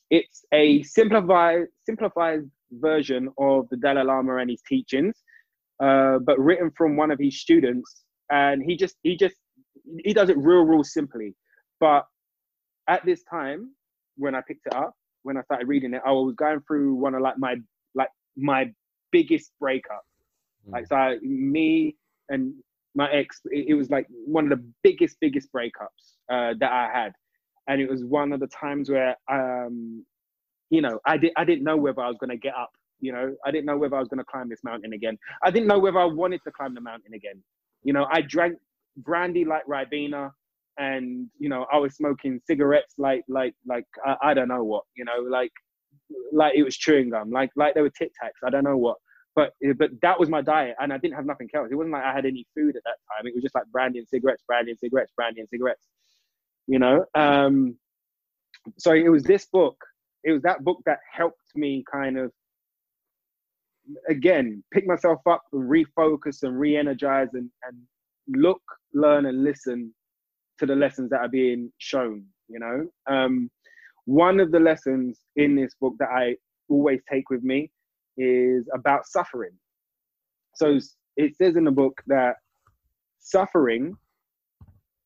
it's 0.10 0.44
a 0.52 0.82
simplified 0.84 1.66
simplified 1.86 2.50
version 2.72 3.30
of 3.38 3.68
the 3.70 3.78
Dalai 3.78 4.04
Lama 4.04 4.38
and 4.38 4.50
his 4.50 4.62
teachings, 4.68 5.16
uh, 5.80 6.18
but 6.20 6.40
written 6.40 6.72
from 6.76 6.98
one 6.98 7.12
of 7.12 7.20
his 7.20 7.40
students. 7.40 8.04
And 8.32 8.64
he 8.64 8.76
just 8.76 8.96
he 9.04 9.16
just 9.16 9.36
he 10.04 10.14
does 10.14 10.30
it 10.30 10.38
real 10.38 10.64
real 10.64 10.84
simply. 10.84 11.36
But 11.80 12.06
at 12.88 13.06
this 13.06 13.24
time, 13.30 13.72
when 14.18 14.34
I 14.34 14.42
picked 14.48 14.66
it 14.66 14.74
up, 14.74 14.96
when 15.24 15.38
I 15.38 15.44
started 15.44 15.68
reading 15.68 15.94
it, 15.94 16.02
I 16.06 16.12
was 16.12 16.34
going 16.36 16.62
through 16.68 16.96
one 16.96 17.14
of 17.14 17.22
like 17.22 17.38
my 17.38 17.58
like 17.94 18.10
my 18.36 18.72
biggest 19.14 19.52
breakup. 19.62 20.04
Like 20.68 20.88
so, 20.88 21.18
me 21.22 21.96
and 22.30 22.54
my 22.96 23.10
ex, 23.12 23.42
it, 23.46 23.76
was 23.76 23.90
like 23.90 24.08
one 24.10 24.52
of 24.52 24.58
the 24.58 24.64
biggest 24.82 25.18
biggest 25.20 25.50
breakups 25.52 26.18
uh, 26.32 26.54
that 26.60 26.72
I 26.72 26.90
had, 26.94 27.14
and 27.68 27.82
it 27.82 27.90
was 27.90 28.04
one 28.04 28.32
of 28.32 28.40
the 28.40 28.48
times 28.48 28.90
where 28.90 29.16
um, 29.30 30.06
you 30.70 30.82
know, 30.82 31.00
I 31.06 31.18
did 31.18 31.32
I 31.38 31.44
didn't 31.44 31.64
know 31.64 31.78
whether 31.78 32.02
I 32.02 32.08
was 32.08 32.18
gonna 32.20 32.38
get 32.38 32.56
up. 32.56 32.72
You 33.00 33.12
know, 33.12 33.36
I 33.46 33.52
didn't 33.52 33.66
know 33.66 33.78
whether 33.78 33.96
I 33.96 34.00
was 34.00 34.08
gonna 34.08 34.24
climb 34.24 34.50
this 34.50 34.64
mountain 34.64 34.94
again. 34.94 35.18
I 35.44 35.52
didn't 35.52 35.68
know 35.68 35.80
whether 35.80 36.00
I 36.00 36.06
wanted 36.06 36.42
to 36.46 36.52
climb 36.52 36.74
the 36.74 36.82
mountain 36.82 37.14
again. 37.14 37.44
You 37.84 37.94
know, 37.94 38.08
I 38.12 38.22
drank 38.22 38.58
brandy 38.98 39.46
like 39.46 39.66
Ribena, 39.68 40.32
and 40.78 41.28
you 41.38 41.50
know, 41.50 41.66
I 41.72 41.78
was 41.78 41.96
smoking 41.96 42.40
cigarettes 42.48 42.96
like 42.98 43.24
like 43.28 43.54
like 43.68 43.86
I, 44.06 44.16
I 44.24 44.34
don't 44.34 44.48
know 44.48 44.64
what. 44.64 44.84
You 44.96 45.06
know, 45.06 45.20
like 45.30 45.52
like 46.32 46.54
it 46.56 46.64
was 46.64 46.78
chewing 46.78 47.10
gum, 47.10 47.30
like 47.30 47.52
like 47.56 47.76
they 47.76 47.82
were 47.82 47.92
Tic 47.92 48.12
Tacs. 48.12 48.46
I 48.46 48.50
don't 48.50 48.64
know 48.64 48.78
what. 48.78 48.98
But 49.36 49.54
but 49.78 49.90
that 50.02 50.20
was 50.20 50.30
my 50.30 50.42
diet, 50.42 50.76
and 50.80 50.94
I 50.94 50.98
didn't 50.98 51.16
have 51.16 51.26
nothing 51.26 51.50
else. 51.56 51.70
It 51.72 51.76
wasn't 51.76 51.94
like 51.94 52.04
I 52.04 52.14
had 52.14 52.26
any 52.26 52.46
food 52.56 52.76
at 52.76 52.84
that 52.86 52.98
time. 53.12 53.26
It 53.26 53.34
was 53.34 53.42
just 53.42 53.56
like 53.56 53.66
brandy 53.72 54.00
and 54.00 54.08
cigarettes, 54.08 54.44
brandy 54.46 54.72
and 54.72 54.80
cigarettes, 54.80 55.12
brandy 55.16 55.40
and 55.42 55.50
cigarettes. 55.50 55.88
You 56.68 56.80
know. 56.80 57.06
Um, 57.16 57.78
so 58.78 58.94
it 58.94 59.10
was 59.10 59.24
this 59.24 59.48
book. 59.48 59.76
It 60.24 60.32
was 60.32 60.44
that 60.44 60.64
book 60.64 60.80
that 60.86 61.00
helped 61.12 61.42
me 61.56 61.84
kind 61.92 62.18
of 62.18 62.32
again 64.08 64.64
pick 64.72 64.86
myself 64.88 65.20
up 65.28 65.42
and 65.52 65.70
refocus 65.70 66.44
and 66.44 66.58
re-energize 66.58 67.28
and, 67.34 67.50
and 67.68 67.78
look, 68.28 68.62
learn, 68.94 69.26
and 69.26 69.44
listen 69.44 69.94
to 70.60 70.66
the 70.66 70.76
lessons 70.76 71.10
that 71.10 71.22
are 71.22 71.30
being 71.30 71.72
shown. 71.80 72.24
You 72.50 72.60
know. 72.60 72.88
Um, 73.10 73.50
one 74.06 74.40
of 74.40 74.52
the 74.52 74.60
lessons 74.60 75.22
in 75.38 75.56
this 75.56 75.74
book 75.82 75.96
that 76.00 76.10
I 76.10 76.36
always 76.70 77.02
take 77.10 77.30
with 77.30 77.42
me 77.42 77.72
is 78.18 78.68
about 78.74 79.08
suffering. 79.08 79.52
So 80.56 80.80
it 81.18 81.36
says 81.38 81.56
in 81.56 81.64
the 81.64 81.72
book 81.72 82.02
that 82.08 82.36
suffering 83.20 83.98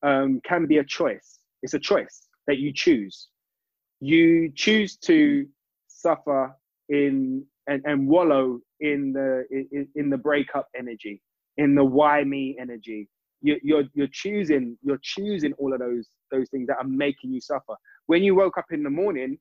um, 0.02 0.40
can 0.44 0.66
be 0.66 0.78
a 0.78 0.84
choice. 0.84 1.38
It's 1.62 1.74
a 1.74 1.78
choice 1.78 2.28
that 2.46 2.58
you 2.58 2.72
choose. 2.72 3.28
You 4.00 4.52
choose 4.54 4.96
to 4.98 5.46
suffer 5.88 6.54
in 6.88 7.44
and, 7.66 7.82
and 7.84 8.08
wallow 8.08 8.60
in 8.80 9.12
the 9.12 9.44
in, 9.50 9.88
in 9.94 10.10
the 10.10 10.16
breakup 10.16 10.68
energy, 10.76 11.20
in 11.56 11.74
the 11.74 11.84
why 11.84 12.24
me 12.24 12.56
energy. 12.60 13.08
You, 13.40 13.58
you're 13.62 13.84
you're 13.94 14.08
choosing 14.10 14.76
you're 14.82 15.00
choosing 15.02 15.52
all 15.54 15.72
of 15.72 15.78
those 15.78 16.08
those 16.32 16.48
things 16.50 16.66
that 16.68 16.78
are 16.78 16.88
making 16.88 17.32
you 17.32 17.40
suffer. 17.40 17.74
When 18.06 18.22
you 18.22 18.34
woke 18.34 18.58
up 18.58 18.66
in 18.72 18.82
the 18.82 18.90
morning, 18.90 19.38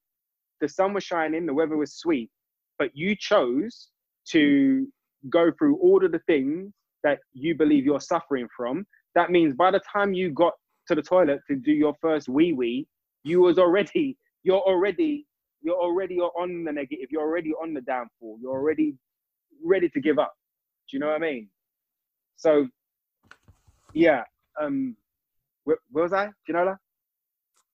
the 0.61 0.69
sun 0.69 0.94
was 0.94 1.03
shining, 1.03 1.45
the 1.45 1.53
weather 1.53 1.77
was 1.77 1.94
sweet, 1.94 2.30
but 2.77 2.89
you 2.93 3.15
chose 3.15 3.89
to 4.29 4.87
go 5.29 5.51
through 5.57 5.77
all 5.77 6.03
of 6.03 6.11
the 6.11 6.21
things 6.27 6.71
that 7.03 7.19
you 7.33 7.55
believe 7.55 7.85
you're 7.85 7.99
suffering 7.99 8.47
from. 8.55 8.85
That 9.15 9.31
means 9.31 9.55
by 9.55 9.71
the 9.71 9.81
time 9.91 10.13
you 10.13 10.31
got 10.31 10.53
to 10.87 10.95
the 10.95 11.01
toilet 11.01 11.39
to 11.49 11.55
do 11.55 11.71
your 11.71 11.95
first 12.01 12.29
wee 12.29 12.53
wee, 12.53 12.87
you 13.23 13.41
was 13.41 13.57
already 13.57 14.17
you're 14.43 14.61
already 14.61 15.25
you're 15.61 15.75
already 15.75 16.19
on 16.19 16.63
the 16.63 16.71
negative. 16.71 17.07
You're 17.09 17.23
already 17.23 17.51
on 17.61 17.73
the 17.73 17.81
downfall. 17.81 18.37
You're 18.41 18.53
already 18.53 18.95
ready 19.63 19.89
to 19.89 19.99
give 19.99 20.19
up. 20.19 20.33
Do 20.89 20.95
you 20.95 20.99
know 20.99 21.07
what 21.07 21.15
I 21.15 21.19
mean? 21.19 21.49
So, 22.37 22.67
yeah. 23.93 24.23
Um, 24.61 24.95
where, 25.65 25.77
where 25.91 26.03
was 26.03 26.13
I? 26.13 26.27
Do 26.27 26.31
you 26.47 26.53
know 26.53 26.65
that? 26.65 26.77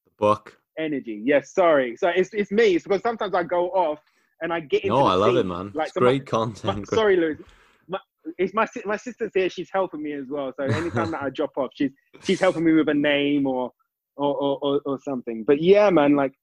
The 0.05 0.11
book. 0.17 0.57
Energy. 0.79 1.21
Yes. 1.23 1.53
Sorry. 1.53 1.95
So 1.95 2.07
it's 2.07 2.33
it's 2.33 2.51
me. 2.51 2.75
It's 2.75 2.83
because 2.83 3.03
sometimes 3.03 3.35
I 3.35 3.43
go 3.43 3.69
off 3.69 3.99
and 4.43 4.53
I 4.53 4.59
get 4.59 4.83
into. 4.83 4.95
No, 4.95 5.05
I 5.05 5.15
love 5.15 5.31
scene. 5.31 5.37
it, 5.39 5.43
man. 5.45 5.71
Like, 5.73 5.87
it's 5.87 5.93
so 5.95 6.01
great 6.01 6.21
my- 6.21 6.25
content. 6.25 6.77
my- 6.91 6.95
sorry, 6.95 7.15
Lewis. 7.17 7.39
My, 7.87 7.99
it's 8.37 8.53
my 8.53 8.67
my 8.85 8.97
sister's 8.97 9.31
here. 9.33 9.49
She's 9.49 9.69
helping 9.73 10.03
me 10.03 10.13
as 10.13 10.27
well. 10.29 10.53
So 10.57 10.63
anytime 10.65 11.09
that 11.11 11.23
I 11.23 11.29
drop 11.39 11.57
off, 11.57 11.71
she's 11.73 11.91
she's 12.23 12.39
helping 12.39 12.63
me 12.63 12.73
with 12.73 12.89
a 12.89 12.93
name 12.93 13.47
or 13.47 13.71
or 14.17 14.35
or, 14.35 14.59
or, 14.61 14.81
or 14.85 14.99
something. 15.03 15.43
But 15.45 15.61
yeah, 15.61 15.89
man, 15.89 16.15
like, 16.15 16.33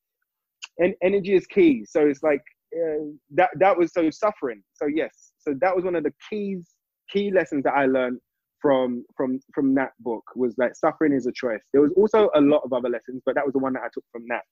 en- 0.83 0.97
energy 1.03 1.35
is 1.35 1.47
key. 1.47 1.85
So 1.89 2.07
it's 2.09 2.23
like 2.23 2.43
uh, 2.75 3.05
that 3.33 3.51
that 3.61 3.77
was 3.79 3.93
so 3.93 4.11
suffering. 4.11 4.63
So 4.75 4.87
yes, 4.87 5.33
so 5.39 5.55
that 5.61 5.75
was 5.77 5.85
one 5.85 5.95
of 5.95 6.03
the 6.03 6.13
keys 6.29 6.67
key 7.13 7.31
lessons 7.31 7.65
that 7.65 7.75
I 7.75 7.87
learned 7.87 8.19
from 8.63 9.05
from 9.17 9.41
from 9.55 9.75
that 9.75 9.93
book 10.01 10.25
was 10.37 10.55
that 10.57 10.77
suffering 10.77 11.13
is 11.13 11.27
a 11.27 11.33
choice. 11.33 11.61
There 11.73 11.83
was 11.83 11.93
also 11.97 12.31
a 12.35 12.41
lot 12.41 12.63
of 12.65 12.73
other 12.73 12.89
lessons, 12.89 13.23
but 13.27 13.35
that 13.35 13.45
was 13.45 13.53
the 13.53 13.59
one 13.59 13.73
that 13.75 13.83
I 13.83 13.89
took 13.93 14.05
from 14.13 14.25
that. 14.29 14.43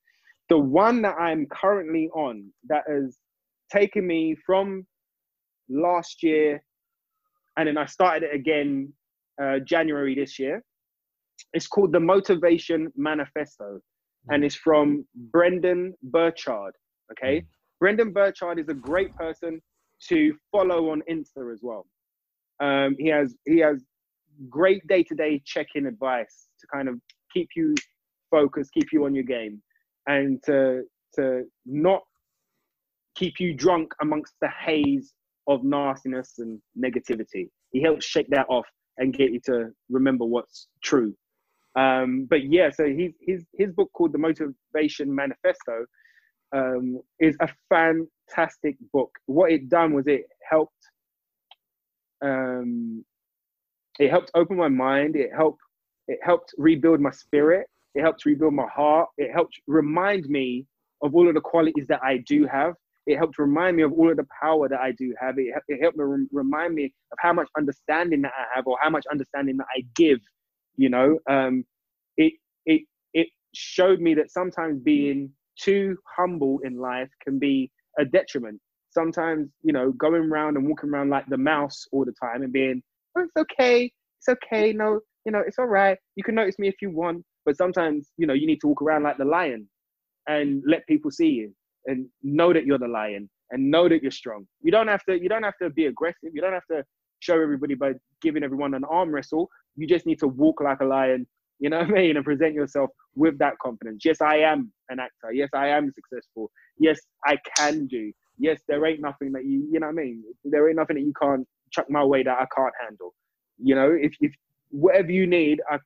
The 0.49 0.59
one 0.59 1.03
that 1.03 1.17
I'm 1.19 1.47
currently 1.47 2.09
on 2.15 2.51
that 2.69 2.85
has 2.89 3.19
taken 3.71 4.07
me 4.07 4.37
from 4.45 4.87
last 5.69 6.23
year, 6.23 6.63
and 7.57 7.69
then 7.69 7.79
I 7.79 7.87
started 7.87 8.25
it 8.25 8.35
again 8.35 8.93
uh, 9.43 9.59
January 9.61 10.15
this 10.15 10.39
year. 10.39 10.63
It's 11.53 11.67
called 11.67 11.93
the 11.93 12.01
Motivation 12.01 12.93
Manifesto, 12.97 13.81
and 14.29 14.45
it's 14.45 14.57
from 14.57 15.07
Brendon 15.33 15.95
Burchard. 16.03 16.73
Okay, 17.13 17.45
Brendon 17.81 18.13
Burchard 18.13 18.59
is 18.59 18.69
a 18.69 18.75
great 18.75 19.15
person 19.17 19.61
to 20.09 20.35
follow 20.53 20.91
on 20.91 21.03
Insta 21.11 21.53
as 21.53 21.61
well. 21.63 21.87
Um, 22.61 22.97
he 22.99 23.09
has 23.09 23.35
he 23.47 23.59
has 23.59 23.85
great 24.49 24.87
day 24.87 25.03
to 25.05 25.15
day 25.15 25.43
check 25.45 25.69
in 25.75 25.87
advice 25.87 26.49
to 26.61 26.67
kind 26.73 26.89
of 26.89 27.01
keep 27.33 27.49
you 27.57 27.75
focused, 28.31 28.73
keep 28.73 28.93
you 28.93 29.05
on 29.05 29.15
your 29.15 29.25
game, 29.25 29.63
and 30.07 30.43
to 30.45 30.83
to 31.15 31.45
not 31.65 32.03
keep 33.19 33.41
you 33.41 33.53
drunk 33.55 33.93
amongst 34.01 34.35
the 34.41 34.49
haze 34.49 35.13
of 35.49 35.65
nastiness 35.65 36.35
and 36.39 36.61
negativity. 36.79 37.49
He 37.73 37.83
helps 37.83 38.07
shake 38.07 38.29
that 38.31 38.47
off 38.49 38.67
and 38.99 39.13
get 39.13 39.33
you 39.33 39.41
to 39.47 39.71
remember 39.91 40.25
what's 40.25 40.69
true. 40.83 41.15
Um, 41.77 42.27
but 42.31 42.45
yeah, 42.45 42.71
so 42.71 42.87
his 42.87 43.13
his 43.21 43.45
his 43.57 43.73
book 43.73 43.91
called 43.93 44.13
The 44.13 44.19
Motivation 44.19 45.15
Manifesto 45.15 45.87
um, 46.55 47.01
is 47.21 47.37
a 47.41 47.49
fantastic 47.69 48.77
book. 48.93 49.11
What 49.27 49.53
it 49.53 49.69
done 49.69 49.93
was 49.95 50.07
it 50.07 50.23
helped 50.49 50.73
um, 52.23 53.05
it 53.99 54.11
helped 54.11 54.31
open 54.35 54.57
my 54.57 54.69
mind. 54.69 55.17
It 55.17 55.31
helped 55.37 55.61
it 56.09 56.19
helped 56.23 56.55
rebuild 56.57 57.01
my 57.01 57.11
spirit. 57.11 57.67
It 57.95 58.03
helped 58.03 58.25
rebuild 58.25 58.55
my 58.55 58.67
heart. 58.75 59.09
It 59.19 59.31
helped 59.33 59.55
remind 59.67 60.27
me 60.27 60.67
of 61.03 61.15
all 61.15 61.29
of 61.29 61.35
the 61.35 61.41
qualities 61.41 61.87
that 61.89 62.01
I 62.03 62.19
do 62.27 62.47
have. 62.47 62.75
It 63.09 63.17
helped 63.17 63.39
remind 63.39 63.75
me 63.79 63.83
of 63.85 63.93
all 63.95 64.11
of 64.11 64.19
the 64.19 64.27
power 64.39 64.69
that 64.69 64.81
I 64.81 64.93
do 64.93 65.15
have. 65.19 65.39
It, 65.39 65.55
it 65.67 65.81
helped 65.81 65.97
me 65.97 66.05
rem- 66.05 66.29
remind 66.31 66.75
me 66.75 66.93
of 67.11 67.19
how 67.19 67.33
much 67.33 67.49
understanding 67.57 68.21
that 68.21 68.33
I 68.39 68.55
have 68.55 68.67
or 68.67 68.77
how 68.83 68.91
much 68.91 69.07
understanding 69.11 69.57
that 69.57 69.67
I 69.75 69.81
give. 69.97 70.19
You 70.77 70.91
know, 70.91 71.19
um, 71.29 71.65
it 72.19 72.35
it 72.67 72.83
it 73.15 73.29
showed 73.55 74.01
me 74.01 74.13
that 74.15 74.31
sometimes 74.31 74.81
being 74.81 75.31
too 75.59 75.97
humble 76.19 76.59
in 76.65 76.77
life 76.77 77.09
can 77.25 77.39
be 77.39 77.71
a 77.99 78.05
detriment. 78.05 78.61
Sometimes, 78.91 79.49
you 79.63 79.73
know, 79.73 79.91
going 79.93 80.31
around 80.31 80.59
and 80.59 80.69
walking 80.69 80.91
around 80.91 81.09
like 81.09 81.27
the 81.29 81.39
mouse 81.39 81.87
all 81.93 82.05
the 82.05 82.15
time 82.23 82.43
and 82.43 82.53
being, 82.53 82.83
oh, 83.17 83.23
it's 83.23 83.37
okay, 83.39 83.91
it's 84.19 84.29
okay, 84.29 84.75
no, 84.75 85.01
you 85.25 85.33
know, 85.33 85.43
it's 85.47 85.59
all 85.59 85.67
right. 85.67 85.97
You 86.17 86.25
can 86.25 86.35
notice 86.35 86.59
me 86.59 86.69
if 86.69 86.77
you 86.83 86.91
want, 86.91 87.25
but 87.47 87.57
sometimes, 87.57 88.11
you 88.19 88.27
know, 88.27 88.35
you 88.35 88.47
need 88.47 88.61
to 88.61 88.69
walk 88.69 88.83
around 88.83 89.03
like 89.03 89.17
the 89.17 89.25
lion 89.25 89.67
and 90.27 90.63
let 90.67 90.87
people 90.87 91.11
see 91.11 91.29
you 91.29 91.55
and 91.89 92.07
know 92.23 92.53
that 92.53 92.67
you're 92.67 92.79
the 92.79 92.89
lion 92.89 93.29
and 93.51 93.71
know 93.71 93.89
that 93.89 94.03
you're 94.03 94.11
strong. 94.11 94.47
You 94.63 94.71
don't 94.71 94.89
have 94.89 95.05
to. 95.05 95.21
You 95.21 95.29
don't 95.29 95.43
have 95.43 95.59
to 95.63 95.71
be 95.71 95.87
aggressive. 95.87 96.31
You 96.33 96.41
don't 96.41 96.53
have 96.53 96.67
to 96.71 96.85
show 97.21 97.41
everybody 97.41 97.75
by 97.75 97.95
giving 98.23 98.45
everyone 98.45 98.75
an 98.75 98.85
arm 98.85 99.11
wrestle. 99.11 99.49
You 99.77 99.87
just 99.87 100.07
need 100.07 100.21
to 100.21 100.29
walk 100.29 100.61
like 100.61 100.81
a 100.81 100.85
lion. 100.85 101.27
You 101.59 101.71
know 101.71 101.79
what 101.79 101.89
I 101.89 101.93
mean? 101.93 102.17
And 102.17 102.25
present 102.25 102.55
yourself 102.55 102.91
with 103.17 103.39
that 103.39 103.55
confidence. 103.61 104.05
Yes, 104.05 104.21
I 104.21 104.37
am 104.37 104.73
an 104.91 105.01
actor. 105.01 105.33
Yes, 105.33 105.49
I 105.55 105.69
am 105.69 105.93
successful. 105.93 106.51
Yes, 106.79 107.01
I 107.27 107.37
can 107.57 107.87
do. 107.87 108.13
Yes, 108.39 108.61
there 108.69 108.87
ain't 108.87 109.01
nothing 109.01 109.33
that 109.33 109.45
you. 109.45 109.67
You 109.73 109.81
know 109.81 109.89
what 109.89 110.01
I 110.01 110.05
mean? 110.05 110.23
There 110.45 110.69
ain't 110.69 110.77
nothing 110.77 110.97
that 110.97 111.03
you 111.03 111.13
can't 111.21 111.47
chuck 111.73 111.87
my 111.91 112.05
way 112.05 112.23
that 112.23 112.39
I 112.39 112.47
can't 112.57 112.75
handle. 112.83 113.15
You 113.61 113.75
know, 113.75 113.97
if 114.01 114.15
if 114.21 114.33
whatever 114.71 115.11
you 115.11 115.27
need, 115.27 115.61
I 115.71 115.79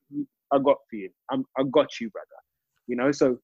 I 0.53 0.59
got 0.59 0.79
for 0.91 0.97
you. 0.97 1.11
I'm 1.31 1.45
I 1.59 1.63
got 1.71 2.01
you, 2.01 2.11
brother. 2.11 2.27
You 2.87 2.97
know, 2.97 3.13
so 3.13 3.39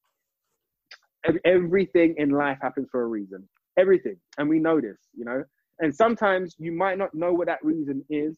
everything 1.45 2.15
in 2.19 2.31
life 2.31 2.59
happens 2.62 2.89
for 2.90 3.03
a 3.03 3.07
reason. 3.07 3.49
Everything, 3.78 4.16
and 4.39 4.49
we 4.49 4.59
know 4.59 4.81
this. 4.81 4.99
You 5.16 5.24
know, 5.24 5.45
and 5.81 5.95
sometimes 5.95 6.55
you 6.59 6.73
might 6.73 6.99
not 6.99 7.15
know 7.15 7.32
what 7.32 7.47
that 7.47 7.65
reason 7.65 8.05
is 8.11 8.36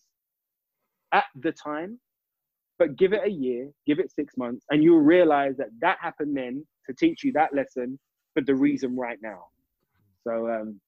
at 1.12 1.24
the 1.34 1.52
time, 1.52 1.98
but 2.78 2.96
give 2.96 3.12
it 3.12 3.22
a 3.24 3.30
year, 3.30 3.70
give 3.86 3.98
it 3.98 4.10
six 4.12 4.36
months, 4.36 4.64
and 4.70 4.82
you'll 4.82 5.00
realize 5.00 5.56
that 5.56 5.68
that 5.80 5.98
happened 6.00 6.36
then 6.36 6.66
to 6.86 6.94
teach 6.94 7.24
you 7.24 7.32
that 7.32 7.54
lesson 7.54 7.98
for 8.34 8.42
the 8.42 8.54
reason 8.54 8.96
right 8.96 9.18
now. 9.22 9.44
So, 10.26 10.48
um, 10.48 10.80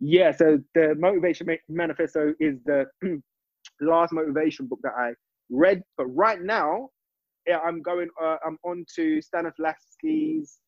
yeah, 0.00 0.32
so 0.32 0.58
the 0.74 0.94
Motivation 0.98 1.48
Manifesto 1.68 2.34
is 2.40 2.58
the 2.64 2.86
last 3.80 4.12
motivation 4.12 4.66
book 4.66 4.80
that 4.82 4.92
I 4.98 5.12
read, 5.50 5.82
but 5.96 6.06
right 6.06 6.40
now, 6.42 6.88
yeah, 7.46 7.58
I'm 7.58 7.82
going, 7.82 8.08
uh, 8.22 8.36
I'm 8.46 8.58
on 8.64 8.84
to 8.96 9.20
Stanislavski's 9.20 10.58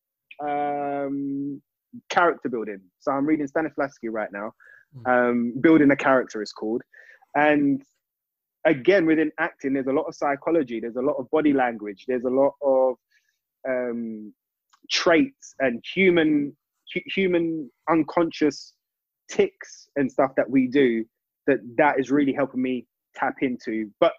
um, 0.43 1.61
character 2.09 2.49
building. 2.49 2.81
So 2.99 3.11
I'm 3.11 3.25
reading 3.25 3.47
Stanislavski 3.47 4.09
right 4.09 4.31
now. 4.31 4.51
Um, 5.05 5.53
building 5.59 5.91
a 5.91 5.95
character 5.95 6.41
is 6.41 6.53
called. 6.53 6.81
And 7.35 7.83
again, 8.65 9.05
within 9.05 9.31
acting, 9.39 9.73
there's 9.73 9.87
a 9.87 9.93
lot 9.93 10.05
of 10.05 10.15
psychology, 10.15 10.79
there's 10.79 10.95
a 10.95 11.01
lot 11.01 11.15
of 11.17 11.29
body 11.31 11.53
language, 11.53 12.05
there's 12.07 12.23
a 12.23 12.29
lot 12.29 12.53
of 12.61 12.95
um, 13.67 14.33
traits 14.89 15.53
and 15.59 15.83
human 15.93 16.55
hu- 16.93 17.01
human 17.05 17.69
unconscious 17.89 18.73
ticks 19.29 19.89
and 19.95 20.11
stuff 20.11 20.31
that 20.37 20.49
we 20.49 20.67
do 20.67 21.03
that 21.47 21.59
that 21.77 21.99
is 21.99 22.09
really 22.11 22.33
helping 22.33 22.61
me 22.61 22.85
tap 23.15 23.35
into. 23.41 23.91
But 23.99 24.13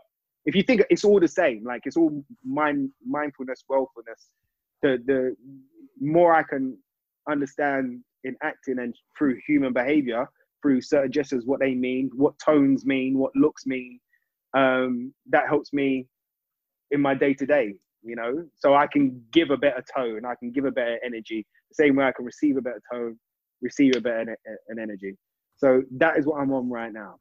if 0.45 0.55
you 0.55 0.63
think 0.63 0.83
it's 0.91 1.05
all 1.05 1.21
the 1.21 1.29
same, 1.29 1.65
like 1.65 1.83
it's 1.85 1.97
all 1.97 2.25
mind 2.45 2.91
mindfulness, 3.07 3.65
willfulness. 3.69 4.29
The 4.83 4.99
the 5.07 5.37
more 6.01 6.35
I 6.35 6.43
can 6.43 6.79
understand 7.29 8.03
in 8.25 8.37
acting 8.43 8.79
and 8.79 8.95
through 9.17 9.39
human 9.47 9.73
behavior, 9.73 10.29
through 10.63 10.81
certain 10.81 11.13
gestures, 11.13 11.45
what 11.47 11.61
they 11.61 11.75
mean, 11.75 12.11
what 12.15 12.35
tones 12.45 12.85
mean, 12.85 13.19
what 13.19 13.35
looks 13.37 13.67
mean, 13.67 14.01
um, 14.57 15.13
that 15.31 15.49
helps 15.49 15.73
me 15.73 16.07
in 16.91 17.01
my 17.01 17.15
day 17.15 17.35
to 17.35 17.47
day. 17.47 17.75
You 18.03 18.15
know, 18.15 18.45
so 18.55 18.75
I 18.75 18.87
can 18.87 19.21
give 19.33 19.51
a 19.51 19.57
better 19.57 19.83
tone, 19.97 20.25
I 20.25 20.35
can 20.39 20.53
give 20.53 20.65
a 20.65 20.71
better 20.71 20.99
energy, 21.05 21.45
the 21.71 21.85
same 21.85 21.97
way 21.97 22.05
I 22.05 22.13
can 22.13 22.25
receive 22.25 22.57
a 22.57 22.61
better 22.61 22.81
tone, 22.93 23.19
receive 23.63 23.97
a 23.97 24.01
better 24.01 24.37
an 24.69 24.79
energy. 24.79 25.17
So 25.57 25.83
that 25.97 26.17
is 26.17 26.27
what 26.27 26.41
I'm 26.41 26.53
on 26.53 26.71
right 26.71 26.93
now. 26.93 27.17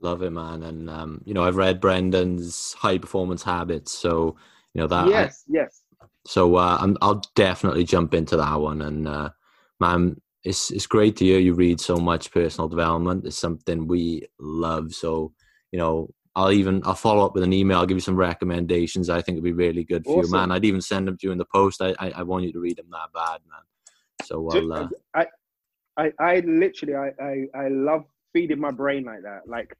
Love 0.00 0.22
it, 0.22 0.30
man. 0.30 0.62
And 0.62 0.90
um, 0.90 1.22
you 1.24 1.32
know, 1.32 1.44
I've 1.44 1.56
read 1.56 1.80
Brendon's 1.80 2.72
High 2.74 2.98
Performance 2.98 3.42
Habits, 3.42 3.92
so 3.92 4.36
you 4.74 4.80
know 4.80 4.88
that. 4.88 5.08
yes, 5.08 5.44
yes. 5.48 5.82
So 6.26 6.56
uh, 6.56 6.78
I'm, 6.80 6.96
I'll 7.00 7.22
definitely 7.34 7.84
jump 7.84 8.14
into 8.14 8.36
that 8.36 8.56
one. 8.56 8.82
And 8.82 9.08
uh, 9.08 9.30
man, 9.80 10.20
it's 10.44 10.70
it's 10.70 10.86
great 10.86 11.16
to 11.16 11.24
hear 11.24 11.38
you 11.38 11.54
read 11.54 11.80
so 11.80 11.96
much 11.96 12.30
personal 12.30 12.68
development. 12.68 13.26
It's 13.26 13.38
something 13.38 13.86
we 13.86 14.26
love. 14.38 14.94
So 14.94 15.32
you 15.72 15.78
know, 15.78 16.10
I'll 16.34 16.52
even 16.52 16.82
I'll 16.84 16.94
follow 16.94 17.24
up 17.24 17.34
with 17.34 17.42
an 17.44 17.52
email. 17.52 17.78
I'll 17.78 17.86
give 17.86 17.96
you 17.96 18.00
some 18.00 18.16
recommendations. 18.16 19.08
I 19.08 19.22
think 19.22 19.36
it'd 19.36 19.44
be 19.44 19.52
really 19.52 19.84
good 19.84 20.04
for 20.04 20.18
Awesome. 20.18 20.24
you, 20.24 20.30
man. 20.32 20.52
I'd 20.52 20.64
even 20.64 20.80
send 20.80 21.08
them 21.08 21.16
to 21.18 21.26
you 21.26 21.32
in 21.32 21.38
the 21.38 21.46
post. 21.46 21.80
I 21.82 21.94
I, 21.98 22.10
I 22.16 22.22
want 22.22 22.44
you 22.44 22.52
to 22.52 22.60
read 22.60 22.76
them 22.76 22.90
that 22.90 23.12
bad, 23.14 23.40
man. 23.48 23.62
So 24.24 24.50
I'll. 24.50 24.72
Uh, 24.72 24.88
I, 25.14 25.26
I, 25.96 26.12
I 26.20 26.40
literally, 26.40 26.94
I, 26.94 27.10
I, 27.22 27.46
I 27.54 27.68
love 27.68 28.04
feeding 28.32 28.60
my 28.60 28.70
brain 28.70 29.04
like 29.04 29.22
that. 29.22 29.42
Like, 29.46 29.74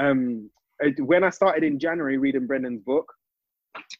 um, 0.00 0.50
when 0.98 1.24
I 1.24 1.30
started 1.30 1.62
in 1.62 1.78
January 1.78 2.18
reading 2.18 2.46
Brendon's 2.46 2.80
book, 2.80 3.12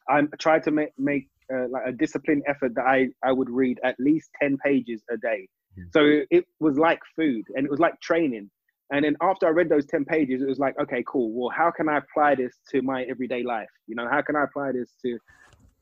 I 0.09 0.22
tried 0.39 0.62
to 0.64 0.70
make 0.70 0.90
make 0.98 1.28
uh, 1.52 1.68
like 1.68 1.82
a 1.86 1.93
disciplined 1.93 2.43
effort 2.47 2.74
that 2.74 2.86
I 2.86 3.09
I 3.24 3.32
would 3.32 3.51
read 3.51 3.78
at 3.85 3.97
least 3.98 4.31
ten 4.40 4.56
pages 4.64 5.02
a 5.10 5.16
day. 5.16 5.48
So 5.93 6.20
it 6.31 6.44
was 6.59 6.77
like 6.77 7.01
food, 7.16 7.44
and 7.55 7.64
it 7.64 7.70
was 7.70 7.81
like 7.81 7.98
training. 8.01 8.51
And 8.93 9.05
then 9.05 9.16
after 9.22 9.47
I 9.47 9.51
read 9.51 9.68
those 9.68 9.86
ten 9.86 10.05
pages, 10.05 10.43
it 10.43 10.48
was 10.48 10.59
like, 10.59 10.74
okay, 10.81 11.02
cool. 11.06 11.32
Well, 11.32 11.51
how 11.56 11.70
can 11.70 11.89
I 11.89 11.98
apply 11.98 12.35
this 12.35 12.59
to 12.70 12.82
my 12.82 13.05
everyday 13.05 13.43
life? 13.43 13.68
You 13.86 13.94
know, 13.94 14.09
how 14.10 14.20
can 14.20 14.36
I 14.36 14.43
apply 14.43 14.72
this 14.72 14.90
to 15.02 15.16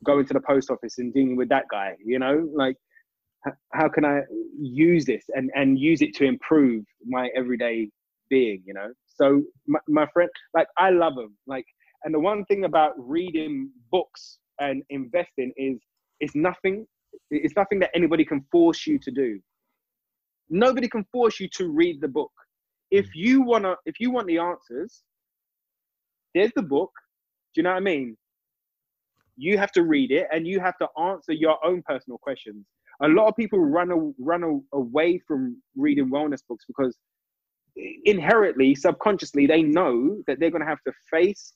going 0.05 0.27
to 0.27 0.35
the 0.35 0.41
post 0.41 0.71
office 0.71 0.99
and 0.99 1.13
dealing 1.13 1.37
with 1.37 1.49
that 1.49 1.65
guy? 1.71 1.97
You 2.05 2.19
know, 2.19 2.49
like 2.55 2.77
how 3.73 3.89
can 3.89 4.05
I 4.05 4.21
use 4.61 5.05
this 5.05 5.25
and, 5.35 5.51
and 5.55 5.79
use 5.79 6.03
it 6.03 6.15
to 6.17 6.25
improve 6.25 6.85
my 7.07 7.31
everyday 7.37 7.89
being, 8.29 8.63
you 8.67 8.75
know? 8.75 8.93
So 9.07 9.43
my, 9.67 9.81
my 9.89 10.07
friend, 10.13 10.31
like 10.55 10.69
I 10.77 10.91
love 10.91 11.15
them. 11.15 11.37
Like, 11.47 11.65
and 12.05 12.15
the 12.15 12.21
one 12.21 12.45
thing 12.45 12.65
about 12.65 12.93
reading 12.97 13.71
books 13.91 14.39
and 14.61 14.83
investing 14.91 15.53
is 15.57 15.79
it's 16.21 16.35
nothing, 16.35 16.87
it's 17.31 17.57
nothing 17.57 17.79
that 17.81 17.91
anybody 17.95 18.25
can 18.25 18.45
force 18.51 18.87
you 18.87 18.99
to 18.99 19.11
do. 19.11 19.41
Nobody 20.51 20.89
can 20.89 21.05
force 21.13 21.39
you 21.39 21.49
to 21.57 21.69
read 21.69 22.01
the 22.01 22.09
book. 22.09 22.33
If 22.91 23.15
you 23.15 23.43
wanna, 23.43 23.77
if 23.87 24.01
you 24.01 24.11
want 24.11 24.27
the 24.27 24.39
answers, 24.39 25.03
there's 26.35 26.53
the 26.57 26.63
book. 26.63 26.91
Do 27.55 27.61
you 27.61 27.63
know 27.65 27.71
what 27.71 27.77
I 27.77 27.81
mean? 27.81 28.17
You 29.37 29.59
have 29.59 29.73
to 29.73 29.83
read 29.83 30.11
it 30.11 30.27
and 30.33 30.47
you 30.47 30.61
have 30.61 30.77
to 30.79 30.89
answer 30.99 31.33
your 31.33 31.65
own 31.65 31.83
personal 31.87 32.19
questions 32.19 32.67
a 33.03 33.09
lot 33.09 33.29
of 33.29 33.37
people 33.37 33.61
run 33.61 33.91
a, 33.91 33.97
run 34.19 34.43
a, 34.43 34.77
away 34.77 35.21
from 35.27 35.61
reading 35.77 36.11
wellness 36.11 36.41
books 36.49 36.65
because 36.67 36.97
inherently 38.05 38.75
subconsciously 38.75 39.47
they 39.47 39.63
know 39.63 40.21
that 40.27 40.41
they're 40.41 40.51
going 40.51 40.63
to 40.63 40.69
have 40.69 40.83
to 40.87 40.93
face 41.11 41.53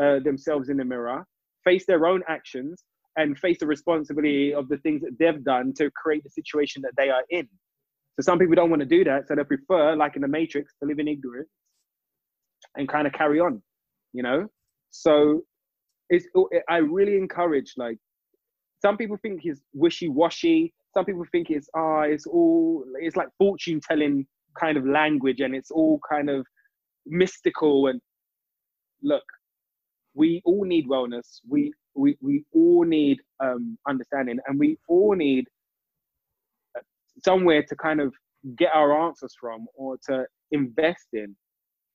uh, 0.00 0.18
themselves 0.20 0.68
in 0.68 0.76
the 0.76 0.84
mirror 0.84 1.24
face 1.66 1.84
their 1.86 2.06
own 2.06 2.22
actions 2.28 2.84
and 3.16 3.38
face 3.38 3.58
the 3.60 3.66
responsibility 3.66 4.54
of 4.54 4.68
the 4.68 4.78
things 4.78 5.02
that 5.02 5.16
they've 5.18 5.44
done 5.44 5.72
to 5.74 5.90
create 5.90 6.22
the 6.24 6.30
situation 6.30 6.82
that 6.82 6.92
they 6.96 7.10
are 7.10 7.24
in. 7.30 7.48
So 8.18 8.24
some 8.24 8.38
people 8.38 8.54
don't 8.54 8.70
want 8.70 8.80
to 8.80 8.86
do 8.86 9.04
that 9.04 9.28
so 9.28 9.34
they 9.34 9.44
prefer 9.44 9.96
like 9.96 10.16
in 10.16 10.22
the 10.22 10.28
matrix 10.28 10.72
to 10.82 10.88
live 10.88 10.98
in 10.98 11.08
ignorance 11.08 11.50
and 12.76 12.88
kind 12.88 13.06
of 13.06 13.12
carry 13.12 13.40
on 13.40 13.62
you 14.16 14.22
know? 14.22 14.48
So 14.90 15.42
it's 16.08 16.26
i 16.68 16.76
really 16.76 17.16
encourage 17.16 17.74
like 17.76 17.98
some 18.80 18.96
people 18.96 19.16
think 19.20 19.40
it's 19.42 19.60
wishy-washy. 19.74 20.72
Some 20.94 21.04
people 21.04 21.24
think 21.32 21.50
it's 21.50 21.68
ah 21.76 22.02
it's 22.02 22.26
all 22.26 22.84
it's 23.00 23.16
like 23.16 23.28
fortune 23.38 23.80
telling 23.80 24.24
kind 24.58 24.78
of 24.78 24.86
language 24.86 25.40
and 25.40 25.54
it's 25.54 25.70
all 25.70 26.00
kind 26.08 26.30
of 26.30 26.46
mystical 27.06 27.88
and 27.88 28.00
look 29.02 29.24
we 30.16 30.42
all 30.44 30.64
need 30.64 30.88
wellness 30.88 31.40
we 31.48 31.72
we, 31.94 32.16
we 32.20 32.44
all 32.52 32.84
need 32.84 33.18
um, 33.42 33.78
understanding 33.88 34.38
and 34.46 34.58
we 34.58 34.76
all 34.88 35.14
need 35.14 35.46
uh, 36.76 36.80
somewhere 37.24 37.62
to 37.62 37.76
kind 37.76 38.00
of 38.00 38.12
get 38.56 38.70
our 38.74 38.92
answers 39.06 39.34
from 39.40 39.66
or 39.74 39.96
to 40.08 40.24
invest 40.50 41.08
in 41.12 41.34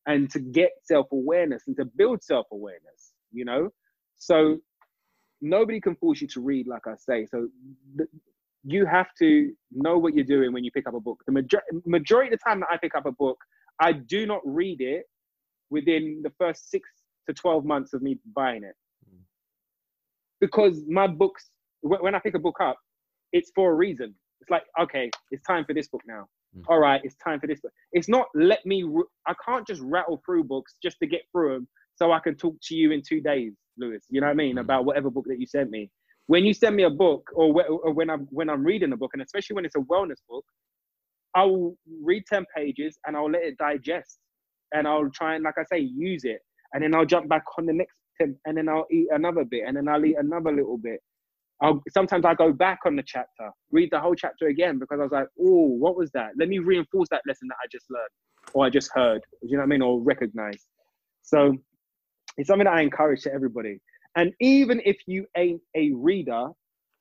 and 0.08 0.30
to 0.32 0.40
get 0.40 0.72
self-awareness 0.84 1.64
and 1.68 1.76
to 1.78 1.86
build 1.98 2.24
self-awareness 2.24 3.14
you 3.32 3.46
know 3.46 3.70
so 4.18 4.58
nobody 5.42 5.82
can 5.82 5.96
force 5.96 6.22
you 6.22 6.28
to 6.30 6.42
read, 6.42 6.68
like 6.68 6.88
I 6.88 6.96
say. 6.96 7.26
So 7.26 7.48
you 8.64 8.86
have 8.86 9.08
to 9.20 9.52
know 9.72 9.98
what 9.98 10.14
you're 10.14 10.24
doing 10.24 10.54
when 10.54 10.64
you 10.64 10.72
pick 10.72 10.88
up 10.88 10.94
a 10.94 11.00
book. 11.00 11.22
The 11.26 11.34
major- 11.34 11.64
majority 11.86 12.34
of 12.34 12.40
the 12.40 12.50
time 12.50 12.60
that 12.62 12.70
I 12.72 12.78
pick 12.78 12.96
up 12.96 13.06
a 13.06 13.12
book, 13.12 13.38
I 13.80 13.94
do 13.94 14.26
not 14.26 14.42
read 14.46 14.82
it 14.82 15.06
within 15.70 16.22
the 16.24 16.32
first 16.38 16.70
six 16.70 16.88
to 17.28 17.34
12 17.34 17.66
months 17.66 17.94
of 17.94 18.02
me 18.02 18.18
buying 18.36 18.64
it. 18.64 18.76
Hmm. 19.10 19.22
Because 20.40 20.84
my 20.88 21.08
books, 21.08 21.50
when 21.82 22.16
I 22.16 22.20
pick 22.20 22.36
a 22.36 22.40
book 22.40 22.58
up, 22.62 22.78
it's 23.34 23.52
for 23.56 23.72
a 23.72 23.76
reason. 23.76 24.14
It's 24.42 24.50
like, 24.50 24.64
okay, 24.80 25.10
it's 25.30 25.44
time 25.46 25.66
for 25.66 25.74
this 25.74 25.88
book 25.88 26.02
now. 26.08 26.28
Hmm. 26.56 26.62
All 26.68 26.80
right, 26.80 27.02
it's 27.04 27.16
time 27.24 27.40
for 27.40 27.48
this 27.48 27.60
book. 27.62 27.72
It's 27.94 28.10
not 28.10 28.28
let 28.34 28.66
me, 28.66 28.86
I 29.28 29.34
can't 29.46 29.66
just 29.66 29.82
rattle 29.82 30.22
through 30.26 30.46
books 30.46 30.76
just 30.82 30.98
to 31.00 31.08
get 31.08 31.22
through 31.32 31.54
them 31.54 31.68
so 31.96 32.12
I 32.12 32.20
can 32.20 32.36
talk 32.36 32.56
to 32.64 32.76
you 32.76 32.92
in 32.92 33.02
two 33.08 33.22
days, 33.22 33.54
Lewis. 33.78 34.04
You 34.10 34.22
know 34.22 34.28
what 34.28 34.34
I 34.34 34.36
mean? 34.36 34.54
Hmm. 34.54 34.60
About 34.60 34.86
whatever 34.86 35.10
book 35.10 35.26
that 35.28 35.40
you 35.40 35.46
sent 35.46 35.70
me. 35.70 35.90
When 36.28 36.46
you 36.46 36.54
send 36.54 36.76
me 36.76 36.84
a 36.84 36.90
book, 36.90 37.30
or, 37.34 37.64
or 37.68 37.94
when 37.94 38.10
I'm 38.10 38.28
when 38.30 38.50
I'm 38.50 38.64
reading 38.64 38.94
a 38.94 38.98
book, 38.98 39.12
and 39.14 39.22
especially 39.22 39.56
when 39.56 39.66
it's 39.66 39.76
a 39.76 39.80
wellness 39.80 40.20
book, 40.30 40.46
I 41.36 41.44
will 41.44 41.76
read 42.02 42.24
ten 42.26 42.46
pages 42.56 42.98
and 43.06 43.18
I'll 43.18 43.30
let 43.30 43.44
it 43.44 43.58
digest, 43.58 44.20
and 44.74 44.88
I'll 44.88 45.10
try 45.10 45.36
and, 45.36 45.44
like 45.44 45.56
I 45.58 45.64
say, 45.64 45.80
use 45.80 46.24
it, 46.24 46.40
and 46.74 46.84
then 46.84 46.96
I'll 46.96 47.06
jump 47.06 47.28
back 47.30 47.44
on 47.58 47.66
the 47.66 47.74
next 47.74 47.96
ten, 48.20 48.38
and 48.46 48.58
then 48.58 48.70
I'll 48.70 48.88
eat 48.92 49.08
another 49.12 49.46
bit, 49.46 49.64
and 49.68 49.78
then 49.78 49.88
I'll 49.88 50.06
eat 50.06 50.18
another 50.18 50.52
little 50.52 50.78
bit. 50.78 51.00
I'll, 51.62 51.82
sometimes 51.92 52.26
I 52.26 52.34
go 52.34 52.52
back 52.52 52.80
on 52.86 52.96
the 52.96 53.04
chapter, 53.06 53.52
read 53.72 53.90
the 53.92 54.00
whole 54.00 54.16
chapter 54.16 54.48
again 54.48 54.80
because 54.80 55.00
I 55.00 55.04
was 55.04 55.12
like, 55.12 55.28
oh, 55.40 55.68
what 55.68 55.96
was 55.96 56.10
that? 56.14 56.32
Let 56.38 56.50
me 56.50 56.58
reinforce 56.58 57.08
that 57.12 57.22
lesson 57.28 57.48
that 57.50 57.58
I 57.64 57.68
just 57.72 57.86
learned 57.90 58.10
or 58.54 58.66
I 58.66 58.70
just 58.70 58.90
heard. 58.94 59.22
Do 59.42 59.48
you 59.48 59.58
know 59.58 59.60
what 59.60 59.66
I 59.66 59.68
mean? 59.68 59.82
Or 59.84 60.02
recognized. 60.02 60.66
So 61.22 61.56
it's 62.38 62.48
something 62.48 62.66
that 62.66 62.74
I 62.74 62.82
encourage 62.82 63.22
to 63.24 63.34
everybody. 63.34 63.80
And 64.16 64.34
even 64.40 64.82
if 64.86 64.98
you 65.06 65.26
ain't 65.38 65.62
a 65.76 65.92
reader, 65.94 66.48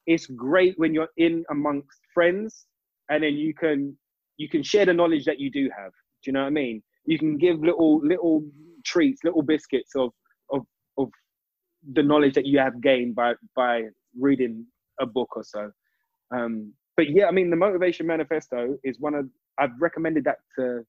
it's 0.07 0.27
great 0.27 0.75
when 0.77 0.93
you're 0.95 1.09
in 1.17 1.45
amongst 1.51 1.99
friends 2.13 2.67
and 3.09 3.23
then 3.23 3.35
you 3.35 3.55
can 3.55 3.97
you 4.37 4.49
can 4.49 4.63
share 4.63 4.87
the 4.87 4.95
knowledge 4.95 5.25
that 5.25 5.39
you 5.39 5.51
do 5.51 5.69
have. 5.77 5.91
Do 6.23 6.29
you 6.29 6.33
know 6.33 6.41
what 6.41 6.47
I 6.47 6.51
mean? 6.51 6.83
You 7.05 7.19
can 7.19 7.39
give 7.39 7.61
little 7.61 8.01
little 8.05 8.45
treats, 8.85 9.25
little 9.25 9.43
biscuits 9.43 9.95
of 9.97 10.13
of 10.51 10.67
of 10.99 11.09
the 11.93 12.03
knowledge 12.03 12.35
that 12.35 12.47
you 12.47 12.59
have 12.59 12.81
gained 12.81 13.15
by 13.15 13.35
by 13.57 13.85
reading 14.19 14.67
a 15.01 15.07
book 15.07 15.37
or 15.37 15.45
so. 15.45 15.71
Um, 16.31 16.73
but 16.97 17.11
yeah, 17.11 17.27
I 17.27 17.31
mean, 17.31 17.51
the 17.51 17.57
Motivation 17.57 18.07
Manifesto 18.07 18.77
is 18.85 19.01
one 19.01 19.15
of 19.15 19.29
I've 19.59 19.71
recommended 19.81 20.25
that 20.25 20.39
to 20.59 20.85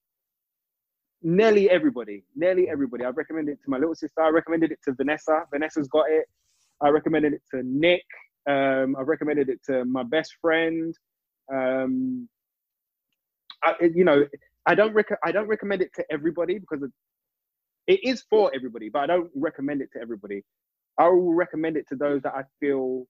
nearly 1.24 1.70
everybody. 1.70 2.24
Nearly 2.36 2.70
everybody. 2.70 3.06
I've 3.06 3.18
recommended 3.18 3.54
it 3.54 3.64
to 3.64 3.70
my 3.70 3.78
little 3.78 3.96
sister. 3.96 4.22
I 4.22 4.30
recommended 4.30 4.72
it 4.72 4.80
to 4.86 4.94
Vanessa. 4.94 5.46
Vanessa's 5.52 5.88
got 5.88 6.10
it. 6.10 6.26
I 6.82 6.90
recommended 6.90 7.34
it 7.34 7.42
to 7.52 7.62
Nick. 7.64 8.04
Um, 8.50 8.96
I've 9.00 9.08
recommended 9.08 9.50
it 9.50 9.60
to 9.68 9.86
my 9.86 10.04
best 10.04 10.36
friend. 10.42 10.96
Um, 11.54 12.28
I, 13.64 13.76
you 13.94 14.04
know, 14.04 14.26
I 14.66 14.76
don't 14.76 14.94
rec- 14.94 15.20
I 15.24 15.32
don't 15.32 15.48
recommend 15.48 15.82
it 15.82 15.94
to 15.96 16.06
everybody 16.12 16.60
because 16.60 16.84
it, 17.88 18.00
is 18.04 18.24
for 18.30 18.52
everybody, 18.54 18.90
but 18.90 19.00
I 19.00 19.08
don't 19.08 19.30
recommend 19.36 19.82
it 19.82 19.90
to 19.94 20.02
everybody. 20.02 20.44
I 20.98 21.08
will 21.08 21.34
recommend 21.34 21.78
it 21.78 21.88
to 21.90 21.96
those 21.96 22.22
that 22.22 22.34
I 22.36 22.44
feel 22.60 23.06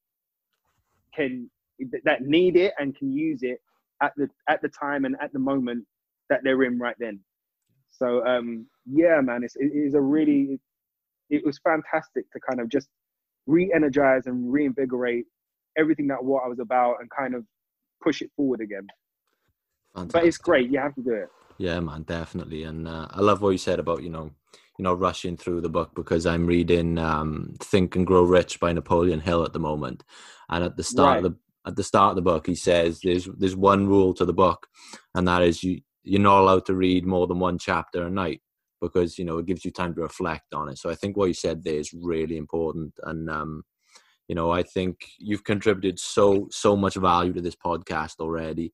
can 1.14 1.50
that 2.04 2.22
need 2.22 2.56
it 2.56 2.74
and 2.80 2.96
can 2.96 3.12
use 3.12 3.44
it 3.44 3.60
at 4.02 4.14
the 4.16 4.30
at 4.48 4.62
the 4.62 4.70
time 4.70 5.06
and 5.06 5.16
at 5.22 5.34
the 5.34 5.40
moment 5.40 5.86
that 6.30 6.42
they're 6.44 6.64
in 6.64 6.80
right 6.80 6.96
then. 7.00 7.20
So 7.90 8.26
um, 8.26 8.66
yeah, 8.86 9.20
man, 9.22 9.44
it's, 9.44 9.56
it 9.58 9.72
is 9.74 9.94
a 9.94 10.02
really 10.02 10.60
it 11.30 11.46
was 11.46 11.60
fantastic 11.60 12.32
to 12.32 12.40
kind 12.40 12.62
of 12.62 12.70
just 12.70 12.88
re-energize 13.48 14.28
and 14.28 14.52
reinvigorate 14.52 15.26
everything 15.78 16.08
that 16.08 16.24
what 16.24 16.44
I 16.44 16.48
was 16.48 16.60
about 16.60 16.98
and 17.00 17.10
kind 17.10 17.36
of 17.36 17.44
push 18.04 18.22
it 18.22 18.32
forward 18.36 18.62
again. 18.62 18.88
But 19.94 20.26
it's 20.26 20.38
great. 20.38 20.70
You 20.70 20.80
have 20.80 20.96
to 20.96 21.02
do 21.02 21.14
it. 21.14 21.30
Yeah, 21.62 21.80
man, 21.80 22.02
definitely. 22.02 22.64
And 22.64 22.88
uh, 22.88 23.08
I 23.12 23.22
love 23.22 23.44
what 23.44 23.52
you 23.52 23.60
said 23.60 23.78
about 23.78 24.02
you 24.02 24.10
know, 24.10 24.32
you 24.80 24.84
know, 24.84 24.96
rushing 24.96 25.38
through 25.38 25.62
the 25.62 25.70
book 25.70 25.92
because 25.94 26.26
I'm 26.26 26.48
reading 26.48 26.98
um, 26.98 27.54
Think 27.60 27.96
and 27.96 28.08
Grow 28.08 28.24
Rich 28.24 28.60
by 28.60 28.74
Napoleon 28.74 29.20
Hill 29.20 29.46
at 29.46 29.54
the 29.54 29.60
moment, 29.60 30.04
and 30.50 30.64
at 30.64 30.76
the 30.76 30.84
start 30.84 31.18
of 31.18 31.24
the 31.24 31.38
at 31.68 31.76
the 31.76 31.84
start 31.84 32.10
of 32.10 32.16
the 32.16 32.24
book, 32.24 32.48
he 32.48 32.56
says 32.56 33.02
there's 33.04 33.30
there's 33.38 33.56
one 33.56 33.86
rule 33.86 34.12
to 34.16 34.26
the 34.26 34.34
book, 34.34 34.66
and 35.14 35.28
that 35.28 35.44
is 35.44 35.64
you 35.64 35.82
you're 36.02 36.20
not 36.20 36.40
allowed 36.40 36.66
to 36.66 36.74
read 36.74 37.06
more 37.06 37.28
than 37.28 37.38
one 37.38 37.60
chapter 37.60 38.08
a 38.08 38.10
night 38.10 38.42
because 38.82 39.20
you 39.20 39.26
know 39.26 39.38
it 39.38 39.46
gives 39.46 39.64
you 39.64 39.70
time 39.70 39.94
to 39.94 40.02
reflect 40.02 40.56
on 40.56 40.68
it. 40.68 40.80
So 40.80 40.90
I 40.90 40.96
think 40.96 41.16
what 41.16 41.28
you 41.28 41.36
said 41.36 41.64
there 41.64 41.76
is 41.76 41.94
really 41.94 42.38
important, 42.38 42.92
and 43.04 43.30
um, 43.30 43.64
you 44.28 44.34
know 44.34 44.50
I 44.50 44.64
think 44.64 45.06
you've 45.20 45.44
contributed 45.44 46.00
so 46.00 46.48
so 46.50 46.76
much 46.76 46.96
value 46.96 47.34
to 47.34 47.42
this 47.42 47.56
podcast 47.56 48.16
already, 48.20 48.74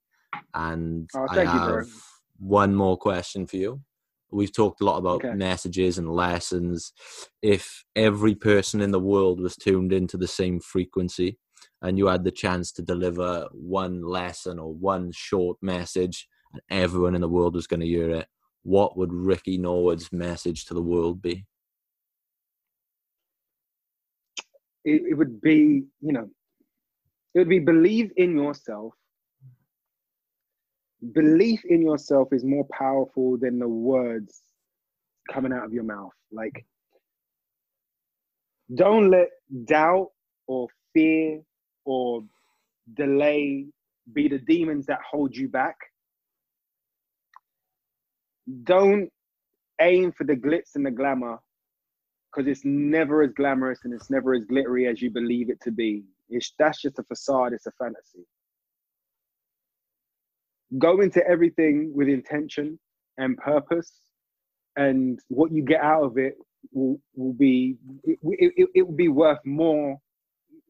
and 0.54 1.10
Oh, 1.18 1.28
I 1.30 1.36
thank 1.36 1.54
you, 1.54 1.60
have 1.60 1.68
bro 1.68 1.84
one 2.40 2.76
more 2.76 2.98
question 2.98 3.46
for 3.46 3.58
you. 3.58 3.82
We've 4.32 4.54
talked 4.54 4.82
a 4.82 4.84
lot 4.84 4.98
about 4.98 5.24
okay. 5.24 5.34
messages 5.34 5.98
and 5.98 6.12
lessons. 6.12 6.92
If 7.42 7.84
every 7.96 8.36
person 8.36 8.82
in 8.82 8.92
the 8.92 9.00
world 9.00 9.40
was 9.40 9.56
tuned 9.56 9.94
into 9.94 10.18
the 10.18 10.28
same 10.28 10.60
frequency 10.60 11.38
and 11.82 11.98
you 11.98 12.08
had 12.08 12.24
the 12.24 12.32
chance 12.32 12.72
to 12.74 12.82
deliver 12.82 13.48
one 13.54 14.02
lesson 14.02 14.60
or 14.60 14.74
one 14.74 15.12
short 15.14 15.58
message 15.62 16.28
and 16.52 16.62
everyone 16.70 17.16
in 17.16 17.22
the 17.22 17.30
world 17.30 17.56
was 17.56 17.68
going 17.68 17.80
to 17.80 17.86
hear 17.86 18.10
it, 18.10 18.28
what 18.64 18.98
would 18.98 19.14
Ricky 19.14 19.58
Norwood's 19.58 20.12
message 20.12 20.66
to 20.66 20.74
the 20.74 20.82
world 20.82 21.22
be? 21.22 21.46
It, 24.84 25.04
it 25.12 25.14
would 25.14 25.40
be, 25.40 25.84
you 26.02 26.12
know, 26.12 26.30
it 27.34 27.40
would 27.40 27.50
be 27.50 27.60
believe 27.60 28.12
in 28.18 28.36
yourself 28.36 28.94
Belief 31.14 31.64
in 31.66 31.82
yourself 31.82 32.30
is 32.32 32.44
more 32.44 32.66
powerful 32.72 33.38
than 33.38 33.60
the 33.60 33.68
words 33.68 34.42
coming 35.32 35.54
out 35.54 35.66
of 35.66 35.74
your 35.74 35.84
mouth. 35.84 36.14
Like, 36.32 36.66
don't 38.74 39.10
let 39.10 39.30
doubt 39.66 40.10
or 40.48 40.68
fear 40.94 41.42
or 41.86 42.24
delay 42.94 43.66
be 44.14 44.28
the 44.28 44.40
demons 44.40 44.86
that 44.88 45.00
hold 45.10 45.36
you 45.36 45.48
back. 45.48 45.76
Don't 48.64 49.12
aim 49.80 50.12
for 50.12 50.24
the 50.24 50.36
glitz 50.36 50.76
and 50.76 50.86
the 50.86 50.92
glamour 50.92 51.40
because 52.32 52.48
it's 52.48 52.66
never 52.66 53.24
as 53.24 53.32
glamorous 53.34 53.80
and 53.84 53.94
it's 53.94 54.10
never 54.10 54.34
as 54.34 54.44
glittery 54.46 54.88
as 54.88 55.02
you 55.02 55.10
believe 55.10 55.50
it 55.50 55.62
to 55.62 55.72
be. 55.72 56.04
It's, 56.30 56.54
that's 56.58 56.82
just 56.82 57.00
a 57.00 57.04
facade, 57.04 57.54
it's 57.54 57.68
a 57.68 57.72
fantasy. 57.72 58.26
Go 60.78 61.02
into 61.02 61.26
everything 61.28 61.92
with 61.96 62.08
intention 62.08 62.80
and 63.18 63.38
purpose, 63.38 63.92
and 64.76 65.20
what 65.30 65.52
you 65.52 65.64
get 65.64 65.82
out 65.82 66.04
of 66.04 66.18
it 66.18 66.36
will, 66.72 67.00
will 67.16 67.34
be 67.34 67.78
it, 68.04 68.20
it, 68.24 68.70
it 68.76 68.84
will 68.84 68.96
be 68.96 69.08
worth 69.08 69.40
more 69.46 69.98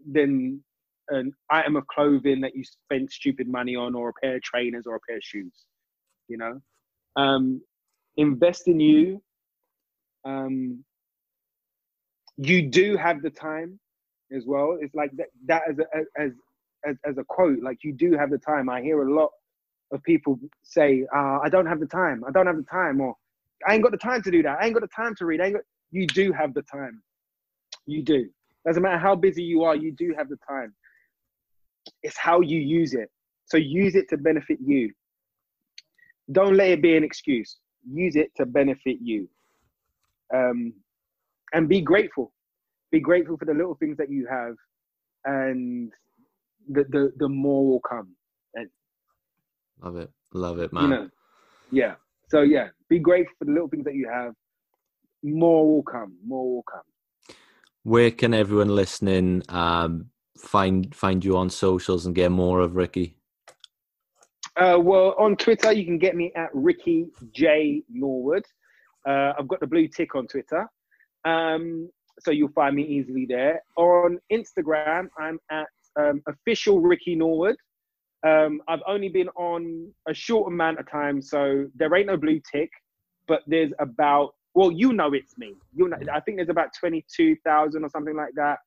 than 0.09 0.63
an 1.09 1.31
item 1.49 1.75
of 1.75 1.87
clothing 1.87 2.41
that 2.41 2.55
you 2.55 2.63
spent 2.63 3.11
stupid 3.11 3.47
money 3.47 3.75
on 3.75 3.95
or 3.95 4.09
a 4.09 4.13
pair 4.21 4.35
of 4.35 4.43
trainers 4.43 4.85
or 4.85 4.95
a 4.95 4.99
pair 5.07 5.17
of 5.17 5.23
shoes 5.23 5.65
you 6.27 6.37
know? 6.37 6.61
Um, 7.15 7.61
invest 8.17 8.67
in 8.67 8.79
you. 8.79 9.21
Um, 10.25 10.83
you 12.37 12.69
do 12.69 12.97
have 12.97 13.21
the 13.21 13.29
time 13.29 13.79
as 14.35 14.43
well. 14.45 14.77
It's 14.79 14.93
like 14.93 15.11
that, 15.17 15.27
that 15.47 15.63
as, 15.69 15.79
a, 15.79 16.21
as 16.21 16.31
as 16.85 16.95
as 17.05 17.17
a 17.17 17.23
quote 17.23 17.59
like 17.63 17.79
you 17.83 17.91
do 17.93 18.15
have 18.15 18.29
the 18.29 18.37
time. 18.37 18.69
I 18.69 18.81
hear 18.81 19.01
a 19.01 19.13
lot 19.13 19.31
of 19.91 20.01
people 20.03 20.39
say 20.63 21.05
uh, 21.15 21.39
i 21.43 21.49
don't 21.49 21.65
have 21.65 21.79
the 21.79 21.85
time 21.85 22.23
i 22.27 22.31
don't 22.31 22.47
have 22.47 22.57
the 22.57 22.63
time 22.63 22.99
or 22.99 23.15
i 23.67 23.73
ain't 23.73 23.83
got 23.83 23.91
the 23.91 23.97
time 23.97 24.21
to 24.21 24.31
do 24.31 24.43
that 24.43 24.57
i 24.59 24.65
ain't 24.65 24.73
got 24.73 24.81
the 24.81 24.95
time 24.95 25.15
to 25.15 25.25
read 25.25 25.41
I 25.41 25.45
ain't 25.45 25.55
got... 25.55 25.63
you 25.91 26.05
do 26.07 26.31
have 26.33 26.53
the 26.53 26.63
time 26.63 27.01
you 27.85 28.03
do 28.03 28.29
doesn't 28.65 28.83
matter 28.83 28.97
how 28.97 29.15
busy 29.15 29.43
you 29.43 29.63
are 29.63 29.75
you 29.75 29.91
do 29.91 30.13
have 30.17 30.29
the 30.29 30.37
time 30.47 30.73
it's 32.03 32.17
how 32.17 32.41
you 32.41 32.59
use 32.59 32.93
it. 32.93 33.09
So 33.45 33.57
use 33.57 33.95
it 33.95 34.09
to 34.09 34.17
benefit 34.17 34.59
you. 34.63 34.91
Don't 36.31 36.55
let 36.55 36.69
it 36.69 36.81
be 36.81 36.97
an 36.97 37.03
excuse. 37.03 37.57
Use 37.89 38.15
it 38.15 38.31
to 38.35 38.45
benefit 38.45 38.97
you. 39.01 39.29
Um, 40.33 40.73
and 41.53 41.69
be 41.69 41.81
grateful. 41.81 42.33
Be 42.91 42.99
grateful 42.99 43.37
for 43.37 43.45
the 43.45 43.53
little 43.53 43.75
things 43.75 43.97
that 43.97 44.09
you 44.09 44.27
have, 44.29 44.55
and 45.25 45.91
the 46.69 46.83
the, 46.89 47.13
the 47.17 47.29
more 47.29 47.65
will 47.65 47.79
come. 47.79 48.09
Love 49.81 49.97
it. 49.97 50.09
Love 50.33 50.59
it, 50.59 50.73
man. 50.73 50.83
You 50.83 50.89
know, 50.89 51.09
yeah. 51.71 51.95
So 52.29 52.41
yeah, 52.41 52.69
be 52.89 52.99
grateful 52.99 53.33
for 53.39 53.45
the 53.45 53.51
little 53.51 53.69
things 53.69 53.85
that 53.85 53.95
you 53.95 54.09
have. 54.11 54.33
More 55.23 55.67
will 55.67 55.83
come. 55.83 56.17
More 56.25 56.55
will 56.55 56.63
come. 56.63 56.81
Where 57.83 58.11
can 58.11 58.33
everyone 58.33 58.69
listening 58.69 59.43
um, 59.49 60.07
find 60.37 60.93
find 60.93 61.23
you 61.23 61.37
on 61.37 61.49
socials 61.49 62.05
and 62.05 62.13
get 62.13 62.31
more 62.31 62.59
of 62.59 62.75
Ricky? 62.75 63.17
Uh, 64.57 64.79
well, 64.81 65.13
on 65.19 65.35
Twitter, 65.35 65.71
you 65.71 65.85
can 65.85 65.99
get 65.99 66.15
me 66.15 66.31
at 66.35 66.49
Ricky 66.53 67.07
J 67.31 67.83
Norwood. 67.89 68.43
Uh, 69.07 69.33
I've 69.37 69.47
got 69.47 69.59
the 69.59 69.67
blue 69.67 69.87
tick 69.87 70.15
on 70.15 70.27
Twitter, 70.27 70.67
um, 71.25 71.89
so 72.19 72.31
you'll 72.31 72.49
find 72.49 72.75
me 72.75 72.83
easily 72.83 73.25
there. 73.25 73.61
On 73.77 74.19
Instagram, 74.31 75.07
I'm 75.17 75.39
at 75.51 75.67
um, 75.97 76.21
official 76.27 76.81
Ricky 76.81 77.15
Norwood. 77.15 77.55
Um, 78.27 78.61
I've 78.67 78.81
only 78.87 79.09
been 79.09 79.29
on 79.29 79.91
a 80.07 80.13
short 80.13 80.51
amount 80.51 80.79
of 80.79 80.89
time, 80.89 81.21
so 81.21 81.67
there 81.75 81.93
ain't 81.95 82.07
no 82.07 82.17
blue 82.17 82.41
tick, 82.51 82.69
but 83.27 83.41
there's 83.47 83.71
about 83.79 84.33
well, 84.55 84.71
you 84.71 84.91
know 84.91 85.13
it's 85.13 85.37
me. 85.37 85.53
You 85.75 85.87
know, 85.87 85.97
I 86.11 86.19
think 86.19 86.37
there's 86.37 86.49
about 86.49 86.69
twenty 86.79 87.05
two 87.15 87.35
thousand 87.45 87.83
or 87.83 87.89
something 87.89 88.15
like 88.15 88.33
that 88.35 88.57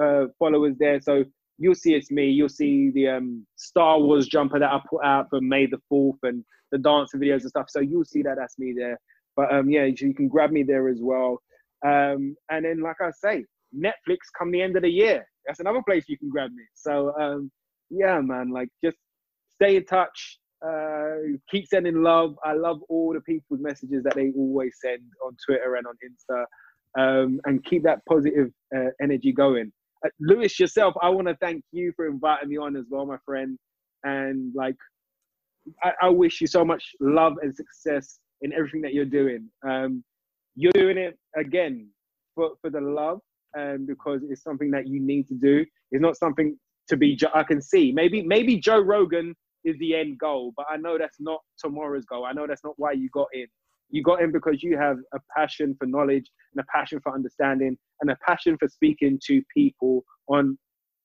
uh, 0.00 0.26
followers 0.38 0.76
there. 0.78 1.00
So 1.00 1.24
you'll 1.58 1.74
see 1.74 1.94
it's 1.94 2.10
me. 2.10 2.30
You'll 2.30 2.48
see 2.48 2.90
the 2.90 3.08
um, 3.08 3.46
Star 3.56 3.98
Wars 4.00 4.28
jumper 4.28 4.58
that 4.58 4.70
I 4.70 4.80
put 4.88 5.04
out 5.04 5.28
for 5.30 5.40
May 5.40 5.66
the 5.66 5.80
4th 5.92 6.18
and 6.22 6.44
the 6.70 6.78
dancing 6.78 7.20
videos 7.20 7.42
and 7.42 7.50
stuff. 7.50 7.66
So 7.68 7.80
you'll 7.80 8.04
see 8.04 8.22
that 8.22 8.36
that's 8.38 8.58
me 8.58 8.74
there. 8.76 8.98
But 9.36 9.52
um, 9.52 9.70
yeah, 9.70 9.84
you 9.84 10.14
can 10.14 10.28
grab 10.28 10.50
me 10.50 10.62
there 10.62 10.88
as 10.88 10.98
well. 11.00 11.40
Um, 11.84 12.36
and 12.50 12.64
then, 12.64 12.80
like 12.80 13.00
I 13.00 13.10
say, 13.10 13.44
Netflix 13.76 14.18
come 14.36 14.50
the 14.50 14.62
end 14.62 14.76
of 14.76 14.82
the 14.82 14.90
year. 14.90 15.26
That's 15.46 15.60
another 15.60 15.82
place 15.86 16.04
you 16.08 16.18
can 16.18 16.28
grab 16.28 16.50
me. 16.50 16.64
So 16.74 17.14
um, 17.18 17.50
yeah, 17.90 18.20
man, 18.20 18.50
like 18.50 18.68
just 18.84 18.96
stay 19.54 19.76
in 19.76 19.84
touch. 19.84 20.38
Uh, 20.64 21.38
keep 21.48 21.66
sending 21.68 22.02
love. 22.02 22.34
I 22.44 22.52
love 22.54 22.80
all 22.88 23.12
the 23.14 23.20
people's 23.20 23.60
messages 23.60 24.02
that 24.02 24.14
they 24.14 24.32
always 24.36 24.74
send 24.80 25.02
on 25.24 25.36
Twitter 25.46 25.76
and 25.76 25.86
on 25.86 25.94
Insta 26.04 26.44
um, 26.98 27.40
and 27.44 27.64
keep 27.64 27.84
that 27.84 28.00
positive 28.08 28.50
uh, 28.76 28.90
energy 29.00 29.32
going. 29.32 29.72
Uh, 30.04 30.08
Lewis, 30.20 30.58
yourself, 30.58 30.94
I 31.00 31.08
want 31.10 31.28
to 31.28 31.36
thank 31.36 31.62
you 31.72 31.92
for 31.94 32.06
inviting 32.06 32.48
me 32.48 32.56
on 32.56 32.76
as 32.76 32.86
well, 32.90 33.06
my 33.06 33.18
friend. 33.24 33.56
And 34.04 34.52
like, 34.54 34.76
I, 35.82 35.92
I 36.02 36.08
wish 36.08 36.40
you 36.40 36.46
so 36.46 36.64
much 36.64 36.84
love 37.00 37.34
and 37.42 37.54
success 37.54 38.18
in 38.42 38.52
everything 38.52 38.82
that 38.82 38.94
you're 38.94 39.04
doing. 39.04 39.48
Um, 39.66 40.02
you're 40.56 40.72
doing 40.72 40.98
it 40.98 41.16
again 41.36 41.88
for, 42.34 42.52
for 42.60 42.70
the 42.70 42.80
love 42.80 43.20
and 43.54 43.86
because 43.86 44.22
it's 44.28 44.42
something 44.42 44.70
that 44.72 44.88
you 44.88 45.00
need 45.00 45.28
to 45.28 45.34
do. 45.34 45.64
It's 45.90 46.02
not 46.02 46.16
something 46.16 46.58
to 46.88 46.96
be, 46.96 47.18
I 47.34 47.42
can 47.42 47.60
see. 47.60 47.92
Maybe, 47.92 48.22
maybe 48.22 48.58
Joe 48.58 48.80
Rogan 48.80 49.34
is 49.64 49.76
the 49.78 49.94
end 49.94 50.18
goal, 50.18 50.52
but 50.56 50.66
I 50.70 50.76
know 50.76 50.98
that's 50.98 51.20
not 51.20 51.40
tomorrow's 51.58 52.04
goal. 52.04 52.24
I 52.24 52.32
know 52.32 52.46
that's 52.46 52.64
not 52.64 52.74
why 52.76 52.92
you 52.92 53.08
got 53.12 53.28
in. 53.32 53.46
You 53.90 54.02
got 54.02 54.20
in 54.20 54.32
because 54.32 54.62
you 54.62 54.76
have 54.76 54.98
a 55.14 55.18
passion 55.34 55.74
for 55.78 55.86
knowledge 55.86 56.30
and 56.54 56.62
a 56.62 56.66
passion 56.72 57.00
for 57.02 57.14
understanding 57.14 57.76
and 58.00 58.10
a 58.10 58.16
passion 58.26 58.56
for 58.58 58.68
speaking 58.68 59.18
to 59.26 59.42
people 59.54 60.04
on 60.28 60.58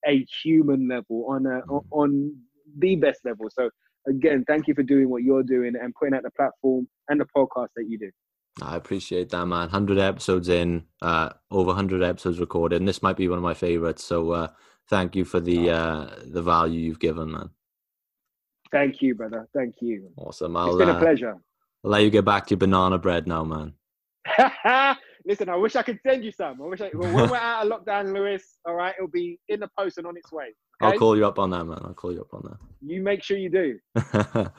a 0.05 0.25
human 0.43 0.87
level, 0.87 1.25
on 1.29 1.45
a, 1.45 1.61
mm. 1.61 1.83
on 1.91 2.35
the 2.79 2.95
best 2.97 3.21
level. 3.23 3.47
So 3.49 3.69
again, 4.07 4.43
thank 4.47 4.67
you 4.67 4.73
for 4.73 4.83
doing 4.83 5.09
what 5.09 5.23
you're 5.23 5.43
doing 5.43 5.73
and 5.81 5.93
putting 5.95 6.13
out 6.13 6.23
the 6.23 6.31
platform 6.31 6.87
and 7.09 7.19
the 7.19 7.27
podcast 7.35 7.69
that 7.75 7.85
you 7.87 7.97
do. 7.97 8.11
I 8.61 8.75
appreciate 8.75 9.29
that, 9.29 9.45
man. 9.45 9.61
100 9.61 9.97
episodes 9.97 10.47
in, 10.49 10.83
uh, 11.01 11.29
over 11.49 11.67
100 11.67 12.03
episodes 12.03 12.39
recorded, 12.39 12.77
and 12.81 12.87
this 12.87 13.01
might 13.01 13.17
be 13.17 13.27
one 13.27 13.39
of 13.39 13.43
my 13.43 13.55
favorites. 13.55 14.03
So, 14.03 14.31
uh, 14.31 14.47
thank 14.89 15.15
you 15.15 15.25
for 15.25 15.39
the 15.39 15.71
uh, 15.71 16.09
the 16.25 16.41
value 16.41 16.79
you've 16.79 16.99
given, 16.99 17.31
man. 17.31 17.49
Thank 18.71 19.01
you, 19.01 19.13
brother. 19.13 19.47
Thank 19.53 19.75
you. 19.81 20.09
Awesome. 20.17 20.57
I'll, 20.57 20.69
it's 20.69 20.77
been 20.77 20.89
a 20.89 20.93
uh, 20.93 20.99
pleasure. 20.99 21.37
I'll 21.83 21.91
let 21.91 22.03
you 22.03 22.09
get 22.09 22.25
back 22.25 22.47
to 22.47 22.51
your 22.51 22.59
banana 22.59 22.97
bread 22.97 23.27
now, 23.27 23.43
man. 23.43 23.73
Listen, 25.25 25.47
I 25.47 25.55
wish 25.55 25.75
I 25.75 25.83
could 25.83 25.99
send 26.05 26.25
you 26.25 26.31
some. 26.31 26.61
I 26.61 26.65
wish 26.65 26.81
I, 26.81 26.89
well, 26.93 27.13
when 27.13 27.29
we're 27.29 27.37
out 27.37 27.65
of 27.65 27.71
lockdown, 27.71 28.13
Lewis, 28.13 28.57
all 28.65 28.73
right, 28.73 28.93
it'll 28.97 29.07
be 29.07 29.39
in 29.47 29.59
the 29.59 29.69
post 29.77 29.97
and 29.97 30.07
on 30.07 30.17
its 30.17 30.31
way. 30.31 30.53
Okay? 30.81 30.91
I'll 30.91 30.99
call 30.99 31.15
you 31.15 31.25
up 31.25 31.39
on 31.39 31.51
that, 31.51 31.63
man. 31.65 31.79
I'll 31.83 31.93
call 31.93 32.11
you 32.11 32.21
up 32.21 32.33
on 32.33 32.41
that. 32.43 32.57
You 32.81 33.01
make 33.01 33.23
sure 33.23 33.37
you 33.37 33.49
do. 33.49 33.79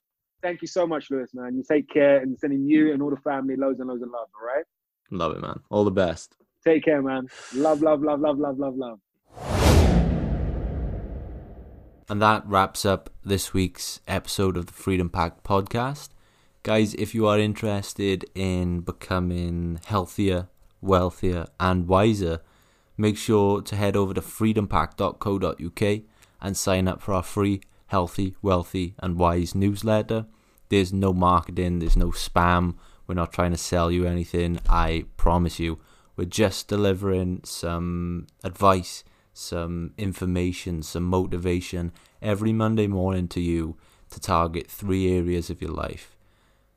Thank 0.42 0.62
you 0.62 0.68
so 0.68 0.86
much, 0.86 1.10
Lewis, 1.10 1.30
man. 1.34 1.56
You 1.56 1.64
take 1.68 1.88
care 1.88 2.18
and 2.20 2.38
sending 2.38 2.64
you 2.66 2.92
and 2.92 3.02
all 3.02 3.10
the 3.10 3.16
family 3.18 3.56
loads 3.56 3.80
and 3.80 3.88
loads 3.88 4.02
of 4.02 4.10
love, 4.10 4.28
all 4.40 4.46
right? 4.46 4.64
Love 5.10 5.36
it, 5.36 5.40
man. 5.40 5.60
All 5.70 5.84
the 5.84 5.90
best. 5.90 6.36
Take 6.64 6.84
care, 6.84 7.02
man. 7.02 7.28
Love, 7.55 7.82
love, 7.82 8.02
love, 8.02 8.20
love, 8.20 8.38
love, 8.38 8.59
love, 8.59 8.76
love. 8.76 8.98
And 12.09 12.20
that 12.20 12.47
wraps 12.47 12.85
up 12.85 13.10
this 13.24 13.55
week's 13.55 14.01
episode 14.06 14.56
of 14.56 14.66
the 14.66 14.72
Freedom 14.72 15.09
Pact 15.09 15.43
podcast. 15.43 16.10
Guys, 16.62 16.94
if 16.94 17.14
you 17.14 17.26
are 17.26 17.39
interested 17.39 18.26
in 18.35 18.81
becoming 18.81 19.81
healthier, 19.86 20.48
wealthier, 20.82 21.47
and 21.59 21.89
wiser, 21.89 22.40
make 22.98 23.16
sure 23.16 23.62
to 23.62 23.76
head 23.76 23.97
over 23.97 24.12
to 24.12 24.20
freedompact.co.uk 24.20 26.02
and 26.43 26.56
sign 26.56 26.89
up 26.89 27.01
for 27.01 27.14
our 27.14 27.22
free 27.22 27.60
Healthy, 27.86 28.35
Wealthy, 28.43 28.94
and 28.98 29.18
Wise 29.18 29.55
newsletter. 29.55 30.26
There's 30.68 30.93
no 30.93 31.12
marketing, 31.12 31.78
there's 31.78 31.97
no 31.97 32.09
spam. 32.09 32.74
We're 33.06 33.14
not 33.14 33.32
trying 33.32 33.52
to 33.52 33.59
sell 33.59 33.90
you 33.93 34.06
anything. 34.06 34.59
I 34.68 35.05
promise 35.16 35.60
you. 35.60 35.78
We're 36.16 36.24
just 36.24 36.68
delivering 36.68 37.43
some 37.44 38.26
advice, 38.43 39.05
some 39.35 39.93
information, 39.98 40.82
some 40.82 41.02
motivation 41.02 41.93
every 42.23 42.52
Monday 42.52 42.86
morning 42.86 43.28
to 43.28 43.40
you 43.40 43.77
to 44.11 44.20
target 44.20 44.70
three 44.70 45.12
areas 45.12 45.51
of 45.51 45.61
your 45.61 45.73
life 45.73 46.16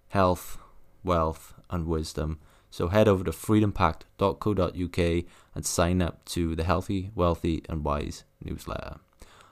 health, 0.10 0.58
wealth, 1.04 1.54
and 1.70 1.86
wisdom. 1.86 2.40
So 2.70 2.88
head 2.88 3.08
over 3.08 3.24
to 3.24 3.32
freedompact.co.uk 3.32 5.26
and 5.56 5.66
sign 5.66 6.02
up 6.02 6.26
to 6.26 6.56
the 6.56 6.64
Healthy, 6.64 7.12
Wealthy, 7.16 7.64
and 7.70 7.84
Wise 7.84 8.24
newsletter. 8.44 8.98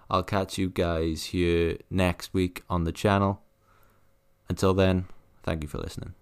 I'll 0.09 0.23
catch 0.23 0.57
you 0.57 0.69
guys 0.69 1.25
here 1.25 1.77
next 1.89 2.33
week 2.33 2.63
on 2.69 2.83
the 2.83 2.91
channel. 2.91 3.41
Until 4.49 4.73
then, 4.73 5.05
thank 5.43 5.63
you 5.63 5.69
for 5.69 5.79
listening. 5.79 6.13